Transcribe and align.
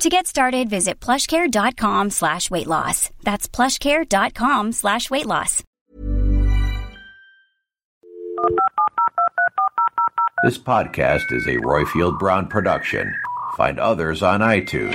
To 0.00 0.08
get 0.08 0.28
started, 0.28 0.70
visit 0.70 1.00
plushcare.com 1.00 2.10
slash 2.10 2.52
weight 2.52 2.68
loss. 2.68 3.10
That's 3.24 3.48
plushcare.com 3.48 4.70
slash 4.70 5.10
weight 5.10 5.26
loss. 5.26 5.64
This 10.44 10.56
podcast 10.56 11.32
is 11.32 11.46
a 11.48 11.56
Royfield 11.56 12.20
Brown 12.20 12.46
production. 12.46 13.12
Find 13.56 13.80
others 13.80 14.22
on 14.22 14.38
iTunes. 14.38 14.94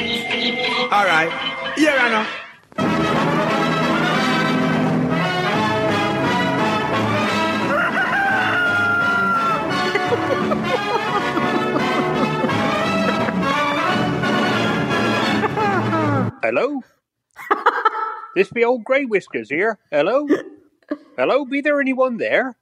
All 0.89 1.03
right. 1.03 1.73
Here 1.75 1.97
I 1.99 2.09
know. 3.27 3.32
Hello? 16.43 16.83
this 18.35 18.49
be 18.49 18.65
old 18.65 18.83
Grey 18.83 19.05
Whiskers 19.05 19.49
here. 19.49 19.79
Hello? 19.89 20.27
Hello? 21.15 21.45
Be 21.45 21.61
there 21.61 21.79
anyone 21.79 22.17
there? 22.17 22.57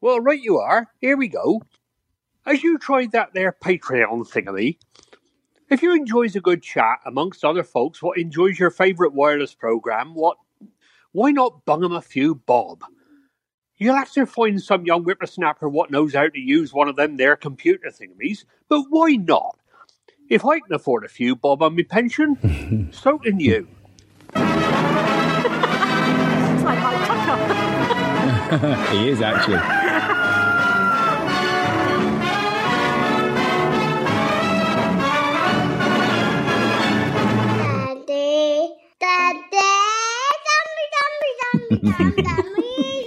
Well, 0.00 0.18
right 0.18 0.42
you 0.42 0.58
are. 0.58 0.88
Here 1.00 1.16
we 1.16 1.28
go. 1.28 1.62
As 2.44 2.64
you 2.64 2.76
tried 2.76 3.12
that 3.12 3.32
there 3.32 3.56
Patreon 3.62 4.28
thingamy, 4.28 4.78
if 5.70 5.80
you 5.80 5.94
enjoys 5.94 6.34
a 6.34 6.40
good 6.40 6.60
chat 6.60 6.98
amongst 7.06 7.44
other 7.44 7.62
folks 7.62 8.02
what 8.02 8.18
enjoys 8.18 8.58
your 8.58 8.72
favourite 8.72 9.14
wireless 9.14 9.54
program, 9.54 10.16
what 10.16 10.36
why 11.12 11.30
not 11.30 11.64
bung 11.64 11.82
bung 11.82 11.92
'em 11.92 11.96
a 11.96 12.02
few 12.02 12.34
bob? 12.34 12.82
You'll 13.76 13.94
have 13.94 14.10
to 14.14 14.26
find 14.26 14.60
some 14.60 14.86
young 14.86 15.04
whippersnapper 15.04 15.68
what 15.68 15.92
knows 15.92 16.14
how 16.14 16.26
to 16.26 16.40
use 16.40 16.74
one 16.74 16.88
of 16.88 16.96
them 16.96 17.16
there 17.16 17.36
computer 17.36 17.90
thingamies, 17.90 18.44
but 18.68 18.86
why 18.88 19.10
not? 19.12 19.56
If 20.28 20.44
I 20.44 20.58
can 20.60 20.72
afford 20.72 21.04
a 21.04 21.08
few 21.08 21.36
bob 21.36 21.62
on 21.62 21.76
my 21.76 21.82
pension, 21.82 22.88
so 22.92 23.18
can 23.18 23.40
you. 23.40 23.68
It's 24.34 24.42
like 26.64 26.82
Mike 26.82 27.06
Tucker. 27.06 27.36
he 28.92 29.08
is 29.10 29.20
actually. 29.20 29.58
Daddy, 37.56 38.70
Daddy, 39.00 39.50
dummy, 40.46 40.84
dummy, 40.94 41.30
dummy, 41.40 41.72
dummy, 41.82 42.22
dummy, 42.22 43.04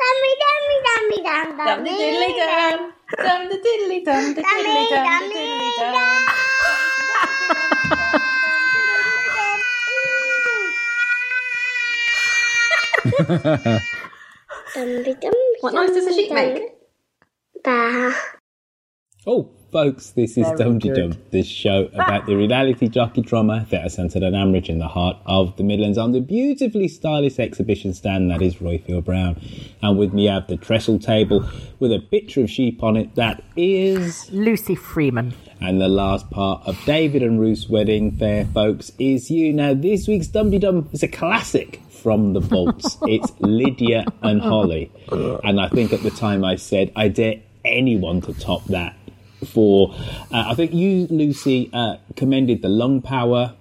dummy, 0.00 0.32
dummy, 0.40 0.76
dummy, 0.86 1.18
dummy, 1.22 1.64
Dum 1.66 1.84
the 1.84 1.90
diddly 1.90 2.32
dum, 2.38 2.92
dum 3.16 3.48
the 3.48 3.56
diddly 3.56 4.04
dum, 4.04 4.34
the 4.34 4.42
diddly 4.42 4.88
dum, 4.90 5.28
the 5.28 5.34
diddly 5.34 5.70
dum. 5.78 6.26
dummy, 14.74 15.14
dummy, 15.14 15.56
What 15.60 15.74
noise 15.74 15.90
does 15.90 16.06
a 16.06 16.12
sheep 16.12 16.32
make? 16.32 16.62
Bah. 17.64 18.12
Oh, 19.26 19.50
folks, 19.72 20.10
this 20.10 20.36
is 20.36 20.46
Dumpty. 20.56 20.92
Dum, 20.92 21.14
this 21.30 21.46
show 21.46 21.88
about 21.94 22.26
the 22.26 22.36
reality 22.36 22.88
jockey 22.88 23.22
drama 23.22 23.66
that 23.70 23.86
is 23.86 23.94
centred 23.94 24.22
at 24.22 24.32
Ambridge 24.32 24.68
in 24.68 24.78
the 24.78 24.88
heart 24.88 25.16
of 25.26 25.56
the 25.56 25.62
Midlands 25.62 25.98
on 25.98 26.12
the 26.12 26.20
beautifully 26.20 26.88
stylish 26.88 27.38
exhibition 27.38 27.94
stand 27.94 28.30
that 28.30 28.42
is 28.42 28.56
Royfield 28.56 29.04
Brown. 29.04 29.40
And 29.82 29.98
with 29.98 30.12
me 30.12 30.28
I 30.28 30.34
have 30.34 30.48
the 30.48 30.56
trestle 30.56 30.98
table 30.98 31.48
with 31.78 31.92
a 31.92 32.00
picture 32.00 32.42
of 32.42 32.50
sheep 32.50 32.82
on 32.82 32.96
it 32.96 33.14
that 33.14 33.42
is. 33.56 34.30
Lucy 34.30 34.74
Freeman. 34.74 35.34
And 35.60 35.80
the 35.80 35.88
last 35.88 36.30
part 36.30 36.66
of 36.66 36.82
David 36.84 37.22
and 37.22 37.38
Ruth's 37.38 37.68
wedding 37.68 38.12
fair, 38.12 38.46
folks, 38.46 38.92
is 38.98 39.30
you. 39.30 39.52
Now, 39.52 39.74
this 39.74 40.08
week's 40.08 40.26
Dumpty 40.26 40.58
Dum 40.58 40.88
is 40.92 41.02
a 41.02 41.08
classic 41.08 41.82
from 42.02 42.32
the 42.32 42.40
vaults. 42.40 42.96
it's 43.02 43.30
Lydia 43.40 44.06
and 44.22 44.40
Holly. 44.42 44.90
And 45.10 45.60
I 45.60 45.68
think 45.68 45.92
at 45.92 46.02
the 46.02 46.10
time 46.10 46.44
I 46.44 46.56
said, 46.56 46.92
I 46.96 47.08
dare 47.08 47.42
anyone 47.64 48.20
to 48.22 48.32
top 48.34 48.64
that. 48.66 48.96
For, 49.44 49.94
uh, 50.32 50.44
I 50.48 50.54
think 50.54 50.72
you, 50.72 51.06
Lucy, 51.08 51.70
uh, 51.72 51.96
commended 52.16 52.62
the 52.62 52.68
lung 52.68 53.00
power 53.00 53.54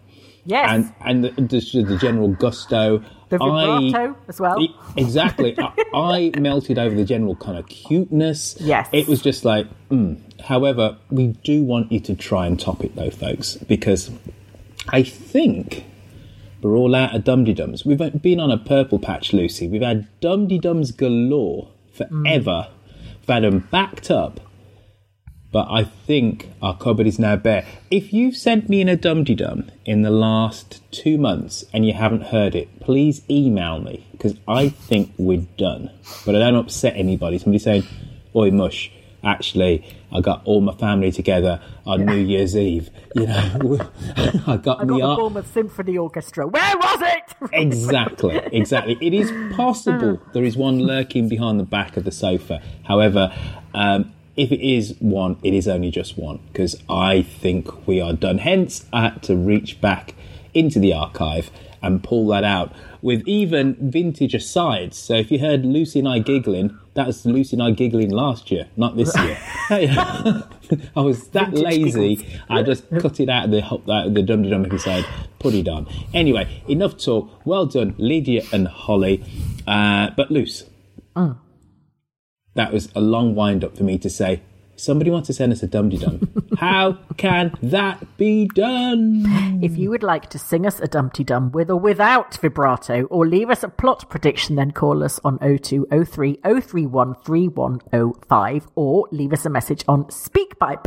Yes. 0.45 0.69
and, 0.69 0.93
and 1.05 1.23
the, 1.23 1.29
the, 1.41 1.83
the 1.83 1.97
general 1.97 2.29
gusto. 2.29 3.03
the 3.29 3.37
vibrato 3.37 4.15
as 4.27 4.39
well. 4.39 4.57
Exactly. 4.97 5.55
I, 5.59 5.73
I 5.93 6.39
melted 6.39 6.79
over 6.79 6.95
the 6.95 7.05
general 7.05 7.35
kind 7.35 7.57
of 7.57 7.67
cuteness. 7.67 8.57
Yes. 8.59 8.89
It 8.91 9.07
was 9.07 9.21
just 9.21 9.45
like, 9.45 9.67
mm. 9.89 10.19
however, 10.41 10.97
we 11.11 11.27
do 11.43 11.63
want 11.63 11.91
you 11.91 11.99
to 11.99 12.15
try 12.15 12.47
and 12.47 12.59
top 12.59 12.83
it 12.83 12.95
though, 12.95 13.11
folks, 13.11 13.55
because 13.57 14.11
I 14.89 15.03
think 15.03 15.85
we're 16.61 16.75
all 16.75 16.95
out 16.95 17.15
of 17.15 17.23
Dum 17.23 17.45
Dums. 17.45 17.85
We've 17.85 18.21
been 18.21 18.39
on 18.39 18.51
a 18.51 18.57
purple 18.57 18.99
patch, 18.99 19.33
Lucy. 19.33 19.67
We've 19.67 19.81
had 19.81 20.07
Dum 20.19 20.47
Dums 20.47 20.91
galore 20.91 21.69
forever. 21.93 22.69
We've 23.21 23.27
had 23.27 23.43
them 23.43 23.67
backed 23.71 24.09
up. 24.09 24.39
But 25.51 25.67
I 25.69 25.83
think 25.83 26.51
our 26.61 26.77
cupboard 26.77 27.07
is 27.07 27.17
now 27.17 27.35
bare. 27.35 27.65
If 27.89 28.13
you've 28.13 28.35
sent 28.35 28.69
me 28.69 28.81
in 28.81 28.89
a 28.89 28.95
Dum 28.95 29.23
Dum 29.23 29.71
in 29.83 30.03
the 30.03 30.11
last 30.11 30.81
two 30.91 31.17
months 31.17 31.65
and 31.73 31.85
you 31.85 31.93
haven't 31.93 32.25
heard 32.25 32.53
it, 32.53 32.79
please 32.79 33.23
email 33.29 33.79
me 33.79 34.05
because 34.11 34.35
I 34.47 34.69
think 34.69 35.11
we're 35.17 35.47
done. 35.57 35.89
But 36.25 36.35
I 36.35 36.39
don't 36.39 36.55
upset 36.55 36.95
anybody. 36.95 37.39
Somebody 37.39 37.59
saying, 37.59 37.83
Oi, 38.35 38.51
mush, 38.51 38.91
actually, 39.23 39.83
I 40.11 40.21
got 40.21 40.41
all 40.45 40.61
my 40.61 40.75
family 40.75 41.11
together 41.11 41.61
on 41.85 42.05
New 42.05 42.17
Year's 42.17 42.55
Eve. 42.55 42.91
You 43.15 43.25
know, 43.25 43.79
I 44.15 44.57
got 44.57 44.81
I 44.81 44.85
got 44.85 44.87
me 44.87 44.99
the 44.99 45.07
up. 45.07 45.17
Bournemouth 45.17 45.51
Symphony 45.51 45.97
Orchestra. 45.97 46.47
Where 46.47 46.77
was 46.77 47.01
it? 47.01 47.15
Exactly, 47.53 48.35
exactly. 48.51 48.97
It 49.01 49.13
is 49.13 49.31
possible 49.55 50.21
there 50.33 50.43
is 50.43 50.57
one 50.57 50.79
lurking 50.79 51.29
behind 51.29 51.57
the 51.59 51.63
back 51.63 51.95
of 51.95 52.03
the 52.03 52.11
sofa. 52.11 52.61
However, 52.83 53.33
um, 53.73 54.13
if 54.39 54.53
it 54.53 54.65
is 54.65 54.95
one, 54.99 55.37
it 55.43 55.53
is 55.53 55.67
only 55.67 55.91
just 55.91 56.17
one 56.17 56.39
because 56.47 56.81
I 56.89 57.23
think 57.23 57.85
we 57.85 57.99
are 57.99 58.13
done. 58.13 58.37
Hence, 58.37 58.85
I 58.93 59.01
had 59.09 59.23
to 59.23 59.35
reach 59.35 59.81
back 59.81 60.15
into 60.53 60.79
the 60.79 60.93
archive 60.93 61.51
and 61.81 62.01
pull 62.01 62.25
that 62.27 62.45
out 62.45 62.73
with 63.01 63.21
even 63.27 63.75
vintage 63.79 64.33
asides. 64.33 64.97
So 64.97 65.15
if 65.15 65.29
you 65.29 65.39
heard 65.39 65.65
Lucy 65.65 65.99
and 65.99 66.07
I 66.07 66.19
giggling, 66.19 66.77
that 66.93 67.07
was 67.07 67.25
Lucy 67.25 67.57
and 67.57 67.63
I 67.63 67.71
giggling 67.71 68.11
last 68.11 68.49
year, 68.49 68.67
not 68.77 68.95
this 68.95 69.13
year. 69.17 69.37
I 69.69 71.01
was 71.01 71.27
that 71.29 71.49
Vintage 71.51 71.63
lazy. 71.63 72.15
giggles. 72.15 72.41
I 72.49 72.63
just 72.63 72.89
cut 72.99 73.19
it 73.19 73.29
out 73.29 73.45
of 73.45 73.51
the 73.51 73.63
out 73.63 74.07
of 74.07 74.13
the 74.13 74.23
Dum 74.23 74.49
Dum 74.49 74.65
episode, 74.65 75.05
put 75.39 75.53
it 75.53 75.67
on. 75.67 75.85
Anyway, 76.13 76.63
enough 76.69 76.97
talk. 76.97 77.29
Well 77.45 77.65
done, 77.65 77.95
Lydia 77.97 78.43
and 78.53 78.67
Holly. 78.69 79.23
Uh, 79.67 80.11
but 80.15 80.31
loose. 80.31 80.63
That 82.55 82.73
was 82.73 82.89
a 82.95 83.01
long 83.01 83.35
wind 83.35 83.63
up 83.63 83.77
for 83.77 83.83
me 83.83 83.97
to 83.99 84.09
say. 84.09 84.41
Somebody 84.75 85.11
wants 85.11 85.27
to 85.27 85.33
send 85.33 85.51
us 85.51 85.61
a 85.61 85.67
Dum 85.67 85.89
Dum. 85.89 86.47
How 86.57 86.93
can 87.17 87.53
that 87.61 88.17
be 88.17 88.47
done? 88.47 89.59
If 89.61 89.77
you 89.77 89.89
would 89.89 90.03
like 90.03 90.29
to 90.29 90.39
sing 90.39 90.65
us 90.65 90.79
a 90.79 90.87
Dumpty 90.87 91.25
Dum 91.25 91.51
with 91.51 91.69
or 91.69 91.75
without 91.75 92.37
vibrato, 92.37 93.03
or 93.03 93.27
leave 93.27 93.49
us 93.49 93.61
a 93.61 93.67
plot 93.67 94.09
prediction, 94.09 94.55
then 94.55 94.71
call 94.71 95.03
us 95.03 95.19
on 95.25 95.37
0203 95.39 96.39
031 96.43 97.15
3105 97.15 98.67
or 98.75 99.07
leave 99.11 99.33
us 99.33 99.45
a 99.45 99.49
message 99.49 99.83
on 99.89 100.05
SpeakPipe. 100.05 100.85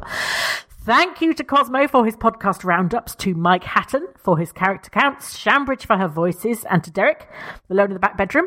Thank 0.84 1.20
you 1.20 1.34
to 1.34 1.44
Cosmo 1.44 1.86
for 1.86 2.04
his 2.06 2.16
podcast 2.16 2.64
roundups, 2.64 3.14
to 3.16 3.34
Mike 3.34 3.62
Hatton 3.62 4.08
for 4.16 4.38
his 4.38 4.52
character 4.52 4.90
counts, 4.90 5.38
Shambridge 5.38 5.86
for 5.86 5.98
her 5.98 6.08
voices, 6.08 6.64
and 6.64 6.82
to 6.82 6.90
Derek, 6.90 7.28
the 7.68 7.74
lone 7.74 7.88
in 7.88 7.94
the 7.94 8.00
back 8.00 8.16
bedroom. 8.16 8.46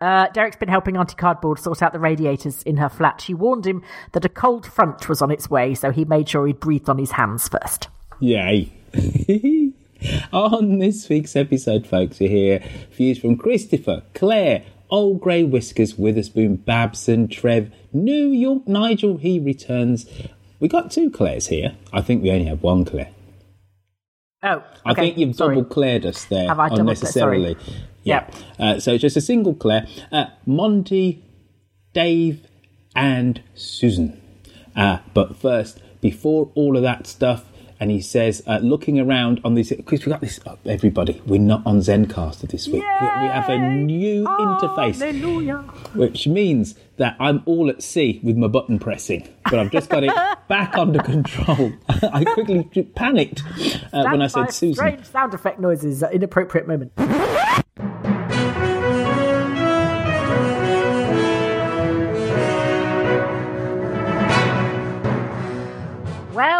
Uh, 0.00 0.28
Derek's 0.28 0.56
been 0.56 0.68
helping 0.68 0.96
Auntie 0.96 1.14
Cardboard 1.16 1.58
sort 1.58 1.82
out 1.82 1.92
the 1.92 1.98
radiators 1.98 2.62
in 2.64 2.76
her 2.76 2.88
flat. 2.88 3.20
She 3.20 3.32
warned 3.32 3.66
him 3.66 3.82
that 4.12 4.24
a 4.24 4.28
cold 4.28 4.66
front 4.66 5.08
was 5.08 5.22
on 5.22 5.30
its 5.30 5.48
way, 5.48 5.74
so 5.74 5.90
he 5.90 6.04
made 6.04 6.28
sure 6.28 6.46
he'd 6.46 6.60
breathed 6.60 6.88
on 6.90 6.98
his 6.98 7.12
hands 7.12 7.48
first. 7.48 7.88
Yay. 8.20 8.72
On 10.32 10.78
this 10.78 11.08
week's 11.08 11.34
episode, 11.34 11.86
folks, 11.86 12.20
you 12.20 12.28
hear 12.28 12.62
views 12.92 13.18
from 13.18 13.36
Christopher, 13.36 14.02
Claire, 14.14 14.62
Old 14.90 15.20
Grey 15.20 15.42
Whiskers, 15.42 15.96
Witherspoon, 15.96 16.56
Babson, 16.56 17.28
Trev, 17.28 17.72
New 17.94 18.28
York 18.28 18.68
Nigel, 18.68 19.16
he 19.16 19.40
returns. 19.40 20.06
We 20.60 20.68
got 20.68 20.90
two 20.90 21.10
Claires 21.10 21.46
here. 21.48 21.76
I 21.94 22.02
think 22.02 22.22
we 22.22 22.30
only 22.30 22.44
have 22.44 22.62
one 22.62 22.84
Claire. 22.84 23.08
Oh, 24.42 24.56
okay. 24.56 24.64
I 24.84 24.94
think 24.94 25.16
you've 25.18 25.36
double 25.36 25.64
cleared 25.64 26.04
us 26.04 26.26
there 26.26 26.46
Have 26.48 26.60
I 26.60 26.68
double- 26.68 26.82
unnecessarily. 26.82 27.56
Sorry. 28.06 28.24
Yeah. 28.58 28.64
Uh, 28.64 28.80
so 28.80 28.98
just 28.98 29.16
a 29.16 29.20
single 29.20 29.54
Claire. 29.54 29.86
Uh, 30.12 30.26
Monty, 30.46 31.24
Dave, 31.92 32.46
and 32.94 33.42
Susan. 33.54 34.20
Uh, 34.74 34.98
but 35.14 35.36
first, 35.36 35.80
before 36.00 36.50
all 36.54 36.76
of 36.76 36.82
that 36.82 37.06
stuff, 37.06 37.44
and 37.78 37.90
he 37.90 38.00
says, 38.00 38.42
uh, 38.46 38.58
looking 38.62 38.98
around 38.98 39.40
on 39.44 39.54
this, 39.54 39.70
because 39.70 40.04
we 40.06 40.10
got 40.10 40.20
this, 40.22 40.40
oh, 40.46 40.56
everybody, 40.64 41.20
we're 41.26 41.40
not 41.40 41.62
on 41.66 41.80
Zencastr 41.80 42.48
this 42.48 42.66
week. 42.68 42.82
We, 42.82 43.06
we 43.06 43.28
have 43.28 43.48
a 43.50 43.58
new 43.58 44.24
interface, 44.24 44.98
Hallelujah. 44.98 45.58
which 45.94 46.26
means 46.26 46.74
that 46.96 47.16
I'm 47.20 47.42
all 47.44 47.68
at 47.68 47.82
sea 47.82 48.20
with 48.22 48.36
my 48.36 48.46
button 48.46 48.78
pressing, 48.78 49.28
but 49.44 49.58
I've 49.58 49.70
just 49.70 49.90
got 49.90 50.04
it 50.04 50.12
back 50.48 50.76
under 50.78 51.02
control. 51.02 51.72
I 51.88 52.24
quickly 52.24 52.64
panicked 52.94 53.42
uh, 53.92 54.04
when 54.04 54.22
I 54.22 54.28
said 54.28 54.52
Susan. 54.52 54.74
Strange 54.74 55.04
sound 55.04 55.34
effect 55.34 55.60
noises 55.60 56.02
at 56.02 56.14
inappropriate 56.14 56.66
moment. 56.66 56.92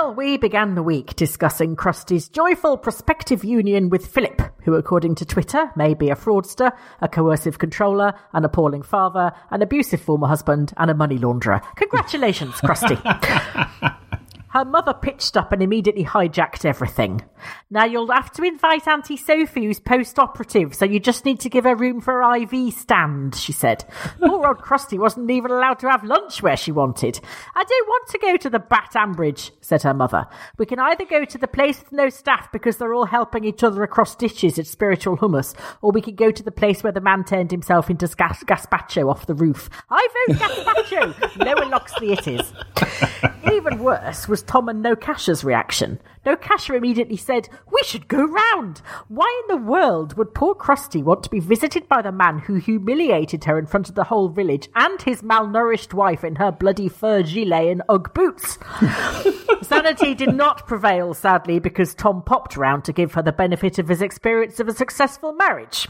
Well, 0.07 0.15
we 0.15 0.37
began 0.37 0.77
the 0.77 0.85
week 0.85 1.17
discussing 1.17 1.75
Kirsty's 1.75 2.29
joyful 2.29 2.77
prospective 2.77 3.43
union 3.43 3.91
with 3.91 4.07
Philip, 4.07 4.41
who, 4.63 4.75
according 4.75 5.17
to 5.17 5.27
Twitter, 5.27 5.73
may 5.75 5.95
be 5.95 6.11
a 6.11 6.15
fraudster, 6.15 6.71
a 7.01 7.09
coercive 7.09 7.59
controller, 7.59 8.15
an 8.33 8.45
appalling 8.45 8.83
father, 8.83 9.33
an 9.51 9.63
abusive 9.63 10.01
former 10.01 10.29
husband, 10.29 10.73
and 10.77 10.93
a 10.93 10.95
money 10.95 11.19
launderer. 11.19 11.61
Congratulations, 11.75 12.55
Kirsty. 12.61 12.97
Her 14.57 14.65
mother 14.65 14.95
pitched 14.95 15.37
up 15.37 15.53
and 15.53 15.63
immediately 15.63 16.03
hijacked 16.03 16.65
everything. 16.65 17.23
Now 17.69 17.85
you'll 17.85 18.11
have 18.11 18.33
to 18.33 18.43
invite 18.43 18.89
Auntie 18.89 19.19
Sophie, 19.19 19.67
who's 19.67 19.79
post-operative, 19.79 20.75
so 20.75 20.87
you 20.87 20.99
just 20.99 21.27
need 21.27 21.41
to 21.41 21.51
give 21.51 21.65
her 21.65 21.77
room 21.77 22.01
for 22.01 22.23
her 22.23 22.37
IV 22.37 22.73
stand, 22.73 23.35
she 23.35 23.53
said. 23.53 23.85
Poor 24.19 24.47
old 24.47 24.63
Kirsty 24.63 24.99
wasn't 24.99 25.31
even 25.31 25.51
allowed 25.51 25.79
to 25.81 25.91
have 25.91 26.05
lunch 26.05 26.43
where 26.43 26.57
she 26.57 26.73
wanted. 26.73 27.21
I 27.55 27.65
don't 27.65 27.87
want 27.87 28.09
to 28.09 28.19
go 28.19 28.37
to 28.39 28.49
the 28.49 28.59
Bat 28.59 28.93
Ambridge, 28.95 29.51
said 29.61 29.83
her 29.83 29.93
mother. 29.93 30.25
We 30.57 30.65
can 30.65 30.79
either 30.79 31.05
go 31.05 31.27
to 31.27 31.37
the 31.37 31.49
place 31.49 31.79
with 31.79 31.93
no 31.93 32.09
staff 32.09 32.51
because 32.51 32.79
they're 32.79 32.95
all 32.95 33.05
helping 33.05 33.45
each 33.45 33.63
other 33.63 33.83
across 33.83 34.17
ditches 34.17 34.59
at 34.59 34.67
Spiritual 34.67 35.19
Hummus, 35.19 35.55
or 35.83 35.93
we 35.93 36.01
could 36.01 36.17
go 36.17 36.31
to 36.31 36.43
the 36.43 36.51
place 36.51 36.83
where 36.83 36.93
the 36.93 37.03
man 37.03 37.25
turned 37.25 37.51
himself 37.51 37.91
into 37.91 38.09
gas- 38.09 38.43
gazpacho 38.45 39.11
off 39.11 39.27
the 39.27 39.35
roof. 39.35 39.69
I 39.91 40.09
vote 40.29 40.39
gazpacho! 40.39 41.45
Lower 41.45 41.69
Loxley 41.69 42.13
it 42.13 42.27
is. 42.27 42.55
Even 43.53 43.81
worse 43.81 44.29
was 44.29 44.46
Tom 44.47 44.69
and 44.69 44.83
No 44.83 44.95
Casher's 44.97 45.45
reaction. 45.45 46.01
No 46.25 46.37
Casher 46.37 46.75
immediately 46.77 47.17
said, 47.17 47.49
We 47.73 47.83
should 47.85 48.09
go 48.09 48.25
round. 48.25 48.83
Why 49.09 49.43
in 49.43 49.55
the 49.55 49.63
world 49.63 50.17
would 50.17 50.35
poor 50.35 50.55
Kirsty 50.55 51.03
want 51.03 51.23
to 51.23 51.31
be 51.31 51.41
visited 51.41 51.89
by 51.89 52.03
the 52.03 52.13
man 52.13 52.39
who 52.41 52.55
humiliated 52.55 53.45
her 53.45 53.59
in 53.59 53.67
front 53.67 53.89
of 53.89 53.95
the 53.95 54.05
whole 54.05 54.29
village 54.29 54.69
and 54.75 55.01
his 55.03 55.23
malnourished 55.23 55.95
wife 55.95 56.25
in 56.25 56.37
her 56.37 56.51
bloody 56.51 56.89
fur 56.89 57.23
gilet 57.23 57.69
and 57.69 57.83
Ugg 57.89 58.13
boots? 58.15 58.59
Sanity 59.63 60.15
did 60.15 60.35
not 60.35 60.67
prevail, 60.67 61.15
sadly, 61.15 61.59
because 61.59 61.95
Tom 61.95 62.23
popped 62.23 62.57
round 62.57 62.85
to 62.85 62.93
give 62.93 63.15
her 63.15 63.23
the 63.23 63.33
benefit 63.33 63.79
of 63.79 63.89
his 63.89 64.03
experience 64.03 64.61
of 64.61 64.69
a 64.69 64.75
successful 64.75 65.33
marriage. 65.33 65.89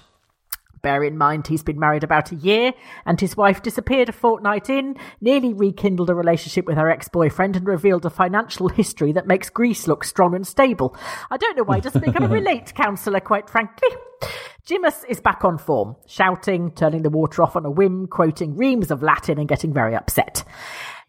Bear 0.83 1.03
in 1.03 1.17
mind 1.19 1.47
he's 1.47 1.63
been 1.63 1.79
married 1.79 2.05
about 2.05 2.33
a 2.33 2.37
year, 2.37 2.73
and 3.05 3.21
his 3.21 3.37
wife 3.37 3.63
disappeared 3.63 4.09
a 4.09 4.13
fortnight 4.13 4.71
in, 4.71 4.97
nearly 5.21 5.53
rekindled 5.53 6.11
a 6.11 6.15
relationship 6.15 6.67
with 6.67 6.77
her 6.77 6.91
ex 6.91 7.09
boyfriend, 7.09 7.57
and 7.57 7.67
revealed 7.67 8.07
a 8.07 8.11
financial 8.11 8.69
history 8.69 9.13
that 9.13 9.27
makes 9.27 9.51
Greece 9.51 9.89
look 9.89 10.05
strong 10.05 10.35
and 10.35 10.47
stable. 10.47 10.97
I 11.31 11.37
don't 11.37 11.57
know 11.57 11.65
why 11.65 11.77
he 11.77 11.83
doesn't 11.83 12.05
become 12.05 12.25
a 12.25 12.29
relate 12.35 12.75
counsellor, 12.75 13.21
quite 13.21 13.49
frankly. 13.49 13.89
Jimus 14.67 15.05
is 15.09 15.21
back 15.21 15.45
on 15.45 15.59
form, 15.59 15.95
shouting, 16.09 16.73
turning 16.73 17.03
the 17.03 17.11
water 17.11 17.43
off 17.43 17.55
on 17.55 17.65
a 17.65 17.71
whim, 17.71 18.09
quoting 18.09 18.57
reams 18.57 18.91
of 18.91 19.03
Latin, 19.03 19.39
and 19.39 19.49
getting 19.49 19.73
very 19.73 19.95
upset. 19.95 20.43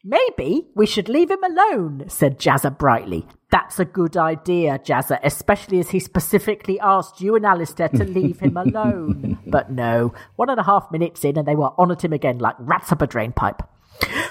Maybe 0.09 0.67
we 0.73 0.85
should 0.85 1.09
leave 1.09 1.29
him 1.29 1.43
alone, 1.43 2.05
said 2.07 2.39
Jazzer 2.39 2.77
brightly. 2.77 3.27
That's 3.51 3.77
a 3.77 3.83
good 3.83 4.15
idea, 4.15 4.79
Jazzer, 4.79 5.19
especially 5.21 5.79
as 5.79 5.89
he 5.89 5.99
specifically 5.99 6.79
asked 6.79 7.19
you 7.19 7.35
and 7.35 7.45
Alistair 7.45 7.89
to 7.89 8.05
leave 8.05 8.39
him 8.39 8.55
alone. 8.65 9.37
but 9.47 9.69
no, 9.69 10.13
one 10.37 10.49
and 10.49 10.61
a 10.61 10.63
half 10.63 10.89
minutes 10.93 11.25
in 11.25 11.37
and 11.37 11.45
they 11.45 11.55
were 11.55 11.71
on 11.77 11.91
at 11.91 12.05
him 12.05 12.13
again 12.13 12.39
like 12.39 12.55
rats 12.57 12.93
up 12.93 13.01
a 13.01 13.07
drain 13.07 13.33
pipe. 13.33 13.61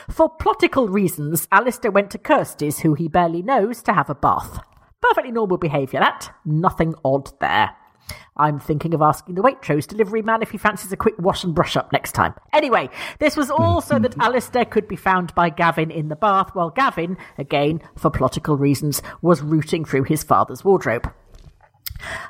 For 0.08 0.34
plotical 0.38 0.90
reasons, 0.90 1.46
Alistair 1.52 1.90
went 1.90 2.10
to 2.12 2.18
Kirsty's, 2.18 2.78
who 2.78 2.94
he 2.94 3.06
barely 3.06 3.42
knows, 3.42 3.82
to 3.82 3.92
have 3.92 4.08
a 4.08 4.14
bath. 4.14 4.60
Perfectly 5.02 5.30
normal 5.30 5.58
behaviour, 5.58 6.00
that. 6.00 6.32
Nothing 6.46 6.94
odd 7.04 7.38
there. 7.38 7.76
I'm 8.36 8.60
thinking 8.60 8.94
of 8.94 9.02
asking 9.02 9.34
the 9.34 9.42
Waitrose 9.42 9.86
delivery 9.86 10.22
man 10.22 10.42
if 10.42 10.50
he 10.50 10.58
fancies 10.58 10.92
a 10.92 10.96
quick 10.96 11.18
wash 11.18 11.44
and 11.44 11.54
brush 11.54 11.76
up 11.76 11.92
next 11.92 12.12
time. 12.12 12.34
Anyway, 12.52 12.90
this 13.18 13.36
was 13.36 13.50
all 13.50 13.80
so 13.80 13.98
that 13.98 14.18
Alistair 14.20 14.64
could 14.64 14.88
be 14.88 14.96
found 14.96 15.34
by 15.34 15.48
Gavin 15.48 15.90
in 15.90 16.08
the 16.08 16.16
bath, 16.16 16.50
while 16.54 16.70
Gavin, 16.70 17.16
again, 17.38 17.80
for 17.96 18.10
plotical 18.10 18.58
reasons, 18.58 19.02
was 19.22 19.42
rooting 19.42 19.84
through 19.84 20.04
his 20.04 20.22
father's 20.22 20.64
wardrobe. 20.64 21.10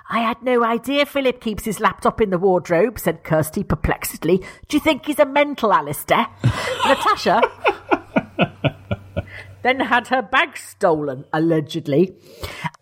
I 0.08 0.20
had 0.20 0.42
no 0.42 0.62
idea 0.64 1.06
Philip 1.06 1.40
keeps 1.40 1.64
his 1.64 1.80
laptop 1.80 2.20
in 2.20 2.30
the 2.30 2.38
wardrobe, 2.38 2.98
said 2.98 3.24
Kirsty 3.24 3.64
perplexedly. 3.64 4.38
Do 4.68 4.76
you 4.76 4.80
think 4.80 5.06
he's 5.06 5.18
a 5.18 5.26
mental, 5.26 5.72
Alistair? 5.72 6.28
Natasha 6.86 7.40
then 9.66 9.80
had 9.80 10.08
her 10.08 10.22
bag 10.22 10.56
stolen, 10.56 11.24
allegedly. 11.32 12.16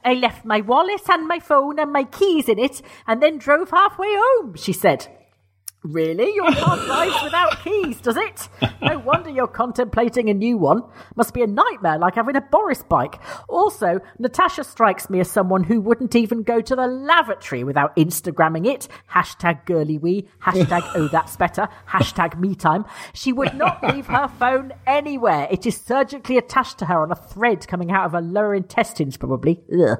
I 0.05 0.13
left 0.15 0.45
my 0.45 0.61
wallet 0.61 1.09
and 1.09 1.27
my 1.27 1.39
phone 1.39 1.79
and 1.79 1.91
my 1.91 2.05
keys 2.05 2.49
in 2.49 2.59
it 2.59 2.83
and 3.07 3.23
then 3.23 3.39
drove 3.39 3.71
halfway 3.71 4.15
home, 4.15 4.55
she 4.55 4.75
said. 4.75 5.09
Really? 5.85 6.35
Your 6.35 6.51
car 6.53 6.79
drives 6.79 7.23
without 7.23 7.63
keys, 7.63 8.01
does 8.01 8.17
it? 8.17 8.49
No 8.81 8.99
wonder 9.05 9.29
you're 9.29 9.47
contemplating 9.47 10.31
a 10.31 10.35
new 10.35 10.57
one. 10.57 10.83
Must 11.15 11.35
be 11.35 11.43
a 11.43 11.47
nightmare 11.47 11.99
like 11.99 12.15
having 12.15 12.37
a 12.37 12.41
Boris 12.41 12.83
bike. 12.83 13.21
Also, 13.51 14.01
Natasha 14.19 14.65
strikes 14.65 15.11
me 15.11 15.21
as 15.21 15.31
someone 15.31 15.63
who 15.63 15.83
wouldn't 15.83 16.17
even 16.17 16.43
go 16.43 16.63
to 16.63 16.75
the 16.75 16.87
lavatory 16.87 17.65
without 17.65 17.95
Instagramming 17.97 18.67
it. 18.67 18.89
Hashtag 19.13 19.67
girly 19.67 19.99
wee. 19.99 20.27
Hashtag 20.43 20.91
oh 20.95 21.09
that's 21.09 21.37
better. 21.37 21.69
Hashtag 21.87 22.41
me 22.41 22.55
time. 22.55 22.87
She 23.13 23.35
would 23.35 23.55
not 23.55 23.83
leave 23.95 24.07
her 24.07 24.29
phone 24.29 24.73
anywhere. 24.87 25.49
It 25.51 25.67
is 25.67 25.77
surgically 25.77 26.39
attached 26.39 26.79
to 26.79 26.87
her 26.87 27.03
on 27.03 27.13
a 27.13 27.17
thread 27.17 27.69
coming 27.69 27.91
out 27.91 28.07
of 28.07 28.13
her 28.13 28.23
lower 28.23 28.55
intestines, 28.55 29.19
probably. 29.19 29.61
Ugh. 29.71 29.99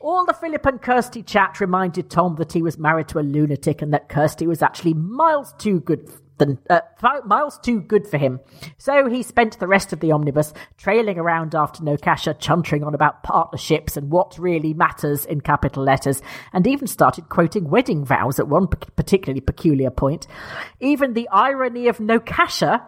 All 0.00 0.24
the 0.24 0.32
Philip 0.32 0.64
and 0.64 0.80
Kirsty 0.80 1.22
chat 1.22 1.60
reminded 1.60 2.08
Tom 2.08 2.36
that 2.36 2.52
he 2.52 2.62
was 2.62 2.78
married 2.78 3.08
to 3.08 3.18
a 3.18 3.20
lunatic 3.20 3.82
and 3.82 3.92
that 3.92 4.08
Kirsty 4.08 4.46
was 4.46 4.62
actually 4.62 4.93
miles 4.94 5.54
too 5.58 5.80
good 5.80 6.10
than 6.38 6.58
uh, 6.68 6.80
miles 7.24 7.58
too 7.58 7.80
good 7.80 8.06
for 8.06 8.18
him. 8.18 8.40
So 8.78 9.08
he 9.08 9.22
spent 9.22 9.58
the 9.60 9.68
rest 9.68 9.92
of 9.92 10.00
the 10.00 10.12
omnibus 10.12 10.52
trailing 10.76 11.18
around 11.18 11.54
after 11.54 11.82
Nokasha, 11.82 12.38
chuntering 12.38 12.84
on 12.84 12.94
about 12.94 13.22
partnerships 13.22 13.96
and 13.96 14.10
what 14.10 14.38
really 14.38 14.74
matters 14.74 15.24
in 15.24 15.40
capital 15.40 15.84
letters, 15.84 16.22
and 16.52 16.66
even 16.66 16.86
started 16.86 17.28
quoting 17.28 17.70
wedding 17.70 18.04
vows 18.04 18.38
at 18.38 18.48
one 18.48 18.66
particularly 18.66 19.40
peculiar 19.40 19.90
point. 19.90 20.26
Even 20.80 21.14
the 21.14 21.28
irony 21.28 21.86
of 21.88 21.98
Nokasha 21.98 22.84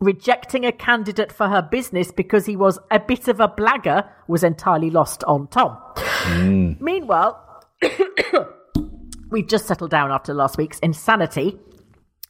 rejecting 0.00 0.64
a 0.64 0.72
candidate 0.72 1.30
for 1.30 1.48
her 1.48 1.62
business 1.62 2.10
because 2.10 2.44
he 2.44 2.56
was 2.56 2.78
a 2.90 2.98
bit 2.98 3.28
of 3.28 3.38
a 3.38 3.48
blagger 3.48 4.08
was 4.26 4.42
entirely 4.42 4.90
lost 4.90 5.22
on 5.24 5.46
Tom. 5.46 5.78
Meanwhile, 6.80 7.38
we 9.32 9.42
just 9.42 9.66
settled 9.66 9.90
down 9.90 10.12
after 10.12 10.34
last 10.34 10.58
week's 10.58 10.78
insanity 10.80 11.58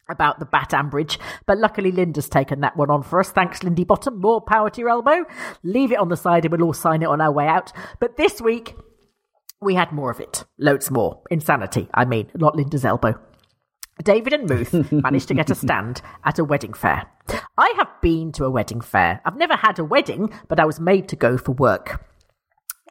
about 0.09 0.39
the 0.39 0.47
Bat 0.47 0.71
Ambridge, 0.71 1.19
but 1.47 1.59
luckily 1.59 1.91
Linda's 1.91 2.29
taken 2.29 2.61
that 2.61 2.77
one 2.77 2.91
on 2.91 3.03
for 3.03 3.21
us. 3.21 3.31
Thanks, 3.31 3.63
Lindy 3.63 3.85
Bottom. 3.85 4.21
More 4.21 4.41
power 4.41 4.71
to 4.71 4.81
your 4.81 4.91
elbow. 4.91 5.25
Leave 5.63 5.93
it 5.93 5.99
on 5.99 6.09
the 6.09 6.17
side 6.17 6.45
and 6.45 6.53
we'll 6.53 6.67
all 6.67 6.73
sign 6.73 7.03
it 7.03 7.09
on 7.09 7.21
our 7.21 7.33
way 7.33 7.47
out. 7.47 7.73
But 8.01 8.17
this 8.17 8.41
week, 8.41 8.75
we 9.61 9.75
had 9.75 9.93
more 9.93 10.11
of 10.11 10.21
it. 10.21 10.45
Loads 10.59 10.91
more. 10.91 11.23
Insanity, 11.31 11.89
I 11.95 12.05
mean, 12.05 12.31
not 12.35 12.57
Linda's 12.57 12.85
elbow. 12.85 13.19
David 14.03 14.33
and 14.33 14.51
Ruth 14.51 14.73
managed 14.93 15.29
to 15.29 15.35
get 15.35 15.51
a 15.51 15.55
stand 15.55 16.03
at 16.25 16.39
a 16.39 16.45
wedding 16.45 16.73
fair. 16.73 17.07
I 17.57 17.73
have 17.77 17.89
been 18.01 18.33
to 18.33 18.45
a 18.45 18.51
wedding 18.51 18.81
fair. 18.81 19.21
I've 19.25 19.37
never 19.37 19.55
had 19.55 19.79
a 19.79 19.85
wedding, 19.85 20.33
but 20.49 20.59
I 20.59 20.65
was 20.65 20.81
made 20.81 21.09
to 21.09 21.17
go 21.17 21.37
for 21.39 21.53
work. 21.53 22.05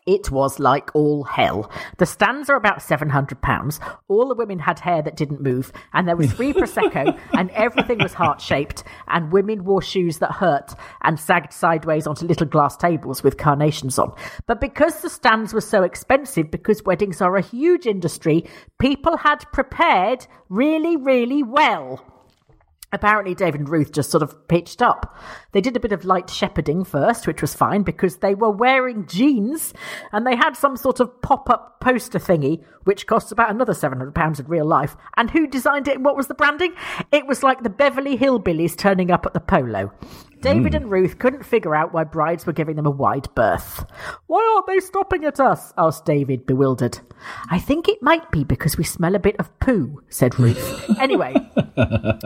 It 0.08 0.31
was 0.31 0.60
like 0.60 0.89
all 0.96 1.24
hell. 1.24 1.70
The 1.98 2.08
stands 2.08 2.50
are 2.50 2.55
about 2.55 2.79
£700. 2.79 3.79
All 4.08 4.27
the 4.27 4.36
women 4.36 4.58
had 4.58 4.79
hair 4.79 5.01
that 5.03 5.15
didn't 5.15 5.41
move, 5.41 5.72
and 5.93 6.08
there 6.08 6.15
was 6.15 6.34
free 6.34 6.53
Prosecco, 6.53 7.17
and 7.34 7.51
everything 7.51 8.00
was 8.00 8.13
heart 8.13 8.41
shaped, 8.41 8.84
and 9.08 9.31
women 9.31 9.63
wore 9.63 9.81
shoes 9.81 10.17
that 10.17 10.31
hurt 10.31 10.74
and 11.03 11.20
sagged 11.20 11.53
sideways 11.53 12.08
onto 12.08 12.25
little 12.25 12.48
glass 12.48 12.75
tables 12.75 13.22
with 13.22 13.38
carnations 13.38 14.00
on. 14.00 14.13
But 14.48 14.60
because 14.60 15.01
the 15.01 15.10
stands 15.10 15.53
were 15.53 15.62
so 15.62 15.84
expensive, 15.84 16.50
because 16.50 16.84
weddings 16.84 17.22
are 17.22 17.36
a 17.36 17.41
huge 17.41 17.86
industry, 17.86 18.46
people 18.79 19.17
had 19.17 19.46
prepared 19.51 20.25
really, 20.50 20.98
really 20.98 21.43
well 21.43 22.03
apparently 22.91 23.33
David 23.36 23.62
and 23.62 23.69
Ruth 23.69 23.91
just 23.91 24.12
sort 24.12 24.24
of 24.24 24.48
pitched 24.48 24.81
up. 24.81 25.17
They 25.51 25.62
did 25.62 25.75
a 25.75 25.79
bit 25.79 25.91
of 25.91 26.05
light 26.05 26.29
shepherding 26.29 26.83
first, 26.83 27.27
which 27.27 27.41
was 27.41 27.53
fine 27.53 27.83
because 27.83 28.17
they 28.17 28.36
were 28.36 28.51
wearing 28.51 29.07
jeans 29.07 29.74
and 30.12 30.25
they 30.25 30.36
had 30.36 30.55
some 30.55 30.77
sort 30.77 31.00
of 31.00 31.21
pop-up 31.21 31.79
poster 31.79 32.19
thingy, 32.19 32.63
which 32.83 33.07
costs 33.07 33.31
about 33.31 33.51
another 33.51 33.74
£700 33.74 34.39
in 34.39 34.48
real 34.48 34.65
life. 34.65 34.95
And 35.17 35.29
who 35.29 35.48
designed 35.48 35.88
it 35.88 35.95
and 35.95 36.05
what 36.05 36.17
was 36.17 36.27
the 36.27 36.33
branding? 36.33 36.74
It 37.12 37.27
was 37.27 37.43
like 37.43 37.63
the 37.63 37.69
Beverly 37.69 38.17
Hillbillies 38.17 38.77
turning 38.77 39.12
up 39.12 39.25
at 39.25 39.33
the 39.33 39.39
polo. 39.39 39.91
David 40.41 40.74
hmm. 40.74 40.77
and 40.77 40.91
Ruth 40.91 41.19
couldn't 41.19 41.45
figure 41.45 41.75
out 41.75 41.93
why 41.93 42.03
brides 42.03 42.45
were 42.45 42.53
giving 42.53 42.75
them 42.75 42.86
a 42.86 42.91
wide 42.91 43.27
berth. 43.36 43.86
Why 44.27 44.53
aren't 44.55 44.67
they 44.67 44.79
stopping 44.79 45.25
at 45.25 45.39
us? 45.39 45.74
asked 45.77 46.05
David, 46.05 46.45
bewildered. 46.45 47.00
I 47.50 47.60
think 47.60 47.88
it 47.88 48.01
might 48.01 48.31
be 48.31 48.43
because 48.43 48.77
we 48.77 48.83
smell 48.83 49.15
a 49.15 49.19
bit 49.19 49.36
of 49.38 49.57
poo, 49.60 50.01
said 50.10 50.39
Ruth. 50.39 50.89
anyway, 51.00 51.36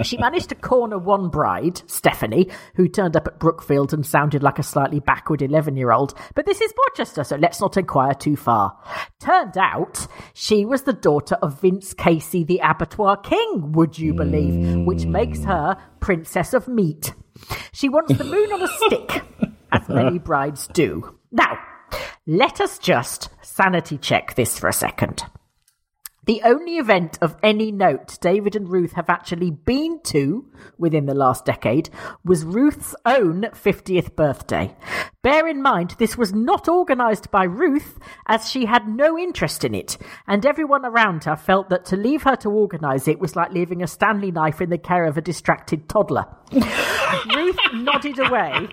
she 0.03 0.17
managed 0.17 0.49
to 0.49 0.55
corner 0.55 0.97
one 0.97 1.29
bride, 1.29 1.81
Stephanie, 1.87 2.49
who 2.75 2.87
turned 2.87 3.17
up 3.17 3.27
at 3.27 3.39
Brookfield 3.39 3.93
and 3.93 4.05
sounded 4.05 4.43
like 4.43 4.59
a 4.59 4.63
slightly 4.63 4.99
backward 4.99 5.41
11 5.41 5.75
year 5.75 5.91
old. 5.91 6.13
But 6.33 6.45
this 6.45 6.61
is 6.61 6.73
Borchester, 6.73 7.25
so 7.25 7.35
let's 7.35 7.59
not 7.59 7.77
inquire 7.77 8.13
too 8.13 8.35
far. 8.35 8.77
Turned 9.19 9.57
out 9.57 10.07
she 10.33 10.65
was 10.65 10.83
the 10.83 10.93
daughter 10.93 11.35
of 11.41 11.59
Vince 11.61 11.93
Casey, 11.93 12.43
the 12.43 12.61
abattoir 12.63 13.17
king, 13.17 13.73
would 13.73 13.99
you 13.99 14.13
believe, 14.13 14.85
which 14.85 15.05
makes 15.05 15.39
hmm. 15.39 15.45
her 15.45 15.77
Princess 15.99 16.53
of 16.53 16.67
Meat. 16.67 17.13
She 17.73 17.89
wants 17.89 18.17
the 18.17 18.23
moon 18.23 18.51
on 18.51 18.61
a 18.61 18.67
stick, 18.67 19.23
as 19.71 19.87
many 19.89 20.19
brides 20.19 20.67
do. 20.67 21.17
Now, 21.31 21.57
let 22.25 22.61
us 22.61 22.79
just 22.79 23.29
sanity 23.41 23.97
check 23.97 24.35
this 24.35 24.57
for 24.57 24.67
a 24.67 24.73
second. 24.73 25.23
The 26.25 26.41
only 26.43 26.77
event 26.77 27.19
of 27.21 27.35
any 27.43 27.71
note 27.71 28.17
David 28.19 28.55
and 28.55 28.67
Ruth 28.67 28.93
have 28.93 29.09
actually 29.09 29.51
been 29.51 29.99
to 30.05 30.45
within 30.77 31.05
the 31.05 31.13
last 31.13 31.45
decade 31.45 31.91
was 32.23 32.43
Ruth's 32.43 32.95
own 33.05 33.43
50th 33.53 34.15
birthday. 34.15 34.75
Bear 35.21 35.47
in 35.47 35.61
mind, 35.61 35.95
this 35.99 36.17
was 36.17 36.33
not 36.33 36.67
organised 36.67 37.29
by 37.29 37.43
Ruth, 37.43 37.99
as 38.25 38.49
she 38.49 38.65
had 38.65 38.87
no 38.87 39.17
interest 39.17 39.63
in 39.63 39.75
it, 39.75 39.99
and 40.27 40.45
everyone 40.45 40.83
around 40.83 41.25
her 41.25 41.35
felt 41.35 41.69
that 41.69 41.85
to 41.85 41.97
leave 41.97 42.23
her 42.23 42.35
to 42.37 42.49
organise 42.49 43.07
it 43.07 43.19
was 43.19 43.35
like 43.35 43.51
leaving 43.51 43.83
a 43.83 43.87
Stanley 43.87 44.31
knife 44.31 44.61
in 44.61 44.71
the 44.71 44.79
care 44.79 45.05
of 45.05 45.17
a 45.17 45.21
distracted 45.21 45.87
toddler. 45.87 46.25
Ruth 46.51 47.59
nodded 47.73 48.17
away 48.17 48.69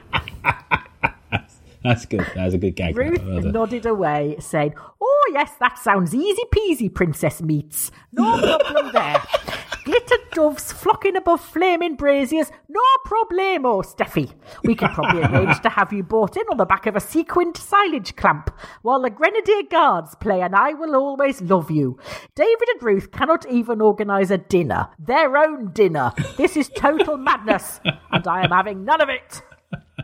That's 1.82 2.06
good. 2.06 2.26
That's 2.34 2.54
a 2.54 2.58
good 2.58 2.76
gag. 2.76 2.96
Ruth 2.96 3.22
nodded 3.22 3.86
away, 3.86 4.36
saying, 4.38 4.74
Oh, 5.00 5.30
yes, 5.32 5.52
that 5.60 5.78
sounds 5.78 6.14
easy 6.14 6.42
peasy, 6.54 6.92
Princess 6.92 7.42
Meats. 7.42 7.90
No 8.12 8.38
problem 8.38 8.92
there. 8.92 9.22
Glitter 9.84 10.16
doves 10.32 10.70
flocking 10.70 11.16
above 11.16 11.40
flaming 11.44 11.96
braziers. 11.96 12.52
No 12.68 12.80
problemo, 13.04 13.64
oh, 13.64 13.82
Steffi. 13.82 14.32
We 14.62 14.76
can 14.76 14.90
probably 14.90 15.22
arrange 15.24 15.60
to 15.62 15.70
have 15.70 15.92
you 15.92 16.04
brought 16.04 16.36
in 16.36 16.44
on 16.50 16.56
the 16.56 16.64
back 16.64 16.86
of 16.86 16.94
a 16.94 17.00
sequined 17.00 17.56
silage 17.56 18.14
clamp 18.14 18.50
while 18.82 19.02
the 19.02 19.10
Grenadier 19.10 19.64
Guards 19.68 20.14
play 20.14 20.40
and 20.40 20.54
I 20.54 20.74
Will 20.74 20.94
Always 20.94 21.42
Love 21.42 21.70
You. 21.70 21.98
David 22.36 22.68
and 22.74 22.82
Ruth 22.82 23.10
cannot 23.10 23.44
even 23.50 23.80
organise 23.80 24.30
a 24.30 24.38
dinner. 24.38 24.88
Their 25.00 25.36
own 25.36 25.72
dinner. 25.72 26.12
This 26.36 26.56
is 26.56 26.68
total 26.68 27.16
madness, 27.16 27.80
and 28.12 28.26
I 28.28 28.44
am 28.44 28.50
having 28.50 28.84
none 28.84 29.00
of 29.00 29.08
it. 29.08 29.42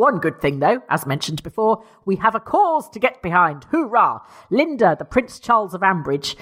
One 0.00 0.18
good 0.18 0.40
thing, 0.40 0.60
though, 0.60 0.80
as 0.88 1.04
mentioned 1.04 1.42
before, 1.42 1.84
we 2.06 2.16
have 2.16 2.34
a 2.34 2.40
cause 2.40 2.88
to 2.88 2.98
get 2.98 3.20
behind. 3.20 3.64
Hoorah! 3.64 4.22
Linda, 4.48 4.96
the 4.98 5.04
Prince 5.04 5.38
Charles 5.38 5.74
of 5.74 5.82
Ambridge. 5.82 6.36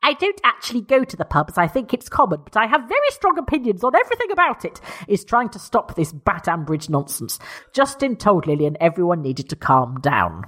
I 0.00 0.12
don't 0.12 0.40
actually 0.44 0.82
go 0.82 1.02
to 1.02 1.16
the 1.16 1.24
pubs, 1.24 1.58
I 1.58 1.66
think 1.66 1.92
it's 1.92 2.08
common, 2.08 2.42
but 2.44 2.56
I 2.56 2.68
have 2.68 2.88
very 2.88 3.10
strong 3.10 3.36
opinions 3.36 3.82
on 3.82 3.96
everything 3.96 4.30
about 4.30 4.64
it, 4.64 4.80
is 5.08 5.24
trying 5.24 5.48
to 5.48 5.58
stop 5.58 5.96
this 5.96 6.12
Bat 6.12 6.44
Ambridge 6.44 6.88
nonsense. 6.88 7.40
Justin 7.72 8.14
told 8.14 8.46
Lilian 8.46 8.76
everyone 8.80 9.22
needed 9.22 9.48
to 9.48 9.56
calm 9.56 10.00
down. 10.00 10.44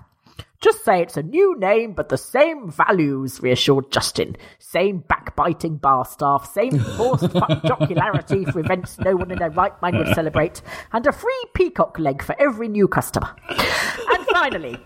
Just 0.63 0.85
say 0.85 1.03
it's 1.03 1.17
a 1.17 1.25
new 1.25 1.59
name, 1.59 1.93
but 1.93 2.09
the 2.09 2.17
same 2.17 2.71
values, 2.71 3.43
reassured 3.43 3.91
Justin. 3.91 4.37
Same 4.61 4.99
backbiting 5.09 5.77
bar 5.77 6.05
staff, 6.05 6.53
same 6.53 6.79
forced 6.97 7.25
jocularity 7.25 8.51
for 8.51 8.61
events 8.61 8.97
no 9.01 9.17
one 9.17 9.33
in 9.33 9.39
their 9.41 9.51
right 9.51 9.73
mind 9.83 9.99
would 9.99 10.15
celebrate, 10.15 10.63
and 10.93 11.05
a 11.05 11.13
free 11.13 11.45
peacock 11.55 11.99
leg 11.99 12.23
for 12.23 12.41
every 12.41 12.69
new 12.69 12.87
customer. 12.87 13.35
And 13.49 14.27
finally, 14.29 14.79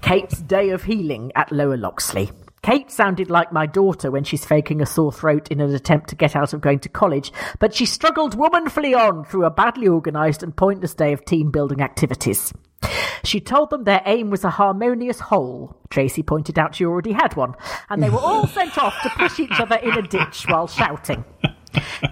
Kate's 0.00 0.38
day 0.42 0.70
of 0.70 0.84
healing 0.84 1.32
at 1.34 1.50
Lower 1.50 1.76
Loxley. 1.76 2.30
Kate 2.62 2.90
sounded 2.90 3.30
like 3.30 3.52
my 3.52 3.66
daughter 3.66 4.12
when 4.12 4.22
she's 4.22 4.44
faking 4.44 4.80
a 4.80 4.86
sore 4.86 5.12
throat 5.12 5.48
in 5.48 5.60
an 5.60 5.74
attempt 5.74 6.08
to 6.10 6.16
get 6.16 6.36
out 6.36 6.52
of 6.52 6.60
going 6.60 6.78
to 6.80 6.88
college, 6.88 7.32
but 7.58 7.74
she 7.74 7.84
struggled 7.84 8.36
womanfully 8.36 8.94
on 8.94 9.24
through 9.24 9.44
a 9.44 9.50
badly 9.50 9.88
organised 9.88 10.44
and 10.44 10.54
pointless 10.54 10.94
day 10.94 11.12
of 11.12 11.24
team 11.24 11.50
building 11.50 11.80
activities. 11.80 12.52
She 13.24 13.40
told 13.40 13.70
them 13.70 13.84
their 13.84 14.02
aim 14.06 14.30
was 14.30 14.44
a 14.44 14.50
harmonious 14.50 15.20
whole. 15.20 15.76
Tracy 15.90 16.22
pointed 16.22 16.58
out 16.58 16.74
she 16.74 16.84
already 16.84 17.12
had 17.12 17.36
one, 17.36 17.54
and 17.90 18.02
they 18.02 18.10
were 18.10 18.18
all 18.18 18.46
sent 18.58 18.78
off 18.78 18.94
to 19.02 19.10
push 19.10 19.38
each 19.40 19.60
other 19.60 19.76
in 19.76 19.92
a 19.92 20.02
ditch 20.02 20.46
while 20.48 20.66
shouting. 20.66 21.24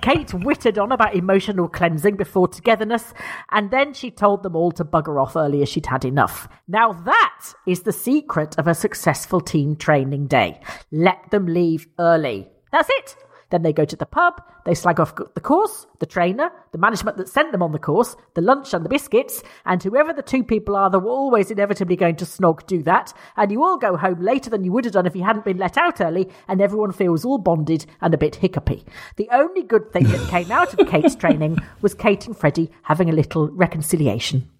Kate 0.03 0.35
wittered 0.35 0.79
on 0.79 0.93
about 0.93 1.15
emotional 1.15 1.69
cleansing 1.69 2.17
before 2.17 2.49
togetherness, 2.49 3.15
and 3.51 3.71
then 3.71 3.95
she 3.95 4.11
told 4.11 4.43
them 4.43 4.55
all 4.55 4.73
to 4.73 4.85
bugger 4.85 5.21
off 5.21 5.37
early 5.37 5.63
as 5.63 5.69
she'd 5.69 5.87
had 5.87 6.05
enough. 6.05 6.49
Now 6.69 6.93
that 6.93 7.55
is 7.67 7.83
the 7.83 7.93
secret 7.93 8.59
of 8.59 8.67
a 8.67 8.75
successful 8.75 9.41
team 9.41 9.77
training 9.77 10.27
day. 10.27 10.61
Let 10.91 11.31
them 11.31 11.47
leave 11.47 11.87
early. 11.99 12.49
That's 12.73 12.91
it. 12.91 13.17
Then 13.51 13.63
they 13.63 13.73
go 13.73 13.85
to 13.85 13.97
the 13.97 14.07
pub, 14.07 14.43
they 14.65 14.75
slag 14.75 14.99
off 14.99 15.15
the 15.15 15.41
course, 15.41 15.87
the 16.01 16.07
trainer, 16.07 16.51
the 16.73 16.79
management 16.79 17.17
that 17.17 17.29
sent 17.29 17.53
them 17.53 17.63
on 17.63 17.71
the 17.73 17.79
course, 17.79 18.17
the 18.35 18.41
lunch 18.41 18.75
and 18.75 18.85
the 18.85 18.89
biscuits, 18.89 19.43
and 19.65 19.81
whoever 19.83 20.13
the 20.13 20.23
two 20.23 20.43
people 20.43 20.75
are 20.75 20.91
that 20.91 20.99
were 20.99 21.11
always 21.11 21.51
inevitably 21.51 21.95
going 21.95 22.17
to 22.17 22.25
snog 22.25 22.67
do 22.67 22.83
that, 22.83 23.13
and 23.37 23.53
you 23.53 23.63
all 23.63 23.79
go 23.79 23.97
home 23.97 24.21
later 24.21 24.51
than 24.51 24.65
you 24.65 24.73
would 24.73 24.85
have 24.85 24.95
done 24.95 25.07
if 25.07 25.15
you 25.15 25.23
hadn't 25.23 25.45
been 25.45 25.59
let 25.59 25.77
out 25.79 26.01
early, 26.01 26.29
and 26.49 26.61
everyone 26.61 26.91
feels 26.91 27.25
all 27.25 27.39
bonded 27.39 27.87
and 28.01 28.13
a 28.13 28.19
bit 28.19 28.35
hiccupy. 28.37 28.83
The 29.17 29.29
only 29.31 29.63
good 29.63 29.93
thing 29.93 30.05
that 30.05 30.29
came 30.29 30.51
out 30.51 30.75
of 30.75 30.89
Kate's 30.89 31.15
training 31.21 31.59
was 31.83 31.95
Kate 31.95 32.27
and 32.27 32.37
Freddie 32.37 32.71
having 32.83 33.09
a 33.09 33.15
little 33.15 33.49
reconciliation. 33.51 34.51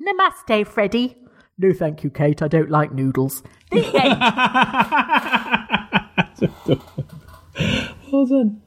Namaste, 0.00 0.66
Freddie. 0.66 1.16
No, 1.58 1.72
thank 1.72 2.04
you, 2.04 2.10
Kate. 2.10 2.42
I 2.42 2.48
don't 2.48 2.70
like 2.70 2.92
noodles. 2.92 3.42
The 3.70 3.84
end. 7.60 7.96
Well 8.10 8.26
done. 8.26 8.62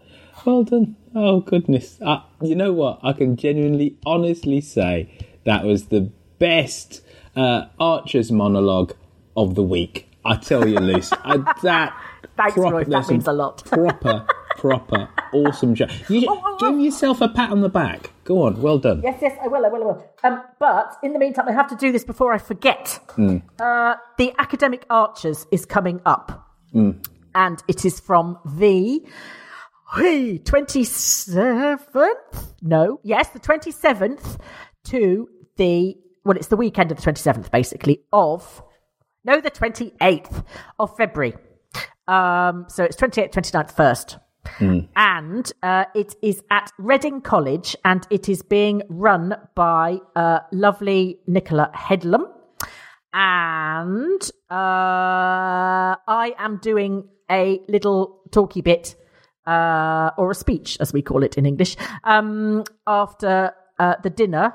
Well 0.45 0.63
done. 0.63 0.95
Oh, 1.15 1.41
goodness. 1.41 1.99
Uh, 2.01 2.21
you 2.41 2.55
know 2.55 2.73
what? 2.73 2.99
I 3.03 3.13
can 3.13 3.35
genuinely, 3.35 3.97
honestly 4.05 4.61
say 4.61 5.09
that 5.45 5.63
was 5.63 5.85
the 5.87 6.11
best 6.39 7.01
uh, 7.35 7.65
Archer's 7.79 8.31
monologue 8.31 8.93
of 9.35 9.55
the 9.55 9.63
week. 9.63 10.09
I 10.25 10.35
tell 10.37 10.67
you, 10.67 10.79
Luce. 10.79 11.11
I, 11.11 11.37
that 11.63 11.95
Thanks, 12.37 12.57
Roy. 12.57 12.83
That 12.85 13.07
means 13.09 13.27
a 13.27 13.33
lot. 13.33 13.63
proper, 13.65 14.25
proper, 14.57 15.09
awesome 15.33 15.75
job. 15.75 15.91
You 16.09 16.25
Oh, 16.29 16.41
oh, 16.43 16.57
give 16.59 16.69
oh. 16.73 16.77
yourself 16.79 17.21
a 17.21 17.27
pat 17.29 17.51
on 17.51 17.61
the 17.61 17.69
back. 17.69 18.11
Go 18.23 18.41
on. 18.43 18.61
Well 18.61 18.79
done. 18.79 19.01
Yes, 19.03 19.19
yes, 19.21 19.37
I 19.43 19.47
will, 19.47 19.65
I 19.65 19.69
will, 19.69 19.83
I 19.83 19.85
will. 19.85 20.11
Um, 20.23 20.41
but 20.59 20.97
in 21.03 21.13
the 21.13 21.19
meantime, 21.19 21.47
I 21.47 21.51
have 21.51 21.67
to 21.69 21.75
do 21.75 21.91
this 21.91 22.03
before 22.03 22.33
I 22.33 22.37
forget. 22.37 22.99
Uh, 23.59 23.95
the 24.17 24.33
Academic 24.39 24.85
Archers 24.89 25.45
is 25.51 25.65
coming 25.65 26.01
up. 26.05 26.49
And 27.35 27.61
it 27.67 27.85
is 27.85 27.99
from 27.99 28.37
the 28.45 29.05
27th? 29.93 32.53
No, 32.61 32.99
yes, 33.03 33.29
the 33.29 33.39
27th 33.39 34.39
to 34.85 35.27
the, 35.57 35.95
well, 36.23 36.37
it's 36.37 36.47
the 36.47 36.57
weekend 36.57 36.91
of 36.91 36.97
the 36.97 37.03
27th, 37.11 37.51
basically, 37.51 38.01
of, 38.11 38.63
no, 39.23 39.39
the 39.39 39.51
28th 39.51 40.43
of 40.79 40.95
February. 40.97 41.35
Um, 42.07 42.65
so 42.69 42.83
it's 42.83 42.95
28th, 42.97 43.31
29th, 43.31 43.75
1st. 43.75 44.19
And 44.95 45.51
uh, 45.61 45.85
it 45.95 46.15
is 46.21 46.43
at 46.51 46.71
Reading 46.77 47.21
College, 47.21 47.77
and 47.85 48.05
it 48.09 48.27
is 48.27 48.41
being 48.41 48.81
run 48.89 49.35
by 49.55 49.99
uh, 50.15 50.39
lovely 50.51 51.19
Nicola 51.27 51.71
Headlam. 51.73 52.25
And 53.13 54.21
uh, 54.49 55.95
I 56.07 56.33
am 56.37 56.57
doing 56.57 57.07
a 57.29 57.61
little 57.67 58.21
talky 58.31 58.61
bit, 58.61 58.95
uh, 59.45 60.11
or 60.17 60.31
a 60.31 60.35
speech, 60.35 60.77
as 60.79 60.93
we 60.93 61.01
call 61.01 61.23
it 61.23 61.37
in 61.37 61.45
English, 61.45 61.77
um, 62.03 62.63
after 62.87 63.53
uh, 63.79 63.95
the 64.03 64.09
dinner 64.09 64.53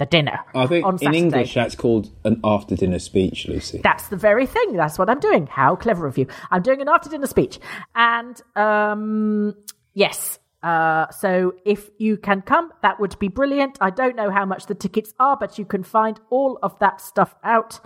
the 0.00 0.06
dinner. 0.06 0.40
I 0.54 0.66
think 0.66 0.84
in 0.86 0.98
Saturday. 0.98 1.18
English 1.18 1.54
that's 1.54 1.76
called 1.76 2.10
an 2.24 2.40
after 2.42 2.74
dinner 2.74 2.98
speech, 2.98 3.46
Lucy. 3.46 3.80
That's 3.84 4.08
the 4.08 4.16
very 4.16 4.46
thing. 4.46 4.72
That's 4.72 4.98
what 4.98 5.08
I'm 5.08 5.20
doing. 5.20 5.46
How 5.46 5.76
clever 5.76 6.06
of 6.06 6.18
you. 6.18 6.26
I'm 6.50 6.62
doing 6.62 6.80
an 6.80 6.88
after 6.88 7.08
dinner 7.08 7.26
speech. 7.26 7.60
And 7.94 8.40
um, 8.56 9.54
yes. 9.94 10.39
Uh, 10.62 11.08
so 11.10 11.54
if 11.64 11.90
you 11.98 12.16
can 12.16 12.42
come, 12.42 12.70
that 12.82 13.00
would 13.00 13.18
be 13.18 13.28
brilliant. 13.28 13.78
I 13.80 13.90
don't 13.90 14.16
know 14.16 14.30
how 14.30 14.44
much 14.44 14.66
the 14.66 14.74
tickets 14.74 15.14
are, 15.18 15.36
but 15.36 15.58
you 15.58 15.64
can 15.64 15.82
find 15.82 16.20
all 16.28 16.58
of 16.62 16.78
that 16.80 17.00
stuff 17.00 17.34
out 17.42 17.80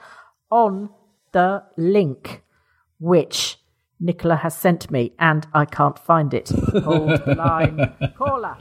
on 0.50 0.90
the 1.32 1.62
link, 1.76 2.42
which 2.98 3.58
Nicola 4.00 4.36
has 4.36 4.56
sent 4.56 4.90
me, 4.90 5.12
and 5.18 5.46
I 5.54 5.64
can't 5.64 5.98
find 5.98 6.34
it. 6.34 6.48
Hold 6.50 7.26
line. 7.36 7.94
Caller. 8.18 8.56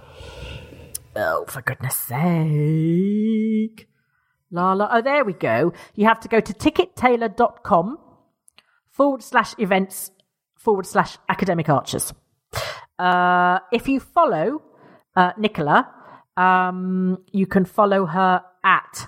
Oh, 1.16 1.46
for 1.48 1.62
goodness 1.62 1.98
sake. 1.98 3.88
La 4.52 4.74
la. 4.74 4.90
Oh, 4.92 5.02
there 5.02 5.26
we 5.26 5.34
go. 5.34 5.74
You 5.96 6.06
have 6.08 6.20
to 6.22 6.28
go 6.28 6.40
to 6.40 6.54
tickettailor.com 6.54 7.98
forward 8.92 9.24
slash 9.24 9.56
events 9.58 10.12
forward 10.56 10.86
slash 10.86 11.18
academic 11.28 11.68
archers. 11.70 12.14
Uh, 13.00 13.60
if 13.72 13.88
you 13.88 14.00
follow 14.00 14.62
uh, 15.16 15.32
Nicola, 15.38 15.90
um, 16.38 17.20
you 17.32 17.46
can 17.46 17.66
follow 17.66 18.06
her 18.06 18.44
at 18.64 19.08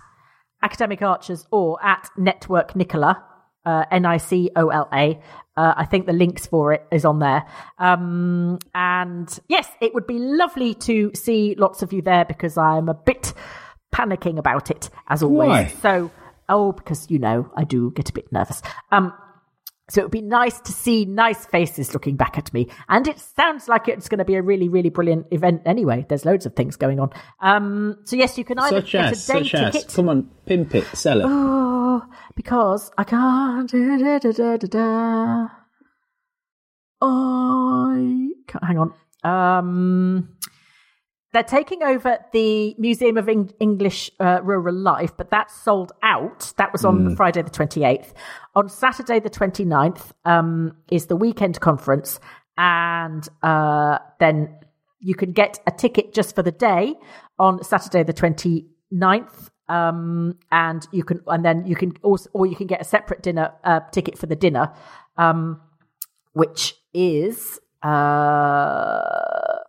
academic 0.62 1.02
archers 1.02 1.46
or 1.52 1.84
at 1.84 2.10
network 2.18 2.76
Nicola, 2.76 3.24
uh, 3.66 3.86
N 3.92 4.06
I 4.06 4.18
C 4.18 4.50
O 4.56 4.70
L 4.70 4.88
A. 4.94 5.20
Uh, 5.58 5.74
I 5.78 5.86
think 5.86 6.06
the 6.06 6.14
links 6.14 6.46
for 6.46 6.74
it 6.74 6.86
is 6.92 7.06
on 7.06 7.20
there. 7.20 7.46
Um, 7.80 8.60
and 8.74 9.40
yes, 9.48 9.68
it 9.80 9.94
would 9.94 10.06
be 10.06 10.20
lovely 10.20 10.74
to 10.74 11.12
see 11.14 11.56
lots 11.58 11.82
of 11.82 11.94
you 11.94 12.02
there 12.02 12.26
because 12.26 12.58
I'm 12.58 12.90
a 12.90 12.94
bit 12.94 13.34
panicking 13.94 14.38
about 14.38 14.70
it 14.70 14.90
as 15.08 15.24
always. 15.24 15.48
Why? 15.48 15.68
So, 15.82 16.12
oh, 16.50 16.74
because 16.74 17.10
you 17.10 17.20
know, 17.20 17.50
I 17.56 17.64
do 17.64 17.92
get 17.92 18.10
a 18.10 18.14
bit 18.14 18.32
nervous. 18.32 18.62
Um, 18.92 19.14
so 19.90 20.02
it 20.02 20.06
would 20.06 20.12
be 20.12 20.22
nice 20.22 20.60
to 20.62 20.72
see 20.72 21.06
nice 21.06 21.46
faces 21.46 21.94
looking 21.94 22.16
back 22.16 22.38
at 22.38 22.52
me. 22.54 22.68
And 22.90 23.08
it 23.08 23.20
sounds 23.20 23.68
like 23.68 23.88
it's 23.88 24.10
going 24.10 24.20
to 24.20 24.26
be 24.26 24.36
a 24.36 24.42
really, 24.42 24.68
really 24.68 24.90
brilliant 24.90 25.28
event 25.32 25.62
anyway. 25.66 26.06
There's 26.10 26.26
loads 26.26 26.46
of 26.48 26.56
things 26.56 26.76
going 26.76 27.00
on. 27.00 27.12
Um, 27.40 27.98
so 28.04 28.16
yes, 28.16 28.38
you 28.38 28.44
can 28.44 28.58
either 28.58 28.82
Such 28.82 28.94
get 28.94 29.06
as, 29.06 29.30
a 29.30 29.34
day 29.34 29.44
such 29.44 29.54
as. 29.54 29.74
ticket. 29.74 29.94
Come 29.94 30.10
on, 30.10 30.30
pimp 30.46 30.74
it, 30.74 30.86
sell 30.88 31.22
it. 31.22 31.26
Oh, 31.28 32.02
because 32.36 32.92
I 32.98 33.04
can't. 33.04 33.70
Da, 33.70 33.98
da, 33.98 34.20
da, 34.20 34.32
da, 34.32 34.58
da, 34.58 34.68
da. 34.68 35.48
I 37.02 38.30
can't, 38.48 38.64
hang 38.64 38.80
on. 38.80 38.94
Um, 39.24 40.30
they're 41.36 41.44
taking 41.44 41.84
over 41.84 42.18
the 42.32 42.74
Museum 42.78 43.18
of 43.18 43.28
Eng- 43.28 43.52
English 43.60 44.10
uh, 44.22 44.40
Rural 44.42 44.74
Life, 44.74 45.12
but 45.18 45.30
that's 45.30 45.54
sold 45.54 45.92
out. 46.02 46.54
That 46.56 46.72
was 46.72 46.86
on 46.86 47.14
Friday 47.18 47.42
the 47.42 47.50
28th. 47.50 48.14
On 48.56 48.70
Saturday 48.70 49.20
the 49.20 49.30
29th 49.30 50.14
um, 50.24 50.78
is 50.90 51.08
the 51.08 51.18
weekend 51.18 51.60
conference, 51.60 52.22
and 52.58 53.28
uh, 53.44 53.98
then 54.22 54.56
you 55.02 55.14
can 55.14 55.34
get 55.34 55.60
a 55.68 55.72
ticket 55.72 56.14
just 56.14 56.36
for 56.36 56.42
the 56.42 56.54
day 56.54 56.96
on 57.38 57.62
Saturday 57.66 58.04
the 58.04 58.14
29th. 58.14 59.50
Um, 59.68 60.38
and 60.54 60.88
you 60.94 61.04
can, 61.04 61.20
and 61.28 61.44
then 61.44 61.68
you 61.68 61.76
can 61.76 61.98
also, 62.02 62.30
or 62.32 62.46
you 62.46 62.56
can 62.56 62.68
get 62.68 62.80
a 62.80 62.86
separate 62.86 63.24
dinner 63.24 63.52
uh, 63.66 63.82
ticket 63.92 64.18
for 64.18 64.28
the 64.28 64.38
dinner, 64.38 64.72
um, 65.18 65.60
which 66.32 66.76
is 66.94 67.60
uh, 67.84 67.90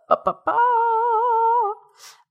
ba, 0.07 0.17
ba, 0.23 0.33
ba. 0.45 0.86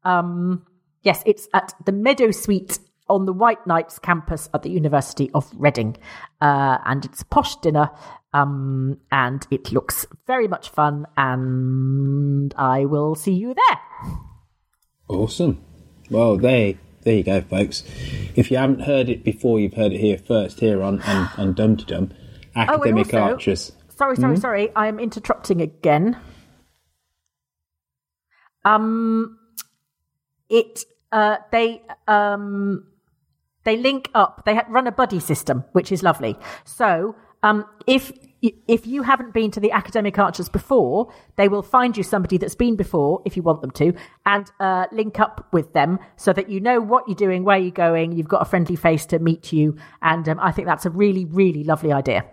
Um, 0.06 0.64
yes, 1.02 1.22
it's 1.26 1.48
at 1.52 1.74
the 1.84 1.92
Meadow 1.92 2.30
Suite 2.30 2.78
on 3.08 3.26
the 3.26 3.34
Whiteknights 3.34 4.00
campus 4.00 4.48
at 4.54 4.62
the 4.62 4.70
University 4.70 5.30
of 5.34 5.50
Reading, 5.56 5.96
uh, 6.40 6.78
and 6.84 7.04
it's 7.04 7.22
a 7.22 7.24
posh 7.26 7.56
dinner, 7.56 7.90
um, 8.32 8.98
and 9.10 9.46
it 9.50 9.72
looks 9.72 10.06
very 10.26 10.48
much 10.48 10.70
fun, 10.70 11.06
and 11.16 12.54
I 12.56 12.84
will 12.84 13.14
see 13.16 13.32
you 13.34 13.54
there. 13.54 13.80
Awesome. 15.08 15.62
Well, 16.08 16.36
there, 16.36 16.74
there 17.02 17.14
you 17.14 17.22
go, 17.24 17.40
folks. 17.40 17.82
If 18.36 18.50
you 18.50 18.56
haven't 18.58 18.82
heard 18.82 19.08
it 19.08 19.24
before, 19.24 19.58
you've 19.58 19.74
heard 19.74 19.92
it 19.92 20.00
here 20.00 20.18
first, 20.18 20.60
here 20.60 20.82
on 20.82 21.02
on, 21.02 21.30
on 21.36 21.52
Dum 21.54 21.76
to 21.76 21.84
Dum, 21.84 22.12
Academic 22.54 23.06
also- 23.12 23.18
Archers. 23.18 23.72
Sorry, 23.88 24.14
sorry, 24.16 24.36
sorry. 24.36 24.76
I 24.76 24.88
am 24.88 25.00
interrupting 25.00 25.62
again. 25.62 26.18
Um, 28.62 29.35
it 30.48 30.84
uh 31.12 31.36
they 31.52 31.82
um 32.08 32.86
they 33.64 33.76
link 33.76 34.10
up. 34.14 34.44
They 34.44 34.60
run 34.68 34.86
a 34.86 34.92
buddy 34.92 35.18
system, 35.18 35.64
which 35.72 35.90
is 35.90 36.02
lovely. 36.02 36.36
So 36.64 37.16
um 37.42 37.64
if 37.86 38.12
if 38.68 38.86
you 38.86 39.02
haven't 39.02 39.32
been 39.32 39.50
to 39.50 39.60
the 39.60 39.72
academic 39.72 40.18
archers 40.18 40.48
before, 40.48 41.12
they 41.36 41.48
will 41.48 41.62
find 41.62 41.96
you 41.96 42.02
somebody 42.02 42.38
that's 42.38 42.54
been 42.54 42.76
before, 42.76 43.22
if 43.24 43.36
you 43.36 43.42
want 43.42 43.62
them 43.62 43.70
to, 43.72 43.94
and 44.24 44.50
uh, 44.60 44.86
link 44.92 45.18
up 45.18 45.48
with 45.52 45.72
them 45.72 45.98
so 46.16 46.32
that 46.32 46.48
you 46.48 46.60
know 46.60 46.80
what 46.80 47.08
you're 47.08 47.16
doing, 47.16 47.44
where 47.44 47.58
you're 47.58 47.70
going. 47.70 48.12
You've 48.12 48.28
got 48.28 48.42
a 48.42 48.44
friendly 48.44 48.76
face 48.76 49.06
to 49.06 49.18
meet 49.18 49.52
you, 49.52 49.76
and 50.02 50.28
um, 50.28 50.38
I 50.40 50.52
think 50.52 50.68
that's 50.68 50.86
a 50.86 50.90
really, 50.90 51.24
really 51.24 51.64
lovely 51.64 51.92
idea. 51.92 52.24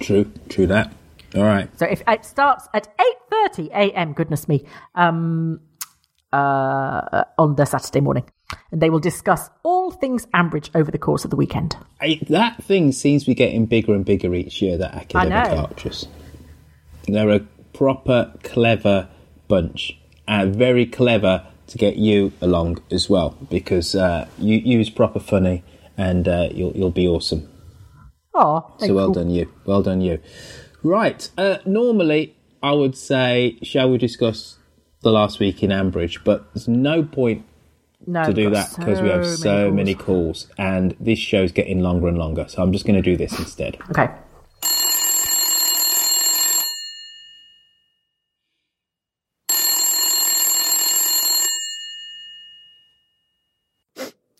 True, 0.00 0.30
true 0.48 0.66
that. 0.66 0.92
All 1.34 1.42
right. 1.42 1.68
So 1.78 1.86
if 1.86 2.02
it 2.06 2.24
starts 2.24 2.68
at 2.74 2.88
eight 3.00 3.16
thirty 3.30 3.70
a.m. 3.72 4.12
Goodness 4.12 4.48
me, 4.48 4.64
um, 4.94 5.60
uh, 6.32 7.24
on 7.38 7.56
the 7.56 7.64
Saturday 7.64 8.00
morning, 8.00 8.24
and 8.70 8.80
they 8.80 8.90
will 8.90 9.00
discuss 9.00 9.50
all 9.62 9.90
things 9.90 10.26
Ambridge 10.34 10.70
over 10.74 10.90
the 10.90 10.98
course 10.98 11.24
of 11.24 11.30
the 11.30 11.36
weekend. 11.36 11.76
I, 12.00 12.20
that 12.28 12.62
thing 12.62 12.92
seems 12.92 13.24
to 13.24 13.30
be 13.30 13.34
getting 13.34 13.66
bigger 13.66 13.94
and 13.94 14.04
bigger 14.04 14.34
each 14.34 14.60
year. 14.62 14.76
That 14.78 14.94
academic 14.94 15.58
archers. 15.58 16.06
They're 17.06 17.30
a 17.30 17.40
proper 17.72 18.34
clever 18.42 19.08
bunch, 19.48 19.98
and 20.26 20.54
very 20.54 20.86
clever 20.86 21.46
to 21.68 21.78
get 21.78 21.96
you 21.96 22.32
along 22.40 22.82
as 22.90 23.08
well 23.08 23.36
because 23.50 23.94
uh, 23.94 24.26
you 24.38 24.58
use 24.58 24.90
proper 24.90 25.20
funny, 25.20 25.62
and 25.96 26.28
uh, 26.28 26.48
you'll 26.52 26.72
you'll 26.72 26.90
be 26.90 27.08
awesome. 27.08 27.48
Oh, 28.34 28.72
So 28.78 28.94
well 28.94 29.10
done 29.10 29.30
you. 29.30 29.50
Well 29.64 29.82
done 29.82 30.00
you. 30.00 30.20
Right. 30.82 31.28
Uh, 31.36 31.58
normally, 31.66 32.36
I 32.62 32.72
would 32.72 32.96
say, 32.96 33.58
shall 33.62 33.90
we 33.90 33.98
discuss 33.98 34.57
the 35.02 35.12
last 35.12 35.38
week 35.40 35.62
in 35.62 35.70
Ambridge? 35.70 36.18
But 36.24 36.52
there's 36.54 36.68
no 36.68 37.02
point 37.02 37.44
no, 38.06 38.24
to 38.24 38.32
do 38.32 38.50
that 38.50 38.70
got 38.70 38.78
because 38.78 39.00
we 39.00 39.08
have 39.08 39.26
so 39.26 39.66
calls. 39.66 39.74
many 39.74 39.94
calls, 39.94 40.46
and 40.58 40.96
this 41.00 41.18
show's 41.18 41.52
getting 41.52 41.80
longer 41.80 42.08
and 42.08 42.18
longer. 42.18 42.46
So 42.48 42.62
I'm 42.62 42.72
just 42.72 42.84
going 42.86 42.96
to 42.96 43.02
do 43.02 43.16
this 43.16 43.38
instead. 43.38 43.78
Okay. 43.90 44.08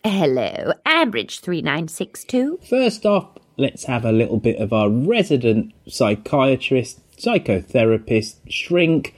Hello, 0.05 0.73
Ambridge 0.85 1.41
3962. 1.41 2.61
First 2.69 3.07
off, 3.07 3.29
let's 3.57 3.85
have 3.85 4.05
a 4.05 4.11
little 4.11 4.39
bit 4.39 4.57
of 4.57 4.73
our 4.73 4.91
resident 4.91 5.73
psychiatrist, 5.87 7.01
psychotherapist, 7.17 8.37
shrink, 8.49 9.15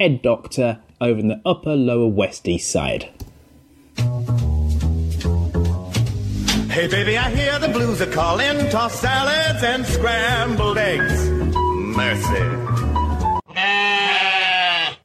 head 0.00 0.22
doctor 0.22 0.80
over 0.98 1.20
in 1.20 1.28
the 1.28 1.42
upper 1.44 1.76
lower 1.76 2.08
west 2.08 2.48
east 2.48 2.70
side. 2.70 3.10
Hey 6.70 6.88
baby, 6.88 7.18
I 7.18 7.28
hear 7.30 7.58
the 7.58 7.68
blues 7.70 8.00
are 8.00 8.10
calling. 8.10 8.70
Toss 8.70 8.98
salads 8.98 9.62
and 9.62 9.84
scrambled 9.84 10.78
eggs. 10.78 11.28
Mercy. 11.28 12.56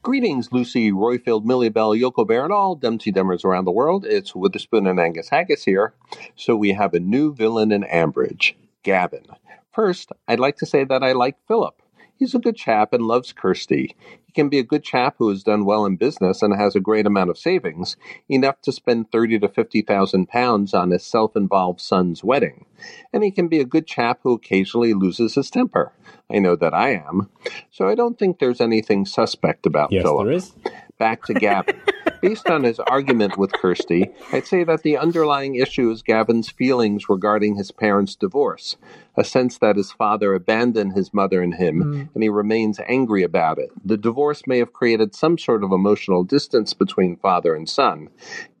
Greetings, 0.02 0.50
Lucy, 0.50 0.90
Royfield, 0.92 1.44
Millie 1.44 1.68
Bell, 1.68 1.90
Yoko 1.90 2.26
Bear, 2.26 2.44
and 2.44 2.52
all 2.52 2.74
Dumpty 2.74 3.12
Dummers 3.12 3.44
around 3.44 3.66
the 3.66 3.72
world. 3.72 4.06
It's 4.06 4.34
Witherspoon 4.34 4.86
and 4.86 4.98
Angus 4.98 5.28
Haggis 5.28 5.64
here. 5.64 5.92
So 6.36 6.56
we 6.56 6.72
have 6.72 6.94
a 6.94 7.00
new 7.00 7.34
villain 7.34 7.70
in 7.70 7.82
Ambridge, 7.82 8.54
Gavin. 8.82 9.26
First, 9.74 10.12
I'd 10.26 10.40
like 10.40 10.56
to 10.58 10.66
say 10.66 10.84
that 10.84 11.02
I 11.02 11.12
like 11.12 11.36
Philip. 11.46 11.82
He's 12.18 12.34
a 12.34 12.38
good 12.38 12.56
chap 12.56 12.94
and 12.94 13.02
loves 13.04 13.32
Kirsty. 13.32 13.94
He 14.36 14.42
can 14.42 14.50
be 14.50 14.58
a 14.58 14.62
good 14.64 14.84
chap 14.84 15.14
who 15.16 15.30
has 15.30 15.42
done 15.42 15.64
well 15.64 15.86
in 15.86 15.96
business 15.96 16.42
and 16.42 16.54
has 16.54 16.76
a 16.76 16.80
great 16.80 17.06
amount 17.06 17.30
of 17.30 17.38
savings, 17.38 17.96
enough 18.28 18.60
to 18.64 18.70
spend 18.70 19.10
thirty 19.10 19.38
to 19.38 19.48
fifty 19.48 19.80
thousand 19.80 20.28
pounds 20.28 20.74
on 20.74 20.90
his 20.90 21.06
self-involved 21.06 21.80
son's 21.80 22.22
wedding. 22.22 22.66
And 23.14 23.24
he 23.24 23.30
can 23.30 23.48
be 23.48 23.60
a 23.60 23.64
good 23.64 23.86
chap 23.86 24.20
who 24.22 24.34
occasionally 24.34 24.92
loses 24.92 25.36
his 25.36 25.50
temper. 25.50 25.90
I 26.30 26.38
know 26.38 26.54
that 26.54 26.74
I 26.74 26.90
am. 26.90 27.30
So 27.70 27.88
I 27.88 27.94
don't 27.94 28.18
think 28.18 28.38
there's 28.38 28.60
anything 28.60 29.06
suspect 29.06 29.64
about 29.64 29.90
Yes, 29.90 30.02
Philip 30.02 30.26
there 30.26 30.34
is. 30.34 30.52
back 30.98 31.24
to 31.24 31.32
Gavin. 31.32 31.80
Based 32.20 32.48
on 32.48 32.64
his 32.64 32.78
argument 32.80 33.36
with 33.36 33.52
Kirsty, 33.52 34.10
I'd 34.32 34.46
say 34.46 34.64
that 34.64 34.82
the 34.82 34.96
underlying 34.96 35.54
issue 35.56 35.90
is 35.90 36.02
Gavin's 36.02 36.48
feelings 36.50 37.08
regarding 37.08 37.56
his 37.56 37.70
parents' 37.70 38.16
divorce. 38.16 38.76
a 39.18 39.24
sense 39.24 39.56
that 39.56 39.76
his 39.76 39.90
father 39.92 40.34
abandoned 40.34 40.92
his 40.92 41.14
mother 41.14 41.40
and 41.40 41.54
him, 41.54 41.82
Mm. 41.82 42.08
and 42.12 42.22
he 42.22 42.28
remains 42.28 42.78
angry 42.86 43.22
about 43.22 43.58
it. 43.58 43.70
The 43.82 43.96
divorce 43.96 44.42
may 44.46 44.58
have 44.58 44.74
created 44.74 45.14
some 45.14 45.38
sort 45.38 45.64
of 45.64 45.72
emotional 45.72 46.22
distance 46.22 46.74
between 46.74 47.16
father 47.16 47.54
and 47.54 47.66
son. 47.66 48.10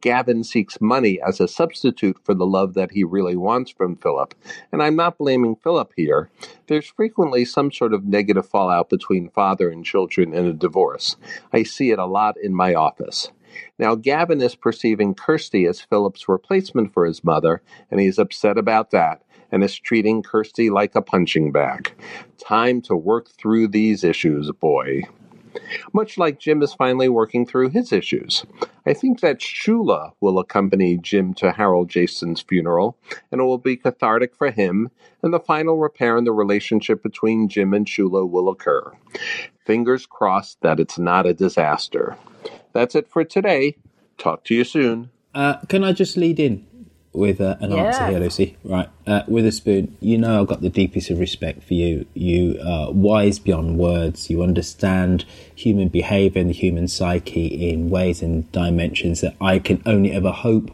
Gavin 0.00 0.42
seeks 0.44 0.80
money 0.80 1.20
as 1.20 1.40
a 1.40 1.46
substitute 1.48 2.16
for 2.24 2.32
the 2.32 2.46
love 2.46 2.72
that 2.72 2.92
he 2.92 3.04
really 3.04 3.36
wants 3.36 3.70
from 3.70 3.96
Philip, 3.96 4.34
and 4.72 4.82
I'm 4.82 4.96
not 4.96 5.18
blaming 5.18 5.56
Philip 5.56 5.92
here. 5.94 6.30
There's 6.68 6.86
frequently 6.86 7.44
some 7.44 7.70
sort 7.70 7.92
of 7.92 8.06
negative 8.06 8.48
fallout 8.48 8.88
between 8.88 9.28
father 9.28 9.68
and 9.68 9.84
children 9.84 10.32
in 10.32 10.46
a 10.46 10.54
divorce. 10.54 11.16
I 11.52 11.64
see 11.64 11.90
it 11.90 11.98
a 11.98 12.06
lot 12.06 12.36
in 12.42 12.54
my 12.54 12.72
office. 12.72 13.30
Now, 13.78 13.94
Gavin 13.94 14.40
is 14.40 14.54
perceiving 14.54 15.14
Kirsty 15.14 15.66
as 15.66 15.80
Philip's 15.80 16.28
replacement 16.28 16.92
for 16.92 17.04
his 17.04 17.24
mother, 17.24 17.62
and 17.90 18.00
he's 18.00 18.18
upset 18.18 18.58
about 18.58 18.90
that 18.90 19.22
and 19.52 19.62
is 19.62 19.78
treating 19.78 20.22
Kirsty 20.22 20.70
like 20.70 20.94
a 20.94 21.02
punching 21.02 21.52
bag. 21.52 21.92
Time 22.38 22.80
to 22.82 22.96
work 22.96 23.28
through 23.28 23.68
these 23.68 24.04
issues, 24.04 24.50
boy. 24.52 25.02
Much 25.92 26.18
like 26.18 26.38
Jim 26.38 26.62
is 26.62 26.74
finally 26.74 27.08
working 27.08 27.46
through 27.46 27.70
his 27.70 27.92
issues. 27.92 28.44
I 28.86 28.92
think 28.92 29.20
that 29.20 29.40
Shula 29.40 30.12
will 30.20 30.38
accompany 30.38 30.98
Jim 30.98 31.34
to 31.34 31.52
Harold 31.52 31.88
Jayston's 31.88 32.42
funeral, 32.42 32.98
and 33.32 33.40
it 33.40 33.44
will 33.44 33.58
be 33.58 33.76
cathartic 33.76 34.34
for 34.34 34.50
him, 34.50 34.90
and 35.22 35.32
the 35.32 35.40
final 35.40 35.78
repair 35.78 36.16
in 36.16 36.24
the 36.24 36.32
relationship 36.32 37.02
between 37.02 37.48
Jim 37.48 37.72
and 37.72 37.86
Shula 37.86 38.28
will 38.28 38.48
occur. 38.48 38.92
Fingers 39.64 40.06
crossed 40.06 40.60
that 40.60 40.78
it's 40.78 40.98
not 40.98 41.26
a 41.26 41.34
disaster. 41.34 42.16
That's 42.76 42.94
it 42.94 43.08
for 43.08 43.24
today. 43.24 43.76
Talk 44.18 44.44
to 44.44 44.54
you 44.54 44.62
soon. 44.62 45.10
Uh, 45.34 45.56
can 45.68 45.82
I 45.82 45.92
just 45.92 46.18
lead 46.18 46.38
in 46.38 46.66
with 47.14 47.40
uh, 47.40 47.56
an 47.60 47.72
answer 47.72 48.06
here, 48.08 48.18
Lucy? 48.18 48.58
Right, 48.64 48.90
uh, 49.06 49.22
Witherspoon. 49.26 49.96
You 50.00 50.18
know, 50.18 50.42
I've 50.42 50.46
got 50.46 50.60
the 50.60 50.68
deepest 50.68 51.08
of 51.08 51.18
respect 51.18 51.64
for 51.64 51.72
you. 51.72 52.06
You 52.12 52.60
are 52.62 52.92
wise 52.92 53.38
beyond 53.38 53.78
words. 53.78 54.28
You 54.28 54.42
understand 54.42 55.24
human 55.54 55.88
behaviour 55.88 56.38
and 56.38 56.50
the 56.50 56.54
human 56.54 56.86
psyche 56.86 57.70
in 57.70 57.88
ways 57.88 58.20
and 58.20 58.50
dimensions 58.52 59.22
that 59.22 59.36
I 59.40 59.58
can 59.58 59.82
only 59.86 60.12
ever 60.12 60.30
hope 60.30 60.70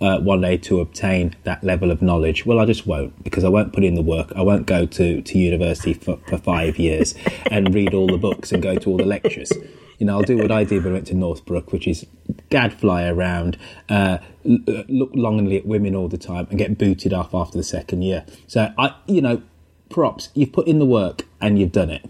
uh, 0.00 0.18
one 0.18 0.40
day 0.40 0.56
to 0.56 0.80
obtain 0.80 1.34
that 1.44 1.62
level 1.62 1.90
of 1.90 2.02
knowledge. 2.02 2.44
Well, 2.44 2.58
I 2.58 2.64
just 2.64 2.86
won't 2.86 3.22
because 3.22 3.44
I 3.44 3.48
won't 3.48 3.72
put 3.72 3.84
in 3.84 3.94
the 3.94 4.02
work. 4.02 4.32
I 4.34 4.42
won't 4.42 4.66
go 4.66 4.86
to, 4.86 5.22
to 5.22 5.38
university 5.38 5.94
for, 5.94 6.18
for 6.28 6.38
five 6.38 6.78
years 6.78 7.14
and 7.50 7.74
read 7.74 7.94
all 7.94 8.06
the 8.06 8.18
books 8.18 8.52
and 8.52 8.62
go 8.62 8.76
to 8.76 8.90
all 8.90 8.96
the 8.96 9.04
lectures. 9.04 9.52
You 9.98 10.06
know, 10.06 10.16
I'll 10.16 10.22
do 10.22 10.36
what 10.36 10.50
I 10.50 10.64
did 10.64 10.82
when 10.82 10.92
I 10.92 10.94
went 10.94 11.06
to 11.08 11.14
Northbrook, 11.14 11.70
which 11.70 11.86
is 11.86 12.06
gadfly 12.50 13.06
around, 13.06 13.56
uh, 13.88 14.18
look 14.44 15.10
longingly 15.14 15.58
at 15.58 15.66
women 15.66 15.94
all 15.94 16.08
the 16.08 16.18
time, 16.18 16.48
and 16.50 16.58
get 16.58 16.76
booted 16.76 17.12
off 17.12 17.32
after 17.34 17.56
the 17.56 17.62
second 17.62 18.02
year. 18.02 18.24
So 18.48 18.72
I, 18.76 18.96
you 19.06 19.22
know, 19.22 19.42
props. 19.90 20.30
You've 20.34 20.52
put 20.52 20.66
in 20.66 20.80
the 20.80 20.86
work 20.86 21.26
and 21.40 21.58
you've 21.58 21.70
done 21.70 21.90
it, 21.90 22.08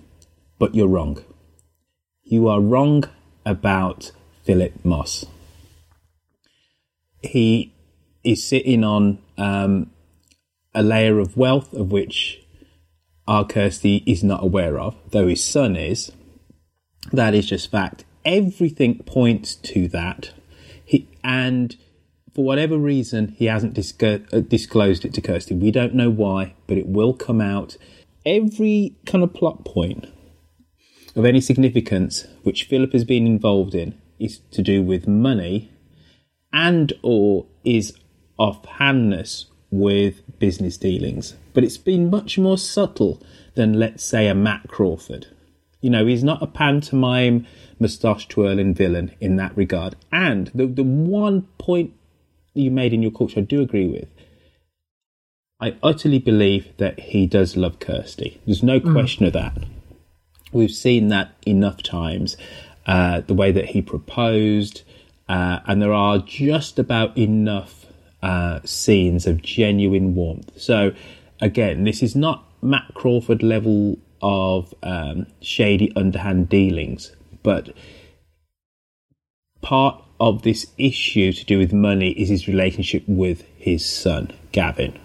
but 0.58 0.74
you're 0.74 0.88
wrong. 0.88 1.22
You 2.22 2.48
are 2.48 2.60
wrong 2.60 3.04
about 3.44 4.12
Philip 4.44 4.84
Moss. 4.84 5.26
He 7.22 7.74
is 8.24 8.46
sitting 8.46 8.84
on 8.84 9.18
um, 9.38 9.90
a 10.74 10.82
layer 10.82 11.18
of 11.18 11.36
wealth 11.36 11.72
of 11.72 11.90
which 11.90 12.40
our 13.26 13.44
Kirsty 13.44 14.02
is 14.06 14.24
not 14.24 14.42
aware 14.42 14.78
of, 14.78 14.96
though 15.10 15.28
his 15.28 15.42
son 15.42 15.76
is. 15.76 16.12
That 17.12 17.34
is 17.34 17.46
just 17.46 17.70
fact. 17.70 18.04
Everything 18.24 19.02
points 19.04 19.54
to 19.56 19.88
that. 19.88 20.32
He, 20.84 21.08
and 21.22 21.76
for 22.34 22.44
whatever 22.44 22.78
reason, 22.78 23.28
he 23.36 23.46
hasn't 23.46 23.78
uh, 24.02 24.40
disclosed 24.40 25.04
it 25.04 25.14
to 25.14 25.20
Kirsty. 25.20 25.54
We 25.54 25.70
don't 25.70 25.94
know 25.94 26.10
why, 26.10 26.54
but 26.66 26.78
it 26.78 26.86
will 26.86 27.14
come 27.14 27.40
out. 27.40 27.76
Every 28.24 28.96
kind 29.04 29.24
of 29.24 29.34
plot 29.34 29.64
point 29.64 30.06
of 31.14 31.24
any 31.24 31.40
significance 31.40 32.26
which 32.42 32.64
Philip 32.64 32.92
has 32.92 33.04
been 33.04 33.26
involved 33.26 33.74
in 33.74 34.00
is 34.18 34.38
to 34.52 34.62
do 34.62 34.82
with 34.82 35.06
money 35.08 35.70
and 36.52 36.92
or 37.02 37.46
is 37.64 37.94
offhandness 38.38 39.46
with 39.70 40.22
business 40.38 40.76
dealings. 40.76 41.34
But 41.54 41.64
it's 41.64 41.78
been 41.78 42.10
much 42.10 42.38
more 42.38 42.58
subtle 42.58 43.22
than, 43.54 43.78
let's 43.78 44.04
say, 44.04 44.28
a 44.28 44.34
Matt 44.34 44.68
Crawford. 44.68 45.26
You 45.80 45.90
know, 45.90 46.06
he's 46.06 46.24
not 46.24 46.42
a 46.42 46.46
pantomime 46.46 47.46
moustache 47.80 48.28
twirling 48.28 48.74
villain 48.74 49.12
in 49.20 49.36
that 49.36 49.56
regard. 49.56 49.96
And 50.12 50.50
the 50.54 50.66
the 50.66 50.84
one 50.84 51.42
point 51.58 51.92
you 52.54 52.70
made 52.70 52.92
in 52.92 53.02
your 53.02 53.10
culture, 53.10 53.40
I 53.40 53.42
do 53.42 53.60
agree 53.60 53.88
with. 53.88 54.08
I 55.60 55.76
utterly 55.82 56.18
believe 56.18 56.68
that 56.78 56.98
he 57.00 57.26
does 57.26 57.56
love 57.56 57.78
Kirsty. 57.78 58.40
There's 58.46 58.62
no 58.62 58.80
Mm. 58.80 58.92
question 58.92 59.26
of 59.26 59.32
that. 59.32 59.56
We've 60.52 60.70
seen 60.72 61.08
that 61.08 61.32
enough 61.46 61.82
times. 61.82 62.36
Uh, 62.84 63.20
the 63.20 63.34
way 63.34 63.52
that 63.52 63.66
he 63.66 63.80
proposed, 63.80 64.82
uh, 65.32 65.60
and 65.66 65.80
there 65.80 65.94
are 65.94 66.18
just 66.18 66.78
about 66.78 67.16
enough 67.16 67.86
uh, 68.22 68.60
scenes 68.66 69.26
of 69.26 69.40
genuine 69.40 70.14
warmth. 70.14 70.60
So, 70.60 70.92
again, 71.40 71.84
this 71.84 72.02
is 72.02 72.14
not 72.14 72.44
Matt 72.60 72.92
Crawford 72.92 73.42
level 73.42 73.96
of 74.20 74.74
um, 74.82 75.26
shady 75.40 75.90
underhand 75.96 76.50
dealings, 76.50 77.16
but 77.42 77.74
part 79.62 80.04
of 80.20 80.42
this 80.42 80.66
issue 80.76 81.32
to 81.32 81.44
do 81.46 81.58
with 81.58 81.72
money 81.72 82.10
is 82.10 82.28
his 82.28 82.46
relationship 82.46 83.02
with 83.06 83.42
his 83.56 83.86
son, 83.86 84.32
Gavin. 84.52 84.98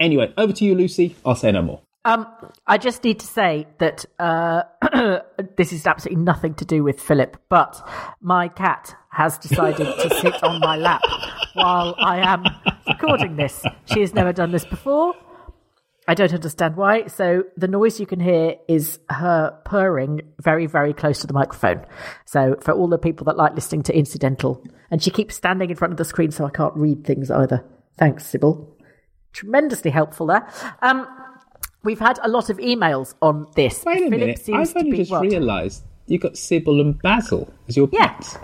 Anyway, 0.00 0.34
over 0.36 0.52
to 0.52 0.64
you, 0.64 0.74
Lucy. 0.74 1.14
I'll 1.24 1.36
say 1.36 1.52
no 1.52 1.62
more. 1.62 1.80
Um, 2.04 2.26
I 2.66 2.78
just 2.78 3.04
need 3.04 3.20
to 3.20 3.26
say 3.26 3.68
that 3.78 4.04
uh, 4.18 4.62
this 5.56 5.72
is 5.72 5.86
absolutely 5.86 6.22
nothing 6.24 6.54
to 6.54 6.64
do 6.64 6.82
with 6.82 7.00
Philip, 7.00 7.36
but 7.48 7.80
my 8.20 8.48
cat 8.48 8.96
has 9.10 9.38
decided 9.38 9.86
to 9.86 10.14
sit 10.20 10.42
on 10.42 10.60
my 10.60 10.76
lap 10.76 11.02
while 11.54 11.94
I 11.98 12.18
am 12.18 12.44
recording 12.88 13.36
this. 13.36 13.62
She 13.84 14.00
has 14.00 14.14
never 14.14 14.32
done 14.32 14.50
this 14.50 14.64
before. 14.64 15.14
I 16.08 16.14
don't 16.14 16.34
understand 16.34 16.76
why. 16.76 17.06
So 17.06 17.44
the 17.56 17.68
noise 17.68 18.00
you 18.00 18.06
can 18.06 18.18
hear 18.18 18.56
is 18.66 18.98
her 19.08 19.56
purring 19.64 20.22
very, 20.40 20.66
very 20.66 20.92
close 20.92 21.20
to 21.20 21.28
the 21.28 21.32
microphone. 21.32 21.86
So 22.24 22.56
for 22.60 22.72
all 22.72 22.88
the 22.88 22.98
people 22.98 23.24
that 23.26 23.36
like 23.36 23.54
listening 23.54 23.84
to 23.84 23.96
incidental, 23.96 24.64
and 24.90 25.00
she 25.00 25.10
keeps 25.10 25.36
standing 25.36 25.70
in 25.70 25.76
front 25.76 25.92
of 25.92 25.98
the 25.98 26.04
screen, 26.04 26.32
so 26.32 26.44
I 26.44 26.50
can't 26.50 26.74
read 26.74 27.04
things 27.04 27.30
either. 27.30 27.64
Thanks, 27.96 28.26
Sybil. 28.26 28.76
Tremendously 29.32 29.92
helpful 29.92 30.26
there. 30.26 30.48
Um, 30.82 31.06
we've 31.84 31.98
had 31.98 32.18
a 32.22 32.28
lot 32.28 32.50
of 32.50 32.58
emails 32.58 33.14
on 33.22 33.46
this. 33.54 33.82
Wait 33.84 33.96
a 33.96 33.98
Philip 34.00 34.10
minute. 34.10 34.38
seems 34.38 34.70
I've 34.70 34.76
only 34.84 34.98
just 34.98 35.12
realised 35.12 35.82
you 36.06 36.18
got 36.18 36.36
Sybil 36.36 36.80
and 36.80 37.00
Basil 37.00 37.52
as 37.68 37.76
your 37.76 37.88
pets. 37.88 38.36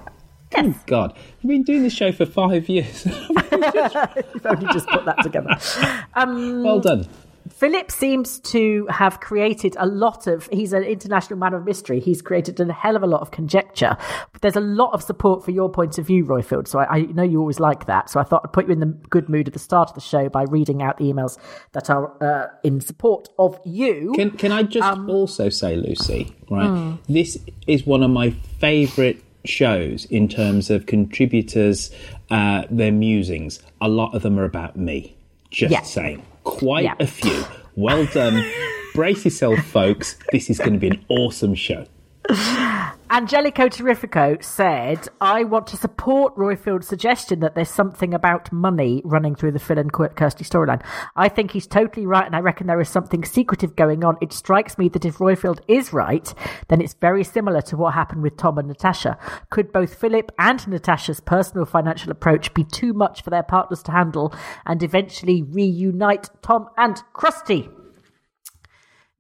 Good 0.51 0.74
God. 0.87 1.16
You've 1.40 1.51
been 1.51 1.62
doing 1.62 1.83
this 1.83 1.92
show 1.92 2.11
for 2.11 2.24
five 2.24 2.68
years. 2.68 3.05
You've 3.53 4.46
only 4.46 4.66
just 4.72 4.88
put 4.88 5.05
that 5.05 5.22
together. 5.22 5.57
Um, 6.14 6.64
well 6.64 6.81
done. 6.81 7.07
Philip 7.51 7.90
seems 7.90 8.40
to 8.40 8.87
have 8.90 9.20
created 9.20 9.77
a 9.79 9.87
lot 9.87 10.27
of. 10.27 10.48
He's 10.53 10.72
an 10.72 10.83
international 10.83 11.38
man 11.38 11.55
of 11.55 11.64
mystery. 11.64 12.01
He's 12.01 12.22
created 12.22 12.61
a 12.61 12.72
hell 12.72 12.96
of 12.96 13.03
a 13.03 13.07
lot 13.07 13.20
of 13.20 13.31
conjecture. 13.31 13.96
But 14.33 14.42
there's 14.42 14.57
a 14.57 14.61
lot 14.61 14.92
of 14.92 15.03
support 15.03 15.44
for 15.44 15.51
your 15.51 15.68
point 15.70 15.98
of 15.98 16.07
view, 16.07 16.24
Royfield. 16.24 16.68
So 16.68 16.79
I, 16.79 16.96
I 16.96 17.01
know 17.03 17.22
you 17.22 17.40
always 17.40 17.59
like 17.61 17.87
that. 17.87 18.11
So 18.11 18.20
I 18.20 18.22
thought 18.22 18.42
I'd 18.44 18.53
put 18.53 18.66
you 18.66 18.72
in 18.72 18.81
the 18.81 18.87
good 18.87 19.29
mood 19.29 19.48
at 19.48 19.55
the 19.55 19.59
start 19.59 19.88
of 19.88 19.94
the 19.94 20.01
show 20.01 20.29
by 20.29 20.44
reading 20.44 20.83
out 20.83 20.98
the 20.98 21.05
emails 21.05 21.38
that 21.72 21.90
are 21.90 22.12
uh, 22.22 22.48
in 22.62 22.81
support 22.81 23.29
of 23.38 23.59
you. 23.64 24.12
Can 24.14 24.31
can 24.33 24.53
I 24.53 24.62
just 24.62 24.98
also 25.09 25.48
say, 25.48 25.77
Lucy, 25.77 26.35
right? 26.51 26.68
Mm. 26.70 26.98
This 27.09 27.38
is 27.66 27.87
one 27.87 28.03
of 28.03 28.11
my 28.11 28.31
favourite 28.61 29.22
shows 29.44 30.05
in 30.07 30.29
terms 30.29 30.70
of 30.70 30.87
contributors, 30.87 31.90
uh, 32.31 32.64
their 32.70 32.92
musings. 32.92 33.61
A 33.81 33.88
lot 33.88 34.14
of 34.14 34.22
them 34.22 34.38
are 34.38 34.44
about 34.44 34.77
me. 34.77 35.16
Just 35.51 35.72
Yeah. 35.72 35.83
saying. 35.83 36.22
Quite 36.51 36.85
Yeah. 36.85 36.95
a 36.99 37.07
few. 37.07 37.45
Well 37.77 38.07
done. 38.07 38.45
Brace 38.95 39.25
yourself, 39.25 39.59
folks. 39.61 40.17
This 40.33 40.51
is 40.51 40.59
going 40.59 40.73
to 40.73 40.79
be 40.79 40.89
an 40.89 41.05
awesome 41.09 41.55
show. 41.55 41.87
Angelico 43.11 43.68
Terrifico 43.68 44.42
said, 44.44 45.09
I 45.18 45.44
want 45.44 45.66
to 45.68 45.79
support 45.79 46.37
Royfield's 46.37 46.87
suggestion 46.87 47.40
that 47.40 47.55
there's 47.55 47.71
something 47.71 48.12
about 48.12 48.53
money 48.53 49.01
running 49.03 49.35
through 49.35 49.53
the 49.53 49.59
Phil 49.59 49.79
and 49.79 49.90
Kirsty 49.90 50.44
storyline. 50.44 50.83
I 51.16 51.31
think 51.31 51.53
he's 51.53 51.66
totally 51.66 52.05
right, 52.05 52.27
and 52.27 52.37
I 52.37 52.40
reckon 52.40 52.66
there 52.66 52.83
is 52.83 52.90
something 52.90 53.25
secretive 53.25 53.77
going 53.77 54.05
on. 54.05 54.18
It 54.21 54.35
strikes 54.35 54.77
me 54.77 54.90
that 54.90 55.07
if 55.07 55.18
Royfield 55.18 55.61
is 55.68 55.94
right, 55.94 56.35
then 56.68 56.83
it's 56.83 56.94
very 57.01 57.25
similar 57.25 57.62
to 57.62 57.79
what 57.79 57.94
happened 57.94 58.23
with 58.23 58.37
Tom 58.37 58.59
and 58.59 58.68
Natasha. 58.68 59.16
Could 59.49 59.73
both 59.73 59.94
Philip 59.94 60.31
and 60.38 60.68
Natasha's 60.68 61.21
personal 61.21 61.64
financial 61.64 62.12
approach 62.12 62.53
be 62.53 62.64
too 62.64 62.92
much 62.92 63.23
for 63.23 63.31
their 63.31 63.42
partners 63.42 63.83
to 63.85 63.92
handle 63.92 64.35
and 64.66 64.83
eventually 64.83 65.42
reunite 65.42 66.29
Tom 66.42 66.68
and 66.77 67.03
Kirsty? 67.14 67.71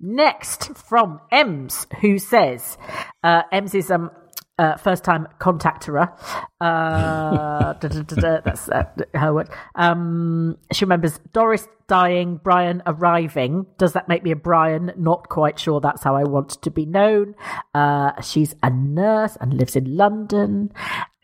Next 0.00 0.76
from 0.76 1.20
Ems, 1.32 1.86
who 2.00 2.18
says, 2.18 2.78
uh, 3.24 3.42
Ems 3.50 3.74
is 3.74 3.90
um, 3.90 4.10
uh, 4.58 4.76
first 4.76 5.04
time 5.04 5.26
contactor. 5.40 6.12
Uh, 6.60 7.72
da, 7.72 7.74
da, 7.74 8.02
da, 8.02 8.16
da, 8.16 8.40
that's 8.44 8.68
uh, 8.68 8.84
her 9.14 9.32
word. 9.32 9.48
Um, 9.74 10.56
she 10.72 10.84
remembers 10.84 11.18
Doris 11.32 11.66
dying, 11.86 12.40
Brian 12.42 12.82
arriving. 12.86 13.66
Does 13.78 13.92
that 13.92 14.08
make 14.08 14.22
me 14.22 14.32
a 14.32 14.36
Brian? 14.36 14.92
Not 14.96 15.28
quite 15.28 15.58
sure 15.58 15.80
that's 15.80 16.02
how 16.02 16.16
I 16.16 16.24
want 16.24 16.62
to 16.62 16.70
be 16.70 16.84
known. 16.86 17.34
Uh, 17.74 18.20
she's 18.20 18.54
a 18.62 18.70
nurse 18.70 19.36
and 19.40 19.54
lives 19.54 19.76
in 19.76 19.96
London. 19.96 20.72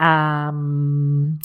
Um, 0.00 1.40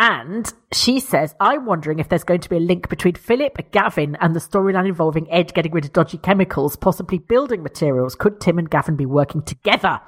and 0.00 0.50
she 0.72 0.98
says, 0.98 1.34
I'm 1.40 1.66
wondering 1.66 1.98
if 1.98 2.08
there's 2.08 2.24
going 2.24 2.40
to 2.40 2.48
be 2.48 2.56
a 2.56 2.60
link 2.60 2.88
between 2.88 3.16
Philip, 3.16 3.70
Gavin, 3.70 4.16
and 4.18 4.34
the 4.34 4.40
storyline 4.40 4.88
involving 4.88 5.30
Ed 5.30 5.52
getting 5.52 5.72
rid 5.72 5.84
of 5.84 5.92
dodgy 5.92 6.16
chemicals, 6.16 6.74
possibly 6.74 7.18
building 7.18 7.62
materials. 7.62 8.14
Could 8.14 8.40
Tim 8.40 8.58
and 8.58 8.70
Gavin 8.70 8.96
be 8.96 9.04
working 9.04 9.42
together, 9.42 10.00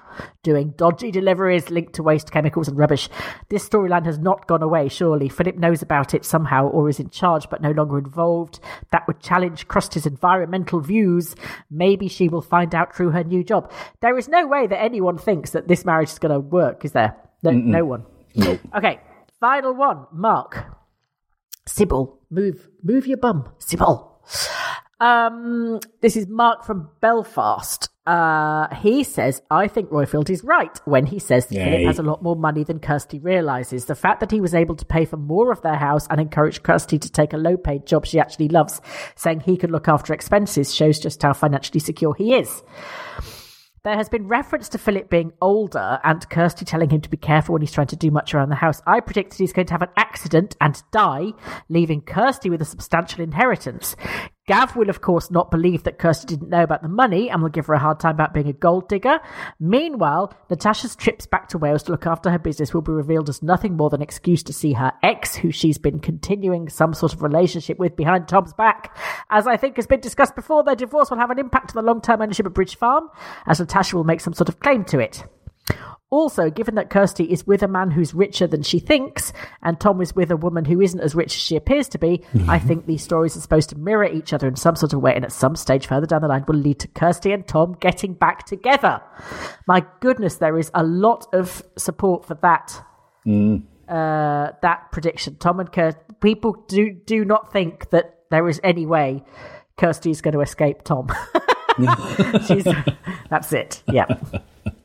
doing 0.43 0.73
dodgy 0.79 1.11
deliveries 1.11 1.69
linked 1.69 1.93
to 1.97 2.03
waste 2.03 2.31
chemicals 2.31 2.69
and 2.69 2.79
rubbish? 2.79 3.11
This 3.51 3.69
storyline 3.69 4.07
has 4.07 4.19
not 4.19 4.47
gone 4.47 4.63
away, 4.63 4.89
surely. 4.89 5.29
Philip 5.29 5.57
knows 5.57 5.83
about 5.83 6.15
it 6.15 6.25
somehow 6.25 6.69
or 6.69 6.89
is 6.89 6.99
in 6.99 7.11
charge 7.11 7.51
but 7.51 7.61
no 7.61 7.73
longer 7.73 7.99
involved. 7.99 8.61
That 8.93 9.07
would 9.07 9.21
challenge 9.21 9.69
Kirsty's 9.69 10.07
environmental 10.07 10.81
views. 10.81 11.37
Maybe 11.71 12.09
she 12.09 12.31
will 12.31 12.41
find 12.41 12.75
out 12.75 12.97
through 12.97 13.11
her 13.11 13.25
new 13.25 13.45
job. 13.45 13.71
There 14.01 14.17
is 14.17 14.27
no 14.27 14.47
way 14.47 14.67
that 14.67 14.83
anyone 14.83 15.19
thinks 15.19 15.51
that 15.51 15.69
this 15.69 15.85
marriage 15.85 16.13
is 16.13 16.19
going 16.19 16.33
to 16.33 16.41
work, 16.41 16.83
is 16.87 16.93
there? 16.93 17.15
No, 17.43 17.51
no 17.51 17.85
one. 17.85 18.07
Nope. 18.35 18.61
Okay, 18.75 18.99
final 19.43 19.75
one. 19.75 20.07
Mark. 20.13 20.65
Sybil, 21.67 22.17
move, 22.31 22.69
move 22.85 23.09
your 23.09 23.17
bum, 23.17 23.53
Sybil. 23.59 24.21
Um, 25.01 25.81
this 26.01 26.17
is 26.17 26.29
Mark 26.29 26.65
from 26.65 26.91
Belfast. 27.01 27.89
Uh, 28.07 28.73
he 28.77 29.03
says, 29.03 29.43
I 29.51 29.67
think 29.67 29.91
Royfield 29.91 30.31
is 30.31 30.45
right 30.45 30.79
when 30.85 31.07
he 31.07 31.19
says 31.19 31.47
that 31.47 31.57
Philip 31.57 31.87
has 31.87 31.99
a 31.99 32.05
lot 32.05 32.23
more 32.23 32.37
money 32.37 32.63
than 32.63 32.79
Kirsty 32.79 33.19
realizes. 33.19 33.87
The 33.87 33.97
fact 33.97 34.21
that 34.21 34.31
he 34.31 34.41
was 34.41 34.55
able 34.55 34.77
to 34.77 34.85
pay 34.85 35.05
for 35.05 35.17
more 35.17 35.51
of 35.51 35.61
their 35.63 35.77
house 35.77 36.07
and 36.09 36.21
encourage 36.21 36.63
Kirsty 36.63 37.01
to 37.01 37.11
take 37.11 37.33
a 37.33 37.37
low 37.37 37.57
paid 37.57 37.85
job 37.85 38.07
she 38.07 38.21
actually 38.21 38.49
loves, 38.49 38.81
saying 39.17 39.41
he 39.41 39.57
could 39.57 39.73
look 39.73 39.89
after 39.89 40.15
expenses, 40.15 40.73
shows 40.73 41.01
just 41.01 41.21
how 41.21 41.33
financially 41.33 41.81
secure 41.81 42.15
he 42.15 42.35
is. 42.35 42.63
There 43.85 43.97
has 43.97 44.09
been 44.09 44.29
reference 44.29 44.69
to 44.69 44.79
Philip 44.79 45.11
being 45.11 45.33
older 45.41 45.99
and 46.05 46.31
Kirsty 46.31 46.65
telling 46.65 46.91
him 46.91 47.01
to 47.01 47.11
be 47.11 47.17
careful 47.17 47.53
when 47.53 47.63
he's 47.63 47.73
trying 47.73 47.89
to 47.89 47.97
do 47.97 48.13
much 48.13 48.33
around 48.33 48.51
the 48.51 48.55
house. 48.55 48.81
I 48.87 49.01
predicted 49.01 49.41
he's 49.41 49.53
going 49.53 49.67
to 49.67 49.75
have 49.75 49.83
an 49.83 49.89
accident 49.97 50.55
and 50.61 50.81
die, 50.93 51.33
leaving 51.69 52.01
Kirsty 52.01 52.49
with 52.49 52.63
a 52.63 52.65
substantial 52.65 53.25
inheritance. 53.25 53.97
Gav 54.53 54.77
will, 54.77 54.91
of 54.91 55.01
course, 55.01 55.31
not 55.31 55.51
believe 55.51 55.85
that 55.85 55.99
Kirsty 55.99 56.27
didn't 56.27 56.51
know 56.51 56.63
about 56.63 56.83
the 56.83 56.89
money 56.89 57.31
and 57.31 57.41
will 57.41 57.49
give 57.49 57.65
her 57.69 57.73
a 57.73 57.79
hard 57.79 57.99
time 57.99 58.17
about 58.17 58.35
being 58.35 58.49
a 58.49 58.53
gold 58.53 58.87
digger. 58.87 59.19
Meanwhile, 59.59 60.35
Natasha's 60.51 60.95
trips 60.95 61.25
back 61.25 61.49
to 61.49 61.57
Wales 61.57 61.83
to 61.85 61.93
look 61.93 62.07
after 62.07 62.31
her 62.31 62.39
business 62.39 62.75
will 62.75 62.83
be 62.83 62.93
revealed 62.93 63.31
as 63.31 63.43
nothing 63.43 63.79
more 63.79 63.89
than 63.89 64.01
an 64.01 64.03
excuse 64.03 64.43
to 64.43 64.53
see 64.53 64.75
her 64.75 64.93
ex, 65.03 65.35
who 65.35 65.53
she's 65.53 65.79
been 65.79 66.01
continuing 66.01 66.69
some 66.69 66.93
sort 66.93 67.15
of 67.15 67.23
relationship 67.23 67.79
with 67.79 67.97
behind 67.97 68.29
Tom's 68.29 68.53
back. 68.53 68.95
As 69.31 69.47
I 69.47 69.57
think 69.57 69.77
has 69.77 69.87
been 69.87 70.01
discussed 70.01 70.35
before, 70.35 70.63
their 70.63 70.77
divorce 70.77 71.09
will 71.09 71.17
have 71.17 71.31
an 71.31 71.39
impact 71.39 71.75
on 71.75 71.83
the 71.83 71.91
long 71.91 72.03
term 72.03 72.21
ownership 72.21 72.45
of 72.45 72.53
Bridge 72.53 72.77
Farm, 72.77 73.09
as 73.47 73.59
Natasha 73.59 73.97
will 73.97 74.05
make 74.05 74.21
some 74.21 74.35
sort 74.35 74.51
of 74.51 74.61
claim 74.61 74.85
to 74.85 74.99
it. 74.99 75.25
Also, 76.11 76.51
given 76.51 76.75
that 76.75 76.91
Kirsty 76.91 77.25
is 77.25 77.47
with 77.47 77.63
a 77.63 77.69
man 77.69 77.91
who's 77.91 78.13
richer 78.13 78.47
than 78.47 78.63
she 78.63 78.79
thinks, 78.79 79.33
and 79.63 79.81
Tom 79.81 80.01
is 80.03 80.15
with 80.15 80.31
a 80.31 80.37
woman 80.37 80.67
who 80.67 80.81
isn't 80.83 81.01
as 81.01 81.15
rich 81.15 81.35
as 81.35 81.41
she 81.41 81.57
appears 81.57 81.89
to 81.89 81.99
be, 81.99 82.23
I 82.49 82.59
think 82.59 82.85
these 82.85 83.03
stories 83.03 83.35
are 83.37 83.41
supposed 83.41 83.71
to 83.71 83.79
mirror 83.79 84.05
each 84.05 84.35
other 84.35 84.47
in 84.47 84.57
some 84.57 84.77
sort 84.77 84.93
of 84.93 85.01
way, 85.01 85.15
and 85.15 85.25
at 85.25 85.33
some 85.33 85.57
stage 85.57 85.87
further 85.87 86.05
down 86.07 86.21
the 86.21 86.29
line 86.29 86.45
will 86.47 86.57
lead 86.57 86.81
to 86.81 86.89
Kirsty 86.89 87.33
and 87.33 87.47
Tom 87.49 87.77
getting 87.81 88.13
back 88.13 88.45
together. 88.45 89.01
My 89.67 89.87
goodness, 90.01 90.37
there 90.37 90.59
is 90.59 90.71
a 90.75 90.83
lot 90.85 91.27
of 91.33 91.63
support 91.79 92.27
for 92.27 92.35
that 92.43 92.83
Mm. 93.27 93.63
uh, 93.89 94.51
that 94.63 94.91
prediction. 94.93 95.37
Tom 95.37 95.61
and 95.61 95.73
Kirsty, 95.73 96.01
people 96.21 96.63
do 96.69 96.91
do 96.93 97.25
not 97.25 97.53
think 97.53 97.89
that 97.91 98.17
there 98.31 98.49
is 98.49 98.61
any 98.65 98.85
way 98.85 99.23
Kirsty 99.79 100.11
is 100.11 100.21
going 100.21 100.35
to 100.35 100.41
escape 100.41 100.83
Tom. 100.83 101.09
She's, 102.47 102.67
that's 103.31 103.53
it. 103.55 103.83
Yep. 103.87 104.45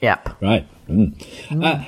Yep. 0.00 0.40
Right. 0.42 0.68
Mm. 0.88 1.64
Uh, 1.64 1.84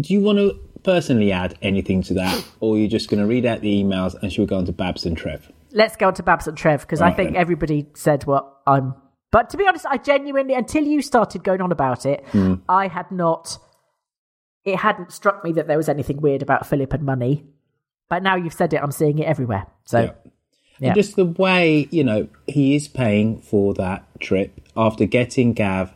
do 0.00 0.12
you 0.12 0.20
want 0.20 0.38
to 0.38 0.58
personally 0.82 1.32
add 1.32 1.58
anything 1.62 2.02
to 2.02 2.14
that, 2.14 2.44
or 2.60 2.76
you're 2.76 2.84
you 2.84 2.88
just 2.88 3.08
going 3.08 3.20
to 3.20 3.26
read 3.26 3.44
out 3.46 3.60
the 3.60 3.82
emails 3.82 4.14
and 4.20 4.32
should 4.32 4.42
we 4.42 4.46
go 4.46 4.56
on 4.58 4.66
to 4.66 4.72
Babs 4.72 5.04
and 5.06 5.16
Trev? 5.16 5.50
Let's 5.72 5.96
go 5.96 6.08
on 6.08 6.14
to 6.14 6.22
Babs 6.22 6.46
and 6.46 6.56
Trev 6.56 6.82
because 6.82 7.00
I 7.00 7.10
think 7.12 7.30
then. 7.32 7.40
everybody 7.40 7.86
said 7.94 8.24
what 8.24 8.50
I'm. 8.66 8.94
But 9.32 9.50
to 9.50 9.56
be 9.56 9.66
honest, 9.66 9.84
I 9.86 9.96
genuinely, 9.98 10.54
until 10.54 10.84
you 10.84 11.02
started 11.02 11.42
going 11.44 11.60
on 11.60 11.72
about 11.72 12.06
it, 12.06 12.24
Mm. 12.32 12.60
I 12.68 12.88
had 12.88 13.10
not. 13.10 13.58
It 14.64 14.76
hadn't 14.76 15.12
struck 15.12 15.44
me 15.44 15.52
that 15.52 15.66
there 15.68 15.76
was 15.76 15.88
anything 15.88 16.20
weird 16.20 16.42
about 16.42 16.66
Philip 16.66 16.92
and 16.92 17.02
money. 17.04 17.44
But 18.08 18.22
now 18.22 18.36
you've 18.36 18.52
said 18.54 18.72
it, 18.72 18.80
I'm 18.82 18.92
seeing 18.92 19.18
it 19.18 19.24
everywhere. 19.26 19.66
So, 19.84 20.00
Yeah. 20.00 20.10
yeah. 20.78 20.86
And 20.88 20.94
just 20.94 21.16
the 21.16 21.24
way, 21.24 21.88
you 21.90 22.04
know, 22.04 22.28
he 22.46 22.74
is 22.76 22.86
paying 22.88 23.40
for 23.40 23.74
that 23.74 24.04
trip 24.20 24.60
after 24.76 25.04
getting 25.06 25.52
Gav 25.52 25.92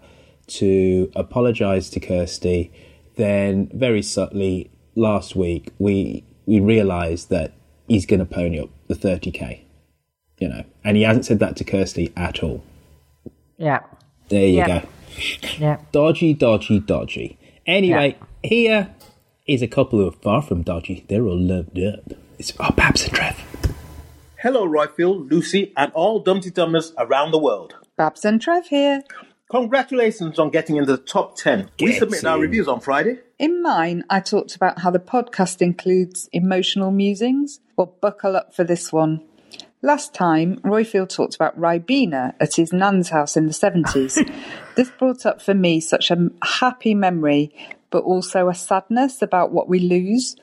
to 0.50 1.10
apologise 1.16 1.88
to 1.90 2.00
Kirsty, 2.00 2.70
then 3.16 3.70
very 3.72 4.02
subtly 4.02 4.70
last 4.94 5.34
week 5.36 5.72
we 5.78 6.24
we 6.46 6.60
realised 6.60 7.30
that 7.30 7.52
he's 7.88 8.06
going 8.06 8.20
to 8.20 8.26
pony 8.26 8.60
up 8.60 8.68
the 8.88 8.94
30k, 8.94 9.60
you 10.38 10.48
know, 10.48 10.64
and 10.84 10.96
he 10.96 11.02
hasn't 11.04 11.24
said 11.26 11.38
that 11.38 11.56
to 11.56 11.64
Kirsty 11.64 12.12
at 12.16 12.42
all. 12.42 12.62
yeah. 13.56 13.80
There 14.28 14.46
you 14.46 14.58
Yeah. 14.58 14.80
go. 14.82 14.88
Yeah. 15.58 15.78
Dodgy, 15.90 16.34
dodgy, 16.34 16.78
dodgy. 16.78 17.36
Anyway, 17.66 18.16
here 18.44 18.94
is 19.46 19.60
a 19.60 19.66
couple 19.66 20.06
of 20.06 20.14
far 20.16 20.40
from 20.40 20.62
dodgy. 20.62 21.04
They're 21.08 21.24
all 21.26 21.36
loved 21.38 21.76
up. 21.80 22.12
It's 22.38 22.52
oh, 22.60 22.70
Babs 22.70 23.02
and 23.04 23.12
Trev. 23.12 23.36
Hello, 24.38 24.66
Royfield, 24.66 25.30
Lucy, 25.30 25.72
and 25.76 25.90
all 25.92 26.20
Dumpty 26.20 26.50
Dummers 26.50 26.92
around 26.96 27.32
the 27.32 27.38
world. 27.38 27.74
Babs 27.96 28.24
and 28.24 28.40
Trev 28.40 28.68
here. 28.68 29.02
Congratulations 29.50 30.38
on 30.38 30.50
getting 30.50 30.76
into 30.76 30.92
the 30.92 31.02
top 31.02 31.34
10. 31.36 31.70
we 31.80 31.88
Get 31.88 31.98
submitted 31.98 32.24
our 32.24 32.38
reviews 32.38 32.68
on 32.68 32.78
Friday. 32.78 33.18
In 33.36 33.60
mine, 33.60 34.04
I 34.08 34.20
talked 34.20 34.54
about 34.54 34.78
how 34.78 34.92
the 34.92 35.00
podcast 35.00 35.60
includes 35.60 36.28
emotional 36.32 36.92
musings. 36.92 37.58
Well, 37.76 37.92
buckle 38.00 38.36
up 38.36 38.54
for 38.54 38.62
this 38.62 38.92
one. 38.92 39.22
Last 39.82 40.14
time, 40.14 40.58
Royfield 40.58 41.08
talked 41.08 41.34
about 41.34 41.58
Ribena 41.58 42.34
at 42.38 42.54
his 42.54 42.72
nan's 42.72 43.08
house 43.08 43.36
in 43.36 43.48
the 43.48 43.52
70s. 43.52 44.24
this 44.76 44.90
brought 44.90 45.26
up 45.26 45.42
for 45.42 45.54
me 45.54 45.80
such 45.80 46.12
a 46.12 46.30
happy 46.44 46.94
memory, 46.94 47.52
but 47.90 48.04
also 48.04 48.48
a 48.48 48.54
sadness 48.54 49.20
about 49.20 49.50
what 49.50 49.68
we 49.68 49.80
lose. 49.80 50.36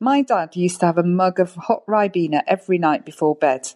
My 0.00 0.22
dad 0.22 0.56
used 0.56 0.80
to 0.80 0.86
have 0.86 0.98
a 0.98 1.04
mug 1.04 1.38
of 1.38 1.54
hot 1.54 1.86
Ribena 1.86 2.42
every 2.48 2.78
night 2.78 3.04
before 3.04 3.36
bed, 3.36 3.74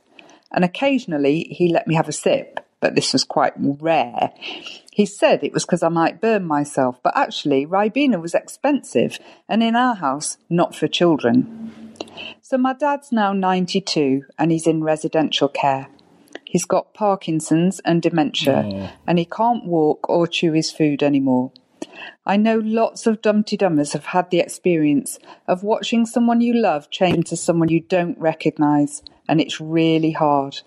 and 0.50 0.64
occasionally 0.64 1.44
he 1.50 1.68
let 1.68 1.86
me 1.86 1.94
have 1.94 2.08
a 2.08 2.12
sip, 2.12 2.58
but 2.84 2.94
this 2.94 3.14
was 3.14 3.24
quite 3.24 3.54
rare. 3.56 4.30
He 4.92 5.06
said 5.06 5.42
it 5.42 5.54
was 5.54 5.64
because 5.64 5.82
I 5.82 5.88
might 5.88 6.20
burn 6.20 6.44
myself, 6.44 7.00
but 7.02 7.16
actually, 7.16 7.64
Ribena 7.64 8.20
was 8.20 8.34
expensive, 8.34 9.18
and 9.48 9.62
in 9.62 9.74
our 9.74 9.94
house, 9.94 10.36
not 10.50 10.76
for 10.76 10.86
children. 10.86 11.94
So 12.42 12.58
my 12.58 12.74
dad's 12.74 13.10
now 13.10 13.32
92 13.32 14.24
and 14.38 14.52
he's 14.52 14.66
in 14.66 14.84
residential 14.84 15.48
care. 15.48 15.88
He's 16.44 16.66
got 16.66 16.92
Parkinson's 16.92 17.80
and 17.86 18.02
dementia, 18.02 18.64
mm. 18.66 18.92
and 19.06 19.18
he 19.18 19.24
can't 19.24 19.64
walk 19.64 20.06
or 20.10 20.26
chew 20.26 20.52
his 20.52 20.70
food 20.70 21.02
anymore. 21.02 21.52
I 22.26 22.36
know 22.36 22.58
lots 22.58 23.06
of 23.06 23.22
Dumpty 23.22 23.56
Dummers 23.56 23.94
have 23.94 24.04
had 24.04 24.28
the 24.28 24.40
experience 24.40 25.18
of 25.48 25.62
watching 25.62 26.04
someone 26.04 26.42
you 26.42 26.52
love 26.52 26.90
change 26.90 27.16
into 27.16 27.36
someone 27.38 27.70
you 27.70 27.80
don't 27.80 28.18
recognise, 28.18 29.02
and 29.26 29.40
it's 29.40 29.58
really 29.58 30.12
hard. 30.12 30.60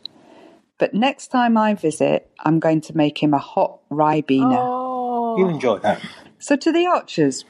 But 0.77 0.93
next 0.93 1.27
time 1.27 1.57
I 1.57 1.73
visit, 1.73 2.29
I'm 2.39 2.59
going 2.59 2.81
to 2.81 2.95
make 2.95 3.21
him 3.21 3.33
a 3.33 3.39
hot 3.39 3.79
Ribena. 3.89 4.57
Oh. 4.59 5.37
You 5.37 5.49
enjoy 5.49 5.79
that. 5.79 6.01
So 6.39 6.55
to 6.55 6.71
the 6.71 6.85
Archers, 6.85 7.45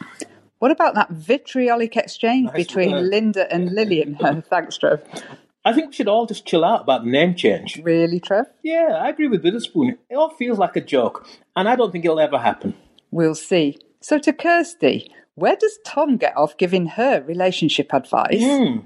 what 0.59 0.71
about 0.71 0.95
that 0.95 1.09
vitriolic 1.09 1.97
exchange 1.97 2.47
Nice 2.47 2.55
between 2.55 2.91
work. 2.91 3.11
Linda 3.11 3.51
and 3.53 3.71
Lilian? 3.73 4.17
Thanks, 4.49 4.77
Trev. 4.77 5.01
I 5.65 5.73
think 5.73 5.87
we 5.87 5.93
should 5.93 6.07
all 6.07 6.25
just 6.25 6.45
chill 6.45 6.63
out 6.63 6.81
about 6.81 7.03
the 7.03 7.11
name 7.11 7.35
change. 7.35 7.81
Really, 7.83 8.21
Trev? 8.21 8.45
Yeah, 8.63 8.99
I 9.01 9.09
agree 9.09 9.27
with 9.27 9.43
Witherspoon. 9.43 9.97
It 10.09 10.15
all 10.15 10.29
feels 10.29 10.57
like 10.57 10.77
a 10.77 10.81
joke, 10.81 11.27
and 11.55 11.67
I 11.67 11.75
don't 11.75 11.91
think 11.91 12.05
it'll 12.05 12.21
ever 12.21 12.37
happen. 12.37 12.73
We'll 13.11 13.35
see. 13.35 13.77
So 13.99 14.17
to 14.19 14.31
Kirsty, 14.31 15.11
where 15.35 15.57
does 15.57 15.77
Tom 15.85 16.15
get 16.15 16.35
off 16.37 16.57
giving 16.57 16.87
her 16.87 17.21
relationship 17.21 17.93
advice? 17.93 18.41
Hmm. 18.41 18.77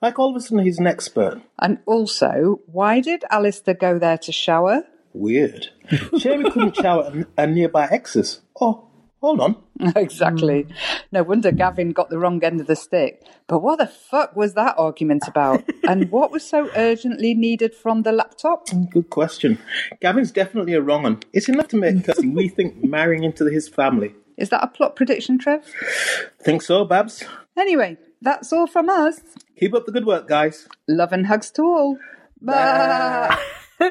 Like 0.00 0.18
all 0.18 0.30
of 0.30 0.36
a 0.36 0.40
sudden 0.40 0.64
he's 0.64 0.78
an 0.78 0.86
expert. 0.86 1.40
And 1.58 1.78
also, 1.86 2.60
why 2.66 3.00
did 3.00 3.24
Alistair 3.30 3.74
go 3.74 3.98
there 3.98 4.18
to 4.18 4.32
shower? 4.32 4.84
Weird. 5.12 5.68
Shame 6.18 6.44
he 6.44 6.50
couldn't 6.50 6.76
shower 6.76 7.24
at 7.36 7.48
a 7.48 7.52
nearby 7.52 7.88
exes. 7.90 8.40
Oh, 8.60 8.88
hold 9.20 9.40
on. 9.40 9.56
exactly. 9.96 10.62
Hmm. 10.62 10.72
No 11.12 11.22
wonder 11.22 11.50
Gavin 11.50 11.92
got 11.92 12.10
the 12.10 12.18
wrong 12.18 12.42
end 12.44 12.60
of 12.60 12.66
the 12.66 12.76
stick. 12.76 13.24
But 13.46 13.60
what 13.60 13.78
the 13.78 13.86
fuck 13.86 14.36
was 14.36 14.54
that 14.54 14.74
argument 14.78 15.24
about? 15.26 15.64
and 15.88 16.10
what 16.10 16.30
was 16.30 16.44
so 16.44 16.70
urgently 16.76 17.34
needed 17.34 17.74
from 17.74 18.02
the 18.02 18.12
laptop? 18.12 18.68
Hmm, 18.68 18.84
good 18.84 19.10
question. 19.10 19.58
Gavin's 20.00 20.32
definitely 20.32 20.74
a 20.74 20.82
wrong 20.82 21.02
one. 21.02 21.20
It's 21.32 21.48
enough 21.48 21.68
to 21.68 21.76
make 21.76 22.04
Kirsty 22.04 22.28
rethink 22.28 22.84
marrying 22.84 23.24
into 23.24 23.46
his 23.46 23.68
family. 23.68 24.14
Is 24.36 24.50
that 24.50 24.62
a 24.62 24.68
plot 24.68 24.94
prediction, 24.94 25.38
Trev? 25.38 25.64
Think 26.40 26.62
so, 26.62 26.84
Babs. 26.84 27.24
Anyway, 27.56 27.96
that's 28.22 28.52
all 28.52 28.66
from 28.66 28.88
us. 28.88 29.20
Keep 29.58 29.74
up 29.74 29.86
the 29.86 29.92
good 29.92 30.06
work, 30.06 30.28
guys. 30.28 30.68
Love 30.88 31.12
and 31.12 31.26
hugs 31.26 31.50
to 31.52 31.62
all. 31.62 31.98
Bye. 32.40 33.36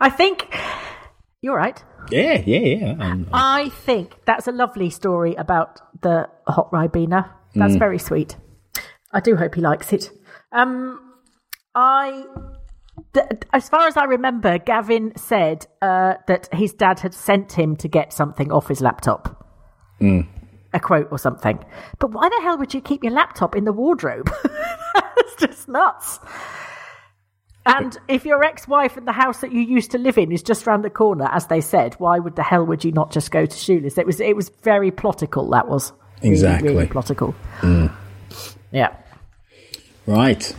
I 0.00 0.10
think 0.10 0.56
you're 1.42 1.56
right. 1.56 1.82
Yeah, 2.10 2.42
yeah, 2.44 2.58
yeah. 2.58 2.96
Um, 2.98 3.28
I 3.32 3.68
think 3.68 4.16
that's 4.24 4.46
a 4.46 4.52
lovely 4.52 4.90
story 4.90 5.34
about 5.34 5.80
the 6.02 6.28
hot 6.46 6.70
ribena. 6.72 7.30
That's 7.54 7.74
Mm. 7.74 7.78
very 7.78 7.98
sweet. 7.98 8.36
I 9.12 9.20
do 9.20 9.36
hope 9.36 9.54
he 9.54 9.60
likes 9.60 9.92
it. 9.92 10.10
Um, 10.52 10.98
I, 11.74 12.24
th- 13.12 13.26
as 13.52 13.68
far 13.68 13.86
as 13.86 13.96
I 13.96 14.04
remember, 14.04 14.58
Gavin 14.58 15.12
said 15.16 15.66
uh, 15.82 16.14
that 16.26 16.48
his 16.52 16.72
dad 16.72 17.00
had 17.00 17.12
sent 17.14 17.52
him 17.52 17.76
to 17.76 17.88
get 17.88 18.12
something 18.12 18.50
off 18.50 18.68
his 18.68 18.80
laptop, 18.80 19.46
mm. 20.00 20.26
A 20.72 20.80
quote 20.80 21.08
or 21.10 21.18
something. 21.18 21.58
But 21.98 22.12
why 22.12 22.28
the 22.28 22.40
hell 22.42 22.58
would 22.58 22.72
you 22.74 22.80
keep 22.80 23.02
your 23.04 23.12
laptop 23.12 23.56
in 23.56 23.64
the 23.64 23.72
wardrobe? 23.72 24.30
That's 24.94 25.34
just 25.38 25.68
nuts. 25.68 26.18
And 27.66 27.96
if 28.08 28.24
your 28.24 28.42
ex-wife 28.42 28.96
and 28.96 29.06
the 29.06 29.12
house 29.12 29.40
that 29.42 29.52
you 29.52 29.60
used 29.60 29.90
to 29.90 29.98
live 29.98 30.16
in 30.16 30.32
is 30.32 30.42
just 30.42 30.66
round 30.66 30.82
the 30.84 30.90
corner, 30.90 31.28
as 31.30 31.46
they 31.48 31.60
said, 31.60 31.94
why 31.94 32.18
would 32.18 32.34
the 32.36 32.42
hell 32.42 32.64
would 32.64 32.84
you 32.84 32.92
not 32.92 33.12
just 33.12 33.30
go 33.30 33.44
to 33.46 33.56
Shoeless? 33.56 33.98
It 33.98 34.06
was 34.06 34.18
it 34.20 34.34
was 34.34 34.48
very 34.62 34.90
plotical. 34.90 35.50
That 35.50 35.68
was 35.68 35.92
Really, 36.22 36.32
Exactly. 36.34 36.68
really 36.68 36.86
plotical. 36.86 37.34
Mm. 37.60 37.90
Yeah. 38.72 38.94
Right. 40.06 40.54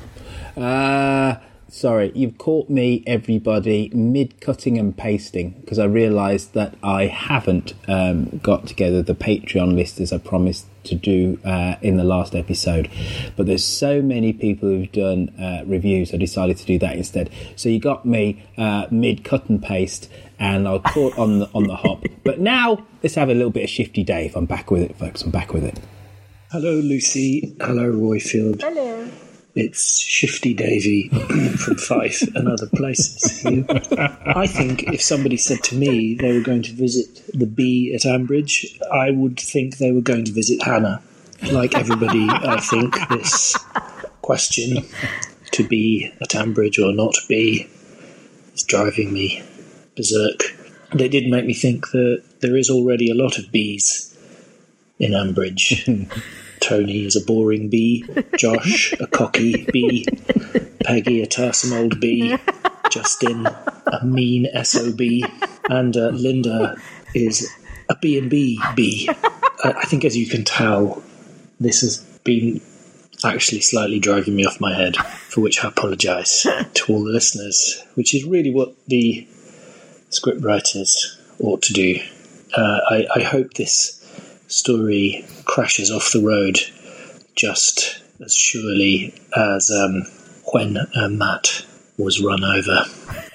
Uh, 0.57 1.35
sorry, 1.71 2.11
you've 2.13 2.37
caught 2.37 2.69
me, 2.69 3.03
everybody, 3.07 3.89
mid 3.93 4.39
cutting 4.41 4.77
and 4.77 4.95
pasting 4.95 5.51
because 5.61 5.79
I 5.79 5.85
realised 5.85 6.53
that 6.53 6.75
I 6.83 7.07
haven't 7.07 7.73
um, 7.87 8.39
got 8.43 8.67
together 8.67 9.01
the 9.01 9.15
Patreon 9.15 9.75
list 9.75 9.99
as 9.99 10.13
I 10.13 10.19
promised 10.19 10.67
to 10.83 10.95
do 10.95 11.39
uh, 11.45 11.75
in 11.81 11.97
the 11.97 12.03
last 12.03 12.35
episode. 12.35 12.89
But 13.35 13.45
there's 13.45 13.63
so 13.63 14.01
many 14.01 14.33
people 14.33 14.69
who've 14.69 14.91
done 14.91 15.29
uh, 15.39 15.63
reviews, 15.65 16.13
I 16.13 16.17
decided 16.17 16.57
to 16.57 16.65
do 16.65 16.77
that 16.79 16.95
instead. 16.95 17.29
So 17.55 17.69
you 17.69 17.79
got 17.79 18.05
me 18.05 18.43
uh, 18.57 18.87
mid 18.91 19.23
cut 19.23 19.49
and 19.49 19.63
paste, 19.63 20.09
and 20.39 20.67
I 20.67 20.77
caught 20.79 21.17
on 21.17 21.39
the 21.39 21.49
on 21.53 21.67
the 21.67 21.75
hop. 21.75 22.03
But 22.23 22.39
now 22.39 22.85
let's 23.01 23.15
have 23.15 23.29
a 23.29 23.33
little 23.33 23.51
bit 23.51 23.63
of 23.63 23.69
shifty 23.69 24.03
Dave. 24.03 24.35
I'm 24.35 24.45
back 24.45 24.69
with 24.69 24.83
it, 24.83 24.95
folks. 24.97 25.21
I'm 25.23 25.31
back 25.31 25.53
with 25.53 25.63
it. 25.63 25.79
Hello, 26.51 26.73
Lucy. 26.73 27.55
Hello, 27.61 27.89
Roifield. 27.91 28.61
Hello. 28.61 29.09
It's 29.53 29.99
Shifty 29.99 30.53
Davy 30.53 31.09
from 31.57 31.75
Fife 31.75 32.21
and 32.35 32.47
other 32.47 32.67
places. 32.67 33.45
I 33.45 34.47
think 34.47 34.83
if 34.83 35.01
somebody 35.01 35.35
said 35.35 35.61
to 35.65 35.75
me 35.75 36.15
they 36.15 36.33
were 36.33 36.43
going 36.43 36.63
to 36.63 36.73
visit 36.73 37.21
the 37.33 37.45
bee 37.45 37.93
at 37.93 38.01
Ambridge, 38.01 38.81
I 38.91 39.11
would 39.11 39.39
think 39.39 39.77
they 39.77 39.91
were 39.91 40.01
going 40.01 40.25
to 40.25 40.31
visit 40.31 40.63
Hannah. 40.63 41.01
Like 41.51 41.75
everybody, 41.75 42.27
I 42.29 42.59
think 42.61 42.95
this 43.09 43.57
question 44.21 44.85
to 45.51 45.67
be 45.67 46.13
at 46.21 46.29
Ambridge 46.29 46.79
or 46.81 46.93
not 46.93 47.15
be 47.27 47.67
is 48.53 48.63
driving 48.63 49.11
me 49.11 49.43
berserk. 49.95 50.43
It 50.93 51.09
did 51.09 51.27
make 51.27 51.45
me 51.45 51.53
think 51.53 51.91
that 51.91 52.23
there 52.39 52.55
is 52.55 52.69
already 52.69 53.09
a 53.11 53.15
lot 53.15 53.37
of 53.37 53.51
bees 53.51 54.15
in 54.99 55.11
Ambridge. 55.11 56.09
Tony 56.61 57.05
is 57.05 57.15
a 57.15 57.25
boring 57.25 57.69
bee, 57.69 58.05
Josh 58.37 58.93
a 58.99 59.07
cocky 59.07 59.65
bee, 59.73 60.05
Peggy 60.85 61.21
a 61.21 61.25
tiresome 61.25 61.73
old 61.73 61.99
bee, 61.99 62.37
Justin 62.89 63.47
a 63.47 64.05
mean 64.05 64.47
SOB, 64.63 65.01
and 65.69 65.97
uh, 65.97 66.09
Linda 66.09 66.77
is 67.13 67.51
a 67.89 67.95
B 68.01 68.17
and 68.17 68.29
B 68.29 68.61
bee. 68.75 69.09
I, 69.63 69.71
I 69.71 69.83
think, 69.85 70.05
as 70.05 70.15
you 70.15 70.27
can 70.27 70.45
tell, 70.45 71.03
this 71.59 71.81
has 71.81 71.97
been 72.23 72.61
actually 73.23 73.61
slightly 73.61 73.99
driving 73.99 74.35
me 74.35 74.45
off 74.45 74.61
my 74.61 74.73
head, 74.73 74.95
for 74.95 75.41
which 75.41 75.63
I 75.63 75.67
apologise 75.67 76.43
to 76.43 76.93
all 76.93 77.03
the 77.03 77.11
listeners, 77.11 77.83
which 77.95 78.13
is 78.15 78.23
really 78.23 78.51
what 78.51 78.73
the 78.87 79.27
script 80.09 80.41
writers 80.43 81.19
ought 81.39 81.61
to 81.63 81.73
do. 81.73 81.99
Uh, 82.55 82.79
I, 82.89 83.07
I 83.15 83.23
hope 83.23 83.53
this 83.53 83.97
story 84.47 85.25
crashes 85.45 85.91
off 85.91 86.11
the 86.11 86.21
road 86.21 86.59
just 87.35 88.01
as 88.23 88.35
surely 88.35 89.13
as 89.35 89.71
um, 89.71 90.03
when 90.51 90.77
uh, 90.77 91.09
Matt 91.09 91.65
was 91.97 92.21
run 92.21 92.43
over. 92.43 92.85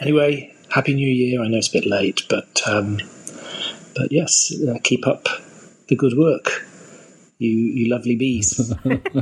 Anyway, 0.01 0.55
happy 0.71 0.95
New 0.95 1.09
Year! 1.09 1.42
I 1.42 1.49
know 1.49 1.59
it's 1.59 1.69
a 1.69 1.73
bit 1.73 1.87
late, 1.87 2.23
but 2.29 2.61
um, 2.66 2.99
but 3.95 4.12
yes, 4.12 4.53
uh, 4.69 4.79
keep 4.83 5.07
up 5.07 5.29
the 5.88 5.97
good 5.97 6.16
work, 6.16 6.64
you 7.38 7.51
you 7.51 7.90
lovely 7.90 8.16
bees. 8.16 8.57
Thank 8.83 9.14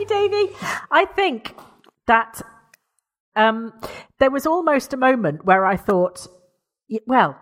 you, 0.00 0.06
Davey. 0.06 0.52
I 0.90 1.06
think 1.14 1.54
that 2.06 2.42
um, 3.36 3.72
there 4.18 4.30
was 4.30 4.46
almost 4.46 4.92
a 4.92 4.96
moment 4.96 5.44
where 5.44 5.64
I 5.64 5.76
thought, 5.76 6.26
well, 7.06 7.38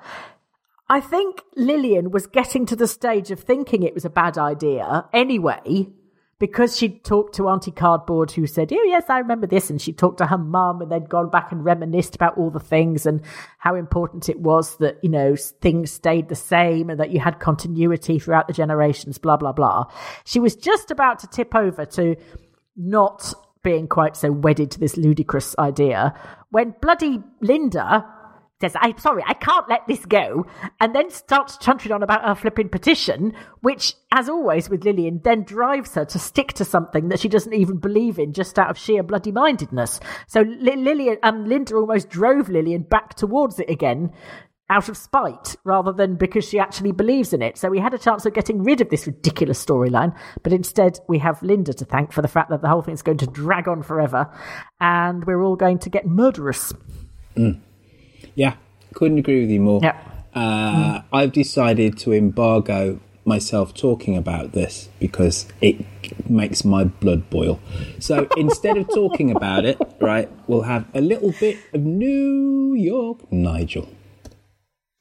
I 0.91 1.01
think 1.01 1.43
Lilian 1.55 2.11
was 2.11 2.27
getting 2.27 2.67
to 2.67 2.75
the 2.75 2.89
stage 2.89 3.31
of 3.31 3.39
thinking 3.39 3.85
it 3.85 3.95
was 3.95 4.05
a 4.05 4.11
bad 4.11 4.37
idea 4.37 5.07
anyway, 5.13 5.87
because 6.41 6.77
she'd 6.77 7.05
talked 7.05 7.37
to 7.37 7.49
Auntie 7.49 7.71
Cardboard, 7.71 8.33
who 8.33 8.45
said, 8.45 8.73
Oh, 8.73 8.83
yes, 8.85 9.05
I 9.09 9.19
remember 9.19 9.47
this. 9.47 9.71
And 9.71 9.81
she 9.81 9.93
talked 9.93 10.19
to 10.19 10.27
her 10.27 10.39
mum, 10.39 10.83
and 10.83 10.91
they'd 10.91 11.09
gone 11.09 11.31
back 11.31 11.53
and 11.53 11.65
reminisced 11.65 12.17
about 12.17 12.37
all 12.37 12.51
the 12.51 12.59
things 12.59 13.07
and 13.07 13.21
how 13.59 13.77
important 13.77 14.29
it 14.29 14.41
was 14.41 14.79
that, 14.79 14.99
you 15.01 15.11
know, 15.11 15.37
things 15.37 15.93
stayed 15.93 16.29
the 16.29 16.35
same 16.35 16.91
and 16.91 16.99
that 16.99 17.11
you 17.11 17.21
had 17.21 17.39
continuity 17.39 18.19
throughout 18.19 18.49
the 18.49 18.53
generations, 18.53 19.17
blah, 19.17 19.37
blah, 19.37 19.53
blah. 19.53 19.85
She 20.25 20.41
was 20.41 20.57
just 20.57 20.91
about 20.91 21.21
to 21.21 21.29
tip 21.29 21.55
over 21.55 21.85
to 21.87 22.17
not 22.75 23.33
being 23.63 23.87
quite 23.87 24.17
so 24.17 24.33
wedded 24.33 24.73
to 24.73 24.81
this 24.81 24.97
ludicrous 24.97 25.55
idea 25.59 26.15
when 26.51 26.75
bloody 26.81 27.23
Linda 27.41 28.05
says, 28.61 28.77
I'm 28.79 28.99
sorry, 28.99 29.23
I 29.27 29.35
can't 29.35 29.69
let 29.69 29.87
this 29.87 30.05
go, 30.05 30.47
and 30.81 30.95
then 30.95 31.11
starts 31.11 31.57
chuntering 31.57 31.95
on 31.95 32.03
about 32.03 32.25
her 32.25 32.35
flipping 32.35 32.69
petition, 32.69 33.33
which, 33.61 33.95
as 34.13 34.29
always 34.29 34.69
with 34.69 34.85
Lilian, 34.85 35.21
then 35.25 35.45
drives 35.45 35.95
her 35.95 36.05
to 36.05 36.19
stick 36.19 36.53
to 36.55 36.65
something 36.65 37.09
that 37.09 37.21
she 37.21 37.29
doesn't 37.29 37.55
even 37.55 37.79
believe 37.79 38.19
in 38.19 38.33
just 38.33 38.59
out 38.59 38.71
of 38.71 38.79
sheer 38.79 39.03
bloody 39.03 39.33
mindedness. 39.33 40.01
So 40.27 40.43
Li- 40.43 40.77
Lilian, 40.77 41.19
um, 41.23 41.47
Linda 41.47 41.75
almost 41.77 42.11
drove 42.11 42.49
Lilian 42.49 42.83
back 42.83 43.15
towards 43.15 43.59
it 43.59 43.71
again 43.71 44.13
out 44.71 44.89
of 44.89 44.97
spite 44.97 45.57
rather 45.65 45.93
than 45.93 46.15
because 46.15 46.49
she 46.49 46.59
actually 46.59 46.93
believes 46.93 47.33
in 47.33 47.43
it. 47.43 47.59
So 47.59 47.69
we 47.69 47.81
had 47.81 47.93
a 47.93 47.99
chance 47.99 48.25
of 48.25 48.35
getting 48.35 48.63
rid 48.63 48.81
of 48.81 48.89
this 48.89 49.07
ridiculous 49.07 49.63
storyline, 49.63 50.17
but 50.45 50.53
instead 50.53 51.01
we 51.09 51.19
have 51.19 51.43
Linda 51.43 51.73
to 51.75 51.85
thank 51.85 52.13
for 52.13 52.23
the 52.23 52.29
fact 52.29 52.51
that 52.51 52.63
the 52.63 52.69
whole 52.69 52.81
thing's 52.81 53.03
going 53.03 53.19
to 53.19 53.27
drag 53.27 53.67
on 53.67 53.83
forever 53.83 54.33
and 54.81 55.25
we're 55.25 55.43
all 55.43 55.57
going 55.57 55.81
to 55.81 55.91
get 55.91 56.07
murderous. 56.07 56.73
Mm. 57.37 57.61
Yeah, 58.35 58.55
couldn't 58.95 59.19
agree 59.19 59.41
with 59.41 59.51
you 59.51 59.61
more. 59.61 59.81
Uh, 60.35 61.03
I've 61.13 61.33
decided 61.33 61.99
to 61.99 62.13
embargo 62.13 63.01
myself 63.25 63.75
talking 63.75 64.17
about 64.17 64.53
this 64.53 64.89
because 64.99 65.47
it 65.61 65.77
makes 66.29 66.65
my 66.65 66.85
blood 66.85 67.29
boil. 67.31 67.61
So 67.99 68.29
instead 68.37 68.77
of 68.77 68.89
talking 68.89 69.31
about 69.31 69.65
it, 69.65 69.79
right, 70.01 70.29
we'll 70.47 70.63
have 70.63 70.87
a 70.95 71.01
little 71.01 71.33
bit 71.39 71.59
of 71.73 71.83
New 71.83 72.75
York 72.75 73.31
Nigel. 73.33 73.89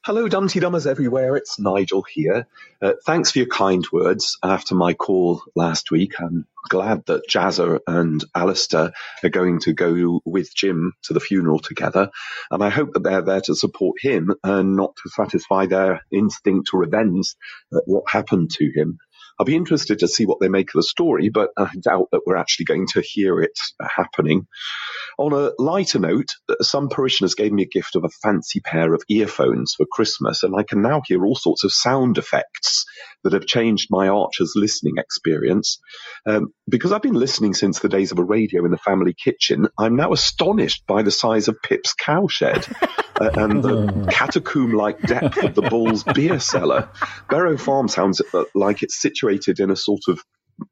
Hello, 0.09 0.27
Dumpty 0.27 0.59
Dummers 0.59 0.87
everywhere. 0.87 1.35
It's 1.35 1.59
Nigel 1.59 2.01
here. 2.01 2.47
Uh, 2.81 2.93
thanks 3.05 3.29
for 3.29 3.37
your 3.37 3.47
kind 3.47 3.85
words 3.91 4.39
after 4.41 4.73
my 4.73 4.95
call 4.95 5.43
last 5.55 5.91
week. 5.91 6.19
I'm 6.19 6.47
glad 6.67 7.05
that 7.05 7.27
Jazzer 7.29 7.79
and 7.85 8.25
Alistair 8.33 8.91
are 9.23 9.29
going 9.29 9.59
to 9.59 9.73
go 9.73 10.19
with 10.25 10.55
Jim 10.55 10.93
to 11.03 11.13
the 11.13 11.19
funeral 11.19 11.59
together. 11.59 12.09
And 12.49 12.63
I 12.63 12.69
hope 12.69 12.93
that 12.93 13.03
they're 13.03 13.21
there 13.21 13.41
to 13.41 13.53
support 13.53 13.97
him 14.01 14.33
and 14.43 14.75
not 14.75 14.95
to 14.95 15.09
satisfy 15.09 15.67
their 15.67 16.01
instinct 16.11 16.69
to 16.71 16.77
revenge 16.77 17.35
at 17.71 17.83
what 17.85 18.05
happened 18.09 18.49
to 18.53 18.71
him. 18.73 18.97
I'll 19.39 19.45
be 19.45 19.55
interested 19.55 19.99
to 19.99 20.07
see 20.07 20.25
what 20.25 20.39
they 20.41 20.49
make 20.49 20.69
of 20.69 20.79
the 20.79 20.83
story, 20.83 21.29
but 21.29 21.51
I 21.57 21.69
doubt 21.81 22.09
that 22.11 22.21
we're 22.25 22.35
actually 22.35 22.65
going 22.65 22.87
to 22.93 23.01
hear 23.01 23.41
it 23.41 23.57
happening. 23.81 24.47
On 25.17 25.31
a 25.31 25.51
lighter 25.57 25.99
note, 25.99 26.27
some 26.61 26.89
parishioners 26.89 27.35
gave 27.35 27.53
me 27.53 27.63
a 27.63 27.67
gift 27.67 27.95
of 27.95 28.03
a 28.03 28.09
fancy 28.21 28.59
pair 28.59 28.93
of 28.93 29.01
earphones 29.09 29.75
for 29.77 29.85
Christmas, 29.89 30.43
and 30.43 30.53
I 30.57 30.63
can 30.63 30.81
now 30.81 31.01
hear 31.07 31.25
all 31.25 31.35
sorts 31.35 31.63
of 31.63 31.71
sound 31.71 32.17
effects 32.17 32.85
that 33.23 33.33
have 33.33 33.45
changed 33.45 33.87
my 33.89 34.09
Archer's 34.09 34.53
listening 34.55 34.95
experience. 34.97 35.79
Um, 36.25 36.53
because 36.67 36.91
I've 36.91 37.01
been 37.01 37.13
listening 37.13 37.53
since 37.53 37.79
the 37.79 37.89
days 37.89 38.11
of 38.11 38.19
a 38.19 38.23
radio 38.23 38.65
in 38.65 38.71
the 38.71 38.77
family 38.77 39.13
kitchen, 39.13 39.67
I'm 39.77 39.95
now 39.95 40.11
astonished 40.11 40.83
by 40.85 41.03
the 41.03 41.11
size 41.11 41.47
of 41.47 41.61
Pip's 41.61 41.93
cowshed. 41.93 42.69
uh, 43.19 43.29
and 43.35 43.63
the 43.63 44.07
catacomb-like 44.09 45.01
depth 45.01 45.43
of 45.43 45.55
the 45.55 45.61
Bull's 45.61 46.03
beer 46.03 46.39
cellar. 46.39 46.89
Barrow 47.29 47.57
Farm 47.57 47.87
sounds 47.87 48.21
uh, 48.33 48.43
like 48.55 48.83
it's 48.83 48.99
situated 48.99 49.59
in 49.59 49.69
a 49.69 49.75
sort 49.75 50.01
of 50.07 50.23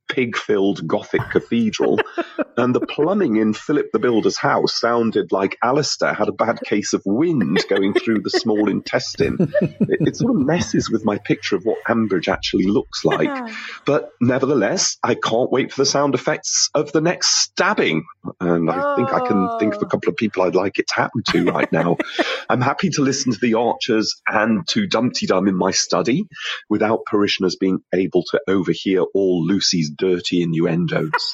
pig-filled 0.10 0.88
Gothic 0.88 1.22
cathedral, 1.32 2.00
and 2.58 2.74
the 2.74 2.80
plumbing 2.80 3.38
in 3.38 3.54
Philip 3.54 3.92
the 3.92 4.00
Builder's 4.00 4.38
house 4.38 4.80
sounded 4.80 5.32
like 5.32 5.58
Alistair 5.64 6.14
had 6.14 6.28
a 6.28 6.34
bad 6.34 6.60
case 6.62 6.94
of 6.94 7.02
wind 7.06 7.64
going 7.70 7.94
through 7.94 8.22
the 8.22 8.30
small 8.30 8.70
intestine. 8.70 9.54
It, 9.62 10.08
it 10.08 10.16
sort 10.16 10.36
of 10.36 10.46
messes 10.46 10.90
with 10.90 11.06
my 11.06 11.18
picture 11.18 11.56
of 11.56 11.64
what 11.64 11.84
Ambridge 11.88 12.28
actually 12.28 12.66
looks 12.66 13.06
like. 13.06 13.54
But 13.86 14.12
nevertheless, 14.22 14.98
I 15.04 15.16
can't 15.16 15.52
wait 15.52 15.72
for 15.72 15.82
the 15.82 15.86
sound 15.86 16.16
effects 16.16 16.70
of 16.74 16.92
the 16.92 17.02
next 17.02 17.42
stabbing. 17.42 18.06
And 18.40 18.70
I 18.70 18.96
think 18.96 19.10
I 19.10 19.28
can 19.28 19.60
think 19.60 19.76
of 19.76 19.82
a 19.82 19.86
oh. 19.86 19.90
couple 19.90 20.10
of 20.10 20.18
people 20.18 20.44
I'd 20.44 20.56
like 20.56 20.80
it 20.80 20.88
to 20.88 20.96
happen 20.96 21.24
to 21.30 21.46
right 21.46 21.72
now. 21.72 21.98
I'm 22.50 22.62
happy 22.62 22.90
to 22.92 23.02
listen 23.02 23.34
to 23.34 23.40
the 23.40 23.56
Archers 23.56 24.16
and 24.28 24.68
to 24.70 24.88
Dumpty 24.88 25.28
Dum 25.28 25.48
in 25.48 25.56
my 25.56 25.72
study 25.72 26.28
without 26.70 27.06
parishioners 27.06 27.56
being 27.56 27.80
able 27.94 28.24
to 28.32 28.42
overhear 28.48 29.02
all 29.14 29.46
Lucy's 29.78 29.90
dirty 29.92 30.44
innuendos. 30.44 31.12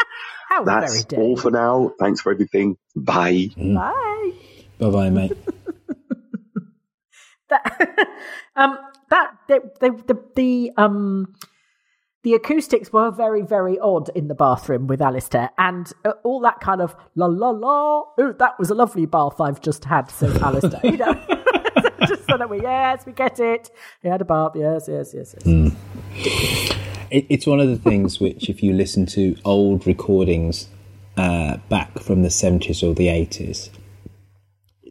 How 0.50 0.64
very 0.64 0.82
That's 0.82 1.06
dirty. 1.06 1.22
all 1.22 1.38
for 1.38 1.52
now. 1.52 1.92
Thanks 2.00 2.22
for 2.22 2.32
everything. 2.32 2.78
Bye. 2.96 3.50
Bye. 3.58 4.32
Bye 4.80 4.90
bye, 4.90 5.10
mate. 5.10 5.34
that 7.50 8.08
um 8.56 8.78
that 9.10 9.32
the 9.48 9.62
the 9.80 9.90
the, 10.08 10.24
the 10.36 10.72
um 10.78 11.34
the 12.24 12.34
acoustics 12.36 12.92
were 12.94 13.12
very 13.12 13.42
very 13.42 13.78
odd 13.80 14.10
in 14.16 14.28
the 14.28 14.36
bathroom 14.36 14.88
with 14.88 15.02
Alistair 15.02 15.50
and 15.58 15.92
uh, 16.06 16.14
all 16.24 16.40
that 16.42 16.60
kind 16.60 16.82
of 16.82 16.96
la 17.16 17.26
la 17.26 17.50
la 17.50 18.04
oh 18.18 18.34
that 18.40 18.58
was 18.58 18.70
a 18.70 18.76
lovely 18.76 19.06
bath 19.06 19.42
I've 19.42 19.62
just 19.62 19.86
had 19.86 20.10
says 20.10 20.42
Alistair 20.42 20.80
you 20.84 20.98
know 20.98 21.14
just 22.08 22.26
so 22.30 22.38
that 22.38 22.50
we 22.50 22.62
yes 22.62 23.06
we 23.06 23.12
get 23.12 23.40
it 23.42 23.70
he 24.02 24.08
had 24.08 24.22
a 24.22 24.26
bath 24.26 24.54
yes 24.56 24.86
yes 24.88 25.14
yes, 25.14 25.36
yes. 25.46 26.93
It, 27.14 27.26
it's 27.30 27.46
one 27.48 27.60
of 27.60 27.70
the 27.70 27.78
things 27.78 28.20
which, 28.20 28.50
if 28.50 28.64
you 28.64 28.74
listen 28.74 29.06
to 29.08 29.38
old 29.46 29.86
recordings 29.88 30.68
uh, 31.16 31.58
back 31.70 32.00
from 32.00 32.24
the 32.24 32.30
70s 32.30 32.82
or 32.82 32.94
the 32.96 33.08
80s, 33.08 33.70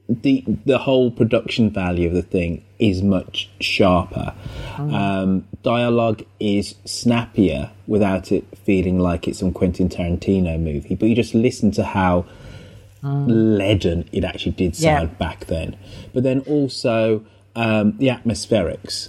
the 0.09 0.45
the 0.67 0.79
whole 0.79 1.11
production 1.11 1.71
value 1.71 2.07
of 2.09 2.15
the 2.15 2.23
thing 2.23 2.65
is 2.79 3.03
much 3.03 3.49
sharper. 3.61 4.35
Um, 4.79 5.47
dialogue 5.63 6.25
is 6.39 6.75
snappier 6.85 7.71
without 7.87 8.31
it 8.31 8.45
feeling 8.59 8.99
like 8.99 9.27
it's 9.27 9.39
some 9.39 9.53
Quentin 9.53 9.89
Tarantino 9.89 10.61
movie. 10.61 10.95
But 10.97 11.09
you 11.09 11.15
just 11.15 11.35
listen 11.35 11.71
to 11.73 11.85
how 11.85 12.27
leaden 13.03 14.09
it 14.13 14.25
actually 14.25 14.53
did 14.53 14.79
Yeah. 14.79 14.99
sound 14.99 15.19
back 15.19 15.47
then. 15.47 15.77
But 16.13 16.23
then 16.25 16.41
also 16.41 17.25
um, 17.57 17.97
the 17.99 18.09
atmospherics. 18.09 19.09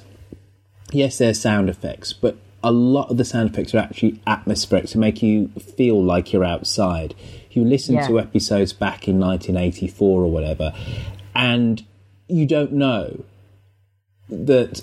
Yes, 0.91 1.17
there's 1.17 1.39
sound 1.39 1.69
effects, 1.69 2.13
but 2.13 2.37
a 2.63 2.71
lot 2.71 3.09
of 3.09 3.17
the 3.17 3.25
sound 3.25 3.49
effects 3.49 3.73
are 3.75 3.79
actually 3.79 4.19
atmospheric 4.25 4.85
to 4.87 4.97
make 4.97 5.21
you 5.21 5.49
feel 5.75 6.01
like 6.03 6.31
you're 6.31 6.45
outside. 6.45 7.13
You 7.51 7.63
listen 7.65 7.95
Yeah. 7.95 8.07
to 8.07 8.19
episodes 8.19 8.73
back 8.73 9.07
in 9.07 9.19
1984 9.19 10.21
or 10.23 10.31
whatever, 10.31 10.73
and 11.35 11.83
you 12.27 12.45
don't 12.45 12.73
know 12.73 13.23
that 14.29 14.81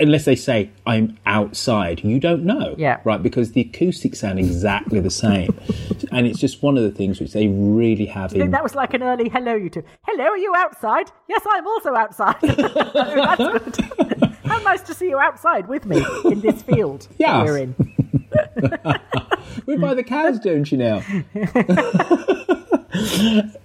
unless 0.00 0.24
they 0.24 0.36
say 0.36 0.70
I'm 0.86 1.18
outside, 1.26 2.04
you 2.04 2.20
don't 2.20 2.44
know, 2.44 2.76
Yeah. 2.78 3.00
right? 3.02 3.20
Because 3.20 3.50
the 3.52 3.62
acoustics 3.62 4.20
sound 4.20 4.38
exactly 4.38 5.00
the 5.00 5.10
same, 5.10 5.58
and 6.12 6.24
it's 6.24 6.38
just 6.38 6.62
one 6.62 6.76
of 6.76 6.84
the 6.84 6.92
things 6.92 7.18
which 7.20 7.32
they 7.32 7.48
really 7.48 8.06
have 8.06 8.26
I 8.30 8.34
think 8.34 8.44
in 8.44 8.50
that 8.52 8.62
was 8.62 8.76
like 8.76 8.94
an 8.94 9.02
early 9.02 9.28
hello 9.28 9.54
you 9.56 9.68
two 9.68 9.82
hello 10.06 10.24
are 10.24 10.38
you 10.38 10.54
outside 10.56 11.10
yes 11.28 11.42
I'm 11.50 11.66
also 11.66 11.94
outside 11.96 12.36
that's 12.42 13.36
good 13.38 14.14
how 14.58 14.70
nice 14.72 14.82
to 14.82 14.94
see 14.94 15.08
you 15.08 15.18
outside 15.18 15.68
with 15.68 15.84
me 15.86 16.04
in 16.24 16.40
this 16.40 16.62
field 16.62 17.02
that 17.18 17.18
Yes. 17.18 17.46
we're 17.46 17.58
in 17.58 17.74
We 19.66 19.76
buy 19.76 19.94
the 19.94 20.02
cows, 20.04 20.38
don't 20.38 20.70
you 20.70 20.78
now? 20.78 21.02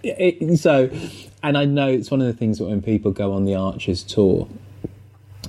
It- 0.04 0.60
so, 0.60 0.90
and 1.42 1.58
I 1.58 1.66
know 1.66 1.88
it's 1.88 2.12
one 2.12 2.22
of 2.22 2.28
the 2.28 2.34
things 2.34 2.58
that 2.60 2.66
when 2.66 2.82
people 2.82 3.12
go 3.12 3.34
on 3.34 3.46
the 3.46 3.56
Archers 3.56 4.04
tour, 4.04 4.48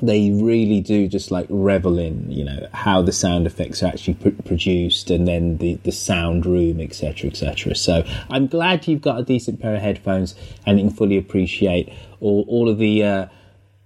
they 0.02 0.30
really 0.30 0.80
do 0.80 1.06
just 1.08 1.30
like 1.30 1.46
revel 1.50 1.98
in, 1.98 2.30
you 2.30 2.44
know, 2.44 2.66
how 2.72 3.02
the 3.02 3.12
sound 3.12 3.46
effects 3.46 3.82
are 3.82 3.86
actually 3.86 4.14
pr- 4.14 4.42
produced 4.44 5.10
and 5.10 5.26
then 5.26 5.58
the, 5.58 5.74
the 5.84 5.92
sound 5.92 6.46
room, 6.46 6.80
etc., 6.80 7.30
etc. 7.30 7.74
So 7.74 8.04
I'm 8.30 8.46
glad 8.46 8.86
you've 8.86 9.00
got 9.02 9.18
a 9.20 9.24
decent 9.24 9.60
pair 9.60 9.74
of 9.74 9.80
headphones 9.82 10.34
and 10.66 10.78
you 10.78 10.86
can 10.88 10.96
fully 10.96 11.16
appreciate 11.18 11.92
all, 12.20 12.44
all 12.48 12.68
of 12.68 12.78
the, 12.78 13.02
uh, 13.04 13.26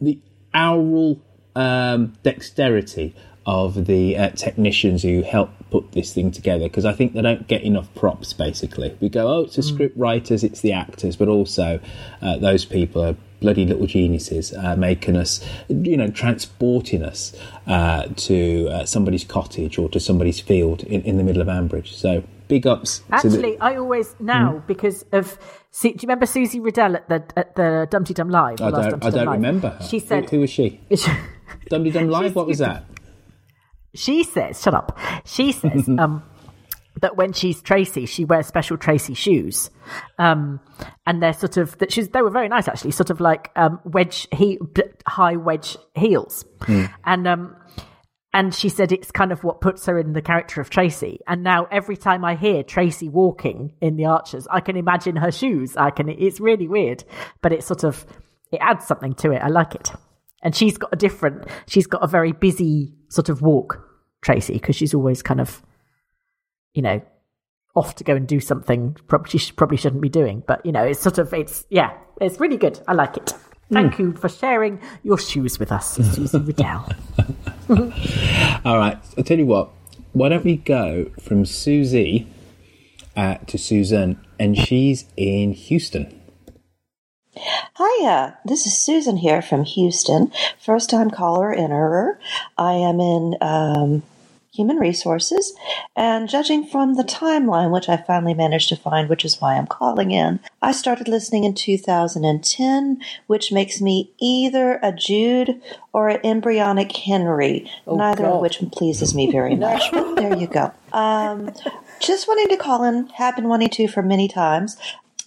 the 0.00 0.18
aural 0.54 1.20
um, 1.58 2.14
dexterity 2.22 3.14
of 3.46 3.86
the 3.86 4.16
uh, 4.16 4.28
technicians 4.30 5.02
who 5.02 5.22
help 5.22 5.50
put 5.70 5.92
this 5.92 6.12
thing 6.14 6.30
together 6.30 6.64
because 6.68 6.84
I 6.84 6.92
think 6.92 7.14
they 7.14 7.22
don't 7.22 7.46
get 7.48 7.62
enough 7.62 7.92
props. 7.94 8.32
Basically, 8.32 8.96
we 9.00 9.08
go, 9.08 9.26
oh, 9.26 9.40
it's 9.44 9.56
the 9.56 9.62
script 9.62 9.96
writers, 9.96 10.44
it's 10.44 10.60
the 10.60 10.72
actors, 10.72 11.16
but 11.16 11.28
also 11.28 11.80
uh, 12.22 12.36
those 12.38 12.64
people 12.66 13.02
are 13.04 13.16
bloody 13.40 13.64
little 13.64 13.86
geniuses, 13.86 14.52
uh, 14.52 14.76
making 14.76 15.16
us, 15.16 15.44
you 15.68 15.96
know, 15.96 16.08
transporting 16.08 17.02
us 17.02 17.34
uh, 17.66 18.06
to 18.16 18.68
uh, 18.70 18.84
somebody's 18.84 19.24
cottage 19.24 19.78
or 19.78 19.88
to 19.88 20.00
somebody's 20.00 20.40
field 20.40 20.82
in, 20.84 21.00
in 21.02 21.16
the 21.16 21.24
middle 21.24 21.40
of 21.40 21.48
Ambridge. 21.48 21.88
So 21.94 22.22
big 22.48 22.66
ups. 22.66 22.98
to 22.98 23.04
the- 23.06 23.16
Actually, 23.16 23.58
I 23.60 23.76
always 23.76 24.14
now 24.20 24.62
because 24.66 25.04
of. 25.12 25.38
See, 25.70 25.90
do 25.90 25.94
you 25.94 26.06
remember 26.06 26.26
Susie 26.26 26.60
Riddell 26.60 26.96
at 26.96 27.08
the 27.08 27.22
at 27.36 27.54
the 27.56 27.86
Dumpty 27.90 28.14
Dum 28.14 28.30
Live? 28.30 28.60
I 28.60 28.70
don't, 28.70 29.04
I 29.04 29.10
don't 29.10 29.26
Live? 29.26 29.34
remember. 29.34 29.68
Her. 29.70 29.84
She 29.84 29.98
Who- 29.98 30.06
said, 30.06 30.30
who, 30.30 30.40
was 30.40 30.50
she? 30.50 30.80
Dumpty 31.70 31.90
Dum 31.90 32.08
Live. 32.08 32.34
What 32.34 32.46
was 32.46 32.58
that? 32.58 32.84
she 33.94 34.22
says, 34.22 34.60
shut 34.62 34.74
up. 34.74 34.98
She 35.24 35.50
says 35.52 35.88
um, 35.98 36.22
that 37.00 37.16
when 37.16 37.32
she's 37.32 37.60
Tracy, 37.62 38.06
she 38.06 38.24
wears 38.24 38.46
special 38.46 38.76
Tracy 38.76 39.14
shoes, 39.14 39.70
um, 40.18 40.60
and 41.06 41.22
they're 41.22 41.32
sort 41.32 41.56
of 41.56 41.76
that 41.78 41.92
she's 41.92 42.08
they 42.08 42.22
were 42.22 42.30
very 42.30 42.48
nice 42.48 42.68
actually, 42.68 42.92
sort 42.92 43.10
of 43.10 43.20
like 43.20 43.50
um, 43.56 43.80
wedge 43.84 44.26
he 44.32 44.58
high 45.06 45.36
wedge 45.36 45.76
heels, 45.94 46.44
and 47.04 47.26
um, 47.26 47.56
and 48.32 48.54
she 48.54 48.68
said 48.68 48.92
it's 48.92 49.10
kind 49.10 49.32
of 49.32 49.42
what 49.42 49.60
puts 49.60 49.86
her 49.86 49.98
in 49.98 50.12
the 50.12 50.22
character 50.22 50.60
of 50.60 50.68
Tracy. 50.68 51.20
And 51.26 51.42
now 51.42 51.66
every 51.70 51.96
time 51.96 52.24
I 52.24 52.34
hear 52.34 52.62
Tracy 52.62 53.08
walking 53.08 53.72
in 53.80 53.96
the 53.96 54.04
Archers, 54.04 54.46
I 54.50 54.60
can 54.60 54.76
imagine 54.76 55.16
her 55.16 55.32
shoes. 55.32 55.76
I 55.76 55.90
can. 55.90 56.08
It's 56.08 56.38
really 56.38 56.68
weird, 56.68 57.04
but 57.40 57.52
it 57.52 57.64
sort 57.64 57.84
of 57.84 58.04
it 58.52 58.60
adds 58.60 58.86
something 58.86 59.14
to 59.14 59.32
it. 59.32 59.38
I 59.42 59.48
like 59.48 59.74
it. 59.74 59.90
And 60.42 60.54
she's 60.54 60.76
got 60.76 60.90
a 60.92 60.96
different. 60.96 61.46
She's 61.66 61.86
got 61.86 62.04
a 62.04 62.06
very 62.06 62.32
busy 62.32 62.94
sort 63.08 63.28
of 63.28 63.40
walk, 63.40 63.82
Tracy, 64.22 64.54
because 64.54 64.76
she's 64.76 64.94
always 64.94 65.22
kind 65.22 65.40
of, 65.40 65.62
you 66.74 66.82
know, 66.82 67.00
off 67.74 67.94
to 67.96 68.04
go 68.04 68.14
and 68.14 68.28
do 68.28 68.40
something. 68.40 68.96
Probably 69.08 69.38
she 69.38 69.52
probably 69.52 69.78
shouldn't 69.78 70.02
be 70.02 70.08
doing, 70.10 70.42
but 70.46 70.64
you 70.66 70.72
know, 70.72 70.84
it's 70.84 71.00
sort 71.00 71.18
of 71.18 71.32
it's 71.32 71.64
yeah, 71.70 71.96
it's 72.20 72.38
really 72.38 72.58
good. 72.58 72.78
I 72.86 72.92
like 72.92 73.16
it. 73.16 73.32
Thank 73.70 73.98
you 73.98 74.14
for 74.14 74.28
sharing 74.28 74.80
your 75.02 75.18
shoes 75.18 75.58
with 75.58 75.70
us, 75.70 75.96
Susie 75.96 76.38
Riddell. 76.38 76.90
All 78.64 78.78
right. 78.78 78.98
I'll 79.16 79.24
tell 79.24 79.38
you 79.38 79.46
what. 79.46 79.70
Why 80.12 80.30
don't 80.30 80.44
we 80.44 80.56
go 80.56 81.10
from 81.20 81.44
Susie 81.44 82.26
uh, 83.14 83.36
to 83.46 83.58
Susan, 83.58 84.18
and 84.38 84.56
she's 84.56 85.04
in 85.16 85.52
Houston. 85.52 86.14
Hiya, 87.76 88.38
this 88.44 88.66
is 88.66 88.76
Susan 88.76 89.18
here 89.18 89.42
from 89.42 89.64
Houston. 89.64 90.32
First 90.58 90.88
time 90.88 91.10
caller, 91.10 91.52
innerer. 91.52 92.18
I 92.56 92.72
am 92.72 93.00
in 93.00 93.36
um, 93.40 94.02
human 94.58 94.76
resources, 94.76 95.54
and 95.94 96.28
judging 96.28 96.66
from 96.66 96.94
the 96.96 97.04
timeline, 97.04 97.70
which 97.70 97.88
I 97.88 97.96
finally 97.96 98.34
managed 98.34 98.68
to 98.70 98.76
find, 98.76 99.08
which 99.08 99.24
is 99.24 99.40
why 99.40 99.54
I'm 99.56 99.68
calling 99.68 100.10
in, 100.10 100.40
I 100.60 100.72
started 100.72 101.06
listening 101.06 101.44
in 101.44 101.54
2010, 101.54 103.00
which 103.28 103.52
makes 103.52 103.80
me 103.80 104.10
either 104.18 104.80
a 104.82 104.90
Jude 104.92 105.62
or 105.92 106.08
an 106.08 106.20
embryonic 106.24 106.90
Henry, 106.94 107.70
neither 107.86 108.24
God. 108.24 108.34
of 108.34 108.40
which 108.40 108.58
pleases 108.72 109.14
me 109.14 109.30
very 109.30 109.54
much. 109.66 109.82
but 109.92 110.16
there 110.16 110.36
you 110.36 110.48
go. 110.48 110.72
Um, 110.92 111.52
just 112.00 112.26
wanting 112.26 112.48
to 112.48 112.56
call 112.56 112.82
in, 112.82 113.06
have 113.10 113.36
been 113.36 113.48
wanting 113.48 113.70
to 113.70 113.86
for 113.86 114.02
many 114.02 114.26
times, 114.26 114.76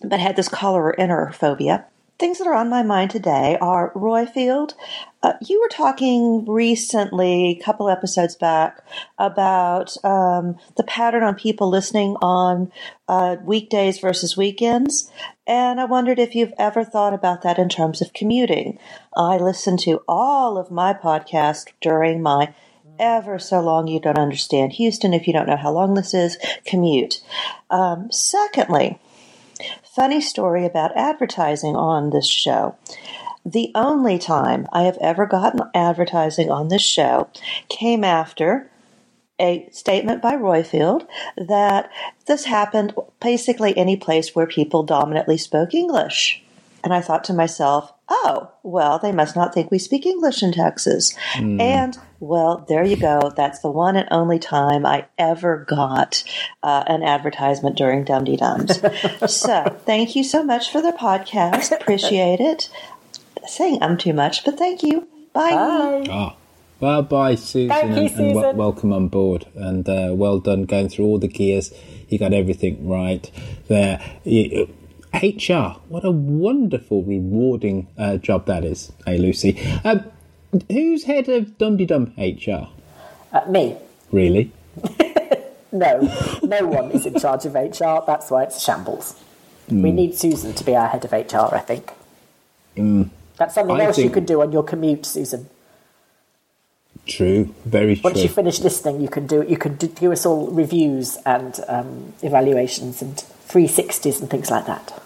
but 0.03 0.19
had 0.19 0.35
this 0.35 0.49
cholera 0.49 1.31
phobia. 1.33 1.85
Things 2.21 2.37
that 2.37 2.45
are 2.45 2.53
on 2.53 2.69
my 2.69 2.83
mind 2.83 3.09
today 3.09 3.57
are 3.59 3.91
Roifield. 3.95 4.75
Uh, 5.23 5.33
you 5.41 5.59
were 5.59 5.67
talking 5.67 6.45
recently, 6.45 7.49
a 7.59 7.63
couple 7.63 7.89
episodes 7.89 8.35
back, 8.35 8.85
about 9.17 9.97
um, 10.05 10.55
the 10.77 10.83
pattern 10.83 11.23
on 11.23 11.33
people 11.33 11.67
listening 11.67 12.17
on 12.21 12.71
uh, 13.07 13.37
weekdays 13.43 13.97
versus 13.97 14.37
weekends. 14.37 15.11
And 15.47 15.81
I 15.81 15.85
wondered 15.85 16.19
if 16.19 16.35
you've 16.35 16.53
ever 16.59 16.83
thought 16.83 17.15
about 17.15 17.41
that 17.41 17.57
in 17.57 17.69
terms 17.69 18.03
of 18.03 18.13
commuting. 18.13 18.77
I 19.17 19.37
listen 19.37 19.75
to 19.77 20.03
all 20.07 20.59
of 20.59 20.69
my 20.69 20.93
podcasts 20.93 21.73
during 21.81 22.21
my 22.21 22.53
ever 22.99 23.39
so 23.39 23.61
long 23.61 23.87
you 23.87 23.99
don't 23.99 24.19
understand 24.19 24.73
Houston 24.73 25.15
if 25.15 25.25
you 25.25 25.33
don't 25.33 25.47
know 25.47 25.57
how 25.57 25.71
long 25.71 25.95
this 25.95 26.13
is 26.13 26.37
commute. 26.67 27.19
Um, 27.71 28.11
secondly, 28.11 28.99
funny 29.95 30.21
story 30.21 30.65
about 30.65 30.95
advertising 30.95 31.75
on 31.75 32.11
this 32.11 32.27
show. 32.27 32.75
The 33.45 33.71
only 33.75 34.17
time 34.17 34.67
I 34.71 34.83
have 34.83 34.97
ever 35.01 35.25
gotten 35.25 35.61
advertising 35.73 36.49
on 36.49 36.69
this 36.69 36.81
show 36.81 37.29
came 37.67 38.03
after 38.03 38.69
a 39.39 39.67
statement 39.71 40.21
by 40.21 40.35
Roifield 40.35 41.07
that 41.35 41.89
this 42.27 42.45
happened 42.45 42.93
basically 43.19 43.75
any 43.75 43.97
place 43.97 44.33
where 44.33 44.47
people 44.47 44.83
dominantly 44.83 45.37
spoke 45.37 45.73
English. 45.73 46.43
And 46.83 46.93
I 46.93 47.01
thought 47.01 47.23
to 47.25 47.33
myself, 47.33 47.93
oh, 48.09 48.51
well, 48.63 48.99
they 48.99 49.11
must 49.11 49.35
not 49.35 49.53
think 49.53 49.69
we 49.71 49.77
speak 49.79 50.05
English 50.05 50.41
in 50.41 50.51
Texas. 50.51 51.15
Mm. 51.35 51.61
And, 51.61 51.97
well, 52.19 52.65
there 52.67 52.83
you 52.83 52.95
go. 52.97 53.31
That's 53.35 53.59
the 53.59 53.69
one 53.69 53.95
and 53.95 54.07
only 54.11 54.39
time 54.39 54.85
I 54.85 55.05
ever 55.17 55.65
got 55.67 56.23
uh, 56.63 56.83
an 56.87 57.03
advertisement 57.03 57.77
during 57.77 58.03
Dum 58.03 58.23
Dee 58.23 58.37
Dums. 58.37 58.81
so, 59.27 59.79
thank 59.85 60.15
you 60.15 60.23
so 60.23 60.43
much 60.43 60.71
for 60.71 60.81
the 60.81 60.91
podcast. 60.91 61.71
Appreciate 61.71 62.39
it. 62.39 62.69
Saying 63.47 63.79
I'm 63.81 63.97
too 63.97 64.13
much, 64.13 64.43
but 64.43 64.57
thank 64.57 64.83
you. 64.83 65.07
Bye. 65.33 66.05
Ah. 66.09 66.35
Bye 66.79 67.01
bye, 67.01 67.35
Susan, 67.35 67.69
Thank 67.69 67.95
you, 67.95 68.07
and, 68.07 68.19
and 68.19 68.35
wel- 68.35 68.43
Susan. 68.43 68.57
welcome 68.57 68.91
on 68.91 69.07
board. 69.07 69.45
And 69.53 69.87
uh, 69.87 70.09
well 70.13 70.39
done 70.39 70.63
going 70.63 70.89
through 70.89 71.05
all 71.05 71.19
the 71.19 71.27
gears. 71.27 71.71
You 72.09 72.17
got 72.17 72.33
everything 72.33 72.89
right 72.89 73.29
there. 73.67 74.01
You- 74.23 74.67
HR, 75.13 75.79
what 75.89 76.05
a 76.05 76.11
wonderful, 76.11 77.03
rewarding 77.03 77.87
uh, 77.97 78.17
job 78.17 78.45
that 78.45 78.63
is. 78.63 78.91
Hey, 79.05 79.17
Lucy. 79.17 79.59
Um, 79.83 80.03
who's 80.69 81.03
head 81.03 81.27
of 81.29 81.57
Dum 81.57 81.77
Dum 81.77 82.13
HR? 82.17 82.67
Uh, 83.33 83.45
me. 83.49 83.77
Really? 84.11 84.51
No, 85.73 86.01
no 86.43 86.67
one 86.67 86.91
is 86.91 87.05
in 87.05 87.17
charge 87.17 87.45
of 87.45 87.53
HR. 87.55 88.03
That's 88.05 88.29
why 88.29 88.43
it's 88.43 88.57
a 88.57 88.59
shambles. 88.59 89.15
We 89.69 89.89
Hmm. 89.89 89.95
need 89.95 90.15
Susan 90.15 90.51
to 90.55 90.65
be 90.65 90.75
our 90.75 90.89
head 90.89 91.05
of 91.05 91.13
HR, 91.13 91.55
I 91.55 91.59
think. 91.59 91.93
Mm, 92.75 93.09
That's 93.37 93.55
something 93.55 93.77
I 93.79 93.85
else 93.85 93.97
you 93.97 94.09
can 94.09 94.25
do 94.25 94.41
on 94.41 94.51
your 94.51 94.63
commute, 94.63 95.05
Susan. 95.05 95.49
true. 97.07 97.55
Very 97.63 97.99
Once 98.03 98.15
true. 98.15 98.23
you 98.23 98.27
finish 98.27 98.59
listening, 98.59 98.99
you 98.99 99.07
can 99.07 99.27
do 99.27 99.43
you 99.47 99.55
can 99.55 99.75
do, 99.75 99.87
do 99.87 100.11
us 100.11 100.25
all 100.25 100.47
reviews 100.47 101.15
and 101.25 101.57
um, 101.69 102.13
evaluations 102.21 103.01
and 103.01 103.15
360s 103.47 104.19
and 104.19 104.29
things 104.29 104.51
like 104.51 104.65
that. 104.65 105.00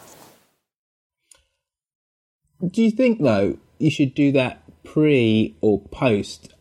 Do 2.62 2.82
you 2.82 2.91
think 2.91 3.22
though 3.22 3.58
you 3.80 3.91
should 3.91 4.14
do 4.14 4.32
that 4.32 4.62
pre 4.84 5.56
or 5.62 5.82
post 5.82 6.53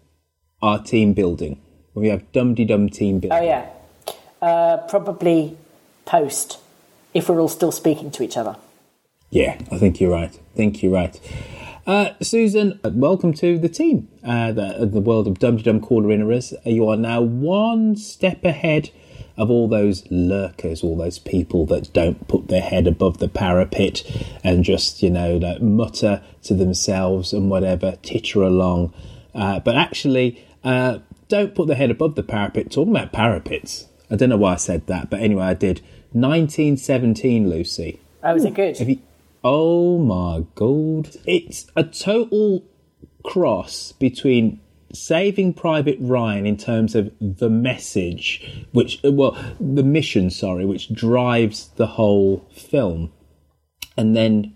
our 0.61 0.83
team 0.83 1.13
building 1.13 1.61
when 1.93 2.03
we 2.03 2.09
have 2.09 2.31
Dum 2.33 2.55
Dee 2.55 2.65
Dum 2.65 2.89
team 2.89 3.21
building? 3.21 3.39
Oh 3.39 3.45
yeah, 3.45 3.69
uh, 4.43 4.79
probably 4.89 5.57
post 6.05 6.59
if 7.13 7.29
we're 7.29 7.41
all 7.41 7.49
still 7.49 7.71
speaking 7.71 8.11
to 8.13 8.23
each 8.25 8.37
other. 8.37 8.57
Yeah, 9.31 9.59
I 9.71 9.79
think 9.79 10.01
you're 10.01 10.11
right. 10.11 10.35
I 10.35 10.57
think 10.57 10.83
you're 10.83 10.93
right. 10.93 11.19
Uh, 11.87 12.11
Susan, 12.21 12.81
uh, 12.83 12.91
welcome 12.93 13.33
to 13.35 13.59
the 13.59 13.69
team. 13.69 14.09
Uh, 14.25 14.51
the, 14.53 14.89
the 14.91 15.01
world 15.01 15.29
of 15.29 15.39
Dum 15.39 15.59
Dum 15.59 15.81
Caller 15.81 16.09
Inners. 16.09 16.53
You 16.65 16.89
are 16.89 16.97
now 16.97 17.21
one 17.21 17.95
step 17.95 18.45
ahead 18.45 18.91
of 19.37 19.51
all 19.51 19.69
those 19.69 20.05
lurkers, 20.11 20.83
all 20.83 20.97
those 20.97 21.19
people 21.19 21.67
that 21.67 21.93
don't 21.93 22.29
put 22.29 22.49
their 22.49 22.61
head 22.61 22.87
above 22.87 23.19
the 23.19 23.29
parapet 23.29 24.03
and 24.45 24.65
just, 24.65 25.03
you 25.03 25.11
know, 25.11 25.37
like 25.37 25.61
mutter 25.61 26.23
to 26.43 26.55
themselves 26.55 27.33
and 27.33 27.51
whatever, 27.51 27.97
titter 28.03 28.43
along. 28.43 28.93
Uh, 29.35 29.59
but 29.61 29.77
actually, 29.77 30.45
uh, 30.63 30.99
don't 31.29 31.55
put 31.55 31.67
their 31.67 31.77
head 31.77 31.91
above 31.91 32.15
the 32.15 32.23
parapet. 32.23 32.71
Talking 32.71 32.95
about 32.95 33.13
parapets. 33.13 33.87
I 34.11 34.17
don't 34.17 34.29
know 34.29 34.37
why 34.37 34.53
I 34.53 34.57
said 34.57 34.87
that, 34.87 35.11
but 35.11 35.21
anyway, 35.21 35.45
I 35.45 35.55
did. 35.55 35.81
1917, 36.13 37.51
Lucy. 37.51 38.01
Oh, 38.23 38.37
is 38.37 38.45
it 38.45 38.55
good? 38.55 38.79
Have 38.79 38.89
you, 38.89 39.01
oh 39.43 39.99
my 39.99 40.45
god. 40.55 41.17
It's 41.27 41.67
a 41.75 41.83
total 41.83 42.65
cross 43.25 43.93
between 43.93 44.61
Saving 44.95 45.55
Private 45.55 45.99
Ryan 46.01 46.47
in 46.47 46.57
terms 46.57 46.95
of 46.95 47.13
the 47.21 47.51
message, 47.51 48.67
which, 48.73 49.01
well, 49.03 49.37
the 49.61 49.83
mission, 49.83 50.31
sorry, 50.31 50.65
which 50.65 50.93
drives 50.93 51.69
the 51.77 51.87
whole 51.87 52.47
film, 52.53 53.13
and 53.97 54.17
then 54.17 54.55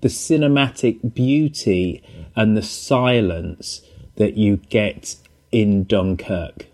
the 0.00 0.08
cinematic 0.08 1.14
beauty 1.14 2.02
and 2.36 2.56
the 2.56 2.62
silence 2.62 3.82
that 4.16 4.36
you 4.36 4.56
get 4.56 5.16
in 5.50 5.84
Dunkirk. 5.84 6.66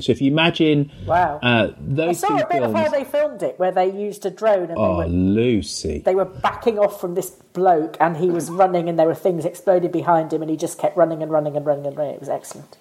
So 0.00 0.10
if 0.10 0.20
you 0.20 0.30
imagine 0.32 0.90
Wow. 1.06 1.38
uh, 1.40 1.70
I 2.00 2.12
saw 2.12 2.38
a 2.38 2.46
bit 2.48 2.62
of 2.64 2.72
how 2.74 2.88
they 2.88 3.04
filmed 3.04 3.42
it, 3.44 3.58
where 3.60 3.70
they 3.70 3.90
used 3.92 4.26
a 4.26 4.30
drone 4.30 4.70
and 4.70 4.74
oh 4.76 4.98
they 5.02 5.04
were 5.04 5.08
Lucy, 5.08 5.98
they 6.04 6.16
were 6.16 6.24
backing 6.24 6.78
off 6.80 7.00
from 7.00 7.14
this 7.14 7.30
bloke, 7.30 7.96
and 8.00 8.16
he 8.16 8.28
was 8.28 8.50
running, 8.50 8.88
and 8.88 8.98
there 8.98 9.06
were 9.06 9.14
things 9.14 9.44
exploding 9.44 9.92
behind 9.92 10.32
him, 10.32 10.42
and 10.42 10.50
he 10.50 10.56
just 10.56 10.78
kept 10.78 10.96
running 10.96 11.22
and 11.22 11.30
running 11.30 11.56
and 11.56 11.64
running 11.64 11.86
and 11.86 11.96
running. 11.96 12.14
It 12.14 12.20
was 12.20 12.28
excellent. 12.28 12.76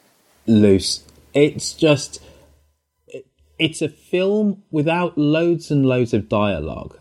loose. 0.47 1.03
It's 1.35 1.73
just, 1.73 2.19
it- 3.07 3.27
it's 3.59 3.81
a 3.83 3.89
film 3.89 4.63
without 4.71 5.15
loads 5.17 5.69
and 5.69 5.85
loads 5.85 6.13
of 6.15 6.27
dialogue, 6.27 6.97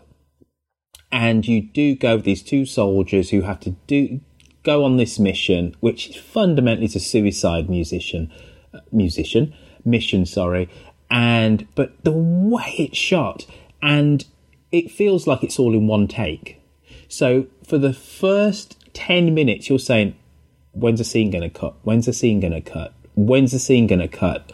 and 1.11 1.47
you 1.47 1.59
do 1.61 1.95
go 1.95 2.17
with 2.17 2.25
these 2.25 2.43
two 2.43 2.65
soldiers 2.67 3.31
who 3.31 3.41
have 3.41 3.59
to 3.61 3.71
do 3.87 4.21
go 4.63 4.85
on 4.85 4.95
this 4.97 5.17
mission, 5.19 5.75
which 5.81 6.09
is 6.11 6.15
fundamentally 6.15 6.85
is 6.85 6.95
a 6.95 6.99
suicide 6.99 7.69
musician, 7.69 8.31
uh, 8.73 8.79
musician 8.91 9.53
mission. 9.85 10.25
Sorry, 10.25 10.69
and 11.09 11.67
but 11.75 12.03
the 12.03 12.11
way 12.11 12.75
it's 12.77 12.97
shot 12.97 13.45
and 13.81 14.25
it 14.71 14.89
feels 14.89 15.27
like 15.27 15.43
it's 15.43 15.59
all 15.59 15.73
in 15.73 15.87
one 15.87 16.07
take. 16.07 16.59
So 17.07 17.47
for 17.65 17.77
the 17.77 17.93
first 17.93 18.77
ten 18.93 19.33
minutes, 19.33 19.69
you're 19.69 19.77
saying, 19.77 20.15
when's 20.71 20.99
the 20.99 21.05
scene 21.05 21.29
going 21.29 21.43
to 21.43 21.49
cut? 21.49 21.75
When's 21.83 22.07
the 22.07 22.13
scene 22.13 22.39
going 22.39 22.53
to 22.53 22.61
cut? 22.61 22.93
When's 23.15 23.51
the 23.51 23.59
scene 23.59 23.85
going 23.85 23.99
to 23.99 24.07
cut? 24.07 24.51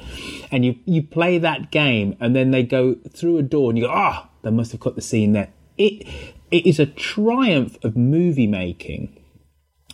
And 0.51 0.65
you 0.65 0.75
you 0.85 1.01
play 1.03 1.37
that 1.37 1.71
game, 1.71 2.17
and 2.19 2.35
then 2.35 2.51
they 2.51 2.63
go 2.63 2.95
through 3.15 3.37
a 3.37 3.43
door, 3.43 3.69
and 3.69 3.77
you 3.77 3.85
go, 3.85 3.93
ah, 3.93 4.29
they 4.41 4.51
must 4.51 4.73
have 4.73 4.81
cut 4.81 4.95
the 4.95 5.01
scene 5.01 5.31
there. 5.31 5.49
It 5.77 6.05
it 6.51 6.65
is 6.65 6.79
a 6.79 6.85
triumph 6.85 7.77
of 7.83 7.95
movie 7.95 8.47
making. 8.47 9.15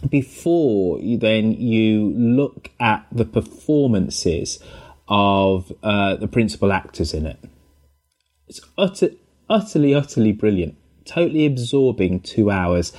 Before 0.10 1.00
you, 1.00 1.18
then 1.18 1.54
you 1.54 2.12
look 2.18 2.70
at 2.80 3.06
the 3.12 3.26
performances 3.26 4.60
of 5.08 5.72
uh, 5.84 6.16
the 6.16 6.28
principal 6.28 6.72
actors 6.72 7.14
in 7.14 7.26
it. 7.26 7.40
It's 8.48 8.62
utter, 8.78 9.10
utterly, 9.50 9.94
utterly 9.94 10.32
brilliant. 10.32 10.76
Totally 11.06 11.46
absorbing 11.46 12.22
two 12.22 12.50
hours 12.50 12.92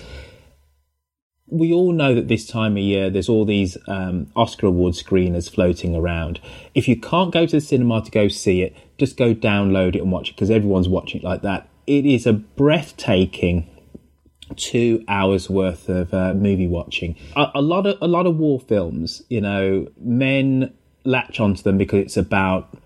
we 1.48 1.72
all 1.72 1.92
know 1.92 2.14
that 2.14 2.28
this 2.28 2.46
time 2.46 2.72
of 2.72 2.82
year 2.82 3.08
there's 3.08 3.28
all 3.28 3.44
these 3.44 3.78
um, 3.86 4.30
Oscar 4.34 4.66
award 4.66 4.94
screeners 4.94 5.50
floating 5.50 5.94
around. 5.94 6.40
If 6.74 6.88
you 6.88 7.00
can't 7.00 7.32
go 7.32 7.46
to 7.46 7.56
the 7.56 7.60
cinema 7.60 8.02
to 8.02 8.10
go 8.10 8.28
see 8.28 8.62
it, 8.62 8.74
just 8.98 9.16
go 9.16 9.34
download 9.34 9.94
it 9.94 10.02
and 10.02 10.10
watch 10.10 10.30
it 10.30 10.36
because 10.36 10.50
everyone's 10.50 10.88
watching 10.88 11.20
it 11.20 11.24
like 11.24 11.42
that. 11.42 11.68
It 11.86 12.04
is 12.04 12.26
a 12.26 12.32
breathtaking 12.32 13.70
two 14.56 15.04
hours 15.08 15.48
worth 15.48 15.88
of 15.88 16.12
uh, 16.12 16.34
movie 16.34 16.66
watching. 16.66 17.16
A, 17.36 17.46
a 17.56 17.62
lot 17.62 17.86
of 17.86 17.98
a 18.00 18.08
lot 18.08 18.26
of 18.26 18.36
war 18.36 18.58
films, 18.58 19.22
you 19.28 19.40
know, 19.40 19.86
men 20.00 20.74
latch 21.06 21.40
onto 21.40 21.62
them 21.62 21.78
because 21.78 22.00
it's 22.00 22.16
about 22.16 22.76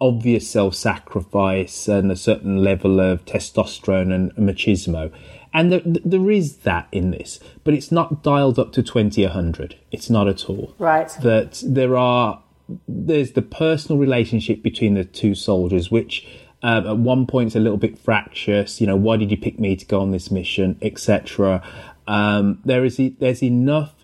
obvious 0.00 0.48
self-sacrifice 0.50 1.88
and 1.88 2.12
a 2.12 2.16
certain 2.16 2.62
level 2.62 3.00
of 3.00 3.24
testosterone 3.24 4.12
and 4.12 4.32
machismo. 4.32 5.10
And 5.54 5.72
there, 5.72 5.80
there 5.84 6.30
is 6.30 6.58
that 6.58 6.86
in 6.92 7.12
this, 7.12 7.40
but 7.64 7.72
it's 7.72 7.90
not 7.90 8.22
dialed 8.22 8.58
up 8.58 8.72
to 8.72 8.82
20, 8.82 9.22
100. 9.22 9.76
It's 9.90 10.10
not 10.10 10.28
at 10.28 10.50
all. 10.50 10.74
Right. 10.78 11.08
That 11.22 11.62
there 11.66 11.96
are, 11.96 12.42
there's 12.86 13.32
the 13.32 13.42
personal 13.42 13.98
relationship 13.98 14.62
between 14.62 14.94
the 14.94 15.04
two 15.04 15.34
soldiers, 15.34 15.90
which 15.90 16.26
um, 16.62 16.86
at 16.86 16.98
one 16.98 17.26
point 17.26 17.48
is 17.48 17.56
a 17.56 17.60
little 17.60 17.78
bit 17.78 17.98
fractious. 17.98 18.82
You 18.82 18.86
know, 18.86 18.96
why 18.96 19.16
did 19.16 19.30
you 19.30 19.38
pick 19.38 19.58
me 19.58 19.76
to 19.76 19.86
go 19.86 20.00
on 20.00 20.10
this 20.10 20.30
mission, 20.30 20.78
etc. 20.82 21.62
Um, 22.06 22.60
there 22.66 22.84
is, 22.84 23.00
there's 23.18 23.42
enough 23.42 23.95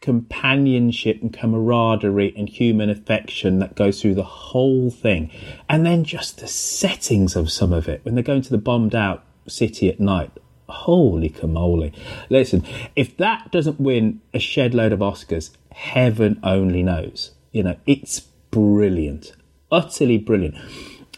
companionship 0.00 1.20
and 1.22 1.32
camaraderie 1.32 2.34
and 2.36 2.48
human 2.48 2.90
affection 2.90 3.58
that 3.58 3.74
goes 3.74 4.00
through 4.00 4.14
the 4.14 4.22
whole 4.22 4.90
thing. 4.90 5.30
And 5.68 5.84
then 5.84 6.04
just 6.04 6.38
the 6.38 6.48
settings 6.48 7.36
of 7.36 7.50
some 7.50 7.72
of 7.72 7.88
it 7.88 8.04
when 8.04 8.14
they're 8.14 8.24
going 8.24 8.42
to 8.42 8.50
the 8.50 8.58
bombed 8.58 8.94
out 8.94 9.24
city 9.48 9.88
at 9.88 10.00
night. 10.00 10.30
Holy 10.68 11.28
camole. 11.28 11.90
Listen, 12.28 12.64
if 12.96 13.16
that 13.18 13.52
doesn't 13.52 13.80
win 13.80 14.20
a 14.34 14.38
shed 14.38 14.74
load 14.74 14.92
of 14.92 14.98
Oscars, 14.98 15.50
heaven 15.72 16.40
only 16.42 16.82
knows. 16.82 17.32
You 17.52 17.62
know, 17.62 17.76
it's 17.86 18.20
brilliant. 18.50 19.32
Utterly 19.70 20.18
brilliant. 20.18 20.56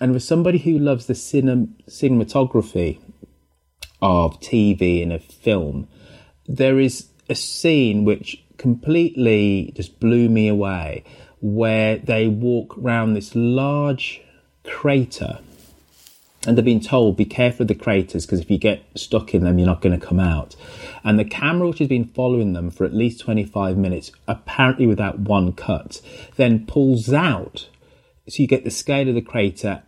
And 0.01 0.13
for 0.13 0.21
somebody 0.21 0.59
who 0.59 0.79
loves 0.79 1.07
the 1.07 1.15
cinem- 1.15 1.75
cinematography 1.89 3.01
of 4.01 4.39
TV 4.41 5.03
and 5.03 5.13
a 5.13 5.19
film, 5.19 5.89
there 6.47 6.79
is 6.79 7.09
a 7.29 7.35
scene 7.35 8.05
which 8.05 8.45
completely 8.59 9.73
just 9.75 9.99
blew 10.01 10.29
me 10.29 10.49
away 10.49 11.05
where 11.41 11.97
they 11.99 12.27
walk 12.29 12.77
around 12.77 13.15
this 13.15 13.35
large 13.35 14.21
crater 14.65 15.39
and 16.47 16.57
they've 16.57 16.65
been 16.65 16.81
told 16.81 17.17
be 17.17 17.25
careful 17.25 17.63
of 17.63 17.69
the 17.69 17.75
craters 17.75 18.27
because 18.27 18.41
if 18.41 18.51
you 18.51 18.59
get 18.59 18.83
stuck 18.97 19.35
in 19.35 19.45
them 19.45 19.59
you're 19.59 19.67
not 19.67 19.81
going 19.81 19.99
to 19.99 20.07
come 20.07 20.21
out 20.21 20.57
and 21.05 21.19
the 21.19 21.25
camera 21.25 21.69
which 21.69 21.79
has 21.79 21.89
been 21.89 22.05
following 22.05 22.53
them 22.53 22.71
for 22.71 22.85
at 22.85 22.93
least 22.93 23.21
25 23.21 23.77
minutes 23.77 24.13
apparently 24.27 24.87
without 24.87 25.21
one 25.21 25.53
cut 25.53 26.01
then 26.37 26.67
pulls 26.67 27.13
out 27.13 27.69
so 28.29 28.43
you 28.43 28.47
get 28.47 28.65
the 28.65 28.71
scale 28.71 29.09
of 29.09 29.15
the 29.15 29.23
crater, 29.23 29.83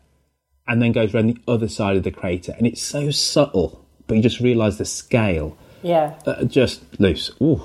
and 0.67 0.81
then 0.81 0.93
goes 0.93 1.15
around 1.15 1.27
the 1.27 1.39
other 1.47 1.69
side 1.69 1.97
of 1.97 2.05
the 2.05 2.11
crater, 2.11 2.55
and 2.57 2.67
it's 2.67 2.83
so 2.83 3.11
subtle, 3.11 3.85
but 4.07 4.17
you 4.17 4.23
just 4.23 4.41
realise 4.41 4.77
the 4.77 4.85
scale. 4.85 5.57
Yeah. 5.83 6.19
Uh, 6.27 6.45
just 6.45 6.83
loose. 7.01 7.31
Ooh, 7.41 7.63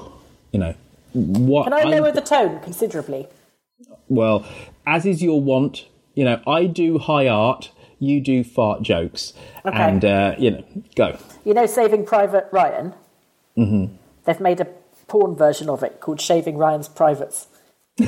you 0.52 0.60
know 0.60 0.76
what? 1.16 1.64
Can 1.66 1.74
I 1.74 1.78
I'm- 1.80 1.90
lower 1.92 2.12
the 2.12 2.22
tone 2.22 2.60
considerably? 2.62 3.28
well, 4.08 4.46
as 4.86 5.06
is 5.06 5.22
your 5.24 5.42
wont, 5.42 5.86
you 6.14 6.24
know, 6.24 6.42
I 6.48 6.66
do 6.68 6.98
high 7.00 7.28
art, 7.28 7.72
you 8.00 8.22
do 8.22 8.44
fart 8.44 8.82
jokes, 8.84 9.34
Okay. 9.66 9.76
and 9.78 10.06
uh, 10.06 10.36
you 10.38 10.52
know, 10.52 10.64
go. 10.96 11.18
You 11.44 11.54
know, 11.54 11.66
Saving 11.66 12.06
Private 12.06 12.48
Ryan. 12.52 12.94
hmm 13.56 13.86
They've 14.26 14.40
made 14.40 14.60
a 14.62 14.66
porn 15.08 15.36
version 15.36 15.70
of 15.70 15.84
it 15.84 16.00
called 16.02 16.20
Shaving 16.22 16.58
Ryan's 16.58 16.88
Privates. 16.90 17.48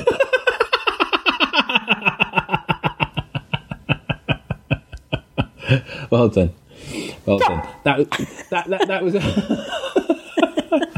Well 6.10 6.28
done, 6.30 6.54
well 7.26 7.38
done. 7.38 7.68
That 7.84 8.10
that 8.50 8.68
that, 8.68 8.88
that 8.88 9.04
was. 9.04 9.14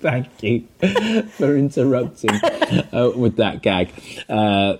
Thank 0.00 0.42
you 0.42 0.66
for 1.36 1.56
interrupting 1.56 2.30
uh, 2.92 3.10
with 3.14 3.36
that 3.36 3.60
gag. 3.62 3.92
Uh, 4.28 4.76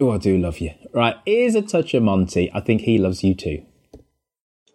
oh, 0.00 0.12
I 0.12 0.18
do 0.18 0.38
love 0.38 0.58
you. 0.60 0.70
Right, 0.92 1.16
here's 1.26 1.54
a 1.56 1.62
touch 1.62 1.92
of 1.94 2.02
Monty. 2.04 2.50
I 2.54 2.60
think 2.60 2.82
he 2.82 2.98
loves 2.98 3.24
you 3.24 3.34
too. 3.34 3.64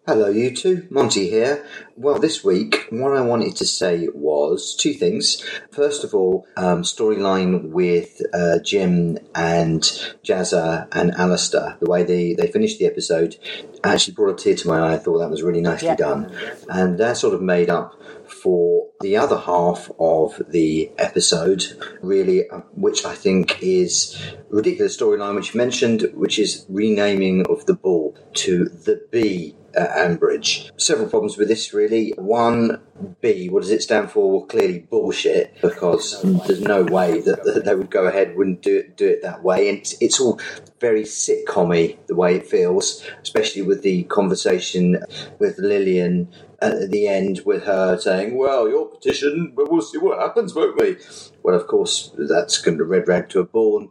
Hello, 0.06 0.28
you 0.28 0.54
two. 0.56 0.88
Monty 0.90 1.30
here. 1.30 1.64
Well, 1.96 2.18
this 2.18 2.42
week, 2.42 2.86
what 2.90 3.16
I 3.16 3.20
wanted 3.20 3.54
to 3.56 3.66
say 3.66 4.08
was 4.12 4.74
two 4.74 4.92
things. 4.92 5.44
First 5.70 6.02
of 6.04 6.14
all, 6.14 6.46
um, 6.56 6.82
storyline 6.82 7.68
with 7.70 8.20
uh, 8.34 8.58
Jim 8.64 9.18
and 9.34 9.82
Jazzer 10.24 10.88
and 10.92 11.12
Alistair, 11.12 11.76
the 11.80 11.88
way 11.88 12.02
they, 12.02 12.34
they 12.34 12.48
finished 12.50 12.78
the 12.78 12.86
episode 12.86 13.36
actually 13.84 14.14
brought 14.14 14.40
a 14.40 14.42
tear 14.42 14.56
to 14.56 14.68
my 14.68 14.80
eye. 14.80 14.94
I 14.94 14.98
thought 14.98 15.18
that 15.18 15.30
was 15.30 15.42
really 15.42 15.60
nicely 15.60 15.88
Yeah. 15.88 15.96
done. 15.96 16.34
And 16.68 16.98
that 16.98 17.16
sort 17.16 17.34
of 17.34 17.40
made 17.42 17.70
up 17.70 17.94
for 18.42 18.88
the 19.00 19.16
other 19.16 19.38
half 19.38 19.90
of 19.98 20.40
the 20.48 20.90
episode, 20.98 21.64
really, 22.02 22.48
uh, 22.48 22.60
which 22.74 23.04
I 23.04 23.14
think 23.14 23.62
is 23.62 24.20
ridiculous 24.48 24.96
storyline, 24.96 25.34
which 25.34 25.54
you 25.54 25.58
mentioned, 25.58 26.10
which 26.14 26.38
is 26.38 26.66
renaming 26.68 27.46
of 27.46 27.66
the 27.66 27.74
bull 27.74 28.16
to 28.34 28.64
the 28.66 29.06
B 29.10 29.56
at 29.74 29.90
Ambridge. 29.90 30.70
Several 30.80 31.08
problems 31.08 31.36
with 31.36 31.48
this, 31.48 31.72
really. 31.72 32.12
One, 32.16 32.80
B, 33.20 33.48
what 33.48 33.62
does 33.62 33.70
it 33.70 33.82
stand 33.82 34.10
for? 34.10 34.30
Well, 34.30 34.46
clearly 34.46 34.80
bullshit, 34.80 35.60
because 35.62 36.20
there's 36.46 36.60
no 36.60 36.82
way 36.82 37.20
that, 37.20 37.62
they 37.64 37.74
would 37.74 37.90
go 37.90 38.06
ahead, 38.06 38.36
wouldn't 38.36 38.62
do 38.62 38.78
it, 38.78 38.96
do 38.96 39.08
it 39.08 39.22
that 39.22 39.42
way. 39.42 39.68
And 39.68 39.78
it's, 39.78 39.94
it's 40.00 40.20
all 40.20 40.40
very 40.80 41.04
sitcom 41.04 41.96
the 42.06 42.16
way 42.16 42.36
it 42.36 42.46
feels, 42.46 43.04
especially 43.22 43.62
with 43.62 43.82
the 43.82 44.04
conversation 44.04 44.98
with 45.38 45.58
Lilian 45.58 46.28
at 46.62 46.90
the 46.90 47.08
end 47.08 47.42
with 47.44 47.64
her 47.64 47.98
saying, 47.98 48.36
Well, 48.36 48.68
your 48.68 48.86
petition, 48.86 49.52
but 49.54 49.70
we'll 49.70 49.82
see 49.82 49.98
what 49.98 50.18
happens, 50.18 50.54
won't 50.54 50.80
we? 50.80 50.96
Well, 51.42 51.54
of 51.54 51.66
course, 51.66 52.12
that's 52.16 52.58
going 52.58 52.78
to 52.78 52.84
red 52.84 53.08
rag 53.08 53.28
to 53.30 53.40
a 53.40 53.44
bull. 53.44 53.78
And, 53.78 53.88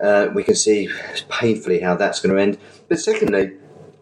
uh, 0.00 0.32
we 0.34 0.42
can 0.42 0.54
see 0.54 0.88
painfully 1.28 1.80
how 1.80 1.96
that's 1.96 2.20
going 2.20 2.34
to 2.34 2.40
end. 2.40 2.58
But 2.88 3.00
secondly, 3.00 3.52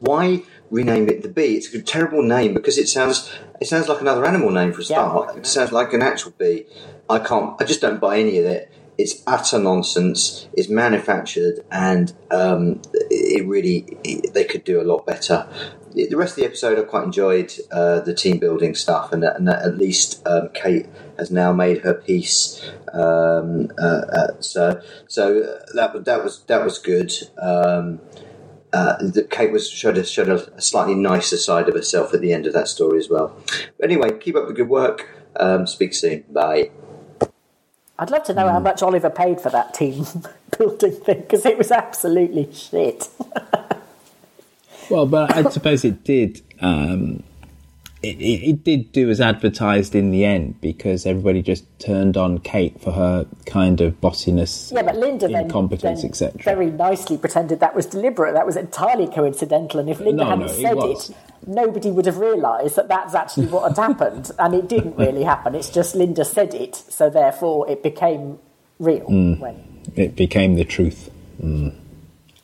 why 0.00 0.42
rename 0.70 1.08
it 1.08 1.22
the 1.22 1.28
bee? 1.28 1.56
It's 1.56 1.72
a 1.74 1.82
terrible 1.82 2.22
name 2.22 2.54
because 2.54 2.78
it 2.78 2.88
sounds 2.88 3.32
it 3.60 3.66
sounds 3.66 3.88
like 3.88 4.00
another 4.00 4.26
animal 4.26 4.50
name 4.50 4.72
for 4.72 4.80
a 4.80 4.84
start. 4.84 5.36
It 5.36 5.46
sounds 5.46 5.72
like 5.72 5.92
an 5.92 6.02
actual 6.02 6.32
bee. 6.32 6.66
I 7.08 7.18
can't. 7.18 7.60
I 7.60 7.64
just 7.64 7.80
don't 7.80 8.00
buy 8.00 8.18
any 8.18 8.38
of 8.38 8.46
it. 8.46 8.70
It's 8.96 9.22
utter 9.26 9.58
nonsense. 9.58 10.48
It's 10.52 10.68
manufactured, 10.68 11.64
and 11.70 12.12
um, 12.30 12.80
it 12.92 13.46
really 13.46 13.98
it, 14.04 14.34
they 14.34 14.44
could 14.44 14.64
do 14.64 14.80
a 14.80 14.84
lot 14.84 15.06
better. 15.06 15.48
The 15.94 16.06
the 16.08 16.16
rest 16.16 16.32
of 16.32 16.36
the 16.36 16.44
episode, 16.44 16.78
I 16.78 16.82
quite 16.82 17.04
enjoyed 17.04 17.52
uh, 17.72 18.00
the 18.00 18.14
team 18.14 18.38
building 18.38 18.74
stuff, 18.74 19.12
and, 19.12 19.24
and 19.24 19.48
at 19.48 19.78
least 19.78 20.22
um, 20.26 20.50
Kate 20.52 20.86
has 21.18 21.30
now 21.30 21.52
made 21.52 21.82
her 21.82 21.94
peace. 21.94 22.60
Um, 22.92 23.70
uh, 23.78 24.02
uh, 24.12 24.40
so, 24.40 24.80
so 25.06 25.40
uh, 25.40 25.72
that 25.74 26.04
that 26.04 26.24
was 26.24 26.44
that 26.44 26.64
was 26.64 26.78
good. 26.78 27.12
Um, 27.40 28.00
uh, 28.72 28.96
that 29.00 29.30
Kate 29.30 29.52
was 29.52 29.70
showed 29.70 29.96
a, 29.96 30.04
showed 30.04 30.28
a, 30.28 30.52
a 30.54 30.60
slightly 30.60 30.96
nicer 30.96 31.36
side 31.36 31.68
of 31.68 31.74
herself 31.74 32.12
at 32.12 32.20
the 32.20 32.32
end 32.32 32.44
of 32.44 32.52
that 32.54 32.66
story 32.66 32.98
as 32.98 33.08
well. 33.08 33.36
But 33.78 33.88
anyway, 33.88 34.18
keep 34.18 34.34
up 34.34 34.48
the 34.48 34.52
good 34.52 34.68
work. 34.68 35.08
Um, 35.36 35.66
speak 35.66 35.94
soon. 35.94 36.24
Bye. 36.28 36.70
I'd 37.96 38.10
love 38.10 38.24
to 38.24 38.34
know 38.34 38.48
how 38.48 38.58
much 38.58 38.82
Oliver 38.82 39.10
paid 39.10 39.40
for 39.40 39.50
that 39.50 39.74
team 39.74 40.04
building 40.58 40.92
thing 40.92 41.20
because 41.20 41.46
it 41.46 41.56
was 41.56 41.70
absolutely 41.70 42.52
shit. 42.52 43.08
Well, 44.90 45.06
but 45.06 45.34
I 45.34 45.48
suppose 45.50 45.84
it 45.84 46.04
did. 46.04 46.40
Um, 46.60 47.22
it, 48.02 48.20
it, 48.20 48.48
it 48.50 48.64
did 48.64 48.92
do 48.92 49.08
as 49.08 49.18
advertised 49.20 49.94
in 49.94 50.10
the 50.10 50.26
end 50.26 50.60
because 50.60 51.06
everybody 51.06 51.40
just 51.40 51.64
turned 51.78 52.18
on 52.18 52.38
Kate 52.38 52.78
for 52.80 52.92
her 52.92 53.26
kind 53.46 53.80
of 53.80 53.98
bossiness, 54.02 54.70
Yeah, 54.74 54.82
but 54.82 54.96
Linda 54.96 55.26
then, 55.26 55.46
incompetence, 55.46 56.02
then 56.02 56.10
etc. 56.10 56.42
very 56.42 56.70
nicely 56.70 57.16
pretended 57.16 57.60
that 57.60 57.74
was 57.74 57.86
deliberate. 57.86 58.34
That 58.34 58.44
was 58.44 58.56
entirely 58.56 59.06
coincidental. 59.06 59.80
And 59.80 59.88
if 59.88 60.00
Linda 60.00 60.24
No, 60.24 60.30
hadn't 60.30 60.46
no, 60.46 60.52
said 60.52 60.74
was. 60.76 61.10
it, 61.10 61.16
nobody 61.46 61.90
would 61.90 62.04
have 62.04 62.18
realised 62.18 62.76
that 62.76 62.88
that's 62.88 63.14
actually 63.14 63.46
what 63.46 63.68
had 63.74 63.78
happened. 63.78 64.30
And 64.38 64.54
it 64.54 64.68
didn't 64.68 64.96
really 64.98 65.24
happen. 65.32 65.54
It's 65.54 65.70
just 65.70 65.94
Linda 65.94 66.26
said 66.26 66.52
it, 66.52 66.76
so 66.76 67.08
therefore 67.08 67.70
it 67.70 67.82
became 67.82 68.38
real. 68.78 69.06
Mm. 69.06 69.38
When 69.38 69.80
It 69.96 70.14
became 70.14 70.56
the 70.56 70.64
truth. 70.66 71.10
Mm. 71.42 71.74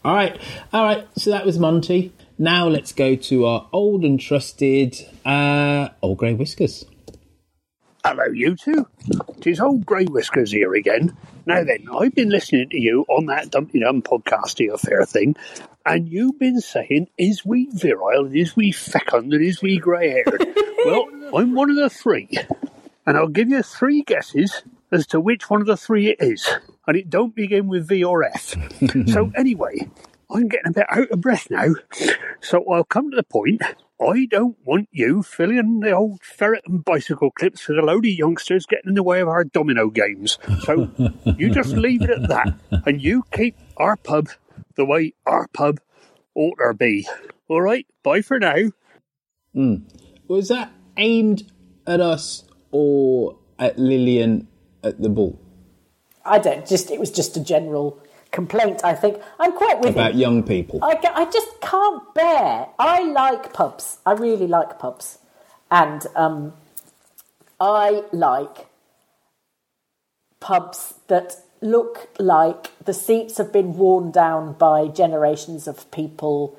All 0.07 0.15
right, 0.15 0.41
all 0.73 0.85
right. 0.85 1.07
So 1.19 1.29
that 1.31 1.45
was 1.45 1.59
Monty. 1.59 2.13
Now 2.41 2.69
let's 2.69 2.93
go 2.93 3.17
to 3.17 3.45
our 3.45 3.69
old 3.71 4.03
and 4.03 4.19
trusted 4.19 4.97
uh, 5.27 5.91
old 6.01 6.17
grey 6.17 6.33
whiskers. 6.33 6.87
Hello, 8.03 8.25
you 8.33 8.57
two. 8.57 8.87
Tis 9.43 9.61
old 9.61 9.85
Grey 9.85 10.07
Whiskers 10.07 10.51
here 10.51 10.73
again. 10.73 11.15
Now 11.45 11.65
then, 11.65 11.87
I've 11.93 12.15
been 12.15 12.31
listening 12.31 12.71
to 12.71 12.81
you 12.81 13.05
on 13.11 13.27
that 13.27 13.51
Dumpty 13.51 13.81
Dum 13.81 14.01
podcast 14.01 14.57
here, 14.57 14.79
fair 14.79 15.05
thing, 15.05 15.37
and 15.85 16.09
you've 16.09 16.39
been 16.39 16.63
saying, 16.63 17.09
is 17.19 17.45
we 17.45 17.69
virile, 17.75 18.25
and 18.25 18.35
is 18.35 18.57
we 18.57 18.73
fecund, 18.73 19.35
and 19.35 19.45
is 19.45 19.61
we 19.61 19.77
grey 19.77 20.09
haired? 20.09 20.55
well, 20.87 21.09
I'm 21.37 21.53
one 21.55 21.69
of 21.69 21.77
the 21.77 21.91
three, 21.91 22.31
and 23.05 23.19
I'll 23.19 23.29
give 23.29 23.51
you 23.51 23.63
three 23.63 24.01
guesses 24.01 24.63
as 24.91 25.07
to 25.09 25.21
which 25.21 25.51
one 25.51 25.61
of 25.61 25.67
the 25.67 25.77
three 25.77 26.09
it 26.09 26.17
is, 26.21 26.49
and 26.87 26.97
it 26.97 27.11
don't 27.11 27.35
begin 27.35 27.69
with 27.69 27.87
V 27.87 28.03
or 28.03 28.25
F. 28.25 28.55
so, 29.09 29.31
anyway, 29.37 29.91
I'm 30.33 30.49
getting 30.49 30.69
a 30.69 30.73
bit 30.73 30.87
out 30.89 31.11
of 31.11 31.21
breath 31.21 31.51
now, 31.51 31.75
so 32.41 32.65
I'll 32.71 32.85
come 32.85 33.11
to 33.11 33.17
the 33.17 33.23
point. 33.23 33.63
I 34.01 34.27
don't 34.31 34.57
want 34.65 34.89
you 34.93 35.23
filling 35.23 35.81
the 35.81 35.93
old 35.93 36.23
ferret 36.23 36.63
and 36.67 36.85
bicycle 36.85 37.31
clips 37.31 37.69
with 37.69 37.79
a 37.79 37.83
load 37.83 38.07
of 38.07 38.13
youngsters 38.13 38.65
getting 38.65 38.91
in 38.91 38.95
the 38.95 39.03
way 39.03 39.21
of 39.21 39.29
our 39.29 39.45
domino 39.45 39.91
games. 39.91 40.39
So 40.63 40.91
you 41.37 41.51
just 41.51 41.71
leave 41.77 42.03
it 42.03 42.11
at 42.11 42.29
that, 42.29 42.55
and 42.87 43.03
you 43.03 43.25
keep 43.33 43.57
our 43.77 43.97
pub 43.97 44.29
the 44.77 44.85
way 44.85 45.15
our 45.27 45.49
pub 45.49 45.81
ought 46.35 46.57
to 46.67 46.75
be. 46.75 47.07
All 47.49 47.61
right, 47.61 47.87
bye 48.03 48.23
for 48.23 48.39
now. 48.39 48.71
Mm. 49.55 49.83
Was 50.29 50.49
that 50.49 50.71
aimed 50.97 51.51
at 51.87 52.01
us 52.01 52.45
or 52.71 53.37
at 53.59 53.79
Lilian 53.79 54.47
at 54.83 55.03
the 55.03 55.09
ball 55.09 55.39
I 56.25 56.39
don't 56.39 56.67
just 56.67 56.91
it 56.91 57.01
was 57.01 57.11
just 57.11 57.37
a 57.37 57.41
general 57.43 58.01
complaint. 58.31 58.81
I 58.85 58.95
think 58.95 59.21
I'm 59.39 59.53
quite 59.53 59.81
with 59.81 59.91
about 59.91 60.13
him. 60.13 60.19
young 60.19 60.43
people? 60.43 60.83
I, 60.83 60.99
I 61.15 61.25
just 61.31 61.61
can't 61.61 62.15
bear. 62.15 62.69
I 62.79 63.03
like 63.05 63.53
pubs. 63.53 63.99
I 64.07 64.13
really 64.13 64.47
like 64.47 64.79
pubs, 64.79 65.19
and 65.71 66.07
um, 66.17 66.55
I 67.59 68.05
like 68.13 68.67
pubs 70.41 70.95
that 71.09 71.37
look 71.61 72.09
like 72.19 72.73
the 72.85 72.95
seats 72.95 73.37
have 73.37 73.53
been 73.53 73.77
worn 73.77 74.11
down 74.11 74.55
by 74.55 74.89
generations 74.89 75.69
of 75.69 75.91
people 75.91 76.59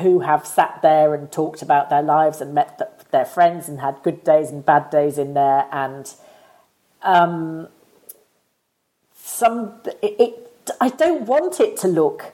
who 0.00 0.20
have 0.20 0.46
sat 0.46 0.80
there 0.82 1.14
and 1.14 1.32
talked 1.32 1.62
about 1.62 1.90
their 1.90 2.02
lives 2.02 2.40
and 2.40 2.54
met 2.54 2.78
th- 2.78 2.90
their 3.10 3.24
friends 3.24 3.68
and 3.68 3.80
had 3.80 3.96
good 4.02 4.22
days 4.22 4.50
and 4.50 4.64
bad 4.64 4.90
days 4.90 5.18
in 5.18 5.34
there 5.34 5.66
and 5.72 6.14
um, 7.02 7.68
some 9.38 9.72
it, 10.02 10.16
it 10.18 10.70
I 10.80 10.88
don't 10.88 11.26
want 11.26 11.60
it 11.60 11.76
to 11.78 11.88
look 11.88 12.32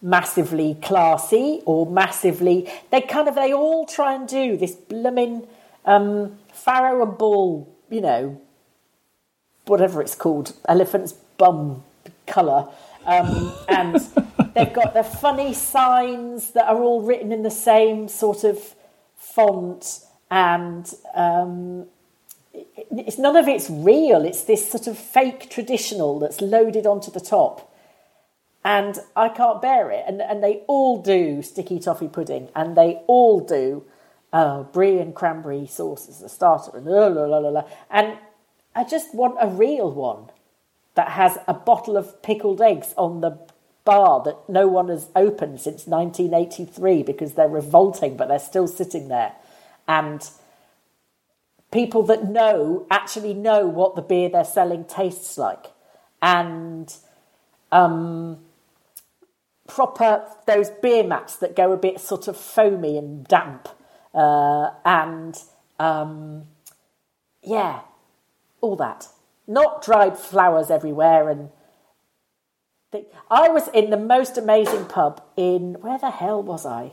massively 0.00 0.78
classy 0.80 1.60
or 1.66 1.84
massively 1.86 2.70
they 2.90 3.00
kind 3.00 3.28
of 3.28 3.34
they 3.34 3.52
all 3.52 3.84
try 3.84 4.14
and 4.14 4.28
do 4.28 4.56
this 4.56 4.74
blooming 4.74 5.46
um, 5.84 6.38
farrow 6.52 7.02
and 7.02 7.18
ball 7.18 7.68
you 7.90 8.00
know 8.00 8.40
whatever 9.66 10.00
it's 10.00 10.14
called 10.14 10.54
elephant's 10.68 11.12
bum 11.36 11.82
colour 12.26 12.68
um, 13.06 13.52
and 13.68 13.96
they've 14.54 14.72
got 14.72 14.94
the 14.94 15.02
funny 15.02 15.52
signs 15.52 16.52
that 16.52 16.66
are 16.68 16.80
all 16.80 17.02
written 17.02 17.32
in 17.32 17.42
the 17.42 17.50
same 17.50 18.08
sort 18.08 18.44
of 18.44 18.74
font 19.16 20.00
and 20.30 20.94
um, 21.14 21.86
it's 22.52 23.18
none 23.18 23.36
of 23.36 23.48
it's 23.48 23.70
real. 23.70 24.24
It's 24.24 24.44
this 24.44 24.70
sort 24.70 24.86
of 24.86 24.98
fake 24.98 25.50
traditional 25.50 26.18
that's 26.18 26.40
loaded 26.40 26.86
onto 26.86 27.10
the 27.10 27.20
top. 27.20 27.66
and 28.64 28.98
I 29.16 29.28
can't 29.28 29.62
bear 29.62 29.90
it. 29.90 30.04
And 30.06 30.20
and 30.20 30.42
they 30.42 30.62
all 30.66 31.00
do 31.02 31.42
sticky 31.42 31.78
toffee 31.80 32.08
pudding, 32.08 32.48
and 32.54 32.76
they 32.76 33.00
all 33.06 33.40
do 33.40 33.84
uh, 34.32 34.64
brie 34.64 34.98
and 34.98 35.14
cranberry 35.14 35.66
sauce 35.66 36.08
as 36.08 36.22
a 36.22 36.28
starter, 36.28 36.76
and 36.76 36.86
la 36.86 37.06
la 37.06 37.24
la 37.24 37.38
la 37.38 37.48
la. 37.48 37.64
And 37.90 38.18
I 38.74 38.84
just 38.84 39.14
want 39.14 39.36
a 39.40 39.48
real 39.48 39.90
one 39.90 40.30
that 40.94 41.10
has 41.10 41.38
a 41.48 41.54
bottle 41.54 41.96
of 41.96 42.22
pickled 42.22 42.60
eggs 42.60 42.94
on 42.96 43.20
the 43.20 43.38
bar 43.84 44.22
that 44.24 44.36
no 44.48 44.68
one 44.68 44.88
has 44.88 45.08
opened 45.16 45.60
since 45.60 45.86
1983 45.86 47.02
because 47.02 47.34
they're 47.34 47.48
revolting, 47.48 48.16
but 48.16 48.28
they're 48.28 48.38
still 48.38 48.68
sitting 48.68 49.08
there, 49.08 49.32
and 49.88 50.28
people 51.70 52.02
that 52.04 52.24
know 52.28 52.86
actually 52.90 53.34
know 53.34 53.66
what 53.66 53.94
the 53.94 54.02
beer 54.02 54.28
they're 54.28 54.44
selling 54.44 54.84
tastes 54.84 55.38
like, 55.38 55.66
and 56.20 56.94
um, 57.70 58.38
proper 59.66 60.24
those 60.46 60.70
beer 60.70 61.04
mats 61.04 61.36
that 61.36 61.54
go 61.56 61.72
a 61.72 61.76
bit 61.76 62.00
sort 62.00 62.28
of 62.28 62.36
foamy 62.36 62.98
and 62.98 63.26
damp, 63.26 63.68
uh, 64.14 64.70
and 64.84 65.36
um, 65.78 66.44
yeah, 67.42 67.80
all 68.60 68.76
that. 68.76 69.08
Not 69.46 69.82
dried 69.84 70.16
flowers 70.16 70.70
everywhere 70.70 71.28
and. 71.28 71.50
I 73.30 73.48
was 73.48 73.68
in 73.68 73.90
the 73.90 73.96
most 73.96 74.36
amazing 74.36 74.86
pub 74.86 75.22
in 75.36 75.74
where 75.74 75.98
the 75.98 76.10
hell 76.10 76.42
was 76.42 76.66
I? 76.66 76.92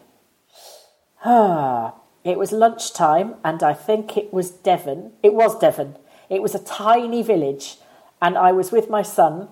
It 2.27 2.37
was 2.37 2.51
lunchtime, 2.51 3.35
and 3.43 3.63
I 3.63 3.73
think 3.73 4.17
it 4.17 4.33
was 4.33 4.51
Devon. 4.51 5.13
It 5.23 5.33
was 5.33 5.57
Devon. 5.57 5.95
It 6.29 6.41
was 6.41 6.53
a 6.53 6.59
tiny 6.59 7.23
village, 7.23 7.77
and 8.21 8.37
I 8.37 8.51
was 8.51 8.71
with 8.71 8.89
my 8.89 9.01
son, 9.01 9.47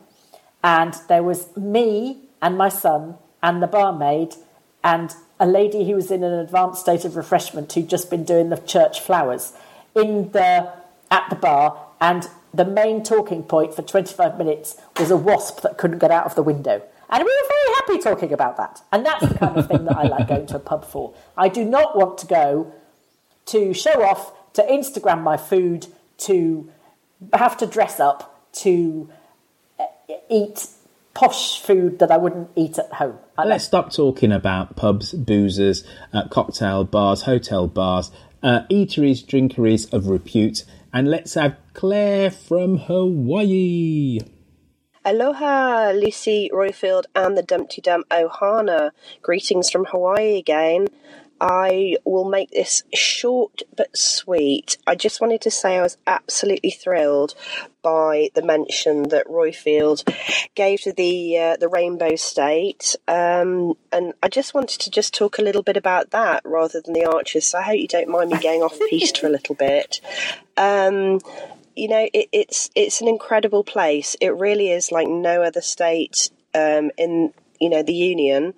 and 0.64 0.94
there 1.08 1.24
was 1.24 1.56
me 1.56 2.24
and 2.42 2.58
my 2.58 2.70
son 2.70 3.16
and 3.42 3.64
the 3.64 3.68
barmaid 3.68 4.36
and 4.84 5.16
a 5.40 5.46
lady 5.46 5.88
who 5.88 5.96
was 5.96 6.12
in 6.12 6.24
an 6.24 6.34
advanced 6.34 6.82
state 6.82 7.06
of 7.06 7.16
refreshment 7.16 7.72
who'd 7.72 7.90
just 7.90 8.10
been 8.10 8.24
doing 8.24 8.50
the 8.50 8.58
church 8.58 9.00
flowers 9.00 9.54
in 9.96 10.32
the 10.32 10.72
at 11.12 11.30
the 11.30 11.36
bar, 11.36 11.80
and 12.02 12.28
the 12.54 12.66
main 12.66 13.04
talking 13.04 13.44
point 13.44 13.74
for 13.74 13.84
25 13.84 14.38
minutes 14.38 14.76
was 15.00 15.12
a 15.12 15.18
wasp 15.18 15.62
that 15.62 15.78
couldn't 15.78 16.00
get 16.00 16.12
out 16.12 16.26
of 16.26 16.36
the 16.36 16.44
window. 16.44 16.82
And 17.10 17.24
we 17.24 17.30
were 17.30 17.48
very 17.48 17.76
happy 17.76 17.98
talking 18.00 18.34
about 18.34 18.58
that. 18.58 18.82
And 18.92 19.06
that's 19.06 19.28
the 19.28 19.36
kind 19.36 19.58
of 19.58 19.68
thing 19.68 19.86
that 19.86 19.98
I 19.98 20.04
like 20.04 20.28
going 20.28 20.48
to 20.48 20.56
a 20.56 20.60
pub 20.60 20.86
for. 20.86 21.14
I 21.38 21.50
do 21.50 21.64
not 21.64 21.98
want 21.98 22.18
to 22.20 22.28
go 22.28 22.74
to 23.48 23.74
show 23.74 24.04
off, 24.04 24.34
to 24.54 24.64
Instagram 24.64 25.22
my 25.22 25.38
food, 25.38 25.88
to 26.20 26.70
have 27.34 27.58
to 27.58 27.68
dress 27.68 28.00
up, 28.00 28.52
to 28.54 29.10
eat 30.30 30.68
posh 31.14 31.62
food 31.62 32.00
that 32.00 32.12
I 32.12 32.18
wouldn't 32.18 32.50
eat 32.56 32.78
at 32.78 32.94
home. 32.94 33.18
I 33.38 33.46
Let's 33.46 33.66
stop 33.66 33.92
talking 33.92 34.32
about 34.32 34.76
pubs, 34.76 35.14
boozers, 35.14 35.86
uh, 36.14 36.28
cocktail 36.28 36.84
bars, 36.84 37.24
hotel 37.24 37.68
bars, 37.68 38.12
uh, 38.44 38.62
eateries, 38.70 39.26
drinkeries 39.26 39.92
of 39.94 40.08
repute, 40.08 40.66
and 40.94 41.10
let's 41.10 41.34
have 41.34 41.56
Claire 41.74 42.32
from 42.32 42.78
Hawaii. 42.78 44.20
Aloha, 45.08 45.92
Lucy 45.92 46.50
Roifield 46.52 47.04
and 47.14 47.38
the 47.38 47.44
Dumpty 47.44 47.80
Dum 47.80 48.06
Ohana. 48.10 48.90
Greetings 49.22 49.70
from 49.70 49.86
Hawaii 49.86 50.40
again. 50.40 50.88
I 51.40 51.98
will 52.06 52.28
make 52.28 52.50
this 52.50 52.82
short 52.92 53.62
but 53.78 53.96
sweet. 53.96 54.78
I 54.88 54.96
just 54.96 55.22
wanted 55.22 55.42
to 55.42 55.52
say 55.52 55.78
I 55.78 55.84
was 55.84 55.98
absolutely 56.08 56.72
thrilled 56.72 57.36
by 57.84 58.32
the 58.34 58.42
mention 58.42 59.10
that 59.10 59.28
Roifield 59.28 60.12
gave 60.56 60.82
to 60.82 60.92
the 60.92 61.38
uh, 61.38 61.58
the 61.58 61.68
Rainbow 61.68 62.16
State, 62.16 62.96
um, 63.08 63.76
and 63.92 64.14
I 64.24 64.28
just 64.28 64.56
wanted 64.56 64.80
to 64.82 64.90
just 64.90 65.14
talk 65.14 65.38
a 65.38 65.44
little 65.44 65.62
bit 65.62 65.78
about 65.78 66.10
that 66.12 66.42
rather 66.46 66.82
than 66.82 66.94
the 66.94 67.06
Archers. 67.06 67.46
So 67.46 67.60
I 67.60 67.64
hope 67.64 67.78
you 67.78 67.88
don't 67.88 68.10
mind 68.10 68.32
me 68.32 68.40
going 68.40 68.64
off 68.64 68.80
piste 68.90 69.20
for 69.20 69.28
a 69.28 69.30
little 69.30 69.54
bit. 69.54 70.02
Um, 70.58 71.20
you 71.76 71.88
know, 71.88 72.08
it, 72.14 72.30
it's 72.32 72.70
it's 72.76 73.02
an 73.02 73.08
incredible 73.08 73.64
place. 73.64 74.16
It 74.22 74.36
really 74.36 74.72
is 74.72 74.92
like 74.92 75.08
no 75.08 75.42
other 75.44 75.62
state 75.62 76.30
um, 76.54 76.92
in 76.98 77.34
you 77.60 77.70
know 77.70 77.84
the 77.84 77.94
union 77.94 78.54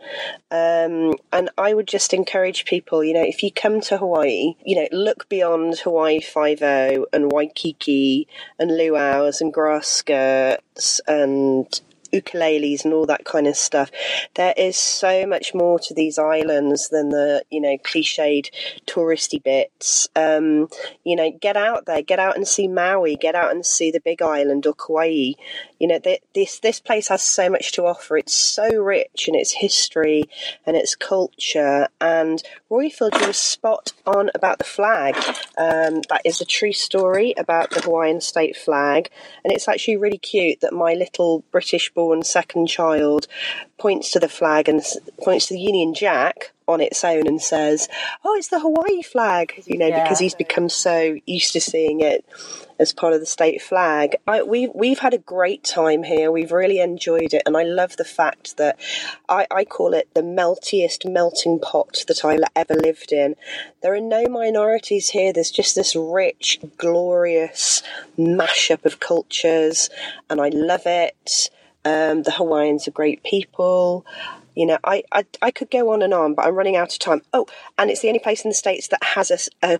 um, 0.49 1.13
and 1.31 1.49
i 1.57 1.73
would 1.73 1.87
just 1.87 2.13
encourage 2.13 2.65
people 2.65 3.03
you 3.03 3.13
know 3.13 3.23
if 3.23 3.43
you 3.43 3.51
come 3.51 3.79
to 3.79 3.97
hawaii 3.97 4.55
you 4.65 4.75
know 4.75 4.87
look 4.91 5.29
beyond 5.29 5.77
hawaii 5.79 6.19
50 6.19 7.05
and 7.13 7.31
waikiki 7.31 8.27
and 8.57 8.71
luau's 8.71 9.39
and 9.39 9.53
grass 9.53 9.87
skirts 9.87 10.99
and 11.07 11.81
ukuleles 12.13 12.83
and 12.83 12.93
all 12.93 13.05
that 13.05 13.25
kind 13.25 13.47
of 13.47 13.55
stuff. 13.55 13.91
There 14.35 14.53
is 14.57 14.75
so 14.75 15.25
much 15.25 15.53
more 15.53 15.79
to 15.79 15.93
these 15.93 16.17
islands 16.17 16.89
than 16.89 17.09
the 17.09 17.43
you 17.49 17.61
know 17.61 17.77
cliched 17.77 18.49
touristy 18.85 19.41
bits. 19.41 20.07
Um, 20.15 20.69
you 21.03 21.15
know, 21.15 21.31
get 21.31 21.57
out 21.57 21.85
there, 21.85 22.01
get 22.01 22.19
out 22.19 22.35
and 22.35 22.47
see 22.47 22.67
Maui, 22.67 23.15
get 23.15 23.35
out 23.35 23.51
and 23.51 23.65
see 23.65 23.91
the 23.91 23.99
Big 23.99 24.21
Island 24.21 24.65
or 24.65 24.73
Kauai. 24.73 25.33
You 25.79 25.87
know, 25.87 25.99
this 26.33 26.59
this 26.59 26.79
place 26.79 27.07
has 27.09 27.21
so 27.21 27.49
much 27.49 27.71
to 27.73 27.85
offer. 27.85 28.17
It's 28.17 28.33
so 28.33 28.67
rich 28.69 29.27
in 29.27 29.35
its 29.35 29.53
history 29.53 30.23
and 30.65 30.75
its 30.75 30.95
culture. 30.95 31.87
And 32.01 32.41
Roifield, 32.69 33.19
you 33.19 33.27
were 33.27 33.33
spot 33.33 33.93
on 34.05 34.29
about 34.33 34.57
the 34.57 34.63
flag. 34.63 35.15
Um, 35.57 36.01
that 36.09 36.21
is 36.25 36.41
a 36.41 36.45
true 36.45 36.73
story 36.73 37.33
about 37.37 37.71
the 37.71 37.81
Hawaiian 37.81 38.21
state 38.21 38.55
flag, 38.55 39.09
and 39.43 39.53
it's 39.53 39.67
actually 39.67 39.97
really 39.97 40.17
cute 40.17 40.61
that 40.61 40.73
my 40.73 40.93
little 40.93 41.43
British 41.51 41.93
born 41.93 42.23
second 42.23 42.67
child 42.67 43.27
points 43.77 44.11
to 44.11 44.19
the 44.19 44.29
flag 44.29 44.67
and 44.67 44.81
points 45.23 45.47
to 45.47 45.53
the 45.53 45.59
Union 45.59 45.93
Jack 45.93 46.51
on 46.67 46.81
its 46.81 47.03
own 47.03 47.27
and 47.27 47.41
says, 47.41 47.87
"Oh, 48.25 48.35
it's 48.35 48.49
the 48.49 48.59
Hawaii 48.59 49.01
flag," 49.01 49.63
you 49.65 49.77
know, 49.77 49.87
yeah. 49.87 50.03
because 50.03 50.19
he's 50.19 50.35
become 50.35 50.69
so 50.69 51.17
used 51.25 51.53
to 51.53 51.61
seeing 51.61 52.01
it 52.01 52.25
as 52.79 52.93
part 52.93 53.13
of 53.13 53.19
the 53.19 53.25
state 53.25 53.61
flag. 53.61 54.17
I, 54.27 54.43
we've 54.43 54.71
we've 54.73 54.99
had 54.99 55.13
a 55.13 55.19
great 55.19 55.63
time 55.63 56.03
here. 56.03 56.31
We've 56.31 56.51
really 56.51 56.79
enjoyed 56.79 57.33
it, 57.33 57.43
and 57.45 57.55
I 57.55 57.63
love 57.63 57.97
the 57.97 58.05
fact 58.05 58.57
that 58.57 58.79
I, 59.29 59.47
I 59.49 59.63
call 59.65 59.93
it 59.93 60.09
the 60.13 60.21
meltiest 60.21 61.09
melting 61.09 61.59
pot 61.59 62.03
that 62.07 62.25
I 62.25 62.37
ever 62.55 62.75
lived 62.75 63.11
in. 63.11 63.35
There 63.81 63.93
are 63.93 64.01
no 64.01 64.25
minorities 64.25 65.09
here. 65.09 65.31
There's 65.31 65.51
just 65.51 65.75
this 65.75 65.95
rich, 65.95 66.59
glorious 66.77 67.83
mashup 68.17 68.85
of 68.85 68.99
cultures, 68.99 69.89
and 70.29 70.41
I 70.41 70.49
love 70.49 70.85
it. 70.85 71.49
Um, 71.87 72.23
the 72.23 72.31
Hawaiians 72.31 72.87
are 72.87 72.91
great 72.91 73.23
people. 73.23 74.05
You 74.55 74.65
know, 74.65 74.77
I, 74.83 75.03
I, 75.11 75.25
I 75.41 75.51
could 75.51 75.71
go 75.71 75.91
on 75.93 76.01
and 76.01 76.13
on, 76.13 76.33
but 76.33 76.45
I'm 76.45 76.55
running 76.55 76.75
out 76.75 76.91
of 76.91 76.99
time. 76.99 77.21
Oh, 77.31 77.47
and 77.77 77.89
it's 77.89 78.01
the 78.01 78.09
only 78.09 78.19
place 78.19 78.43
in 78.43 78.49
the 78.49 78.55
states 78.55 78.89
that 78.89 79.03
has 79.03 79.31
a. 79.31 79.37
a 79.65 79.79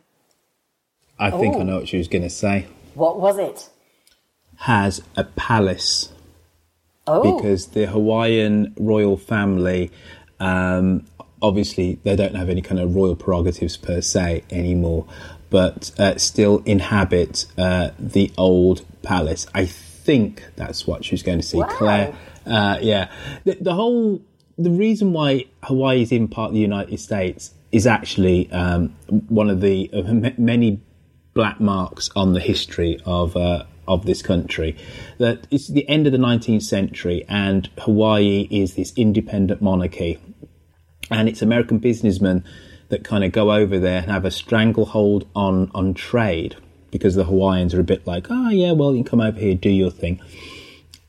I 1.19 1.31
think 1.31 1.55
oh. 1.55 1.61
I 1.61 1.63
know 1.63 1.77
what 1.79 1.89
she 1.89 1.97
was 1.97 2.07
going 2.07 2.21
to 2.21 2.29
say. 2.29 2.67
What 2.93 3.19
was 3.19 3.37
it? 3.39 3.69
Has 4.57 5.01
a 5.17 5.25
palace. 5.25 6.13
Oh. 7.07 7.35
Because 7.35 7.67
the 7.67 7.87
Hawaiian 7.87 8.73
royal 8.77 9.17
family, 9.17 9.91
um, 10.39 11.05
obviously, 11.41 11.99
they 12.03 12.15
don't 12.15 12.35
have 12.35 12.49
any 12.49 12.61
kind 12.61 12.79
of 12.79 12.95
royal 12.95 13.15
prerogatives 13.15 13.75
per 13.75 13.99
se 13.99 14.43
anymore, 14.49 15.07
but 15.49 15.91
uh, 15.99 16.17
still 16.17 16.61
inhabit 16.65 17.47
uh, 17.57 17.89
the 17.99 18.31
old 18.37 18.85
palace. 19.01 19.47
I 19.53 19.65
think 20.07 20.41
that's 20.55 20.87
what 20.87 21.03
she's 21.03 21.21
going 21.21 21.39
to 21.39 21.45
see. 21.45 21.57
wow. 21.57 21.67
Claire. 21.67 22.15
Uh, 22.45 22.77
yeah, 22.81 23.11
the, 23.43 23.57
the, 23.59 23.73
whole 23.73 24.21
the 24.57 24.71
reason 24.71 25.11
why 25.11 25.45
Hawaii 25.63 26.01
is 26.01 26.13
in 26.13 26.29
part 26.29 26.47
of 26.47 26.53
the 26.53 26.61
United 26.61 26.97
States 26.97 27.53
is 27.73 27.85
actually 27.85 28.49
um, 28.51 28.95
one 29.27 29.49
of 29.49 29.59
the 29.59 29.91
many 30.37 30.81
black 31.33 31.59
marks 31.59 32.09
on 32.15 32.31
the 32.31 32.39
history 32.39 32.97
of 33.05 33.35
uh, 33.35 33.65
of 33.85 34.05
this 34.05 34.21
country. 34.21 34.77
That 35.17 35.45
it's 35.51 35.67
the 35.67 35.87
end 35.89 36.07
of 36.07 36.13
the 36.13 36.17
19th 36.17 36.63
century, 36.63 37.25
and 37.27 37.69
Hawaii 37.79 38.47
is 38.49 38.75
this 38.75 38.93
independent 38.95 39.61
monarchy, 39.61 40.19
and 41.11 41.27
it's 41.27 41.41
American 41.41 41.79
businessmen 41.79 42.45
that 42.87 43.03
kind 43.03 43.25
of 43.25 43.33
go 43.33 43.51
over 43.51 43.77
there 43.77 44.03
and 44.03 44.09
have 44.09 44.23
a 44.23 44.31
stranglehold 44.31 45.27
on 45.35 45.69
on 45.75 45.93
trade 45.93 46.55
because 46.97 47.15
the 47.15 47.25
Hawaiians 47.25 47.73
are 47.73 47.79
a 47.79 47.83
bit 47.83 48.05
like, 48.05 48.27
oh 48.29 48.49
yeah, 48.49 48.71
well 48.71 48.95
you 48.95 49.03
can 49.03 49.09
come 49.09 49.21
over 49.21 49.39
here, 49.39 49.55
do 49.55 49.69
your 49.69 49.91
thing, 49.91 50.19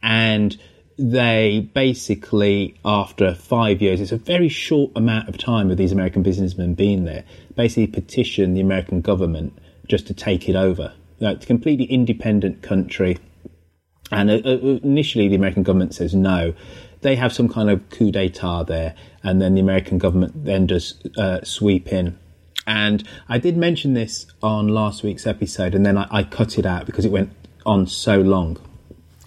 and 0.02 0.56
they 0.98 1.70
basically, 1.74 2.74
after 2.84 3.34
five 3.34 3.80
years, 3.80 4.00
it's 4.00 4.10
a 4.10 4.16
very 4.16 4.48
short 4.48 4.90
amount 4.96 5.28
of 5.28 5.38
time 5.38 5.70
of 5.70 5.76
these 5.76 5.92
American 5.92 6.22
businessmen 6.22 6.74
being 6.74 7.04
there, 7.04 7.24
basically 7.54 7.86
petition 7.86 8.54
the 8.54 8.60
American 8.60 9.00
government 9.00 9.56
just 9.86 10.08
to 10.08 10.14
take 10.14 10.48
it 10.48 10.56
over. 10.56 10.92
Know, 11.20 11.30
it's 11.30 11.44
a 11.44 11.46
completely 11.46 11.86
independent 11.86 12.62
country. 12.62 13.18
And 14.10 14.30
uh, 14.30 14.40
uh 14.44 14.78
initially, 14.82 15.28
the 15.28 15.36
American 15.36 15.62
government 15.62 15.94
says 15.94 16.14
no. 16.14 16.54
They 17.00 17.14
have 17.14 17.32
some 17.32 17.48
kind 17.48 17.70
of 17.70 17.88
coup 17.90 18.10
d'etat 18.10 18.64
there, 18.64 18.94
and 19.22 19.40
then 19.40 19.54
the 19.54 19.60
American 19.60 19.98
government 19.98 20.44
then 20.44 20.66
does 20.66 21.00
uh, 21.16 21.44
sweep 21.44 21.92
in 21.92 22.18
and 22.68 23.02
I 23.30 23.38
did 23.38 23.56
mention 23.56 23.94
this 23.94 24.26
on 24.42 24.68
last 24.68 25.02
week's 25.02 25.26
episode, 25.26 25.74
and 25.74 25.86
then 25.86 25.96
I, 25.96 26.06
I 26.10 26.22
cut 26.22 26.58
it 26.58 26.66
out 26.66 26.84
because 26.84 27.06
it 27.06 27.10
went 27.10 27.32
on 27.64 27.86
so 27.86 28.20
long. 28.20 28.58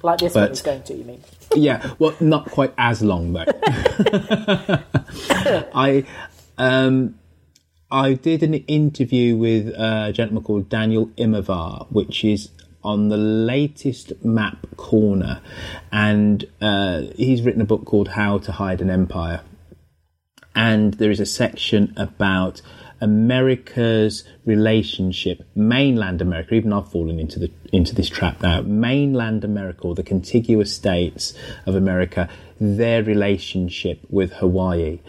Like 0.04 0.20
this 0.20 0.34
But- 0.34 0.42
one 0.42 0.52
is 0.52 0.62
going 0.62 0.84
to, 0.84 0.94
you 0.94 1.04
mean? 1.04 1.24
yeah, 1.56 1.94
well, 1.98 2.16
not 2.20 2.52
quite 2.52 2.72
as 2.78 3.02
long 3.02 3.34
though. 3.34 3.46
I 5.74 6.06
um, 6.60 7.16
I 7.90 8.14
did 8.14 8.44
an 8.44 8.54
interview 8.54 9.36
with 9.36 9.70
a 9.70 10.12
gentleman 10.14 10.44
called 10.44 10.70
Daniel 10.70 11.08
Immerwahr, 11.18 11.88
which 11.92 12.24
is 12.24 12.52
on 12.84 13.10
the 13.10 13.18
latest 13.18 14.24
Map 14.24 14.68
Corner, 14.78 15.42
and 15.92 16.46
uh, 16.62 17.02
he's 17.16 17.42
written 17.42 17.62
a 17.62 17.66
book 17.66 17.86
called 17.86 18.10
How 18.10 18.38
to 18.38 18.52
Hide 18.52 18.82
an 18.82 18.92
Empire, 18.92 19.42
and 20.56 20.94
there 20.96 21.10
is 21.10 21.20
a 21.20 21.26
section 21.26 21.92
about 21.98 22.62
America's 23.02 24.24
relationship, 24.46 25.44
mainland 25.56 26.22
America. 26.22 26.56
Even 26.56 26.72
I've 26.72 26.90
fallen 26.92 27.20
into 27.20 27.40
the 27.40 27.52
into 27.74 27.96
this 27.96 28.10
trap 28.10 28.42
now. 28.42 28.62
Mainland 28.62 29.44
America, 29.44 29.88
or 29.88 29.96
the 29.96 30.04
contiguous 30.04 30.74
states 30.74 31.34
of 31.66 31.76
America, 31.76 32.30
their 32.60 33.04
relationship 33.04 34.00
with 34.10 34.34
Hawaii. 34.34 35.00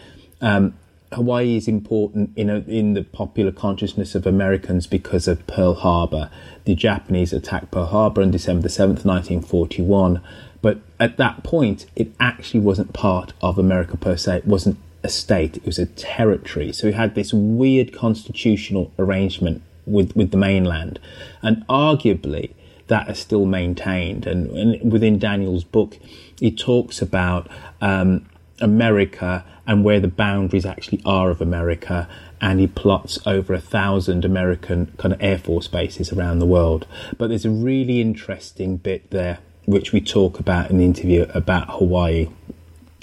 Um, 0.41 0.73
Hawaii 1.11 1.55
is 1.55 1.67
important 1.67 2.35
in 2.35 2.49
a, 2.49 2.57
in 2.67 2.95
the 2.95 3.03
popular 3.03 3.51
consciousness 3.51 4.15
of 4.15 4.25
Americans 4.25 4.87
because 4.87 5.27
of 5.27 5.45
Pearl 5.45 5.75
Harbor. 5.75 6.31
The 6.65 6.73
Japanese 6.73 7.31
attacked 7.31 7.69
Pearl 7.69 7.85
Harbor 7.85 8.23
on 8.23 8.31
December 8.31 8.63
the 8.63 8.69
seventh, 8.69 9.05
nineteen 9.05 9.41
forty 9.41 9.83
one. 9.83 10.21
But 10.63 10.79
at 10.99 11.17
that 11.17 11.43
point, 11.43 11.85
it 11.95 12.15
actually 12.19 12.61
wasn't 12.61 12.93
part 12.93 13.33
of 13.41 13.59
America 13.59 13.97
per 13.97 14.17
se. 14.17 14.37
It 14.37 14.47
wasn't 14.47 14.77
a 15.03 15.09
state; 15.09 15.57
it 15.57 15.65
was 15.65 15.79
a 15.79 15.85
territory. 15.85 16.71
So 16.73 16.87
we 16.87 16.93
had 16.93 17.15
this 17.15 17.33
weird 17.33 17.93
constitutional 17.93 18.91
arrangement 18.97 19.61
with 19.85 20.15
with 20.15 20.31
the 20.31 20.37
mainland, 20.37 20.99
and 21.41 21.65
arguably 21.67 22.53
that 22.87 23.09
is 23.09 23.19
still 23.19 23.45
maintained. 23.45 24.27
And, 24.27 24.49
and 24.51 24.91
within 24.91 25.19
Daniel's 25.19 25.63
book, 25.63 25.97
he 26.39 26.51
talks 26.51 27.01
about 27.01 27.49
um, 27.81 28.29
America 28.59 29.45
and 29.65 29.83
where 29.83 29.99
the 29.99 30.07
boundaries 30.07 30.65
actually 30.65 31.01
are 31.05 31.29
of 31.29 31.41
America. 31.41 32.09
And 32.41 32.59
he 32.59 32.67
plots 32.67 33.17
over 33.25 33.53
a 33.53 33.61
thousand 33.61 34.25
American 34.25 34.93
kind 34.97 35.13
of 35.13 35.23
Air 35.23 35.37
Force 35.37 35.67
bases 35.67 36.11
around 36.11 36.39
the 36.39 36.45
world. 36.45 36.85
But 37.17 37.29
there's 37.29 37.45
a 37.45 37.49
really 37.49 38.01
interesting 38.01 38.77
bit 38.77 39.09
there, 39.11 39.39
which 39.65 39.93
we 39.93 40.01
talk 40.01 40.39
about 40.39 40.69
in 40.69 40.77
the 40.77 40.85
interview 40.85 41.25
about 41.33 41.69
Hawaii. 41.69 42.29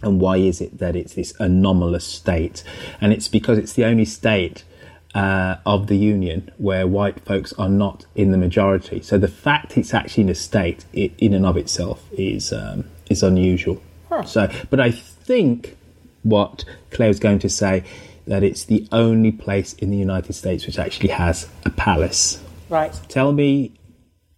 And 0.02 0.20
why 0.20 0.36
is 0.36 0.60
it 0.60 0.78
that 0.78 0.96
it's 0.96 1.14
this 1.14 1.34
anomalous 1.38 2.04
state? 2.04 2.62
And 3.00 3.12
it's 3.12 3.28
because 3.28 3.58
it's 3.58 3.74
the 3.74 3.84
only 3.84 4.04
state 4.04 4.64
uh, 5.14 5.56
of 5.66 5.88
the 5.88 5.96
Union 5.96 6.50
where 6.58 6.86
white 6.86 7.20
folks 7.20 7.52
are 7.54 7.68
not 7.68 8.06
in 8.14 8.30
the 8.30 8.38
majority. 8.38 9.02
So 9.02 9.18
the 9.18 9.28
fact 9.28 9.76
it's 9.76 9.92
actually 9.92 10.24
in 10.24 10.28
a 10.30 10.34
state 10.34 10.84
i 10.94 11.10
in 11.18 11.34
and 11.34 11.44
of 11.44 11.56
itself 11.56 12.04
is 12.12 12.52
um, 12.52 12.84
is 13.08 13.22
unusual. 13.22 13.82
Huh. 14.08 14.24
So, 14.24 14.50
but 14.70 14.80
I 14.80 14.90
think 14.90 15.76
what 16.22 16.64
Claire's 16.90 17.18
going 17.18 17.38
to 17.40 17.48
say 17.48 17.84
that 18.26 18.42
it's 18.42 18.64
the 18.64 18.86
only 18.92 19.32
place 19.32 19.72
in 19.74 19.90
the 19.90 19.96
United 19.96 20.32
States 20.34 20.66
which 20.66 20.78
actually 20.78 21.08
has 21.10 21.48
a 21.64 21.70
palace. 21.70 22.42
Right. 22.68 22.98
Tell 23.08 23.32
me 23.32 23.72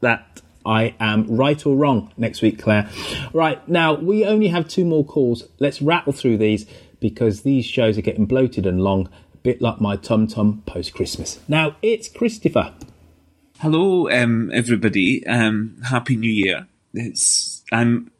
that 0.00 0.31
I 0.64 0.94
am 1.00 1.26
right 1.26 1.64
or 1.66 1.76
wrong 1.76 2.12
next 2.16 2.42
week, 2.42 2.60
Claire. 2.60 2.88
Right, 3.32 3.66
now 3.68 3.94
we 3.94 4.24
only 4.24 4.48
have 4.48 4.68
two 4.68 4.84
more 4.84 5.04
calls. 5.04 5.44
Let's 5.58 5.82
rattle 5.82 6.12
through 6.12 6.38
these 6.38 6.66
because 7.00 7.42
these 7.42 7.64
shows 7.64 7.98
are 7.98 8.02
getting 8.02 8.26
bloated 8.26 8.66
and 8.66 8.80
long, 8.80 9.08
a 9.34 9.36
bit 9.38 9.60
like 9.60 9.80
my 9.80 9.96
tum 9.96 10.26
tum 10.26 10.62
post 10.66 10.94
Christmas. 10.94 11.40
Now 11.48 11.76
it's 11.82 12.08
Christopher. 12.08 12.72
Hello, 13.58 14.10
um, 14.10 14.50
everybody. 14.52 15.26
Um, 15.26 15.76
Happy 15.88 16.16
New 16.16 16.30
Year. 16.30 16.66
It's 16.94 17.62
I'm 17.72 18.10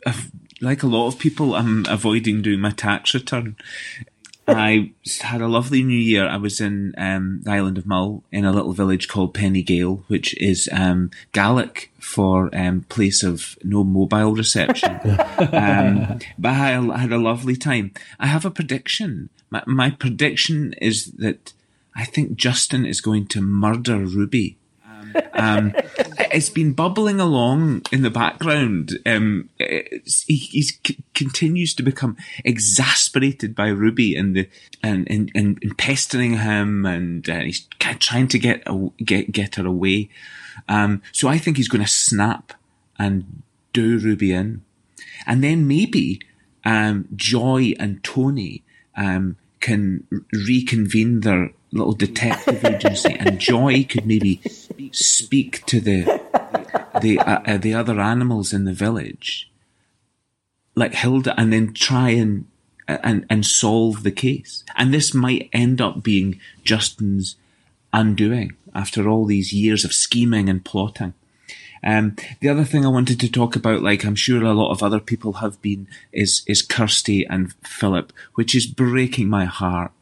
like 0.61 0.82
a 0.82 0.86
lot 0.86 1.09
of 1.09 1.18
people. 1.18 1.55
I'm 1.55 1.84
avoiding 1.88 2.43
doing 2.43 2.61
my 2.61 2.70
tax 2.70 3.12
return. 3.14 3.57
I 4.47 4.93
had 5.20 5.40
a 5.40 5.49
lovely 5.49 5.82
New 5.82 5.99
Year. 5.99 6.26
I 6.26 6.36
was 6.36 6.61
in 6.61 6.95
um, 6.99 7.40
the 7.45 7.53
island 7.53 7.78
of 7.78 7.86
Mull 7.86 8.24
in 8.32 8.45
a 8.45 8.53
little 8.53 8.72
village 8.72 9.09
called 9.09 9.34
Penny 9.34 9.62
Pennyghael, 9.62 10.03
which 10.09 10.36
is 10.38 10.68
um, 10.72 11.11
Gaelic 11.32 11.93
for 11.99 12.55
um, 12.55 12.82
place 12.88 13.22
of 13.22 13.57
no 13.62 13.84
mobile 13.84 14.34
reception. 14.34 14.90
um, 15.38 16.18
but 16.38 16.51
I 16.51 16.76
I 16.76 16.99
had 16.99 17.12
a 17.12 17.18
lovely 17.18 17.57
time. 17.57 17.93
I 18.18 18.26
have 18.26 18.45
a 18.45 18.51
prediction. 18.51 19.30
My, 19.51 19.62
my 19.66 19.90
prediction 19.90 20.74
is 20.80 21.12
that 21.12 21.53
I 21.95 22.05
think 22.05 22.36
Justin 22.36 22.86
is 22.86 23.01
going 23.01 23.26
to 23.28 23.40
murder 23.40 23.99
Ruby. 23.99 24.57
Um, 25.35 25.75
it's 26.31 26.51
been 26.51 26.73
bubbling 26.73 27.21
along 27.21 27.83
in 27.93 28.03
the 28.03 28.11
background. 28.11 28.99
Um, 29.07 29.49
he 29.59 30.63
c- 30.63 30.99
continues 31.15 31.75
to 31.75 31.83
become 31.83 32.17
exasperated 32.45 33.55
by 33.55 33.69
Ruby 33.69 34.17
and 34.17 34.37
the 34.37 34.49
and 34.83 35.07
and, 35.11 35.31
and, 35.35 35.59
and 35.63 35.79
pestering 35.79 36.39
him, 36.39 36.87
and 36.87 37.29
uh, 37.29 37.41
he's 37.41 37.67
trying 37.79 38.29
to 38.29 38.39
get 38.39 38.67
get 39.05 39.33
get 39.33 39.57
her 39.57 39.67
away. 39.67 40.09
Um, 40.69 41.03
so 41.13 41.29
I 41.29 41.39
think 41.39 41.57
he's 41.57 41.69
going 41.69 41.85
to 41.85 41.91
snap 41.91 42.53
and 42.99 43.43
do 43.73 43.99
Ruby 43.99 44.33
in, 44.33 44.63
and 45.27 45.43
then 45.43 45.67
maybe 45.67 46.21
um, 46.65 47.09
Joy 47.17 47.75
and 47.79 48.03
Tony 48.05 48.63
um, 48.97 49.37
can 49.61 50.07
reconvene 50.47 51.21
their 51.21 51.53
little 51.73 51.95
detective 51.95 52.65
agency, 52.65 53.15
and 53.19 53.39
Joy 53.39 53.85
could 53.85 54.07
maybe 54.07 54.43
speak 54.93 55.64
to 55.66 55.80
the 55.80 56.20
the 57.01 57.18
uh, 57.18 57.40
uh, 57.47 57.59
the 57.59 57.74
other 57.74 58.01
animals 58.01 58.53
in 58.53 58.64
the 58.64 58.72
village, 58.72 59.51
like 60.74 60.95
Hilda, 60.95 61.38
and 61.38 61.53
then 61.53 61.72
try 61.72 62.11
and 62.11 62.47
and 62.86 63.26
and 63.28 63.45
solve 63.45 64.03
the 64.03 64.12
case. 64.12 64.64
And 64.76 64.93
this 64.93 65.14
might 65.14 65.49
end 65.53 65.80
up 65.80 66.03
being 66.03 66.40
Justin's 66.64 67.36
undoing 67.93 68.57
after 68.74 69.09
all 69.09 69.26
these 69.26 69.53
years 69.53 69.84
of 69.84 69.93
scheming 69.93 70.49
and 70.49 70.64
plotting. 70.64 71.14
Um, 71.84 72.16
the 72.40 72.49
other 72.49 72.64
thing 72.64 72.86
I 72.86 72.90
wanted 72.90 73.18
to 73.20 73.30
talk 73.30 73.57
about, 73.57 73.82
like 73.82 74.05
I'm 74.05 74.14
sure 74.14 74.43
a 74.43 74.55
lot 74.55 74.70
of 74.70 74.82
other 74.82 75.01
people 75.01 75.34
have 75.34 75.61
been, 75.62 75.88
is 76.12 76.43
is 76.47 76.62
Kirsty 76.62 77.26
and 77.26 77.53
Philip, 77.64 78.12
which 78.34 78.55
is 78.55 78.66
breaking 78.66 79.28
my 79.28 79.45
heart. 79.45 79.93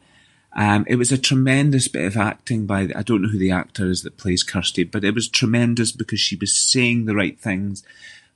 Um, 0.53 0.85
it 0.87 0.95
was 0.95 1.11
a 1.11 1.17
tremendous 1.17 1.87
bit 1.87 2.05
of 2.05 2.17
acting 2.17 2.65
by 2.65 2.85
the, 2.87 2.97
I 2.97 3.03
don't 3.03 3.21
know 3.21 3.29
who 3.29 3.37
the 3.37 3.51
actor 3.51 3.89
is 3.89 4.03
that 4.03 4.17
plays 4.17 4.43
Kirsty, 4.43 4.83
but 4.83 5.03
it 5.03 5.15
was 5.15 5.29
tremendous 5.29 5.91
because 5.91 6.19
she 6.19 6.35
was 6.35 6.55
saying 6.55 7.05
the 7.05 7.15
right 7.15 7.39
things, 7.39 7.83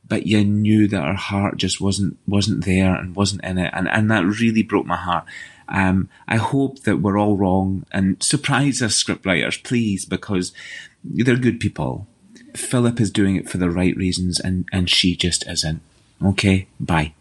but 0.07 0.25
you 0.25 0.43
knew 0.45 0.87
that 0.87 1.03
her 1.03 1.13
heart 1.13 1.57
just 1.57 1.81
wasn't 1.81 2.17
wasn't 2.27 2.63
there 2.63 2.95
and 2.95 3.15
wasn't 3.15 3.43
in 3.43 3.57
it, 3.57 3.71
and 3.73 3.89
and 3.89 4.09
that 4.11 4.25
really 4.25 4.63
broke 4.63 4.85
my 4.85 4.95
heart. 4.95 5.25
Um, 5.67 6.09
I 6.27 6.37
hope 6.37 6.81
that 6.83 6.97
we're 6.97 7.17
all 7.17 7.35
wrong 7.35 7.85
and 7.91 8.21
surprise 8.21 8.81
us, 8.81 9.03
scriptwriters, 9.03 9.61
please, 9.63 10.05
because 10.05 10.53
they're 11.03 11.35
good 11.35 11.59
people. 11.59 12.07
Philip 12.55 13.01
is 13.01 13.11
doing 13.11 13.35
it 13.35 13.49
for 13.49 13.57
the 13.57 13.69
right 13.69 13.97
reasons, 13.97 14.39
and 14.39 14.65
and 14.71 14.89
she 14.89 15.15
just 15.15 15.45
isn't. 15.47 15.81
Okay, 16.23 16.67
bye. 16.79 17.13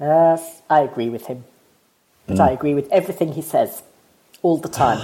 Yes, 0.00 0.62
I 0.70 0.80
agree 0.80 1.10
with 1.10 1.26
him. 1.26 1.44
But 2.26 2.36
Mm. 2.36 2.48
I 2.48 2.50
agree 2.52 2.74
with 2.74 2.88
everything 2.92 3.32
he 3.32 3.42
says 3.42 3.82
all 4.48 4.56
the 4.56 4.68
time. 4.68 4.98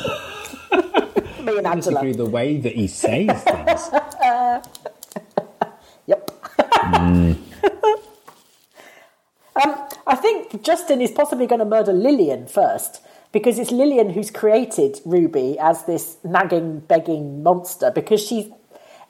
Me 1.44 1.58
and 1.58 1.66
I 1.66 1.72
Angela. 1.72 2.12
the 2.14 2.24
way 2.24 2.56
that 2.56 2.74
he 2.74 2.86
says 2.86 3.42
things. 3.44 3.90
yep. 6.06 6.30
Mm. 6.56 7.36
Um, 9.62 9.88
I 10.06 10.16
think 10.16 10.62
Justin 10.62 11.02
is 11.02 11.10
possibly 11.10 11.46
going 11.46 11.58
to 11.58 11.66
murder 11.66 11.92
Lilian 11.92 12.46
first 12.46 13.02
because 13.32 13.58
it's 13.58 13.70
Lilian 13.70 14.10
who's 14.10 14.30
created 14.30 15.00
Ruby 15.04 15.58
as 15.58 15.84
this 15.84 16.16
nagging, 16.24 16.80
begging 16.80 17.42
monster 17.42 17.90
because 17.90 18.24
she's. 18.26 18.46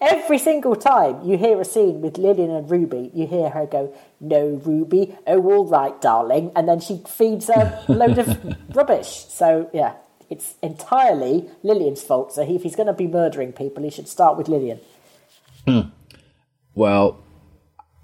Every 0.00 0.38
single 0.38 0.74
time 0.76 1.22
you 1.24 1.38
hear 1.38 1.58
a 1.60 1.64
scene 1.64 2.02
with 2.02 2.18
Lilian 2.18 2.50
and 2.50 2.68
Ruby, 2.68 3.10
you 3.14 3.26
hear 3.28 3.48
her 3.48 3.64
go, 3.64 3.94
No, 4.20 4.60
Ruby, 4.64 5.16
oh, 5.26 5.40
all 5.50 5.64
right, 5.66 5.98
darling. 6.02 6.50
And 6.56 6.68
then 6.68 6.80
she 6.80 7.00
feeds 7.08 7.48
a 7.48 7.82
load 7.88 8.18
of 8.18 8.28
rubbish. 8.74 9.24
So, 9.28 9.70
yeah, 9.72 9.94
it's 10.30 10.54
entirely 10.62 11.48
Lilian's 11.62 12.02
fault. 12.02 12.32
So, 12.32 12.42
if 12.42 12.62
he's 12.62 12.76
going 12.76 12.86
to 12.86 12.92
be 12.92 13.06
murdering 13.06 13.52
people, 13.52 13.82
he 13.82 13.90
should 13.90 14.08
start 14.08 14.36
with 14.36 14.48
Lilian. 14.48 14.80
Hmm. 15.66 15.80
Well, 16.74 17.22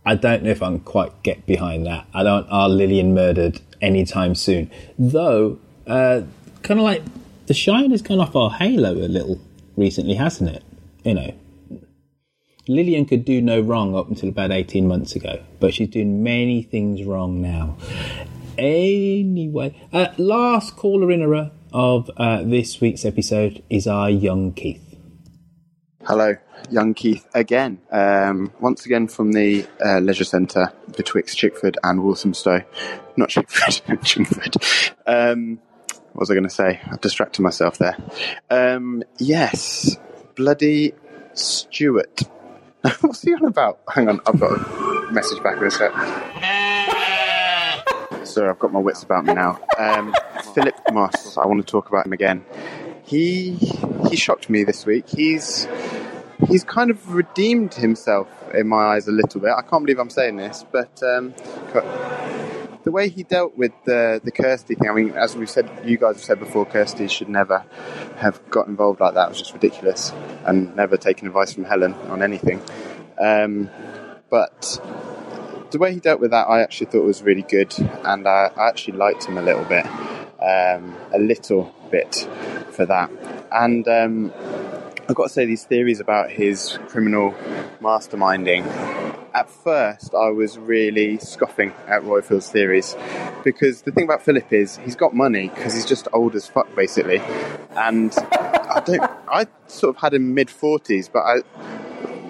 I 0.05 0.15
don't 0.15 0.43
know 0.43 0.51
if 0.51 0.63
I 0.63 0.67
can 0.67 0.81
quite 0.81 1.23
get 1.23 1.47
behind 1.47 1.87
that. 1.87 2.07
I 2.15 2.23
don't 2.23 2.47
are 2.49 2.69
Lilian 2.69 3.15
murdered 3.15 3.61
anytime 3.83 4.35
soon. 4.35 4.71
Though, 4.99 5.59
uh, 5.87 6.23
kind 6.63 6.81
of 6.81 6.85
like 6.85 7.03
the 7.47 7.55
shine 7.55 7.91
has 7.91 8.03
gone 8.03 8.21
off 8.21 8.35
our 8.35 8.51
halo 8.51 8.93
a 8.93 9.09
little 9.09 9.41
recently, 9.77 10.15
hasn't 10.15 10.51
it? 10.51 10.63
You 11.05 11.15
know, 11.15 11.35
Lilian 12.69 13.05
could 13.05 13.25
do 13.25 13.43
no 13.43 13.61
wrong 13.61 13.95
up 13.95 14.09
until 14.09 14.29
about 14.29 14.53
18 14.53 14.87
months 14.87 15.17
ago, 15.17 15.43
but 15.59 15.75
she's 15.75 15.89
doing 15.89 16.23
many 16.23 16.63
things 16.63 17.05
wrong 17.05 17.43
now. 17.43 17.77
Anyway, 18.57 19.75
uh, 19.93 20.09
last 20.19 20.77
caller 20.77 21.11
in 21.11 21.23
a 21.23 21.29
row 21.29 21.51
of 21.73 22.11
uh, 22.17 22.43
this 22.43 22.81
week's 22.81 23.05
episode 23.05 23.63
is 23.71 23.87
our 23.87 24.11
young 24.11 24.53
Keith. 24.53 24.97
Hello, 26.07 26.37
young 26.71 26.95
Keith 26.95 27.27
again. 27.35 27.81
Um, 27.91 28.53
once 28.61 28.87
again 28.87 29.09
from 29.09 29.33
the 29.33 29.67
uh, 29.85 29.99
leisure 29.99 30.25
centre 30.25 30.73
betwixt 30.97 31.37
Chickford 31.39 31.77
and 31.83 32.03
Walthamstow. 32.03 32.63
Not 33.17 33.29
Chickford, 33.29 33.83
Chingford. 34.03 34.93
Um, 35.07 35.61
what 36.13 36.21
was 36.21 36.31
I 36.31 36.35
going 36.35 36.45
to 36.45 36.51
say? 36.51 36.81
I've 36.91 37.01
distracted 37.01 37.43
myself 37.43 37.79
there. 37.79 37.97
Um, 38.49 39.03
yes, 39.19 39.97
bloody 40.35 40.95
Stuart. 41.35 42.23
What's 43.01 43.23
he 43.23 43.35
on 43.35 43.45
about? 43.45 43.81
Hang 43.93 44.09
on, 44.09 44.21
I've 44.27 44.41
got 44.41 44.53
a 44.53 45.13
message 45.13 45.43
back 45.43 45.59
in 45.59 45.65
a 45.65 45.71
sec. 45.71 45.93
Sorry, 48.31 48.49
I've 48.49 48.61
got 48.61 48.73
my 48.73 48.79
wits 48.79 49.03
about 49.03 49.25
me 49.25 49.35
now. 49.35 49.59
Um, 49.77 50.15
Philip 50.55 50.77
Moss, 50.93 51.37
I 51.37 51.47
want 51.47 51.67
to 51.67 51.69
talk 51.69 51.89
about 51.89 52.07
him 52.07 52.13
again. 52.13 52.45
He 53.05 53.55
he 54.09 54.15
shocked 54.15 54.49
me 54.49 54.63
this 54.63 54.87
week. 54.87 55.09
He's 55.09 55.67
he's 56.47 56.63
kind 56.63 56.93
of 56.93 57.13
redeemed 57.13 57.75
himself 57.75 58.29
in 58.55 58.69
my 58.69 58.95
eyes 58.95 59.09
a 59.09 59.11
little 59.11 59.41
bit. 59.41 59.51
I 59.51 59.63
can't 59.63 59.85
believe 59.85 59.99
I'm 59.99 60.11
saying 60.11 60.37
this, 60.37 60.65
but 60.71 61.03
um, 61.03 61.35
the 62.85 62.93
way 62.93 63.09
he 63.09 63.25
dealt 63.25 63.57
with 63.59 63.73
the 63.85 64.21
the 64.23 64.31
Kirsty 64.31 64.77
thing. 64.77 64.89
I 64.89 64.93
mean, 64.93 65.11
as 65.15 65.35
we've 65.35 65.51
said, 65.51 65.69
you 65.85 65.97
guys 65.97 66.15
have 66.15 66.25
said 66.25 66.39
before, 66.39 66.65
Kirsty 66.65 67.09
should 67.09 67.29
never 67.29 67.65
have 68.19 68.49
got 68.49 68.69
involved 68.69 69.01
like 69.01 69.15
that. 69.15 69.27
It 69.27 69.31
was 69.31 69.39
just 69.39 69.55
ridiculous, 69.55 70.13
and 70.45 70.77
never 70.77 70.97
taken 70.97 71.27
advice 71.27 71.53
from 71.53 71.65
Helen 71.65 71.95
on 72.09 72.23
anything. 72.23 72.63
Um, 73.19 73.71
but 74.31 74.79
the 75.71 75.79
way 75.79 75.93
he 75.93 76.01
dealt 76.01 76.21
with 76.21 76.31
that, 76.33 76.49
I 76.49 76.61
actually 76.63 76.87
thought 76.91 77.05
was 77.05 77.23
really 77.23 77.43
good, 77.43 77.75
and 78.05 78.27
I, 78.27 78.51
I 78.57 78.69
actually 78.69 78.99
liked 78.99 79.25
him 79.25 79.39
a 79.39 79.43
little 79.43 79.65
bit, 79.65 79.87
um, 80.41 80.97
a 81.13 81.19
little 81.19 81.75
bit 81.91 82.29
for 82.73 82.87
that. 82.87 83.11
And 83.53 83.87
um, 83.89 84.33
I've 85.09 85.15
got 85.15 85.25
to 85.25 85.29
say, 85.29 85.45
these 85.45 85.65
theories 85.65 86.01
about 86.01 86.31
his 86.31 86.79
criminal 86.89 87.33
masterminding. 87.81 88.65
At 89.33 89.49
first, 89.49 90.13
I 90.13 90.31
was 90.31 90.59
really 90.59 91.19
scoffing 91.19 91.73
at 91.87 92.03
Roifield's 92.03 92.51
theories 92.51 92.97
because 93.45 93.83
the 93.83 93.93
thing 93.93 94.05
about 94.05 94.23
Philip 94.23 94.53
is 94.53 94.79
he's 94.79 94.97
got 94.97 95.15
money 95.15 95.49
because 95.55 95.75
he's 95.75 95.87
just 95.87 96.09
old 96.13 96.35
as 96.35 96.49
fuck, 96.49 96.75
basically. 96.75 97.21
And 97.71 98.13
I 98.17 98.83
don't, 98.85 99.03
I 99.29 99.47
sort 99.69 99.95
of 99.95 100.03
had 100.03 100.15
him 100.15 100.35
mid 100.35 100.51
forties, 100.51 101.09
but 101.09 101.21
I, 101.21 101.37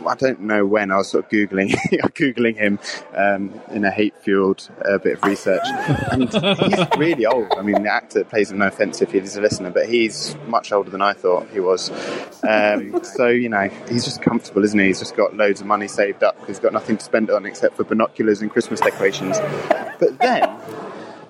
I 0.07 0.14
don't 0.14 0.40
know 0.40 0.66
when 0.66 0.90
I 0.90 0.98
was 0.98 1.09
sort 1.09 1.24
of 1.24 1.30
googling 1.30 1.70
googling 2.14 2.57
him 2.57 2.78
um, 3.14 3.61
in 3.70 3.84
a 3.84 3.90
hate 3.90 4.14
fueled 4.22 4.68
uh, 4.84 4.98
bit 4.98 5.18
of 5.18 5.24
research, 5.24 5.62
and 6.11 6.28
he's 6.32 6.86
really 6.98 7.26
old. 7.26 7.53
I 7.57 7.62
mean, 7.62 7.82
the 7.82 7.92
actor 7.92 8.24
plays 8.24 8.51
him. 8.51 8.59
No 8.59 8.66
offense 8.66 9.01
if 9.03 9.12
he's 9.12 9.36
a 9.36 9.40
listener, 9.40 9.70
but 9.70 9.88
he's 9.88 10.36
much 10.46 10.72
older 10.72 10.90
than 10.90 11.03
I 11.03 11.12
thought 11.12 11.48
he 11.51 11.61
was. 11.61 11.90
Um, 12.42 13.03
so 13.05 13.28
you 13.28 13.48
know, 13.48 13.68
he's 13.88 14.05
just 14.05 14.22
comfortable, 14.22 14.64
isn't 14.64 14.78
he? 14.78 14.86
He's 14.86 14.98
just 14.98 15.16
got 15.16 15.36
loads 15.36 15.61
of 15.61 15.66
money 15.66 15.88
saved 15.88 16.22
up 16.22 16.34
because 16.36 16.48
he's 16.48 16.61
got 16.61 16.72
nothing 16.72 16.96
to 16.96 17.05
spend 17.05 17.28
it 17.28 17.34
on 17.34 17.46
except 17.46 17.76
for 17.76 17.84
binoculars 17.84 18.42
and 18.42 18.51
Christmas 18.51 18.80
decorations. 18.80 19.38
But 19.98 20.18
then, 20.18 20.48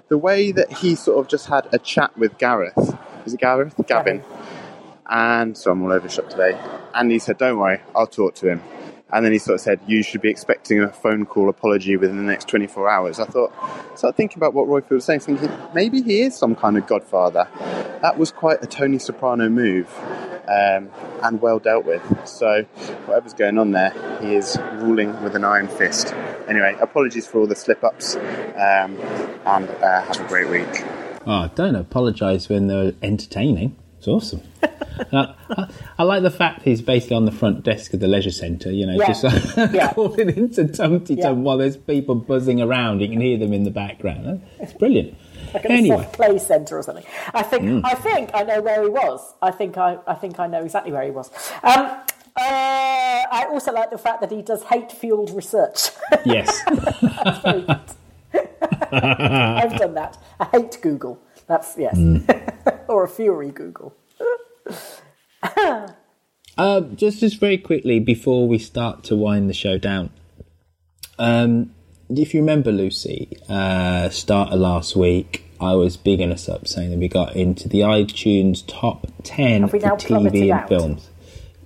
the 0.08 0.18
way 0.18 0.52
that 0.52 0.72
he 0.72 0.94
sort 0.94 1.18
of 1.18 1.28
just 1.28 1.46
had 1.46 1.68
a 1.72 1.78
chat 1.78 2.16
with 2.16 2.38
Gareth, 2.38 2.96
is 3.24 3.34
it 3.34 3.40
Gareth? 3.40 3.74
Gavin 3.86 4.22
and 5.10 5.58
so 5.58 5.72
I'm 5.72 5.82
all 5.82 5.92
over 5.92 6.06
the 6.06 6.12
shop 6.12 6.30
today. 6.30 6.58
And 6.94 7.10
he 7.10 7.18
said, 7.18 7.38
"Don't 7.38 7.58
worry, 7.58 7.80
I'll 7.94 8.06
talk 8.06 8.34
to 8.36 8.48
him." 8.48 8.62
And 9.12 9.24
then 9.24 9.32
he 9.32 9.38
sort 9.38 9.56
of 9.56 9.60
said, 9.60 9.80
"You 9.86 10.02
should 10.02 10.20
be 10.20 10.30
expecting 10.30 10.80
a 10.80 10.88
phone 10.88 11.26
call 11.26 11.48
apology 11.48 11.96
within 11.96 12.16
the 12.16 12.22
next 12.22 12.48
24 12.48 12.88
hours." 12.88 13.18
I 13.18 13.24
thought, 13.24 13.52
started 13.96 14.16
thinking 14.16 14.38
about 14.38 14.54
what 14.54 14.68
Roifield 14.68 14.90
was 14.90 15.04
saying, 15.04 15.20
thinking 15.20 15.50
maybe 15.74 16.02
he 16.02 16.22
is 16.22 16.36
some 16.36 16.54
kind 16.54 16.76
of 16.76 16.86
godfather. 16.86 17.48
That 18.02 18.18
was 18.18 18.30
quite 18.30 18.62
a 18.62 18.66
Tony 18.66 18.98
Soprano 18.98 19.48
move, 19.48 19.88
um, 20.48 20.90
and 21.22 21.40
well 21.42 21.58
dealt 21.58 21.84
with. 21.84 22.02
So 22.26 22.64
whatever's 23.06 23.34
going 23.34 23.58
on 23.58 23.72
there, 23.72 23.92
he 24.20 24.34
is 24.34 24.56
ruling 24.74 25.22
with 25.22 25.34
an 25.34 25.44
iron 25.44 25.68
fist. 25.68 26.14
Anyway, 26.48 26.76
apologies 26.80 27.26
for 27.26 27.40
all 27.40 27.46
the 27.46 27.56
slip-ups, 27.56 28.16
um, 28.16 28.96
and 29.46 29.68
uh, 29.68 30.02
have 30.02 30.20
a 30.20 30.28
great 30.28 30.48
week. 30.48 30.84
Oh, 31.26 31.50
don't 31.54 31.76
apologise 31.76 32.48
when 32.48 32.66
they're 32.66 32.92
entertaining. 33.02 33.76
It's 34.00 34.08
awesome. 34.08 34.40
I, 35.12 35.68
I 35.98 36.02
like 36.04 36.22
the 36.22 36.30
fact 36.30 36.62
he's 36.62 36.80
basically 36.80 37.16
on 37.16 37.26
the 37.26 37.32
front 37.32 37.62
desk 37.64 37.92
of 37.92 38.00
the 38.00 38.08
leisure 38.08 38.30
centre, 38.30 38.72
you 38.72 38.86
know, 38.86 38.94
Yeah. 38.98 39.06
just 39.08 39.24
uh, 39.58 39.68
Yeah. 39.74 39.92
calling 39.92 40.30
into 40.30 40.64
Tumty 40.64 41.16
Yeah. 41.18 41.24
Tum 41.28 41.42
while 41.44 41.58
there's 41.58 41.76
people 41.76 42.14
buzzing 42.14 42.62
around. 42.62 43.00
You 43.00 43.08
can 43.10 43.20
hear 43.20 43.36
them 43.36 43.52
in 43.52 43.64
the 43.64 43.70
background. 43.70 44.40
It's 44.58 44.72
brilliant. 44.72 45.18
like 45.52 45.66
at 45.66 45.70
a 45.70 45.74
Anyway, 45.74 46.08
play 46.14 46.38
centre 46.38 46.78
or 46.78 46.82
something. 46.82 47.04
I 47.34 47.42
think 47.42 47.62
Mm. 47.64 47.82
I 47.84 47.94
think 47.94 48.30
I 48.32 48.42
know 48.42 48.62
where 48.62 48.82
he 48.82 48.88
was. 48.88 49.20
I 49.42 49.50
think 49.50 49.76
I, 49.76 49.98
I 50.06 50.14
think 50.14 50.40
I 50.40 50.46
know 50.46 50.62
exactly 50.64 50.92
where 50.92 51.02
he 51.04 51.10
was. 51.10 51.30
Um, 51.62 51.74
uh, 51.84 52.00
I 52.40 53.48
also 53.50 53.70
like 53.74 53.90
the 53.90 53.98
fact 53.98 54.22
that 54.22 54.30
he 54.30 54.40
does 54.40 54.62
hate 54.62 54.92
fueled 54.92 55.30
research. 55.36 55.90
yes. 56.24 56.62
That's 56.64 57.38
very 57.40 57.60
good. 57.62 57.80
I've 58.92 59.76
done 59.78 59.92
that. 59.94 60.16
I 60.38 60.44
hate 60.46 60.78
Google. 60.80 61.18
That's 61.50 61.74
yes, 61.76 61.98
or 62.88 63.02
a 63.02 63.08
fury 63.08 63.50
Google. 63.50 63.92
Uh, 66.56 66.80
just 66.94 67.18
just 67.18 67.40
very 67.40 67.58
quickly 67.58 67.98
before 67.98 68.46
we 68.46 68.56
start 68.56 69.02
to 69.04 69.16
wind 69.16 69.50
the 69.50 69.54
show 69.54 69.76
down. 69.76 70.10
Um, 71.18 71.74
if 72.08 72.34
you 72.34 72.40
remember, 72.40 72.70
Lucy, 72.70 73.36
uh, 73.48 74.10
start 74.10 74.52
of 74.52 74.60
last 74.60 74.94
week, 74.94 75.42
I 75.60 75.74
was 75.74 75.96
bigging 75.96 76.30
us 76.30 76.48
up 76.48 76.68
saying 76.68 76.90
that 76.90 76.98
we 77.00 77.08
got 77.08 77.34
into 77.34 77.68
the 77.68 77.80
iTunes 77.80 78.62
top 78.64 79.08
ten 79.24 79.62
Have 79.62 79.72
we 79.72 79.80
for 79.80 79.86
TV 79.96 80.42
and 80.42 80.50
out? 80.52 80.68
films. 80.68 81.08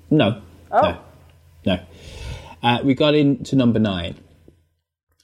No, 0.08 0.40
Oh. 0.72 0.80
no, 0.80 0.98
no. 1.66 1.78
Uh, 2.62 2.78
we 2.82 2.94
got 2.94 3.14
into 3.14 3.54
number 3.54 3.78
nine, 3.78 4.14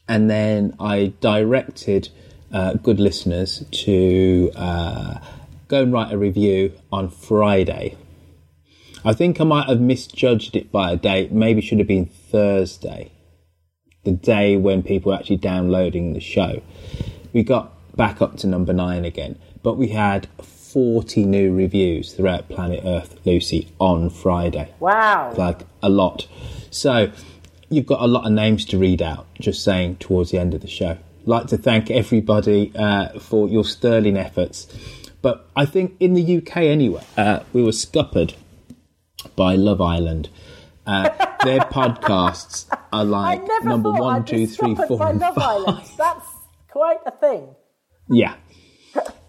and 0.07 0.29
then 0.29 0.77
I 0.79 1.15
directed 1.23 2.11
uh, 2.53 2.75
good 2.75 3.01
listeners 3.01 3.65
to 3.71 4.51
uh, 4.57 5.19
go 5.69 5.83
and 5.83 5.93
write 5.93 6.13
a 6.13 6.19
review 6.19 6.73
on 6.93 7.09
Friday. 7.11 7.97
I 9.05 9.15
think 9.15 9.41
I 9.41 9.45
might 9.45 9.69
have 9.69 9.81
misjudged 9.81 10.57
it 10.57 10.71
by 10.71 10.93
a 10.93 10.97
date. 10.97 11.33
Maybe 11.33 11.61
it 11.61 11.65
should 11.65 11.79
have 11.79 11.89
been 11.89 12.07
Thursday, 12.07 13.13
the 14.05 14.13
day 14.13 14.57
when 14.57 14.83
people 14.83 15.13
were 15.13 15.19
actually 15.19 15.37
downloading 15.39 16.13
the 16.13 16.21
show. 16.21 16.61
We 17.33 17.43
got 17.43 17.73
back 17.97 18.21
up 18.21 18.37
to 18.39 18.47
number 18.47 18.73
nine 18.73 19.05
again, 19.05 19.39
but 19.63 19.77
we 19.77 19.89
had 19.89 20.29
40 20.43 21.25
new 21.25 21.55
reviews 21.55 22.13
throughout 22.13 22.49
Planet 22.49 22.83
Earth, 22.85 23.19
Lucy, 23.25 23.69
on 23.79 24.11
Friday 24.11 24.73
Wow. 24.81 25.35
like 25.37 25.63
a 25.83 25.89
lot. 25.89 26.29
So 26.71 27.11
you've 27.71 27.87
got 27.87 28.01
a 28.03 28.07
lot 28.07 28.27
of 28.27 28.33
names 28.33 28.65
to 28.67 28.79
read 28.79 29.01
out. 29.03 29.27
Just 29.41 29.65
saying 29.65 29.97
towards 29.97 30.31
the 30.31 30.39
end 30.39 30.55
of 30.55 30.61
the 30.61 30.69
show. 30.69 30.99
Like 31.25 31.49
to 31.49 31.59
thank 31.59 31.91
everybody 31.91 32.73
uh, 32.75 33.19
for 33.19 33.49
your 33.49 33.65
sterling 33.65 34.17
efforts. 34.17 34.67
But 35.23 35.49
I 35.55 35.67
think 35.67 35.97
in 36.01 36.15
the 36.15 36.39
UK 36.39 36.59
anyway, 36.59 37.05
uh, 37.17 37.41
we 37.53 37.63
were 37.63 37.73
scuppered 37.73 38.35
by 39.37 39.55
Love 39.55 39.81
Island. 39.81 40.31
Uh, 40.87 41.11
their 41.45 41.61
podcasts 41.61 42.67
are 42.93 43.05
like 43.05 43.43
number 43.63 43.91
one, 43.91 44.23
I'd 44.23 44.27
two, 44.27 44.37
be 44.37 44.47
three, 44.47 44.75
four, 44.75 44.99
by 44.99 45.11
and 45.11 45.21
Love 45.21 45.35
five. 45.35 45.45
Island. 45.45 45.91
That's 45.99 46.27
quite 46.69 47.01
a 47.07 47.11
thing. 47.11 47.55
Yeah. 48.09 48.35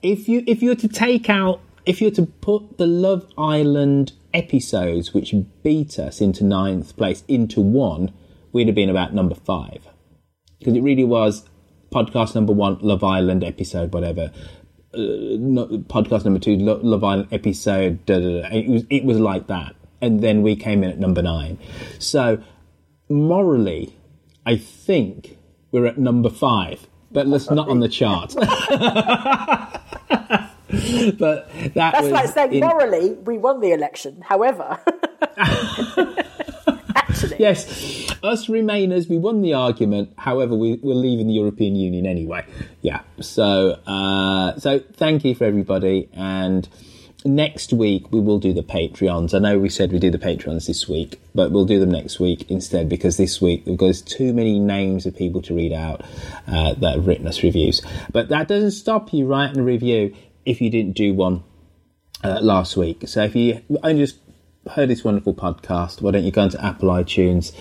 If 0.01 0.27
you 0.27 0.43
if 0.47 0.61
you 0.63 0.69
were 0.69 0.75
to 0.75 0.87
take 0.87 1.29
out 1.29 1.61
if 1.85 2.01
you 2.01 2.07
were 2.07 2.15
to 2.15 2.25
put 2.25 2.77
the 2.77 2.87
Love 2.87 3.27
Island 3.37 4.13
episodes 4.33 5.13
which 5.13 5.33
beat 5.63 5.99
us 5.99 6.21
into 6.21 6.43
ninth 6.43 6.95
place 6.95 7.23
into 7.27 7.59
one, 7.61 8.13
we'd 8.51 8.67
have 8.67 8.75
been 8.75 8.89
about 8.89 9.13
number 9.13 9.35
five. 9.35 9.87
Because 10.59 10.75
it 10.75 10.81
really 10.81 11.03
was 11.03 11.43
podcast 11.91 12.35
number 12.35 12.53
one, 12.53 12.77
Love 12.81 13.03
Island 13.03 13.43
episode, 13.43 13.93
whatever. 13.93 14.31
Uh, 14.93 15.37
no, 15.37 15.67
podcast 15.87 16.25
number 16.25 16.39
two, 16.39 16.55
Lo- 16.57 16.79
Love 16.81 17.03
Island 17.03 17.27
episode. 17.31 18.05
Da, 18.05 18.19
da, 18.19 18.41
da. 18.41 18.47
It 18.49 18.67
was 18.67 18.83
it 18.89 19.03
was 19.03 19.19
like 19.19 19.47
that, 19.47 19.75
and 20.01 20.21
then 20.21 20.41
we 20.41 20.55
came 20.55 20.83
in 20.83 20.89
at 20.89 20.99
number 20.99 21.21
nine. 21.21 21.59
So 21.99 22.41
morally, 23.09 23.95
I 24.45 24.57
think 24.57 25.37
we're 25.71 25.85
at 25.85 25.97
number 25.97 26.29
five, 26.29 26.87
but 27.11 27.29
that's 27.29 27.49
not 27.51 27.69
on 27.69 27.79
the 27.79 27.89
chart. 27.89 28.33
but 31.17 31.49
that 31.73 31.73
That's 31.73 32.07
like 32.07 32.29
saying 32.29 32.53
in- 32.53 32.59
morally 32.61 33.13
we 33.13 33.37
won 33.37 33.59
the 33.59 33.71
election. 33.71 34.21
However, 34.21 34.79
Yes, 37.39 37.67
us 38.24 38.47
Remainers, 38.47 39.09
we 39.09 39.17
won 39.17 39.41
the 39.41 39.53
argument. 39.53 40.13
However, 40.17 40.55
we, 40.55 40.76
we're 40.82 40.95
leaving 40.95 41.28
the 41.28 41.34
European 41.34 41.76
Union 41.76 42.05
anyway. 42.05 42.45
Yeah. 42.82 43.01
So, 43.19 43.80
uh, 43.86 44.57
so 44.59 44.80
thank 44.80 45.26
you 45.26 45.36
for 45.36 45.45
everybody. 45.45 46.09
And 46.13 46.67
next 47.24 47.74
week 47.74 48.11
we 48.11 48.19
will 48.19 48.39
do 48.39 48.53
the 48.53 48.63
Patreons. 48.63 49.34
I 49.34 49.39
know 49.39 49.59
we 49.59 49.69
said 49.69 49.91
we 49.91 49.99
do 49.99 50.11
the 50.11 50.19
Patreons 50.19 50.67
this 50.67 50.88
week, 50.88 51.19
but 51.36 51.51
we'll 51.51 51.65
do 51.65 51.80
them 51.80 51.91
next 51.91 52.19
week 52.19 52.49
instead 52.49 52.89
because 52.89 53.17
this 53.17 53.41
week 53.41 53.63
there's 53.65 54.01
too 54.01 54.34
many 54.34 54.59
names 54.59 55.05
of 55.05 55.15
people 55.15 55.41
to 55.43 55.55
read 55.55 55.74
out 55.74 56.01
uh, 56.47 56.74
that 56.76 56.95
have 56.95 57.07
written 57.07 57.28
us 57.28 57.43
reviews. 57.43 57.82
But 58.11 58.30
that 58.30 58.47
doesn't 58.47 58.72
stop 58.72 59.13
you 59.13 59.28
writing 59.28 59.59
a 59.59 59.63
review 59.63 60.15
if 60.45 60.61
you 60.61 60.69
didn't 60.69 60.93
do 60.93 61.13
one 61.13 61.43
uh, 62.24 62.39
last 62.41 62.78
week. 62.78 63.07
So 63.07 63.24
if 63.24 63.36
you 63.36 63.61
only 63.84 64.05
just 64.05 64.17
heard 64.70 64.89
this 64.89 65.03
wonderful 65.03 65.34
podcast, 65.34 66.01
why 66.01 66.12
don't 66.12 66.24
you 66.24 66.32
go 66.32 66.43
into 66.43 66.64
Apple 66.64 66.89
iTunes, 66.89 67.53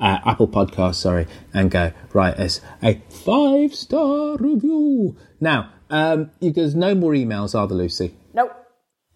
uh, 0.00 0.18
Apple 0.24 0.48
Podcast, 0.48 0.96
sorry, 0.96 1.26
and 1.52 1.70
go 1.70 1.92
write 2.12 2.38
us 2.38 2.60
a 2.82 3.00
five 3.08 3.74
star 3.74 4.36
review. 4.36 5.16
Now, 5.40 5.70
um, 5.90 6.30
there's 6.40 6.74
no 6.74 6.94
more 6.94 7.12
emails, 7.12 7.58
are 7.58 7.66
there, 7.66 7.76
Lucy? 7.76 8.14
Nope. 8.34 8.52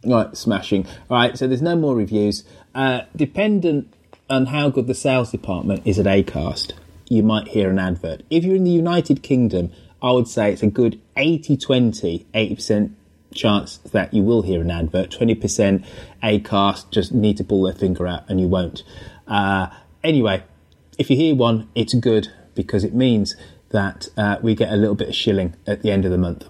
Right, 0.05 0.37
smashing. 0.37 0.87
All 1.11 1.17
right, 1.17 1.37
so 1.37 1.47
there's 1.47 1.63
no 1.63 1.77
more 1.77 1.95
reviews. 1.95 2.45
Uh, 2.75 3.03
dependent 3.15 3.93
on 4.29 4.47
how 4.47 4.71
good 4.71 4.87
the 4.87 4.95
sales 4.95 5.31
department 5.31 5.83
is 5.85 5.99
at 5.99 6.07
Acast, 6.07 6.73
you 7.09 7.23
might 7.23 7.49
hear 7.49 7.71
an 7.71 7.79
advert. 7.79 8.23
If 8.31 8.45
you're 8.45 8.57
in 8.57 8.65
the 8.65 8.71
United 8.71 9.23
Kingdom, 9.23 9.71
I 10.01 10.13
would 10.13 10.27
say 10.27 10.53
it's 10.53 10.63
a 10.63 10.69
good 10.69 11.01
80 11.17 11.57
20, 11.57 12.27
80% 12.35 12.95
chance 13.35 13.79
that 13.79 14.13
you 14.13 14.23
will 14.23 14.43
hear 14.43 14.61
an 14.61 14.71
advert. 14.71 15.11
20% 15.11 15.85
Acast 16.23 16.91
just 16.91 17.13
need 17.13 17.37
to 17.37 17.45
pull 17.45 17.63
their 17.63 17.75
finger 17.75 18.07
out 18.07 18.29
and 18.29 18.41
you 18.41 18.49
won't. 18.49 18.83
Uh, 19.27 19.69
anyway, 20.03 20.43
if 20.99 21.11
you 21.11 21.17
hear 21.17 21.35
one, 21.35 21.69
it's 21.75 21.95
good 21.95 22.29
because 22.55 22.85
it 22.85 22.95
means 22.95 23.35
that 23.71 24.09
uh, 24.17 24.39
we 24.43 24.55
get 24.55 24.73
a 24.73 24.77
little 24.77 24.95
bit 24.95 25.09
of 25.09 25.15
shilling 25.15 25.55
at 25.67 25.83
the 25.83 25.91
end 25.91 26.05
of 26.05 26.11
the 26.11 26.19
month. 26.19 26.47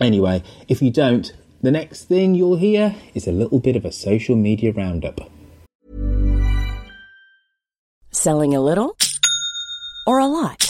Anyway, 0.00 0.42
if 0.68 0.80
you 0.80 0.90
don't, 0.90 1.32
the 1.62 1.70
next 1.70 2.04
thing 2.04 2.34
you'll 2.34 2.56
hear 2.56 2.96
is 3.14 3.26
a 3.26 3.32
little 3.32 3.60
bit 3.60 3.76
of 3.76 3.84
a 3.84 3.92
social 3.92 4.34
media 4.34 4.72
roundup. 4.72 5.20
Selling 8.10 8.54
a 8.54 8.60
little 8.60 8.96
or 10.06 10.18
a 10.18 10.26
lot? 10.26 10.69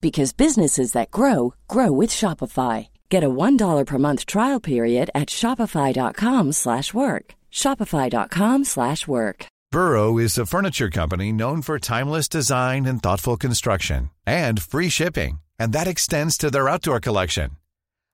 because 0.00 0.32
businesses 0.32 0.92
that 0.92 1.10
grow 1.10 1.54
grow 1.68 1.92
with 1.92 2.10
Shopify. 2.10 2.88
Get 3.10 3.24
a 3.24 3.28
$1 3.28 3.86
per 3.86 3.98
month 3.98 4.26
trial 4.26 4.60
period 4.60 5.10
at 5.14 5.28
Shopify.com 5.28 6.52
slash 6.52 6.94
work. 6.94 7.34
Shopify.com 7.52 8.64
slash 8.64 9.06
work. 9.06 9.46
Burrow 9.72 10.18
is 10.18 10.36
a 10.36 10.44
furniture 10.44 10.90
company 10.90 11.30
known 11.32 11.62
for 11.62 11.78
timeless 11.78 12.28
design 12.28 12.86
and 12.86 13.00
thoughtful 13.00 13.36
construction 13.36 14.10
and 14.26 14.60
free 14.60 14.88
shipping, 14.88 15.40
and 15.60 15.72
that 15.72 15.86
extends 15.86 16.36
to 16.36 16.50
their 16.50 16.68
outdoor 16.68 16.98
collection. 16.98 17.50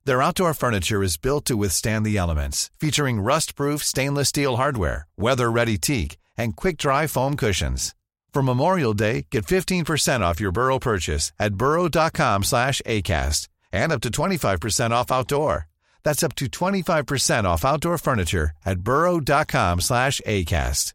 Their 0.05 0.23
outdoor 0.23 0.55
furniture 0.55 1.03
is 1.03 1.17
built 1.17 1.47
to 1.47 1.57
withstand 1.57 2.05
the 2.07 2.17
elements, 2.19 2.71
featuring 2.79 3.21
rust-proof 3.21 3.83
stainless 3.83 4.29
steel 4.29 4.57
hardware, 4.57 5.09
weather-ready 5.17 5.79
teak, 5.79 6.17
and 6.37 6.55
quick-dry 6.55 7.07
foam 7.09 7.37
cushions. 7.37 7.96
For 8.37 8.43
Memorial 8.43 8.93
Day, 8.93 9.29
get 9.31 9.47
15% 9.47 10.21
off 10.21 10.41
your 10.43 10.53
Burrow 10.53 10.79
purchase 10.79 11.33
at 11.39 11.55
burrow.com 11.55 12.45
slash 12.45 12.83
ACAST 12.85 13.49
and 13.73 13.91
up 13.91 14.03
to 14.03 14.11
25% 14.11 14.91
off 14.91 15.11
outdoor. 15.11 15.69
That's 16.05 16.23
up 16.23 16.35
to 16.35 16.45
25% 16.45 17.45
off 17.45 17.65
outdoor 17.65 17.97
furniture 17.97 18.51
at 18.67 18.81
burrow.com 18.81 19.81
slash 19.81 20.21
ACAST. 20.27 20.93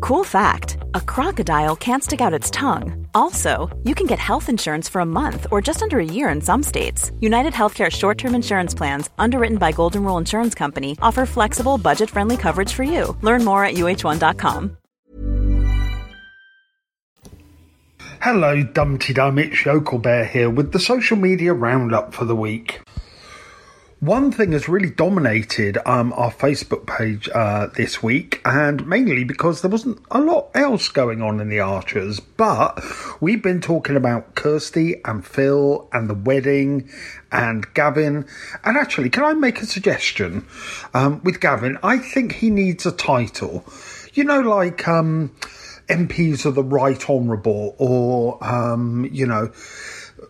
Cool 0.00 0.24
fact 0.24 0.78
a 0.92 1.00
crocodile 1.00 1.76
can't 1.76 2.02
stick 2.02 2.20
out 2.20 2.34
its 2.34 2.50
tongue. 2.50 3.06
Also, 3.14 3.68
you 3.84 3.94
can 3.94 4.08
get 4.08 4.18
health 4.18 4.48
insurance 4.48 4.88
for 4.88 5.00
a 5.00 5.12
month 5.20 5.46
or 5.52 5.62
just 5.62 5.82
under 5.82 6.00
a 6.00 6.12
year 6.16 6.28
in 6.28 6.40
some 6.40 6.64
states. 6.64 7.12
United 7.20 7.52
Healthcare 7.52 7.90
short 7.90 8.18
term 8.18 8.34
insurance 8.34 8.74
plans, 8.74 9.10
underwritten 9.16 9.58
by 9.58 9.70
Golden 9.70 10.02
Rule 10.02 10.18
Insurance 10.18 10.56
Company, 10.56 10.98
offer 11.00 11.24
flexible, 11.24 11.78
budget 11.78 12.10
friendly 12.10 12.36
coverage 12.36 12.72
for 12.72 12.82
you. 12.82 13.16
Learn 13.22 13.44
more 13.44 13.64
at 13.64 13.74
uh1.com. 13.74 14.76
Hello, 18.22 18.62
Dumpty 18.62 19.14
Dum, 19.14 19.38
it's 19.38 19.64
Yokel 19.64 19.98
Bear 19.98 20.26
here 20.26 20.50
with 20.50 20.72
the 20.72 20.78
social 20.78 21.16
media 21.16 21.54
roundup 21.54 22.12
for 22.12 22.26
the 22.26 22.36
week. 22.36 22.82
One 24.00 24.30
thing 24.30 24.52
has 24.52 24.68
really 24.68 24.90
dominated 24.90 25.78
um, 25.86 26.12
our 26.12 26.30
Facebook 26.30 26.86
page 26.86 27.30
uh, 27.34 27.68
this 27.68 28.02
week, 28.02 28.42
and 28.44 28.86
mainly 28.86 29.24
because 29.24 29.62
there 29.62 29.70
wasn't 29.70 30.00
a 30.10 30.20
lot 30.20 30.50
else 30.54 30.90
going 30.90 31.22
on 31.22 31.40
in 31.40 31.48
the 31.48 31.60
Archers. 31.60 32.20
But 32.20 32.78
we've 33.22 33.42
been 33.42 33.62
talking 33.62 33.96
about 33.96 34.34
Kirsty 34.34 35.00
and 35.06 35.26
Phil 35.26 35.88
and 35.90 36.10
the 36.10 36.14
wedding 36.14 36.90
and 37.32 37.72
Gavin. 37.72 38.26
And 38.62 38.76
actually, 38.76 39.08
can 39.08 39.24
I 39.24 39.32
make 39.32 39.62
a 39.62 39.66
suggestion 39.66 40.46
um, 40.92 41.22
with 41.24 41.40
Gavin? 41.40 41.78
I 41.82 41.96
think 41.96 42.32
he 42.32 42.50
needs 42.50 42.84
a 42.84 42.92
title. 42.92 43.64
You 44.12 44.24
know, 44.24 44.40
like 44.40 44.86
um, 44.86 45.34
MPs 45.90 46.46
of 46.46 46.54
the 46.54 46.62
Right 46.62 47.10
Honourable, 47.10 47.74
or, 47.78 48.42
um, 48.42 49.08
you 49.10 49.26
know, 49.26 49.50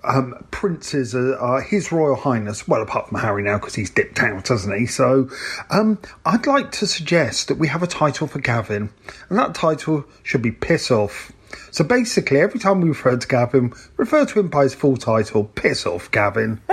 um, 0.02 0.34
princes 0.50 1.14
are, 1.14 1.36
are 1.38 1.60
His 1.60 1.92
Royal 1.92 2.16
Highness. 2.16 2.66
Well, 2.66 2.82
apart 2.82 3.08
from 3.08 3.18
Harry 3.18 3.42
now, 3.42 3.58
because 3.58 3.74
he's 3.74 3.90
dipped 3.90 4.20
out, 4.20 4.48
hasn't 4.48 4.78
he? 4.78 4.86
So, 4.86 5.28
um, 5.68 5.98
I'd 6.24 6.46
like 6.46 6.72
to 6.72 6.86
suggest 6.86 7.48
that 7.48 7.58
we 7.58 7.68
have 7.68 7.82
a 7.82 7.86
title 7.86 8.26
for 8.26 8.38
Gavin, 8.38 8.90
and 9.28 9.38
that 9.38 9.54
title 9.54 10.04
should 10.22 10.42
be 10.42 10.52
Piss 10.52 10.90
Off. 10.90 11.32
So 11.70 11.84
basically, 11.84 12.40
every 12.40 12.58
time 12.58 12.80
we 12.80 12.88
refer 12.88 13.16
to 13.16 13.28
Gavin, 13.28 13.72
refer 13.96 14.24
to 14.24 14.40
him 14.40 14.48
by 14.48 14.62
his 14.62 14.74
full 14.74 14.96
title, 14.96 15.44
Piss 15.44 15.86
Off 15.86 16.10
Gavin. 16.10 16.60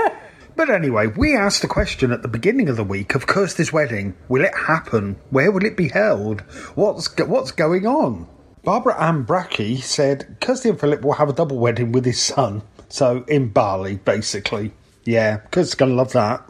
But 0.57 0.71
anyway, 0.71 1.05
we 1.05 1.37
asked 1.37 1.61
the 1.61 1.67
question 1.67 2.11
at 2.11 2.23
the 2.23 2.27
beginning 2.27 2.67
of 2.67 2.77
the 2.77 2.83
week 2.83 3.13
of 3.13 3.27
Kirsty's 3.27 3.71
wedding. 3.71 4.15
Will 4.27 4.43
it 4.43 4.55
happen? 4.55 5.17
Where 5.29 5.51
will 5.51 5.63
it 5.63 5.77
be 5.77 5.89
held? 5.89 6.41
What's 6.73 7.15
what's 7.19 7.51
going 7.51 7.85
on? 7.85 8.27
Barbara 8.67 9.01
Ann 9.01 9.25
Brackey 9.25 9.81
said 9.81 10.35
Kirsty 10.41 10.73
Philip 10.73 11.01
will 11.01 11.13
have 11.13 11.29
a 11.29 11.33
double 11.33 11.57
wedding 11.57 11.93
with 11.93 12.03
his 12.03 12.21
son. 12.21 12.63
So 12.89 13.23
in 13.29 13.47
Bali, 13.47 13.95
basically. 13.95 14.73
Yeah, 15.05 15.37
Kirsty's 15.51 15.75
going 15.75 15.91
to 15.91 15.95
love 15.95 16.11
that. 16.11 16.43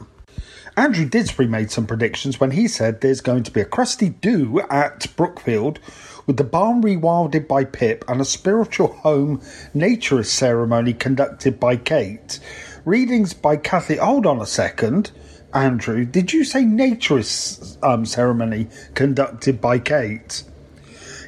Andrew 0.76 1.08
Didsbury 1.08 1.48
made 1.48 1.70
some 1.70 1.86
predictions 1.86 2.40
when 2.40 2.50
he 2.50 2.68
said 2.68 3.02
there's 3.02 3.22
going 3.22 3.44
to 3.44 3.52
be 3.52 3.62
a 3.62 3.66
crusty 3.66 4.10
do 4.10 4.62
at 4.62 5.16
Brookfield 5.16 5.80
with 6.26 6.38
the 6.38 6.44
barn 6.44 6.82
rewilded 6.82 7.48
by 7.48 7.64
Pip 7.64 8.04
and 8.08 8.20
a 8.20 8.26
spiritual 8.26 8.94
home 8.94 9.40
naturist 9.76 10.32
ceremony 10.32 10.94
conducted 10.94 11.60
by 11.60 11.76
Kate. 11.76 12.40
Readings 12.84 13.36
by 13.36 13.58
Kathy. 13.58 13.98
Hold 13.98 14.26
on 14.26 14.42
a 14.42 14.48
second. 14.48 15.12
Andrew, 15.54 16.04
did 16.04 16.34
you 16.34 16.44
say 16.44 16.64
naturist 16.64 17.78
um, 17.84 18.08
ceremony 18.08 18.70
conducted 18.96 19.62
by 19.62 19.78
Kate? 19.78 20.44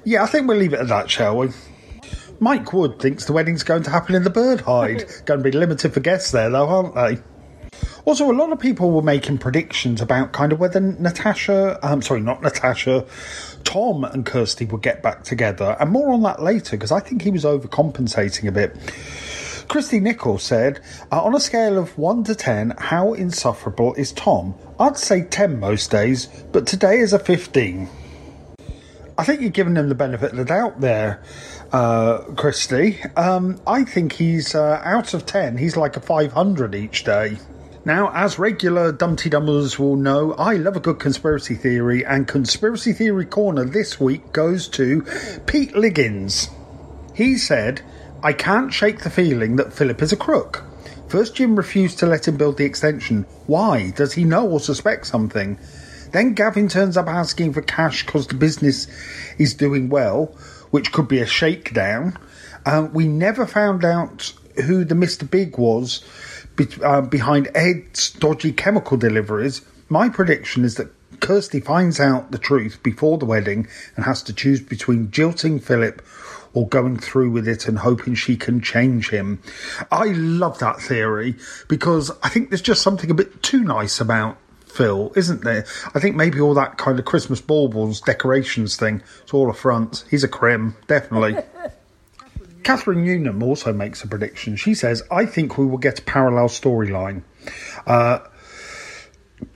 Yeah, 0.09 0.23
I 0.23 0.25
think 0.25 0.47
we'll 0.47 0.57
leave 0.57 0.73
it 0.73 0.79
at 0.79 0.87
that, 0.87 1.07
shall 1.07 1.37
we? 1.37 1.49
Mike 2.39 2.73
Wood 2.73 2.97
thinks 2.97 3.25
the 3.25 3.33
wedding's 3.33 3.61
going 3.61 3.83
to 3.83 3.91
happen 3.91 4.15
in 4.15 4.23
the 4.23 4.31
bird 4.31 4.61
hide. 4.61 5.05
going 5.25 5.39
to 5.39 5.43
be 5.43 5.51
limited 5.51 5.93
for 5.93 5.99
guests 5.99 6.31
there, 6.31 6.49
though, 6.49 6.67
aren't 6.67 6.95
they? 6.95 7.21
Also, 8.05 8.31
a 8.31 8.33
lot 8.33 8.51
of 8.51 8.57
people 8.57 8.89
were 8.89 9.03
making 9.03 9.37
predictions 9.37 10.01
about 10.01 10.31
kind 10.31 10.51
of 10.51 10.59
whether 10.59 10.79
Natasha, 10.79 11.77
I'm 11.83 12.01
sorry, 12.01 12.21
not 12.21 12.41
Natasha, 12.41 13.05
Tom 13.63 14.03
and 14.03 14.25
Kirsty 14.25 14.65
would 14.65 14.81
get 14.81 15.03
back 15.03 15.23
together, 15.23 15.77
and 15.79 15.91
more 15.91 16.11
on 16.11 16.23
that 16.23 16.41
later 16.41 16.75
because 16.75 16.91
I 16.91 17.01
think 17.01 17.21
he 17.21 17.29
was 17.29 17.43
overcompensating 17.43 18.47
a 18.47 18.51
bit. 18.51 18.75
Christy 19.67 19.99
Nichols 19.99 20.41
said, 20.41 20.79
uh, 21.11 21.21
on 21.21 21.35
a 21.35 21.39
scale 21.39 21.77
of 21.77 21.95
1 21.99 22.23
to 22.23 22.33
10, 22.33 22.73
how 22.79 23.13
insufferable 23.13 23.93
is 23.93 24.11
Tom? 24.13 24.55
I'd 24.79 24.97
say 24.97 25.21
10 25.21 25.59
most 25.59 25.91
days, 25.91 26.25
but 26.51 26.65
today 26.65 26.97
is 26.97 27.13
a 27.13 27.19
15. 27.19 27.87
I 29.19 29.25
think 29.25 29.41
you're 29.41 29.49
giving 29.49 29.75
him 29.75 29.89
the 29.89 29.95
benefit 29.95 30.31
of 30.31 30.37
the 30.37 30.45
doubt 30.45 30.79
there, 30.79 31.21
uh, 31.73 32.19
Christy. 32.37 33.03
Um, 33.17 33.59
I 33.67 33.83
think 33.83 34.13
he's 34.13 34.55
uh, 34.55 34.79
out 34.81 35.13
of 35.13 35.25
10, 35.25 35.57
he's 35.57 35.75
like 35.75 35.97
a 35.97 35.99
500 35.99 36.73
each 36.73 37.03
day. 37.03 37.35
Now, 37.83 38.13
as 38.15 38.39
regular 38.39 38.93
Dumpty 38.93 39.29
Dummers 39.29 39.77
will 39.77 39.97
know, 39.97 40.35
I 40.35 40.53
love 40.53 40.77
a 40.77 40.79
good 40.79 40.99
conspiracy 40.99 41.55
theory, 41.55 42.05
and 42.05 42.29
Conspiracy 42.29 42.93
Theory 42.93 43.25
Corner 43.25 43.65
this 43.65 43.99
week 43.99 44.31
goes 44.31 44.69
to 44.69 45.01
Pete 45.45 45.75
Liggins. 45.75 46.47
He 47.13 47.37
said, 47.37 47.81
I 48.23 48.31
can't 48.31 48.73
shake 48.73 49.01
the 49.01 49.09
feeling 49.09 49.57
that 49.57 49.73
Philip 49.73 50.01
is 50.01 50.13
a 50.13 50.17
crook. 50.17 50.63
First, 51.09 51.35
Jim 51.35 51.57
refused 51.57 51.99
to 51.99 52.05
let 52.05 52.25
him 52.25 52.37
build 52.37 52.55
the 52.55 52.63
extension. 52.63 53.23
Why? 53.47 53.91
Does 53.91 54.13
he 54.13 54.23
know 54.23 54.47
or 54.47 54.61
suspect 54.61 55.07
something? 55.07 55.59
Then 56.11 56.33
Gavin 56.33 56.67
turns 56.67 56.97
up 56.97 57.07
asking 57.07 57.53
for 57.53 57.61
cash 57.61 58.05
because 58.05 58.27
the 58.27 58.35
business 58.35 58.87
is 59.37 59.53
doing 59.53 59.89
well, 59.89 60.35
which 60.71 60.91
could 60.91 61.07
be 61.07 61.19
a 61.19 61.25
shakedown. 61.25 62.17
Uh, 62.65 62.87
we 62.91 63.07
never 63.07 63.45
found 63.45 63.85
out 63.85 64.33
who 64.65 64.83
the 64.83 64.95
Mr. 64.95 65.29
Big 65.29 65.57
was 65.57 66.03
be- 66.55 66.67
uh, 66.83 67.01
behind 67.01 67.49
Ed's 67.55 68.11
dodgy 68.11 68.51
chemical 68.51 68.97
deliveries. 68.97 69.61
My 69.87 70.09
prediction 70.09 70.65
is 70.65 70.75
that 70.75 70.91
Kirsty 71.19 71.59
finds 71.59 71.99
out 71.99 72.31
the 72.31 72.37
truth 72.37 72.81
before 72.83 73.17
the 73.17 73.25
wedding 73.25 73.67
and 73.95 74.05
has 74.05 74.23
to 74.23 74.33
choose 74.33 74.61
between 74.61 75.11
jilting 75.11 75.59
Philip 75.59 76.01
or 76.53 76.67
going 76.67 76.97
through 76.97 77.31
with 77.31 77.47
it 77.47 77.67
and 77.67 77.79
hoping 77.79 78.15
she 78.15 78.35
can 78.35 78.61
change 78.61 79.09
him. 79.09 79.41
I 79.91 80.05
love 80.07 80.59
that 80.59 80.81
theory 80.81 81.35
because 81.67 82.11
I 82.23 82.29
think 82.29 82.49
there's 82.49 82.61
just 82.61 82.81
something 82.81 83.11
a 83.11 83.15
bit 83.15 83.43
too 83.43 83.63
nice 83.63 83.99
about 83.99 84.37
Phil, 84.79 85.11
isn't 85.17 85.43
there? 85.43 85.65
I 85.93 85.99
think 85.99 86.15
maybe 86.15 86.39
all 86.39 86.53
that 86.53 86.77
kind 86.77 86.97
of 86.99 87.03
Christmas 87.03 87.41
baubles, 87.41 87.99
decorations 87.99 88.77
thing, 88.77 89.03
it's 89.23 89.33
all 89.33 89.49
a 89.49 89.53
front. 89.53 90.05
He's 90.09 90.23
a 90.23 90.29
crim, 90.29 90.77
definitely. 90.87 91.35
Catherine 92.63 93.03
Newnham 93.03 93.43
also 93.43 93.73
makes 93.73 94.05
a 94.05 94.07
prediction. 94.07 94.55
She 94.55 94.73
says, 94.73 95.03
I 95.11 95.25
think 95.25 95.57
we 95.57 95.65
will 95.65 95.79
get 95.79 95.99
a 95.99 96.01
parallel 96.03 96.47
storyline. 96.47 97.23
Uh, 97.85 98.19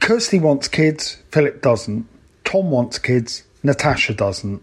Kirsty 0.02 0.40
wants 0.40 0.68
kids, 0.68 1.24
Philip 1.32 1.62
doesn't. 1.62 2.06
Tom 2.44 2.70
wants 2.70 3.00
kids, 3.00 3.44
Natasha 3.64 4.14
doesn't. 4.14 4.62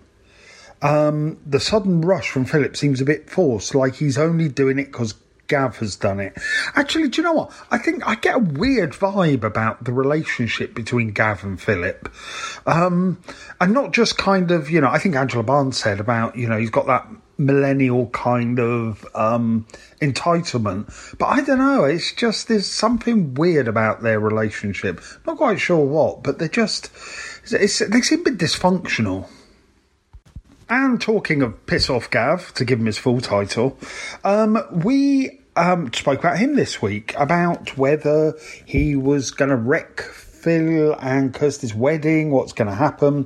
Um, 0.82 1.38
the 1.46 1.60
sudden 1.60 2.02
rush 2.02 2.28
from 2.28 2.44
Philip 2.44 2.76
seems 2.76 3.00
a 3.00 3.06
bit 3.06 3.30
forced, 3.30 3.74
like 3.74 3.94
he's 3.94 4.18
only 4.18 4.50
doing 4.50 4.78
it 4.78 4.92
because 4.92 5.14
Gav 5.50 5.76
has 5.78 5.96
done 5.96 6.20
it. 6.20 6.38
Actually, 6.76 7.08
do 7.08 7.20
you 7.20 7.24
know 7.24 7.32
what? 7.32 7.52
I 7.70 7.76
think 7.76 8.06
I 8.06 8.14
get 8.14 8.36
a 8.36 8.38
weird 8.38 8.92
vibe 8.92 9.42
about 9.42 9.84
the 9.84 9.92
relationship 9.92 10.74
between 10.74 11.10
Gav 11.10 11.42
and 11.42 11.60
Philip. 11.60 12.08
Um, 12.66 13.20
and 13.60 13.74
not 13.74 13.92
just 13.92 14.16
kind 14.16 14.52
of, 14.52 14.70
you 14.70 14.80
know, 14.80 14.88
I 14.88 14.98
think 14.98 15.16
Angela 15.16 15.42
Barnes 15.42 15.76
said 15.76 15.98
about, 15.98 16.36
you 16.36 16.48
know, 16.48 16.56
he's 16.56 16.70
got 16.70 16.86
that 16.86 17.08
millennial 17.36 18.06
kind 18.10 18.60
of 18.60 19.04
um, 19.14 19.66
entitlement. 20.00 21.18
But 21.18 21.26
I 21.26 21.40
don't 21.40 21.58
know, 21.58 21.84
it's 21.84 22.12
just 22.12 22.46
there's 22.46 22.66
something 22.66 23.34
weird 23.34 23.66
about 23.66 24.02
their 24.02 24.20
relationship. 24.20 25.00
Not 25.26 25.38
quite 25.38 25.58
sure 25.58 25.84
what, 25.84 26.22
but 26.22 26.38
they're 26.38 26.48
just, 26.48 26.92
they 27.50 27.66
seem 27.66 28.20
a 28.20 28.22
bit 28.22 28.38
dysfunctional. 28.38 29.28
And 30.68 31.00
talking 31.00 31.42
of 31.42 31.66
piss 31.66 31.90
off 31.90 32.08
Gav, 32.10 32.54
to 32.54 32.64
give 32.64 32.78
him 32.78 32.86
his 32.86 32.96
full 32.96 33.20
title, 33.20 33.76
um, 34.22 34.62
we 34.70 35.39
um, 35.60 35.92
spoke 35.92 36.20
about 36.20 36.38
him 36.38 36.56
this 36.56 36.80
week 36.80 37.14
about 37.16 37.76
whether 37.76 38.34
he 38.64 38.96
was 38.96 39.30
going 39.30 39.50
to 39.50 39.56
wreck 39.56 40.00
Phil 40.00 40.96
and 41.00 41.34
Kirsty's 41.34 41.74
wedding, 41.74 42.30
what's 42.30 42.52
going 42.52 42.68
to 42.68 42.74
happen. 42.74 43.24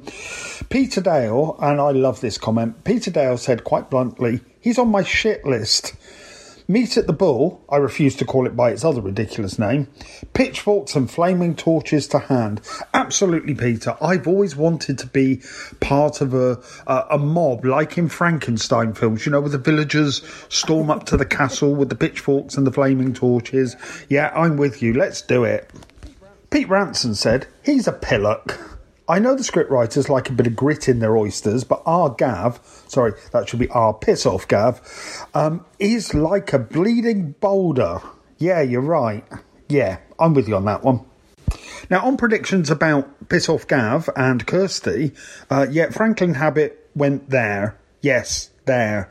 Peter 0.69 1.01
Dale, 1.01 1.57
and 1.61 1.81
I 1.81 1.93
love 1.93 2.21
this 2.21 2.39
comment, 2.39 2.83
Peter 2.85 3.11
Dale 3.11 3.37
said 3.37 3.65
quite 3.65 3.89
bluntly, 3.89 4.41
he's 4.61 4.79
on 4.79 4.89
my 4.89 5.05
shit 5.05 5.45
list. 5.45 5.95
Meet 6.67 6.97
at 6.97 7.07
the 7.07 7.13
Bull, 7.13 7.63
I 7.69 7.77
refuse 7.77 8.17
to 8.17 8.25
call 8.25 8.47
it 8.47 8.57
by 8.57 8.71
its 8.71 8.87
other 8.87 9.03
ridiculous 9.03 9.59
name, 9.59 9.89
pitchforks 10.33 10.97
and 10.97 11.11
flaming 11.11 11.55
torches 11.57 12.09
to 12.09 12.19
hand. 12.19 12.63
Absolutely, 12.95 13.55
Peter. 13.55 13.99
I've 14.01 14.27
always 14.27 14.57
wanted 14.57 14.97
to 15.01 15.07
be 15.07 15.43
part 15.81 16.23
of 16.23 16.33
a, 16.33 16.63
a, 16.87 17.07
a 17.11 17.19
mob, 17.19 17.67
like 17.67 17.99
in 17.99 18.09
Frankenstein 18.09 18.95
films, 18.95 19.27
you 19.27 19.33
know, 19.33 19.43
where 19.43 19.51
the 19.51 19.59
villagers 19.59 20.23
storm 20.49 20.91
up 20.91 21.05
to 21.07 21.19
the 21.19 21.27
castle 21.27 21.75
with 21.75 21.91
the 21.91 21.97
pitchforks 21.97 22.57
and 22.57 22.67
the 22.67 22.73
flaming 22.73 23.13
torches. 23.13 23.77
Yeah, 24.09 24.33
I'm 24.35 24.57
with 24.57 24.81
you. 24.81 24.95
Let's 24.95 25.21
do 25.21 25.45
it. 25.45 25.71
Pete 26.49 26.71
Ranson 26.71 27.15
said, 27.15 27.47
he's 27.63 27.87
a 27.87 27.93
pillock. 27.93 28.59
I 29.07 29.19
know 29.19 29.35
the 29.35 29.43
scriptwriters 29.43 30.09
like 30.09 30.31
a 30.31 30.33
bit 30.33 30.47
of 30.47 30.57
grit 30.57 30.89
in 30.89 31.01
their 31.01 31.17
oysters, 31.17 31.63
but 31.63 31.83
our 31.85 32.09
Gav, 32.09 32.59
sorry, 32.89 33.13
that 33.33 33.49
should 33.49 33.59
be 33.59 33.69
our 33.69 33.93
piss 33.93 34.25
off 34.25 34.49
Gav, 34.49 34.81
um, 35.35 35.65
is 35.79 36.15
like 36.15 36.55
a 36.55 36.59
bleeding 36.59 37.33
boulder. 37.33 38.01
Yeah, 38.39 38.63
you're 38.63 38.81
right. 38.81 39.23
Yeah, 39.69 39.99
I'm 40.19 40.33
with 40.33 40.49
you 40.49 40.57
on 40.57 40.65
that 40.65 40.83
one. 40.83 41.05
Now, 41.91 42.07
on 42.07 42.17
predictions 42.17 42.71
about 42.71 43.29
piss 43.29 43.49
off 43.51 43.67
Gav 43.69 44.09
and 44.17 44.47
Kirsty, 44.47 45.13
uh, 45.51 45.67
yeah, 45.71 45.91
Franklin 45.91 46.35
Habit 46.35 46.89
went 46.95 47.29
there. 47.29 47.79
Yes, 48.01 48.51
there. 48.67 49.11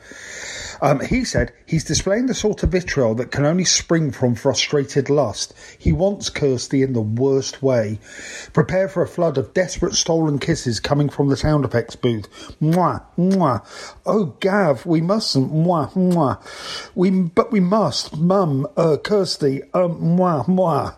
Um, 0.82 1.00
he 1.00 1.24
said 1.24 1.54
he's 1.66 1.84
displaying 1.84 2.26
the 2.26 2.34
sort 2.34 2.64
of 2.64 2.72
vitriol 2.72 3.16
that 3.16 3.32
can 3.32 3.46
only 3.46 3.64
spring 3.64 4.12
from 4.12 4.36
frustrated 4.36 5.10
lust. 5.10 5.54
He 5.80 5.94
wants 5.94 6.30
Kirsty 6.30 6.82
in 6.84 6.94
the 6.94 7.02
worst 7.02 7.62
way. 7.62 8.00
Prepare 8.52 8.90
for 8.90 9.02
a 9.02 9.08
flood 9.08 9.38
of 9.38 9.54
desperate 9.54 9.94
stolen 9.94 10.40
kisses 10.40 10.80
coming 10.80 11.10
from 11.10 11.30
the 11.30 11.38
sound 11.38 11.64
effects 11.64 11.96
booth. 11.96 12.28
Mwah, 12.62 13.04
mwah. 13.18 13.66
Oh, 14.06 14.36
Gav, 14.40 14.86
we 14.86 15.00
mustn't. 15.02 15.54
Mwah, 15.54 15.94
mwah. 15.94 16.92
We, 16.96 17.12
but 17.12 17.52
we 17.52 17.60
must. 17.60 18.18
Mum, 18.18 18.68
uh, 18.76 18.98
Kirsty, 18.98 19.64
um, 19.74 20.18
mwah, 20.18 20.46
mwah. 20.48 20.96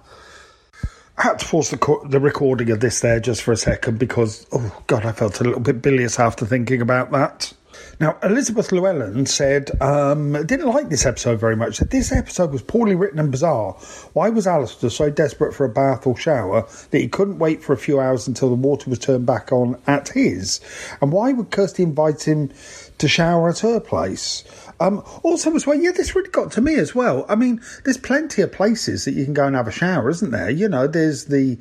I 1.17 1.21
had 1.21 1.39
to 1.39 1.45
pause 1.45 1.69
the, 1.69 1.77
co- 1.77 2.05
the 2.05 2.19
recording 2.19 2.71
of 2.71 2.81
this 2.81 2.99
there 2.99 3.21
just 3.21 3.41
for 3.41 3.53
a 3.53 3.57
second 3.57 3.99
because, 3.99 4.45
oh, 4.51 4.83
God, 4.87 5.05
I 5.05 5.13
felt 5.13 5.39
a 5.39 5.43
little 5.45 5.61
bit 5.61 5.81
bilious 5.81 6.19
after 6.19 6.45
thinking 6.45 6.81
about 6.81 7.11
that. 7.11 7.53
Now, 7.99 8.17
Elizabeth 8.23 8.73
Llewellyn 8.73 9.25
said, 9.25 9.71
um, 9.81 10.33
didn't 10.45 10.67
like 10.67 10.89
this 10.89 11.05
episode 11.05 11.39
very 11.39 11.55
much. 11.55 11.79
This 11.79 12.11
episode 12.11 12.51
was 12.51 12.61
poorly 12.61 12.93
written 12.93 13.19
and 13.19 13.31
bizarre. 13.31 13.73
Why 14.11 14.29
was 14.29 14.47
Alistair 14.47 14.89
so 14.89 15.09
desperate 15.09 15.53
for 15.53 15.65
a 15.65 15.69
bath 15.69 16.05
or 16.05 16.17
shower 16.17 16.67
that 16.91 16.99
he 16.99 17.07
couldn't 17.07 17.39
wait 17.39 17.63
for 17.63 17.71
a 17.71 17.77
few 17.77 17.99
hours 17.99 18.27
until 18.27 18.49
the 18.49 18.55
water 18.55 18.89
was 18.89 18.99
turned 18.99 19.25
back 19.25 19.53
on 19.53 19.81
at 19.87 20.09
his? 20.09 20.59
And 21.01 21.13
why 21.13 21.31
would 21.31 21.51
Kirsty 21.51 21.83
invite 21.83 22.27
him 22.27 22.51
to 22.97 23.07
shower 23.07 23.49
at 23.49 23.59
her 23.59 23.79
place? 23.79 24.43
Um, 24.79 25.03
also, 25.23 25.55
as 25.55 25.65
well, 25.65 25.79
yeah, 25.79 25.91
this 25.91 26.15
really 26.15 26.29
got 26.29 26.51
to 26.53 26.61
me 26.61 26.75
as 26.75 26.93
well. 26.93 27.25
I 27.29 27.35
mean, 27.35 27.61
there's 27.83 27.97
plenty 27.97 28.41
of 28.41 28.51
places 28.51 29.05
that 29.05 29.13
you 29.13 29.23
can 29.23 29.33
go 29.33 29.47
and 29.47 29.55
have 29.55 29.67
a 29.67 29.71
shower, 29.71 30.09
isn't 30.09 30.31
there? 30.31 30.49
You 30.49 30.67
know, 30.67 30.87
there's 30.87 31.25
the 31.25 31.57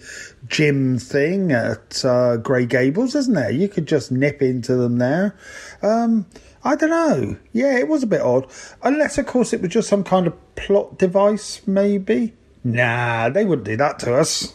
gym 0.48 0.98
thing 0.98 1.52
at 1.52 2.04
uh, 2.04 2.38
Grey 2.38 2.66
Gables, 2.66 3.14
isn't 3.14 3.34
there? 3.34 3.50
You 3.50 3.68
could 3.68 3.86
just 3.86 4.10
nip 4.10 4.42
into 4.42 4.74
them 4.74 4.98
there. 4.98 5.36
Um, 5.82 6.26
I 6.64 6.76
don't 6.76 6.90
know. 6.90 7.36
Yeah, 7.52 7.76
it 7.78 7.88
was 7.88 8.02
a 8.02 8.06
bit 8.08 8.20
odd. 8.20 8.46
Unless, 8.82 9.18
of 9.18 9.26
course, 9.26 9.52
it 9.52 9.60
was 9.60 9.70
just 9.70 9.88
some 9.88 10.02
kind 10.02 10.26
of 10.26 10.56
plot 10.56 10.98
device, 10.98 11.60
maybe. 11.66 12.34
Nah, 12.64 13.28
they 13.28 13.44
wouldn't 13.44 13.66
do 13.66 13.76
that 13.76 13.98
to 14.00 14.14
us. 14.14 14.52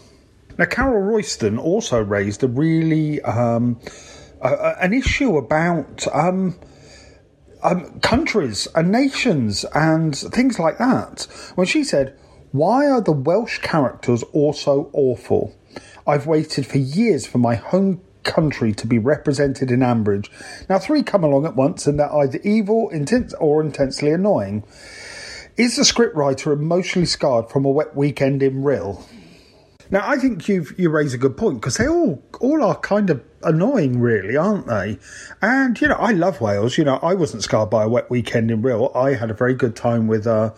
Now, 0.57 0.65
Carol 0.65 1.01
Royston 1.01 1.57
also 1.57 2.03
raised 2.03 2.43
a 2.43 2.47
really 2.47 3.21
um, 3.21 3.79
an 4.41 4.93
issue 4.93 5.37
about 5.37 6.05
um, 6.13 6.55
um, 7.61 7.99
countries 7.99 8.67
and 8.75 8.91
nations 8.91 9.65
and 9.73 10.15
things 10.15 10.59
like 10.59 10.77
that. 10.77 11.27
When 11.55 11.67
she 11.67 11.83
said, 11.83 12.17
Why 12.51 12.89
are 12.89 13.01
the 13.01 13.11
Welsh 13.11 13.59
characters 13.59 14.23
all 14.33 14.53
so 14.53 14.89
awful? 14.93 15.55
I've 16.07 16.27
waited 16.27 16.65
for 16.65 16.77
years 16.77 17.27
for 17.27 17.37
my 17.37 17.55
home 17.55 18.01
country 18.23 18.73
to 18.73 18.87
be 18.87 18.99
represented 18.99 19.71
in 19.71 19.79
Ambridge. 19.79 20.29
Now, 20.69 20.79
three 20.79 21.03
come 21.03 21.23
along 21.23 21.45
at 21.45 21.55
once 21.55 21.87
and 21.87 21.99
they're 21.99 22.13
either 22.13 22.39
evil, 22.43 22.89
intense, 22.89 23.33
or 23.35 23.61
intensely 23.61 24.11
annoying. 24.11 24.63
Is 25.57 25.75
the 25.75 25.83
scriptwriter 25.83 26.53
emotionally 26.53 27.05
scarred 27.05 27.49
from 27.49 27.65
a 27.65 27.69
wet 27.69 27.95
weekend 27.95 28.41
in 28.41 28.63
Rhyl? 28.63 29.03
Now, 29.91 30.07
I 30.07 30.17
think 30.17 30.47
you've 30.47 30.77
you 30.77 30.89
raise 30.89 31.13
a 31.13 31.17
good 31.17 31.35
point 31.35 31.61
because 31.61 31.77
they 31.77 31.87
all 31.87 32.23
all 32.39 32.63
are 32.63 32.75
kind 32.75 33.09
of 33.09 33.23
annoying, 33.41 33.99
really, 33.99 34.37
aren't 34.37 34.67
they? 34.67 34.99
And 35.41 35.79
you 35.81 35.87
know, 35.87 35.95
I 35.95 36.11
love 36.11 36.41
Wales. 36.41 36.77
You 36.77 36.83
know, 36.83 36.99
I 37.01 37.15
wasn't 37.15 37.43
scarred 37.43 37.69
by 37.69 37.83
a 37.83 37.89
wet 37.89 38.09
weekend 38.09 38.51
in 38.51 38.61
Rhyl. 38.61 38.95
I 38.95 39.15
had 39.15 39.31
a 39.31 39.33
very 39.33 39.55
good 39.55 39.75
time 39.75 40.07
with 40.07 40.27
a 40.27 40.51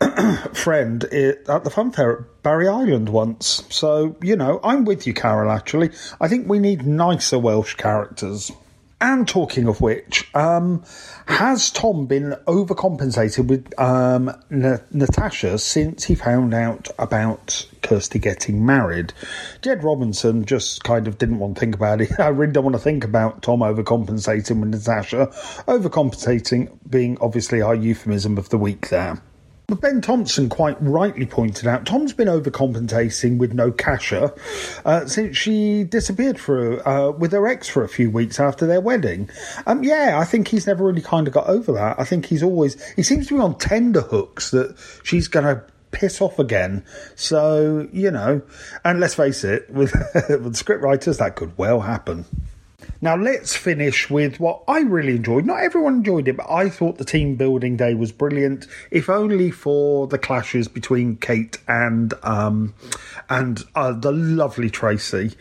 friend 0.52 1.04
at 1.04 1.64
the 1.64 1.70
fun 1.70 1.92
fair 1.92 2.18
at 2.18 2.42
Barry 2.42 2.66
Island 2.66 3.08
once. 3.08 3.62
So 3.70 4.16
you 4.20 4.34
know, 4.34 4.58
I'm 4.64 4.84
with 4.84 5.06
you, 5.06 5.14
Carol. 5.14 5.50
Actually, 5.50 5.90
I 6.20 6.26
think 6.26 6.48
we 6.48 6.58
need 6.58 6.86
nicer 6.86 7.38
Welsh 7.38 7.74
characters. 7.74 8.50
And 8.98 9.28
talking 9.28 9.68
of 9.68 9.82
which, 9.82 10.34
um, 10.34 10.82
has 11.26 11.70
Tom 11.70 12.06
been 12.06 12.34
overcompensated 12.46 13.46
with 13.46 13.78
um, 13.78 14.30
N- 14.50 14.80
Natasha 14.90 15.58
since 15.58 16.04
he 16.04 16.14
found 16.14 16.54
out 16.54 16.88
about 16.98 17.66
Kirsty 17.86 18.18
getting 18.18 18.66
married? 18.66 19.12
Jed 19.62 19.84
Robinson 19.84 20.44
just 20.44 20.84
kind 20.84 21.06
of 21.06 21.18
didn't 21.18 21.38
want 21.38 21.54
to 21.54 21.60
think 21.60 21.74
about 21.74 22.00
it. 22.00 22.10
I 22.18 22.28
really 22.28 22.52
don't 22.52 22.64
want 22.64 22.76
to 22.76 22.82
think 22.82 23.04
about 23.04 23.42
Tom 23.42 23.60
overcompensating 23.60 24.60
with 24.60 24.70
Natasha. 24.70 25.28
Overcompensating 25.68 26.70
being 26.90 27.16
obviously 27.20 27.62
our 27.62 27.74
euphemism 27.74 28.38
of 28.38 28.48
the 28.48 28.58
week 28.58 28.88
there. 28.88 29.22
But 29.68 29.80
Ben 29.80 30.00
Thompson 30.00 30.48
quite 30.48 30.76
rightly 30.80 31.26
pointed 31.26 31.66
out 31.66 31.86
Tom's 31.86 32.12
been 32.12 32.28
overcompensating 32.28 33.38
with 33.38 33.52
Natasha 33.52 34.32
uh, 34.84 35.06
since 35.06 35.36
she 35.36 35.82
disappeared 35.82 36.38
for 36.38 36.86
uh, 36.86 37.10
with 37.10 37.32
her 37.32 37.48
ex 37.48 37.68
for 37.68 37.82
a 37.82 37.88
few 37.88 38.08
weeks 38.08 38.38
after 38.38 38.64
their 38.64 38.80
wedding. 38.80 39.28
Um, 39.66 39.82
yeah, 39.82 40.20
I 40.20 40.24
think 40.24 40.46
he's 40.46 40.68
never 40.68 40.84
really 40.84 41.02
kind 41.02 41.26
of 41.26 41.34
got 41.34 41.48
over 41.48 41.72
that. 41.72 41.98
I 41.98 42.04
think 42.04 42.26
he's 42.26 42.44
always 42.44 42.80
he 42.94 43.02
seems 43.02 43.26
to 43.26 43.34
be 43.34 43.40
on 43.40 43.58
tender 43.58 44.02
hooks 44.02 44.52
that 44.52 44.76
she's 45.02 45.26
going 45.26 45.46
to 45.46 45.64
piss 45.96 46.20
off 46.20 46.38
again. 46.38 46.84
So 47.14 47.88
you 47.92 48.10
know, 48.10 48.42
and 48.84 49.00
let's 49.00 49.14
face 49.14 49.42
it, 49.42 49.68
with 49.70 49.94
with 50.28 50.54
script 50.54 50.82
writers, 50.82 51.18
that 51.18 51.36
could 51.36 51.56
well 51.56 51.80
happen. 51.80 52.26
Now 53.00 53.16
let's 53.16 53.54
finish 53.54 54.08
with 54.10 54.40
what 54.40 54.62
I 54.68 54.80
really 54.80 55.16
enjoyed. 55.16 55.44
Not 55.44 55.60
everyone 55.60 55.96
enjoyed 55.96 56.28
it, 56.28 56.36
but 56.36 56.50
I 56.50 56.68
thought 56.68 56.98
the 56.98 57.04
team 57.04 57.36
building 57.36 57.76
day 57.76 57.94
was 57.94 58.10
brilliant. 58.12 58.66
If 58.90 59.10
only 59.10 59.50
for 59.50 60.06
the 60.06 60.18
clashes 60.18 60.68
between 60.68 61.16
Kate 61.16 61.58
and 61.68 62.14
um, 62.22 62.74
and 63.28 63.62
uh, 63.74 63.92
the 63.92 64.12
lovely 64.12 64.70
Tracy. 64.70 65.34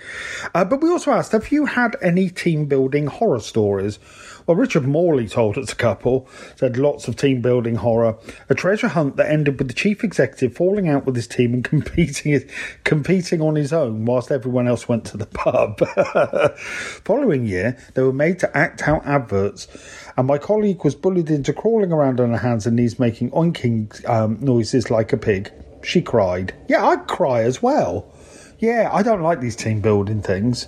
Uh, 0.53 0.65
but 0.65 0.82
we 0.82 0.90
also 0.90 1.11
asked, 1.11 1.32
have 1.32 1.52
you 1.52 1.65
had 1.65 1.95
any 2.02 2.30
team 2.30 2.65
building 2.65 3.07
horror 3.07 3.40
stories? 3.40 3.99
Well, 4.46 4.58
Richard 4.58 4.88
Morley 4.88 5.28
told 5.28 5.58
us 5.58 5.72
a 5.72 5.76
couple, 5.76 6.28
said 6.56 6.78
lots 6.78 7.08
of 7.08 7.16
team 7.16 7.42
building 7.42 7.76
horror. 7.76 8.18
A 8.48 8.54
treasure 8.54 8.90
hunt 8.90 9.16
that 9.16 9.32
ended 9.32 9.58
with 9.58 9.68
the 9.68 9.74
chief 9.74 10.04
executive 10.04 10.56
falling 10.56 10.88
out 10.88 11.06
with 11.06 11.16
his 11.16 11.28
team 11.28 11.54
and 11.54 11.64
competing 11.64 12.48
competing 12.84 13.42
on 13.42 13.56
his 13.56 13.74
own 13.74 14.06
whilst 14.06 14.32
everyone 14.32 14.68
else 14.68 14.88
went 14.88 15.04
to 15.06 15.18
the 15.18 15.26
pub. 15.26 15.80
Following 17.04 17.46
year, 17.48 17.76
they 17.96 18.04
were 18.04 18.14
made 18.14 18.38
to 18.40 18.58
act 18.58 18.88
out 18.88 19.04
adverts, 19.06 19.68
and 20.16 20.28
my 20.28 20.38
colleague 20.38 20.84
was 20.84 20.94
bullied 20.94 21.32
into 21.32 21.52
crawling 21.52 21.92
around 21.92 22.20
on 22.20 22.30
her 22.30 22.38
hands 22.38 22.68
and 22.68 22.76
knees 22.76 23.00
making 23.00 23.32
oinking 23.32 24.08
um, 24.08 24.38
noises 24.40 24.92
like 24.92 25.12
a 25.12 25.18
pig. 25.18 25.52
She 25.84 26.02
cried. 26.02 26.54
Yeah, 26.68 26.86
I'd 26.86 27.08
cry 27.08 27.42
as 27.42 27.64
well. 27.64 28.12
Yeah, 28.60 28.90
I 28.92 29.04
don't 29.04 29.22
like 29.22 29.42
these 29.42 29.56
team 29.56 29.82
building 29.82 30.22
things. 30.22 30.68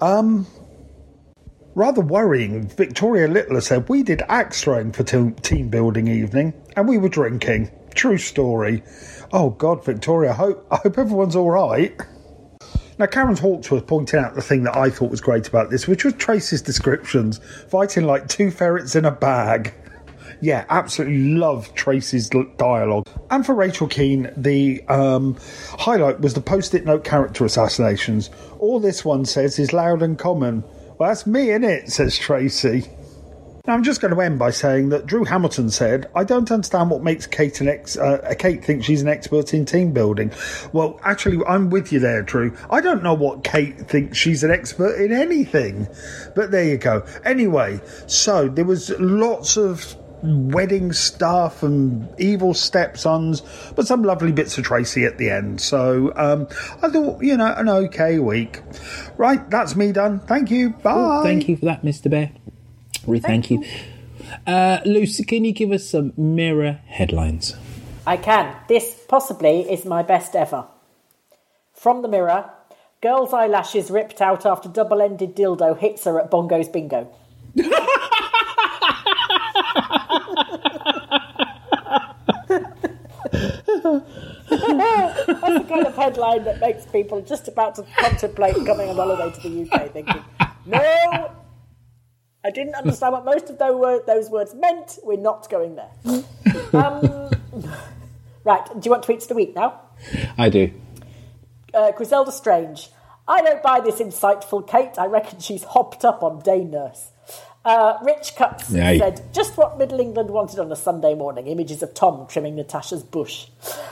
Um, 0.00 0.46
Rather 1.76 2.00
worrying, 2.00 2.66
Victoria 2.68 3.28
Littler 3.28 3.60
said, 3.60 3.86
We 3.90 4.02
did 4.02 4.22
axe 4.30 4.62
throwing 4.62 4.92
for 4.92 5.02
te- 5.02 5.32
team 5.42 5.68
building 5.68 6.08
evening 6.08 6.54
and 6.74 6.88
we 6.88 6.96
were 6.96 7.10
drinking. 7.10 7.70
True 7.94 8.16
story. 8.16 8.82
Oh 9.30 9.50
God, 9.50 9.84
Victoria, 9.84 10.30
I 10.30 10.34
hope, 10.36 10.66
I 10.70 10.76
hope 10.76 10.96
everyone's 10.96 11.36
all 11.36 11.50
right. 11.50 11.94
Now, 12.98 13.04
Karen 13.04 13.36
Hawksworth 13.36 13.86
pointed 13.86 14.18
out 14.18 14.34
the 14.34 14.40
thing 14.40 14.62
that 14.62 14.74
I 14.74 14.88
thought 14.88 15.10
was 15.10 15.20
great 15.20 15.48
about 15.48 15.68
this, 15.68 15.86
which 15.86 16.02
was 16.02 16.14
Tracy's 16.14 16.62
descriptions 16.62 17.42
fighting 17.68 18.04
like 18.06 18.26
two 18.26 18.50
ferrets 18.50 18.96
in 18.96 19.04
a 19.04 19.10
bag. 19.10 19.74
Yeah, 20.40 20.64
absolutely 20.70 21.34
love 21.34 21.74
Tracy's 21.74 22.30
dialogue. 22.56 23.06
And 23.30 23.44
for 23.44 23.54
Rachel 23.54 23.86
Keane, 23.86 24.32
the 24.34 24.82
um, 24.88 25.36
highlight 25.78 26.20
was 26.20 26.32
the 26.32 26.40
post 26.40 26.74
it 26.74 26.86
note 26.86 27.04
character 27.04 27.44
assassinations. 27.44 28.30
All 28.60 28.80
this 28.80 29.04
one 29.04 29.26
says 29.26 29.58
is 29.58 29.74
loud 29.74 30.00
and 30.00 30.18
common. 30.18 30.64
Well, 30.98 31.10
that's 31.10 31.26
me, 31.26 31.48
innit? 31.48 31.90
says 31.90 32.18
Tracy. 32.18 32.84
Now, 33.66 33.74
I'm 33.74 33.82
just 33.82 34.00
going 34.00 34.14
to 34.14 34.20
end 34.20 34.38
by 34.38 34.50
saying 34.50 34.90
that 34.90 35.06
Drew 35.06 35.24
Hamilton 35.24 35.70
said, 35.70 36.08
I 36.14 36.22
don't 36.22 36.50
understand 36.50 36.88
what 36.88 37.02
makes 37.02 37.26
Kate 37.26 37.60
an 37.60 37.68
ex- 37.68 37.98
uh, 37.98 38.32
Kate 38.38 38.64
think 38.64 38.84
she's 38.84 39.02
an 39.02 39.08
expert 39.08 39.52
in 39.52 39.66
team 39.66 39.92
building. 39.92 40.32
Well, 40.72 41.00
actually, 41.02 41.44
I'm 41.46 41.68
with 41.68 41.92
you 41.92 41.98
there, 41.98 42.22
Drew. 42.22 42.56
I 42.70 42.80
don't 42.80 43.02
know 43.02 43.12
what 43.12 43.42
Kate 43.44 43.76
thinks 43.76 44.16
she's 44.16 44.44
an 44.44 44.52
expert 44.52 44.94
in 44.94 45.12
anything. 45.12 45.88
But 46.34 46.52
there 46.52 46.64
you 46.64 46.78
go. 46.78 47.04
Anyway, 47.24 47.80
so 48.06 48.48
there 48.48 48.64
was 48.64 48.90
lots 49.00 49.56
of 49.56 49.96
wedding 50.22 50.92
stuff 50.92 51.62
and 51.62 52.08
evil 52.18 52.54
stepsons, 52.54 53.42
but 53.74 53.86
some 53.86 54.02
lovely 54.02 54.32
bits 54.32 54.56
of 54.58 54.64
Tracy 54.64 55.04
at 55.04 55.18
the 55.18 55.30
end. 55.30 55.60
So 55.60 56.12
um, 56.16 56.48
I 56.82 56.88
thought, 56.88 57.22
you 57.22 57.36
know, 57.36 57.52
an 57.56 57.68
okay 57.68 58.18
week. 58.18 58.62
Right, 59.18 59.48
that's 59.50 59.74
me 59.76 59.92
done. 59.92 60.20
Thank 60.20 60.50
you. 60.50 60.70
Bye. 60.70 61.22
Thank 61.22 61.48
you 61.48 61.56
for 61.56 61.64
that, 61.66 61.82
Mr. 61.82 62.10
Bear. 62.10 62.32
Really, 63.06 63.20
thank, 63.20 63.50
you. 63.50 63.64
Uh, 64.46 64.80
Lucy, 64.84 65.24
can 65.24 65.44
you 65.44 65.52
give 65.52 65.72
us 65.72 65.88
some 65.88 66.12
mirror 66.16 66.80
headlines? 66.86 67.54
I 68.06 68.16
can. 68.16 68.54
This 68.68 69.04
possibly 69.08 69.70
is 69.70 69.84
my 69.84 70.02
best 70.02 70.34
ever. 70.36 70.66
From 71.72 72.02
the 72.02 72.08
mirror, 72.08 72.50
girl's 73.00 73.32
eyelashes 73.32 73.90
ripped 73.90 74.20
out 74.20 74.44
after 74.44 74.68
double 74.68 75.00
ended 75.00 75.36
dildo 75.36 75.78
hits 75.78 76.04
her 76.04 76.20
at 76.20 76.30
Bongo's 76.30 76.68
Bingo. 76.68 77.08
That's 84.68 85.26
the 85.26 85.64
kind 85.68 85.86
of 85.86 85.94
headline 85.96 86.44
that 86.44 86.60
makes 86.60 86.86
people 86.86 87.20
just 87.22 87.48
about 87.48 87.74
to 87.76 87.86
contemplate 87.96 88.54
coming 88.66 88.88
on 88.88 88.96
holiday 88.96 89.30
to 89.40 89.48
the 89.48 89.70
UK 89.70 89.92
thinking, 89.92 90.24
no, 90.66 91.32
I 92.44 92.50
didn't 92.50 92.74
understand 92.74 93.12
what 93.12 93.24
most 93.24 93.50
of 93.50 93.58
those, 93.58 94.30
words 94.30 94.54
meant. 94.54 94.98
We're 95.02 95.16
not 95.16 95.48
going 95.50 95.76
there. 95.76 95.90
um, 96.72 97.30
right, 98.44 98.64
do 98.66 98.80
you 98.84 98.90
want 98.90 99.04
tweets 99.04 99.22
of 99.22 99.28
the 99.28 99.34
week 99.34 99.54
now? 99.54 99.80
I 100.38 100.48
do. 100.48 100.72
Uh, 101.74 101.92
Griselda 101.92 102.32
Strange. 102.32 102.90
I 103.28 103.42
don't 103.42 103.62
buy 103.62 103.80
this 103.80 103.96
insightful 103.96 104.66
Kate. 104.66 104.98
I 104.98 105.06
reckon 105.06 105.40
she's 105.40 105.64
hopped 105.64 106.04
up 106.04 106.22
on 106.22 106.40
day 106.40 106.62
nurse. 106.62 107.10
Uh, 107.66 107.98
Rich 108.04 108.36
Cuts 108.36 108.72
Aye. 108.72 108.98
said, 108.98 109.34
just 109.34 109.56
what 109.56 109.76
Middle 109.76 109.98
England 109.98 110.30
wanted 110.30 110.60
on 110.60 110.70
a 110.70 110.76
Sunday 110.76 111.14
morning 111.14 111.48
images 111.48 111.82
of 111.82 111.94
Tom 111.94 112.28
trimming 112.28 112.54
Natasha's 112.54 113.02
bush. 113.02 113.48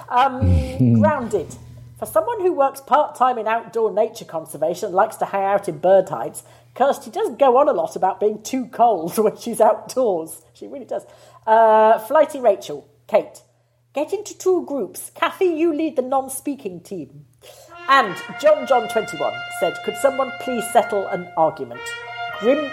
Um, 0.09 1.01
grounded. 1.01 1.53
For 1.99 2.07
someone 2.07 2.41
who 2.41 2.53
works 2.53 2.81
part 2.81 3.17
time 3.17 3.37
in 3.37 3.49
outdoor 3.49 3.93
nature 3.93 4.25
conservation 4.25 4.87
and 4.87 4.95
likes 4.95 5.17
to 5.17 5.25
hang 5.25 5.43
out 5.43 5.69
in 5.69 5.79
bird 5.79 6.09
hides, 6.09 6.45
Kirsty 6.77 7.11
does 7.11 7.35
go 7.37 7.57
on 7.57 7.69
a 7.69 7.73
lot 7.73 7.97
about 7.97 8.21
being 8.21 8.43
too 8.45 8.67
cold 8.67 9.19
when 9.19 9.37
she's 9.37 9.61
outdoors. 9.61 10.43
She 10.53 10.69
really 10.69 10.85
does. 10.85 11.05
Uh, 11.45 11.99
Flighty 11.99 12.39
Rachel, 12.39 12.89
Kate. 13.09 13.43
Get 13.93 14.13
into 14.13 14.39
two 14.39 14.65
groups. 14.67 15.11
Kathy, 15.17 15.47
you 15.47 15.75
lead 15.75 15.97
the 15.97 16.03
non 16.03 16.31
speaking 16.31 16.81
team. 16.81 17.27
And 17.89 18.15
John 18.41 18.69
John 18.69 18.89
21 18.89 19.33
said, 19.59 19.77
Could 19.85 19.97
someone 19.97 20.31
please 20.43 20.65
settle 20.73 21.09
an 21.09 21.29
argument? 21.37 21.81
Grim. 22.39 22.71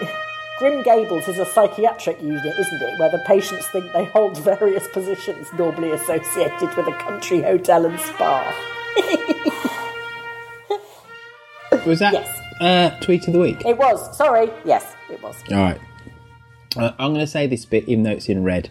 Grim 0.62 0.84
Gables 0.84 1.26
is 1.26 1.38
a 1.40 1.44
psychiatric 1.44 2.22
unit, 2.22 2.56
isn't 2.56 2.82
it, 2.82 2.96
where 2.96 3.10
the 3.10 3.18
patients 3.26 3.66
think 3.72 3.92
they 3.92 4.04
hold 4.04 4.38
various 4.38 4.86
positions 4.92 5.48
normally 5.54 5.90
associated 5.90 6.72
with 6.76 6.86
a 6.86 6.92
country 7.00 7.42
hotel 7.42 7.84
and 7.84 7.98
spa. 7.98 8.44
Was 11.84 11.98
that 11.98 12.14
uh, 12.60 12.90
tweet 13.00 13.26
of 13.26 13.32
the 13.32 13.40
week? 13.40 13.66
It 13.66 13.76
was. 13.76 14.16
Sorry. 14.16 14.52
Yes, 14.64 14.94
it 15.10 15.20
was. 15.20 15.34
All 15.50 15.56
right. 15.56 15.80
Uh, 16.76 16.92
I'm 16.96 17.12
going 17.12 17.26
to 17.26 17.26
say 17.26 17.48
this 17.48 17.64
bit, 17.64 17.88
even 17.88 18.04
though 18.04 18.12
it's 18.12 18.28
in 18.28 18.44
red, 18.44 18.70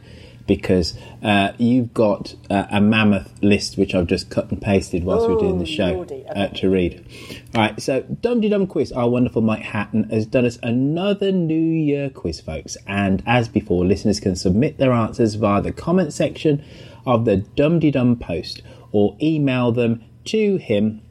because 0.52 0.98
uh, 1.24 1.54
you've 1.58 1.94
got 1.94 2.36
uh, 2.50 2.66
a 2.70 2.82
mammoth 2.82 3.42
list 3.42 3.78
which 3.78 3.96
I've 3.96 4.08
just 4.08 4.30
cut 4.30 4.52
and 4.52 4.62
pasted 4.62 5.06
whilst 5.06 5.26
we 5.26 5.36
we're 5.36 5.40
doing 5.40 5.60
the 5.60 5.66
show 5.66 5.94
lordy, 5.94 6.26
uh, 6.28 6.50
to 6.50 6.70
read. 6.70 7.06
All 7.56 7.62
right, 7.62 7.82
so 7.82 8.02
Dum 8.02 8.42
Dum 8.42 8.68
Quiz, 8.68 8.92
our 8.92 9.10
wonderful 9.10 9.42
Mike 9.42 9.62
Hatton, 9.62 10.10
has 10.10 10.26
done 10.26 10.44
us 10.44 10.60
another 10.62 11.32
New 11.32 11.56
Year 11.56 12.10
quiz, 12.10 12.42
folks. 12.42 12.76
And 12.86 13.24
as 13.26 13.48
before, 13.48 13.86
listeners 13.86 14.20
can 14.20 14.36
submit 14.36 14.78
their 14.78 14.92
answers 14.92 15.36
via 15.36 15.62
the 15.62 15.72
comment 15.72 16.12
section 16.12 16.62
of 17.06 17.24
the 17.24 17.38
Dum 17.38 17.80
Dum 17.80 18.18
post 18.18 18.62
or 18.92 19.16
email 19.22 19.72
them 19.72 20.04
to 20.26 20.58
him 20.58 21.02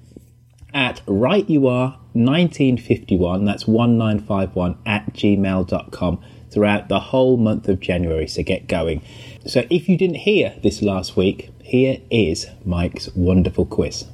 at 0.74 1.00
rightyouare1951, 1.06 3.46
that's 3.46 3.66
1951 3.66 4.76
at 4.84 5.14
gmail.com 5.14 6.22
throughout 6.50 6.88
the 6.88 7.00
whole 7.00 7.36
month 7.36 7.68
of 7.68 7.80
January. 7.80 8.26
So 8.26 8.42
get 8.42 8.66
going. 8.66 9.02
So 9.46 9.64
if 9.70 9.88
you 9.88 9.96
didn't 9.96 10.16
hear 10.16 10.54
this 10.62 10.82
last 10.82 11.16
week, 11.16 11.50
here 11.62 11.98
is 12.10 12.46
Mike's 12.64 13.08
wonderful 13.14 13.66
quiz. 13.66 14.06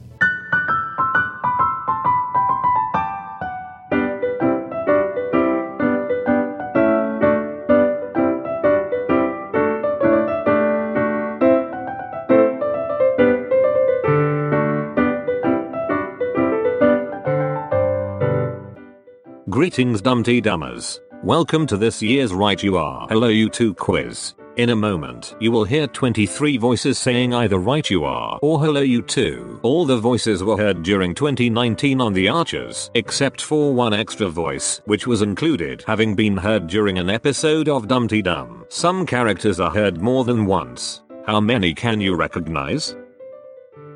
Greetings, 19.48 20.02
Dumpty 20.02 20.42
Dummers. 20.42 21.00
Welcome 21.26 21.66
to 21.66 21.76
this 21.76 22.00
year's 22.00 22.32
Right 22.32 22.62
You 22.62 22.76
Are 22.76 23.08
Hello 23.08 23.26
You 23.26 23.50
Two 23.50 23.74
quiz. 23.74 24.34
In 24.58 24.70
a 24.70 24.76
moment, 24.76 25.34
you 25.40 25.50
will 25.50 25.64
hear 25.64 25.88
23 25.88 26.56
voices 26.56 26.98
saying 26.98 27.34
either 27.34 27.58
Right 27.58 27.90
You 27.90 28.04
Are 28.04 28.38
or 28.42 28.60
Hello 28.60 28.80
You 28.80 29.02
Two. 29.02 29.58
All 29.64 29.84
the 29.84 29.96
voices 29.96 30.44
were 30.44 30.56
heard 30.56 30.84
during 30.84 31.16
2019 31.16 32.00
on 32.00 32.12
The 32.12 32.28
Archers, 32.28 32.92
except 32.94 33.42
for 33.42 33.74
one 33.74 33.92
extra 33.92 34.28
voice, 34.28 34.80
which 34.84 35.08
was 35.08 35.20
included 35.20 35.82
having 35.84 36.14
been 36.14 36.36
heard 36.36 36.68
during 36.68 36.96
an 36.96 37.10
episode 37.10 37.68
of 37.68 37.88
Dumpty 37.88 38.22
Dum. 38.22 38.64
Some 38.68 39.04
characters 39.04 39.58
are 39.58 39.72
heard 39.72 40.00
more 40.00 40.22
than 40.22 40.46
once. 40.46 41.02
How 41.26 41.40
many 41.40 41.74
can 41.74 42.00
you 42.00 42.14
recognize? 42.14 42.94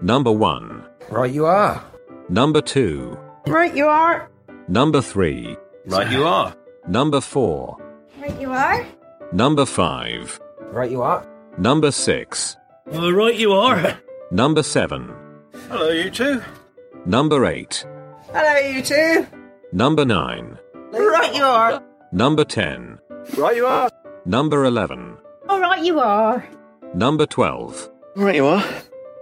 Number 0.02 0.32
1. 0.32 0.85
Right 1.11 1.32
you 1.32 1.47
are. 1.47 1.81
Number 2.28 2.61
2. 2.61 3.16
Right, 3.47 3.73
you 3.73 3.86
are. 3.86 4.28
Number 4.66 5.01
3. 5.01 5.57
Right 5.86 6.11
you 6.11 6.24
are. 6.24 6.57
Number 6.90 7.20
4. 7.20 7.76
Right, 8.20 8.40
you 8.40 8.50
are. 8.50 8.84
Number 9.32 9.64
5. 9.64 10.40
Right 10.72 10.90
you 10.90 11.02
are. 11.02 11.24
Number 11.56 11.92
6. 11.92 12.56
Well, 12.86 13.12
right 13.12 13.36
you 13.36 13.52
are. 13.52 13.96
Number 14.32 14.64
7. 14.64 15.14
Hello, 15.68 15.88
you 15.90 16.10
two. 16.10 16.42
Number 17.06 17.46
8. 17.46 17.86
Hello, 18.32 18.56
you 18.58 18.82
two. 18.82 19.24
Number 19.72 20.04
9. 20.04 20.58
Right 20.90 21.32
you 21.32 21.44
are. 21.44 21.80
Number 22.10 22.44
10. 22.44 22.98
Right 23.38 23.54
you 23.54 23.66
are. 23.66 23.88
Number 24.24 24.64
11. 24.64 25.16
All 25.48 25.60
right 25.60 25.84
you 25.84 26.00
are. 26.00 26.44
Number 26.92 27.24
12. 27.24 27.88
Right 28.16 28.34
you 28.34 28.46
are. 28.46 28.64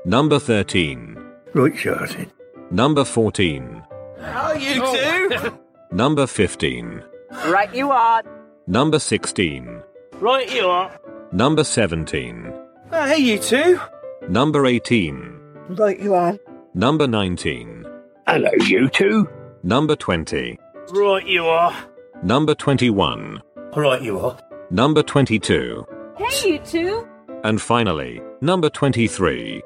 Number 0.07 0.39
13. 0.39 1.19
Right 1.53 1.77
shouted. 1.77 2.33
Number 2.71 3.05
14. 3.05 3.83
Oh, 4.21 4.53
you 4.55 4.75
two? 4.77 5.51
Oh. 5.51 5.59
Number 5.93 6.27
15. 6.27 7.03
Right 7.31 7.73
you 7.75 7.91
are. 7.91 8.23
Number 8.67 8.99
16. 8.99 9.83
right 10.21 10.51
you 10.55 10.67
are. 10.67 10.99
Number 11.33 11.65
17. 11.65 12.53
Oh, 12.93 13.07
hey, 13.07 13.19
you 13.19 13.39
two. 13.39 13.81
Number 14.29 14.67
18. 14.67 15.39
Right 15.71 16.01
you 16.01 16.15
are. 16.15 16.39
Number 16.75 17.07
19. 17.07 17.85
Hello, 18.27 18.51
you 18.67 18.89
two. 18.89 19.29
Number 19.63 19.97
20. 19.97 20.59
Right 20.93 21.27
you 21.27 21.45
are. 21.45 21.75
Number 22.23 22.55
21. 22.55 23.43
Right 23.77 24.03
you 24.03 24.19
are. 24.21 24.39
Number 24.71 25.03
22. 25.03 25.87
Hey 26.17 26.51
you 26.51 26.59
two. 26.61 27.07
And 27.45 27.61
finally, 27.61 28.21
number 28.41 28.69
23. 28.71 29.63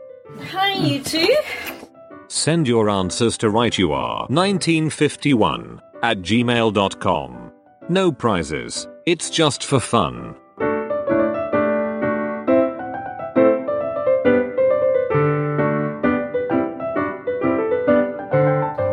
Hi 0.50 0.72
you 0.74 1.02
two. 1.02 1.36
Send 2.28 2.66
your 2.66 2.88
answers 2.90 3.36
to 3.38 3.50
Right 3.50 3.76
You 3.76 3.92
Are 3.92 4.26
1951 4.28 5.80
at 6.02 6.18
gmail.com. 6.18 7.51
No 7.92 8.10
prizes, 8.10 8.88
it's 9.04 9.28
just 9.28 9.62
for 9.62 9.78
fun. 9.78 10.34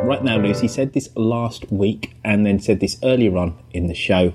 Right 0.03 0.21
now, 0.21 0.37
Lucy 0.37 0.67
said 0.67 0.91
this 0.91 1.07
last 1.15 1.71
week 1.71 2.13
and 2.25 2.45
then 2.45 2.59
said 2.59 2.81
this 2.81 2.97
earlier 3.01 3.37
on 3.37 3.57
in 3.71 3.87
the 3.87 3.93
show. 3.95 4.33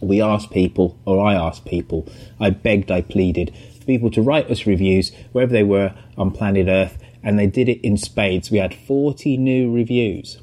We 0.00 0.20
asked 0.20 0.50
people, 0.50 0.98
or 1.04 1.24
I 1.24 1.34
asked 1.34 1.64
people, 1.64 2.08
I 2.40 2.50
begged, 2.50 2.90
I 2.90 3.02
pleaded 3.02 3.54
for 3.78 3.84
people 3.84 4.10
to 4.10 4.20
write 4.20 4.50
us 4.50 4.66
reviews 4.66 5.12
wherever 5.30 5.52
they 5.52 5.62
were 5.62 5.94
on 6.18 6.32
planet 6.32 6.66
Earth, 6.66 6.98
and 7.22 7.38
they 7.38 7.46
did 7.46 7.68
it 7.68 7.80
in 7.86 7.96
spades. 7.96 8.50
We 8.50 8.58
had 8.58 8.74
40 8.74 9.36
new 9.36 9.72
reviews 9.72 10.38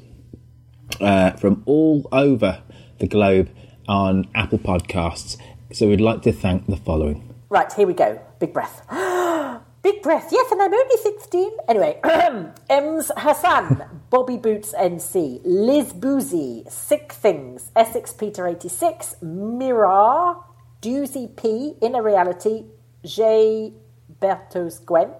uh, 0.98 1.32
from 1.32 1.62
all 1.66 2.08
over 2.10 2.62
the 2.98 3.06
globe 3.06 3.50
on 3.88 4.28
Apple 4.34 4.58
Podcasts. 4.58 5.36
So 5.72 5.88
we'd 5.88 6.00
like 6.00 6.22
to 6.22 6.32
thank 6.32 6.66
the 6.66 6.76
following. 6.76 7.34
Right, 7.48 7.72
here 7.72 7.86
we 7.86 7.94
go. 7.94 8.20
Big 8.38 8.52
breath. 8.52 8.82
Big 9.82 10.02
breath. 10.02 10.28
Yes, 10.30 10.50
and 10.52 10.60
I'm 10.60 10.72
only 10.74 10.96
16. 10.96 11.50
Anyway, 11.68 12.00
Ems 12.70 13.10
Hassan, 13.16 13.82
Bobby 14.10 14.36
Boots 14.36 14.74
NC, 14.78 15.40
Liz 15.44 15.92
Boozy, 15.92 16.64
Sick 16.68 17.12
Things, 17.12 17.70
Essex 17.76 18.12
Peter 18.12 18.46
86, 18.46 19.16
Mirar, 19.22 20.42
Doozy 20.82 21.34
P, 21.36 21.74
Inner 21.80 22.02
Reality, 22.02 22.64
J. 23.04 23.72
Bertos 24.20 24.84
Gwen, 24.84 25.10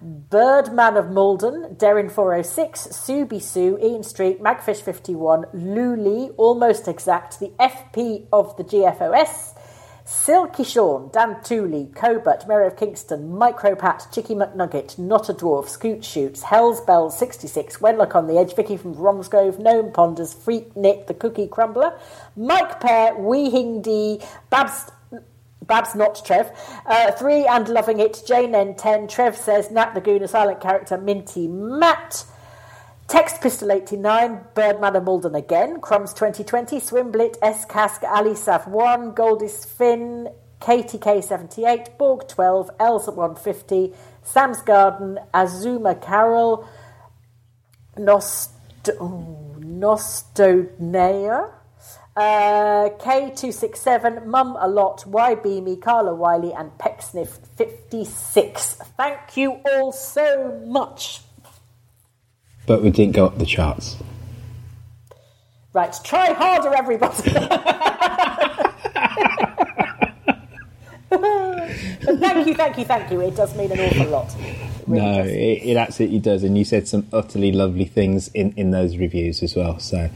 Birdman 0.00 0.96
of 0.96 1.10
Malden, 1.10 1.76
Darren 1.76 2.10
406, 2.10 2.88
Subi 2.88 3.42
Sue, 3.42 3.78
Ian 3.82 4.02
Street, 4.02 4.40
Magfish 4.40 4.80
51, 4.80 5.44
Luli, 5.54 6.32
Almost 6.36 6.88
Exact, 6.88 7.40
the 7.40 7.52
FP 7.58 8.26
of 8.32 8.56
the 8.56 8.64
GFOS, 8.64 9.54
Silky 10.06 10.64
Sean, 10.64 11.08
Dan 11.12 11.42
Tooley, 11.42 11.90
Cobert, 11.94 12.46
Mary 12.46 12.66
of 12.66 12.76
Kingston, 12.76 13.30
Micropat, 13.30 14.12
Chicky 14.12 14.34
McNugget, 14.34 14.98
Not 14.98 15.30
a 15.30 15.34
Dwarf, 15.34 15.68
Scoot 15.68 16.04
Shoots, 16.04 16.42
Hell's 16.42 16.82
Bells 16.82 17.18
66, 17.18 17.78
Wenlock 17.78 18.14
on 18.14 18.26
the 18.26 18.38
Edge, 18.38 18.54
Vicky 18.54 18.76
from 18.76 18.94
Romsgrove, 18.94 19.58
Gnome 19.58 19.92
Ponders, 19.92 20.34
Freak 20.34 20.76
Nick, 20.76 21.06
The 21.06 21.14
Cookie 21.14 21.48
Crumbler, 21.48 21.98
Mike 22.36 22.80
Pear, 22.80 23.14
Weehing 23.14 23.82
D, 23.82 24.20
Babs 24.50 24.90
Babs 25.64 25.94
not 25.94 26.24
Trev. 26.24 26.50
Uh, 26.86 27.12
three 27.12 27.46
and 27.46 27.68
loving 27.68 28.00
it. 28.00 28.22
Jane 28.26 28.52
N10. 28.52 29.08
Trev 29.08 29.36
says 29.36 29.70
Nat 29.70 29.94
Lagoon, 29.94 30.22
a 30.22 30.28
silent 30.28 30.60
character. 30.60 30.96
Minty 30.98 31.48
Matt. 31.48 32.24
Text 33.08 33.40
Pistol 33.40 33.72
89. 33.72 34.40
Birdman 34.54 34.96
of 34.96 35.04
Malden 35.04 35.34
again. 35.34 35.80
Crumbs 35.80 36.12
2020. 36.14 36.80
Swimblit. 36.80 37.36
S 37.42 37.64
Cask. 37.64 38.02
Ali 38.04 38.34
Sav 38.34 38.66
1. 38.66 39.12
Goldis 39.12 39.66
Finn. 39.66 40.28
KTK 40.60 41.22
78. 41.22 41.98
Borg 41.98 42.26
12. 42.28 42.70
Els 42.80 43.06
150. 43.06 43.92
Sam's 44.22 44.62
Garden. 44.62 45.18
Azuma 45.32 45.94
Carol. 45.94 46.66
Nost- 47.96 48.50
oh. 49.00 49.40
Uh, 52.16 52.90
K267, 53.00 54.24
Mum 54.26 54.56
a 54.60 54.68
lot, 54.68 55.04
me, 55.60 55.76
Carla 55.76 56.14
Wiley, 56.14 56.52
and 56.52 56.70
Pecksniff 56.78 57.40
56. 57.56 58.74
Thank 58.96 59.36
you 59.36 59.60
all 59.66 59.90
so 59.90 60.62
much. 60.64 61.22
But 62.66 62.82
we 62.82 62.90
didn't 62.90 63.16
go 63.16 63.26
up 63.26 63.38
the 63.38 63.46
charts. 63.46 63.96
Right, 65.72 65.94
try 66.04 66.32
harder, 66.32 66.72
everybody. 66.72 67.30
Thank 71.14 72.46
you, 72.46 72.54
thank 72.54 72.78
you, 72.78 72.84
thank 72.84 73.10
you. 73.10 73.20
It 73.22 73.36
does 73.36 73.56
mean 73.56 73.72
an 73.72 73.80
awful 73.80 74.06
lot. 74.06 74.34
No, 74.86 75.22
it, 75.22 75.62
it 75.62 75.76
absolutely 75.76 76.18
does, 76.18 76.42
and 76.42 76.56
you 76.56 76.64
said 76.64 76.88
some 76.88 77.06
utterly 77.12 77.52
lovely 77.52 77.84
things 77.84 78.28
in, 78.28 78.52
in 78.56 78.70
those 78.70 78.96
reviews 78.96 79.42
as 79.42 79.54
well. 79.54 79.78
So, 79.78 80.10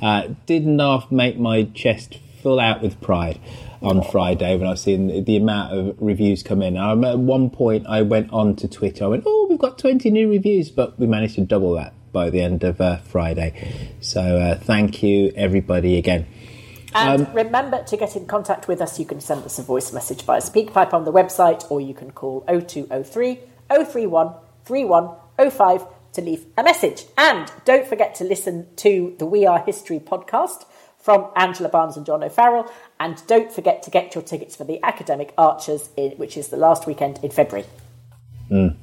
uh, 0.00 0.28
did 0.46 0.66
not 0.66 1.10
make 1.10 1.38
my 1.38 1.64
chest 1.64 2.18
fill 2.42 2.60
out 2.60 2.82
with 2.82 3.00
pride 3.00 3.40
on 3.80 4.02
Friday 4.02 4.56
when 4.56 4.66
I 4.66 4.70
was 4.70 4.82
seeing 4.82 5.24
the, 5.24 5.36
amount 5.36 5.76
of 5.76 5.96
reviews 6.00 6.42
come 6.42 6.62
in. 6.62 6.76
I 6.76 6.92
at 6.92 7.18
one 7.18 7.50
point 7.50 7.86
I 7.88 8.02
went 8.02 8.32
on 8.32 8.56
to 8.56 8.68
Twitter. 8.68 9.04
I 9.04 9.08
went, 9.08 9.24
"Oh, 9.26 9.46
we've 9.48 9.58
got 9.58 9.78
twenty 9.78 10.10
new 10.10 10.28
reviews," 10.30 10.70
but 10.70 10.98
we 10.98 11.06
managed 11.06 11.36
to 11.36 11.42
double 11.42 11.74
that 11.74 11.92
by 12.12 12.30
the 12.30 12.40
end 12.40 12.64
of 12.64 12.80
uh, 12.80 12.98
Friday. 12.98 13.94
So, 14.00 14.20
uh, 14.20 14.58
thank 14.58 15.02
you 15.02 15.32
everybody 15.36 15.98
again. 15.98 16.26
And 16.94 17.34
remember 17.34 17.82
to 17.84 17.96
get 17.96 18.16
in 18.16 18.26
contact 18.26 18.68
with 18.68 18.82
us. 18.82 18.98
You 18.98 19.06
can 19.06 19.20
send 19.20 19.44
us 19.44 19.58
a 19.58 19.62
voice 19.62 19.92
message 19.92 20.22
via 20.22 20.40
SpeakPipe 20.40 20.92
on 20.92 21.04
the 21.04 21.12
website, 21.12 21.68
or 21.70 21.80
you 21.80 21.94
can 21.94 22.10
call 22.10 22.44
0203 22.46 23.40
031 23.72 24.34
3105 24.64 25.86
to 26.12 26.20
leave 26.20 26.46
a 26.56 26.62
message. 26.62 27.04
And 27.16 27.50
don't 27.64 27.86
forget 27.86 28.14
to 28.16 28.24
listen 28.24 28.66
to 28.76 29.14
the 29.18 29.26
We 29.26 29.46
Are 29.46 29.58
History 29.60 29.98
podcast 29.98 30.64
from 30.98 31.30
Angela 31.34 31.68
Barnes 31.68 31.96
and 31.96 32.06
John 32.06 32.22
O'Farrell. 32.22 32.70
And 33.00 33.20
don't 33.26 33.50
forget 33.50 33.82
to 33.84 33.90
get 33.90 34.14
your 34.14 34.22
tickets 34.22 34.54
for 34.54 34.64
the 34.64 34.78
Academic 34.84 35.34
Archers, 35.36 35.90
in, 35.96 36.12
which 36.12 36.36
is 36.36 36.48
the 36.48 36.56
last 36.56 36.86
weekend 36.86 37.18
in 37.22 37.30
February. 37.30 37.66
Mm. 38.50 38.76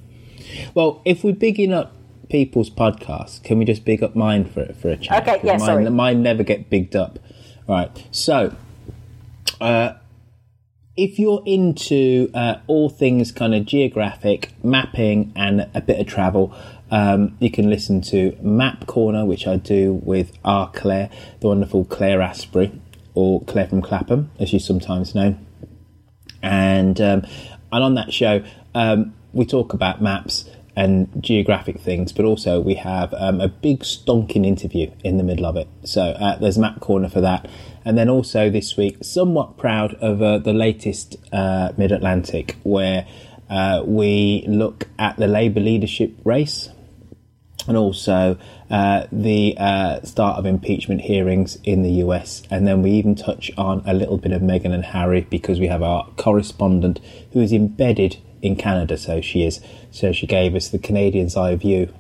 Well, 0.73 1.01
if 1.05 1.23
we're 1.23 1.33
bigging 1.33 1.71
up 1.71 1.93
people's 2.29 2.69
podcasts, 2.69 3.41
can 3.43 3.57
we 3.57 3.65
just 3.65 3.85
big 3.85 4.03
up 4.03 4.15
mine 4.15 4.45
for 4.45 4.61
it 4.61 4.75
for 4.75 4.89
a 4.89 4.97
chat? 4.97 5.21
Okay, 5.21 5.39
yeah, 5.43 5.57
mine, 5.57 5.59
sorry. 5.59 5.89
Mine 5.89 6.21
never 6.23 6.43
get 6.43 6.69
bigged 6.69 6.95
up. 6.95 7.19
Right. 7.67 8.05
So, 8.11 8.55
uh, 9.61 9.93
if 10.99 11.17
you're 11.17 11.41
into 11.45 12.29
uh, 12.33 12.55
all 12.67 12.89
things 12.89 13.31
kind 13.31 13.55
of 13.55 13.65
geographic 13.65 14.51
mapping 14.61 15.31
and 15.33 15.69
a 15.73 15.79
bit 15.79 15.97
of 15.97 16.05
travel, 16.05 16.53
um, 16.91 17.37
you 17.39 17.49
can 17.49 17.69
listen 17.69 18.01
to 18.01 18.37
Map 18.41 18.85
Corner, 18.85 19.25
which 19.25 19.47
I 19.47 19.55
do 19.55 19.93
with 20.03 20.33
our 20.43 20.69
Claire, 20.71 21.09
the 21.39 21.47
wonderful 21.47 21.85
Claire 21.85 22.21
Asprey, 22.21 22.81
or 23.13 23.41
Claire 23.43 23.67
from 23.67 23.81
Clapham, 23.81 24.29
as 24.39 24.49
she's 24.49 24.65
sometimes 24.65 25.15
known. 25.15 25.45
And 26.43 26.99
um, 26.99 27.25
and 27.71 27.83
on 27.83 27.95
that 27.95 28.11
show, 28.11 28.43
um, 28.75 29.13
we 29.31 29.45
talk 29.45 29.73
about 29.73 30.01
maps 30.01 30.49
and 30.75 31.09
geographic 31.21 31.79
things, 31.79 32.11
but 32.11 32.25
also 32.25 32.59
we 32.59 32.75
have 32.75 33.13
um, 33.13 33.39
a 33.39 33.47
big 33.47 33.81
stonking 33.81 34.45
interview 34.45 34.91
in 35.05 35.17
the 35.17 35.23
middle 35.23 35.45
of 35.45 35.55
it. 35.55 35.69
So 35.85 36.01
uh, 36.01 36.37
there's 36.39 36.57
Map 36.57 36.81
Corner 36.81 37.09
for 37.09 37.21
that. 37.21 37.49
And 37.85 37.97
then 37.97 38.09
also 38.09 38.49
this 38.49 38.75
week, 38.77 38.97
somewhat 39.03 39.57
proud 39.57 39.93
of 39.95 40.21
uh, 40.21 40.37
the 40.39 40.53
latest 40.53 41.17
uh, 41.31 41.71
Mid 41.77 41.91
Atlantic, 41.91 42.55
where 42.63 43.07
uh, 43.49 43.83
we 43.85 44.45
look 44.47 44.87
at 44.97 45.17
the 45.17 45.27
Labour 45.27 45.59
leadership 45.59 46.13
race 46.23 46.69
and 47.67 47.77
also 47.77 48.37
uh, 48.69 49.05
the 49.11 49.55
uh, 49.57 50.01
start 50.01 50.37
of 50.37 50.45
impeachment 50.45 51.01
hearings 51.01 51.57
in 51.63 51.83
the 51.83 51.91
US. 52.03 52.43
And 52.49 52.67
then 52.67 52.81
we 52.81 52.91
even 52.91 53.15
touch 53.15 53.51
on 53.57 53.83
a 53.85 53.93
little 53.93 54.17
bit 54.17 54.31
of 54.31 54.41
Meghan 54.41 54.73
and 54.73 54.85
Harry 54.85 55.21
because 55.21 55.59
we 55.59 55.67
have 55.67 55.83
our 55.83 56.07
correspondent 56.17 56.99
who 57.33 57.41
is 57.41 57.53
embedded 57.53 58.17
in 58.41 58.55
Canada, 58.55 58.97
so 58.97 59.21
she 59.21 59.43
is. 59.43 59.61
So 59.91 60.11
she 60.11 60.25
gave 60.27 60.55
us 60.55 60.69
the 60.69 60.79
Canadian's 60.79 61.35
eye 61.35 61.55
view 61.55 61.93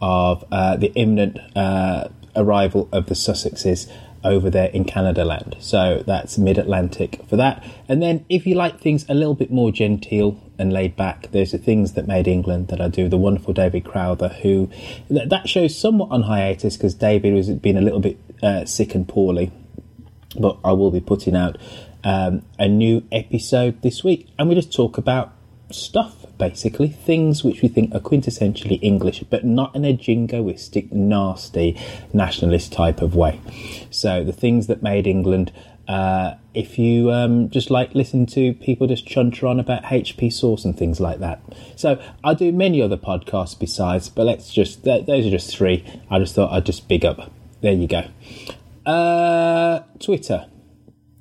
of 0.00 0.44
uh, 0.52 0.76
the 0.76 0.92
imminent 0.94 1.38
uh, 1.56 2.08
arrival 2.36 2.88
of 2.92 3.06
the 3.06 3.14
Sussexes 3.14 3.90
over 4.24 4.50
there 4.50 4.68
in 4.68 4.84
Canada 4.84 5.24
land. 5.24 5.56
So 5.60 6.02
that's 6.06 6.38
mid 6.38 6.58
Atlantic 6.58 7.20
for 7.28 7.36
that. 7.36 7.64
And 7.88 8.02
then 8.02 8.24
if 8.28 8.46
you 8.46 8.54
like 8.54 8.80
things 8.80 9.04
a 9.08 9.14
little 9.14 9.34
bit 9.34 9.50
more 9.50 9.70
genteel, 9.70 10.40
and 10.58 10.72
laid 10.72 10.96
back. 10.96 11.30
There's 11.32 11.52
the 11.52 11.58
things 11.58 11.94
that 11.94 12.06
made 12.06 12.28
England 12.28 12.68
that 12.68 12.80
I 12.80 12.88
do. 12.88 13.08
The 13.08 13.16
wonderful 13.16 13.52
David 13.52 13.84
Crowther, 13.84 14.28
who 14.28 14.70
that 15.10 15.48
show's 15.48 15.76
somewhat 15.76 16.10
on 16.10 16.22
hiatus 16.22 16.76
because 16.76 16.94
David 16.94 17.34
was 17.34 17.50
been 17.50 17.76
a 17.76 17.80
little 17.80 18.00
bit 18.00 18.18
uh, 18.42 18.64
sick 18.64 18.94
and 18.94 19.08
poorly, 19.08 19.50
but 20.38 20.58
I 20.64 20.72
will 20.72 20.90
be 20.90 21.00
putting 21.00 21.34
out 21.34 21.58
um, 22.02 22.42
a 22.58 22.68
new 22.68 23.02
episode 23.10 23.82
this 23.82 24.04
week, 24.04 24.28
and 24.38 24.48
we 24.48 24.54
just 24.54 24.72
talk 24.72 24.98
about 24.98 25.32
stuff 25.70 26.23
basically 26.38 26.88
things 26.88 27.44
which 27.44 27.62
we 27.62 27.68
think 27.68 27.94
are 27.94 28.00
quintessentially 28.00 28.78
English, 28.82 29.22
but 29.30 29.44
not 29.44 29.74
in 29.74 29.84
a 29.84 29.96
jingoistic, 29.96 30.92
nasty, 30.92 31.78
nationalist 32.12 32.72
type 32.72 33.02
of 33.02 33.14
way. 33.14 33.40
So 33.90 34.24
the 34.24 34.32
things 34.32 34.66
that 34.66 34.82
made 34.82 35.06
England. 35.06 35.52
Uh, 35.86 36.36
if 36.54 36.78
you 36.78 37.10
um, 37.10 37.50
just 37.50 37.70
like 37.70 37.94
listen 37.94 38.24
to 38.24 38.54
people 38.54 38.86
just 38.86 39.06
chunter 39.06 39.46
on 39.46 39.60
about 39.60 39.82
HP 39.82 40.32
sauce 40.32 40.64
and 40.64 40.78
things 40.78 40.98
like 40.98 41.18
that. 41.18 41.42
So 41.76 42.00
I 42.22 42.32
do 42.32 42.52
many 42.52 42.80
other 42.80 42.96
podcasts 42.96 43.58
besides, 43.58 44.08
but 44.08 44.24
let's 44.24 44.50
just 44.50 44.82
th- 44.84 45.04
those 45.04 45.26
are 45.26 45.30
just 45.30 45.54
three. 45.54 45.84
I 46.10 46.18
just 46.18 46.34
thought 46.34 46.52
I'd 46.52 46.64
just 46.64 46.88
big 46.88 47.04
up. 47.04 47.30
There 47.60 47.74
you 47.74 47.86
go. 47.86 48.04
Uh, 48.90 49.80
Twitter. 49.98 50.46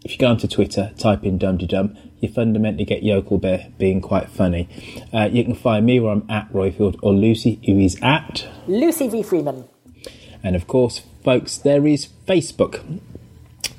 If 0.03 0.11
you 0.11 0.17
go 0.17 0.27
onto 0.27 0.47
Twitter, 0.47 0.91
type 0.97 1.23
in 1.23 1.37
Dum 1.37 1.57
Dum, 1.57 1.95
you 2.19 2.27
fundamentally 2.29 2.85
get 2.85 3.03
Yokel 3.03 3.37
Bear 3.37 3.67
being 3.77 4.01
quite 4.01 4.29
funny. 4.29 4.67
Uh, 5.13 5.29
you 5.31 5.43
can 5.43 5.55
find 5.55 5.85
me 5.85 5.99
where 5.99 6.11
I'm 6.11 6.25
at 6.29 6.51
Roifield 6.51 6.99
or 7.01 7.13
Lucy, 7.13 7.59
who 7.65 7.77
is 7.79 7.97
at 8.01 8.47
Lucy 8.67 9.07
V. 9.07 9.23
Freeman. 9.23 9.65
And 10.43 10.55
of 10.55 10.67
course, 10.67 11.03
folks, 11.23 11.57
there 11.57 11.87
is 11.87 12.07
Facebook. 12.27 12.81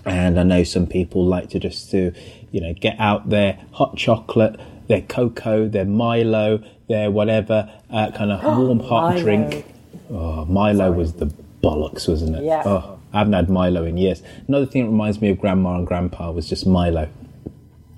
And 0.07 0.39
I 0.39 0.43
know 0.43 0.65
some 0.65 0.87
people 0.87 1.25
like 1.25 1.51
to 1.51 1.59
just 1.59 1.91
to, 1.91 2.13
you 2.51 2.61
know, 2.61 2.75
get 2.75 2.99
out 2.99 3.29
their 3.31 3.59
hot 3.73 3.97
chocolate, 3.97 4.59
their 4.89 5.03
cocoa, 5.03 5.69
their 5.69 5.85
Milo, 5.87 6.63
their 6.89 7.11
whatever 7.11 7.71
uh, 7.91 8.11
kind 8.13 8.33
of 8.33 8.43
warm 8.59 8.81
hot 8.81 9.11
Milo. 9.15 9.23
drink. 9.23 9.67
Oh, 10.11 10.45
Milo 10.47 10.93
was 10.93 11.15
the 11.15 11.27
bollocks, 11.63 12.09
wasn't 12.09 12.37
it? 12.37 12.45
Yeah. 12.45 12.63
Oh, 12.67 12.94
I 13.15 13.19
haven't 13.19 13.33
had 13.33 13.49
Milo 13.49 13.85
in 13.85 13.97
years. 13.97 14.23
Another 14.49 14.67
thing 14.67 14.85
that 14.85 14.91
reminds 14.91 15.21
me 15.21 15.31
of 15.31 15.39
Grandma 15.39 15.77
and 15.77 15.87
Grandpa 15.87 16.33
was 16.33 16.49
just 16.49 16.67
Milo. 16.67 17.09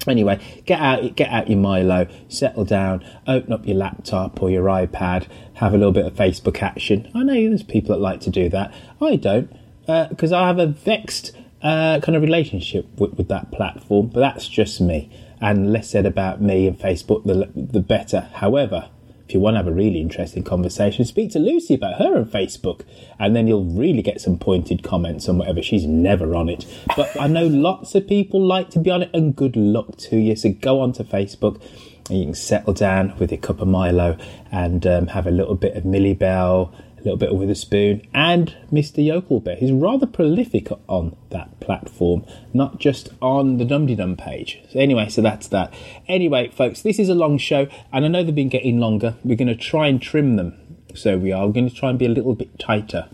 Anyway, 0.07 0.39
get 0.67 0.79
out, 0.79 1.17
get 1.17 1.31
out 1.31 1.49
your 1.49 1.59
Milo, 1.59 2.07
settle 2.29 2.65
down, 2.65 3.05
open 3.27 3.53
up 3.53 3.67
your 3.67 3.77
laptop 3.77 4.41
or 4.41 4.51
your 4.51 4.67
iPad, 4.67 5.27
have 5.55 5.75
a 5.75 5.79
little 5.79 5.93
bit 5.93 6.07
of 6.07 6.15
Facebook 6.15 6.63
action. 6.63 7.11
I 7.15 7.25
know 7.25 7.35
there's 7.35 7.65
people 7.65 7.95
that 7.95 8.01
like 8.01 8.21
to 8.21 8.31
do 8.31 8.49
that. 8.51 8.73
I 9.01 9.17
don't, 9.17 9.51
because 9.87 10.33
I 10.33 10.47
have 10.47 10.59
a 10.59 10.67
vexed 10.67 11.33
uh, 11.63 11.99
kind 12.01 12.15
of 12.15 12.23
relationship 12.23 12.87
with, 13.01 13.15
with 13.15 13.29
that 13.29 13.51
platform. 13.51 14.09
But 14.09 14.21
that's 14.21 14.47
just 14.47 14.81
me, 14.81 15.11
and 15.41 15.73
less 15.73 15.91
said 15.91 16.07
about 16.07 16.41
me 16.41 16.69
and 16.69 16.79
Facebook, 16.79 17.25
the 17.25 17.51
the 17.57 17.81
better. 17.81 18.29
However, 18.35 18.91
if 19.27 19.35
you 19.35 19.40
want 19.40 19.55
to 19.55 19.59
have 19.59 19.66
a 19.66 19.73
really 19.73 20.01
interesting 20.01 20.44
conversation, 20.44 21.05
speak 21.05 21.32
to 21.32 21.40
Lucy 21.40 21.74
about 21.74 21.98
her 21.98 22.16
on 22.16 22.27
Facebook, 22.27 22.82
and 23.19 23.35
then 23.35 23.48
you'll 23.48 23.65
really 23.65 24.03
get 24.03 24.20
some 24.20 24.39
pointed 24.39 24.85
comments 24.85 25.28
on 25.28 25.39
whatever. 25.39 25.62
She's 25.62 25.85
never 25.85 26.36
on 26.36 26.48
it, 26.48 26.65
but 26.97 27.11
I 27.20 27.27
know 27.27 27.47
lots 27.47 27.94
of 27.97 28.07
people 28.07 28.40
like 28.40 28.70
to 28.70 28.78
be 28.78 28.90
on 28.90 29.03
it, 29.03 29.11
and 29.12 29.35
good 29.35 29.57
luck 29.57 29.97
to 29.97 30.16
you. 30.16 30.36
So 30.36 30.53
go 30.53 30.81
onto 30.81 31.03
Facebook, 31.03 31.61
and 32.09 32.19
you 32.19 32.24
can 32.27 32.35
settle 32.35 32.73
down 32.73 33.19
with 33.19 33.32
your 33.32 33.40
cup 33.40 33.61
of 33.61 33.66
Milo 33.66 34.16
and 34.53 34.86
um, 34.86 35.09
have 35.09 35.27
a 35.27 35.32
little 35.32 35.57
bit 35.57 35.74
of 35.74 35.85
Millie 35.85 36.15
Bell, 36.15 36.73
little 37.07 37.16
bit 37.16 37.31
of 37.31 37.39
Witherspoon, 37.39 38.07
and 38.12 38.55
Mr. 38.73 39.05
Yokel 39.05 39.41
Bear, 39.41 39.57
who's 39.57 39.73
rather 39.73 40.07
prolific 40.07 40.69
on 40.89 41.16
that 41.31 41.59
platform, 41.61 42.24
not 42.53 42.78
just 42.78 43.09
on 43.23 43.59
the 43.59 43.65
Dum 43.65 43.87
Dum 43.87 44.16
page. 44.16 44.61
So 44.70 44.81
anyway, 44.81 45.09
so 45.09 45.23
that's 45.23 45.49
that. 45.49 45.73
Anyway, 46.09 46.49
folks, 46.49 46.83
this 46.83 46.99
is 46.99 47.09
a 47.09 47.15
long 47.15 47.39
show, 47.39 47.69
and 47.93 48.05
I 48.05 48.09
know 48.09 48.24
they've 48.24 48.35
been 48.35 48.49
getting 48.49 48.81
longer. 48.81 49.15
We're 49.24 49.37
going 49.37 49.49
to 49.49 49.57
try 49.57 49.87
and 49.87 50.03
trim 50.03 50.37
them. 50.37 50.59
So 50.95 51.16
we 51.19 51.31
are 51.31 51.49
going 51.49 51.69
to 51.69 51.74
try 51.74 51.91
and 51.91 51.99
be 51.99 52.07
a 52.07 52.11
little 52.11 52.35
bit 52.35 52.59
tighter 52.59 53.09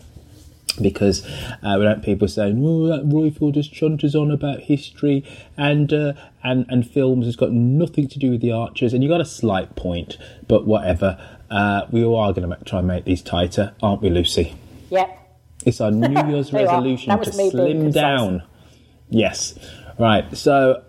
because 0.81 1.27
uh, 1.62 1.77
we 1.78 1.85
don't 1.85 2.02
people 2.02 2.28
saying, 2.28 2.62
"Oh, 2.64 2.86
that 2.86 3.05
Roifield 3.05 3.55
just 3.55 3.73
chunters 3.73 4.14
on 4.14 4.31
about 4.31 4.60
history 4.60 5.24
and 5.56 5.93
uh, 5.93 6.12
and 6.43 6.64
and 6.69 6.89
films 6.89 7.27
It's 7.27 7.36
got 7.36 7.52
nothing 7.52 8.09
to 8.09 8.19
do 8.19 8.31
with 8.31 8.40
the 8.40 8.52
Archers." 8.52 8.94
And 8.94 9.02
you 9.02 9.10
got 9.10 9.20
a 9.20 9.27
slight 9.27 9.77
point, 9.77 10.16
but 10.48 10.66
whatever. 10.66 11.19
Uh, 11.53 11.87
we 11.91 12.03
all 12.03 12.16
are 12.19 12.33
going 12.33 12.49
to 12.49 12.65
try 12.65 12.79
and 12.79 12.89
make 12.89 13.05
these 13.05 13.20
tighter, 13.20 13.74
aren't 13.83 14.01
we, 14.01 14.09
Lucy? 14.09 14.57
Yep. 14.91 15.19
It's 15.66 15.81
our 15.83 15.91
New 15.91 16.09
Year's 16.31 16.51
There 16.51 16.62
you 16.62 16.66
are. 16.69 16.77
resolution 16.77 17.20
to 17.20 17.33
slim 17.33 17.91
down. 17.91 18.43
Yes. 19.11 19.59
Right. 19.99 20.35
So 20.35 20.83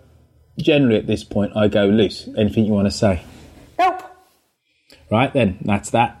generally 0.58 0.96
at 0.96 1.06
this 1.06 1.22
point, 1.22 1.52
I 1.54 1.68
go 1.68 1.84
loose. 1.86 2.28
Anything 2.38 2.64
you 2.64 2.72
want 2.72 2.86
to 2.86 2.90
say? 2.90 3.22
Nope. 3.78 4.02
Right 5.10 5.32
then, 5.34 5.58
that's 5.60 5.90
that. 5.90 6.20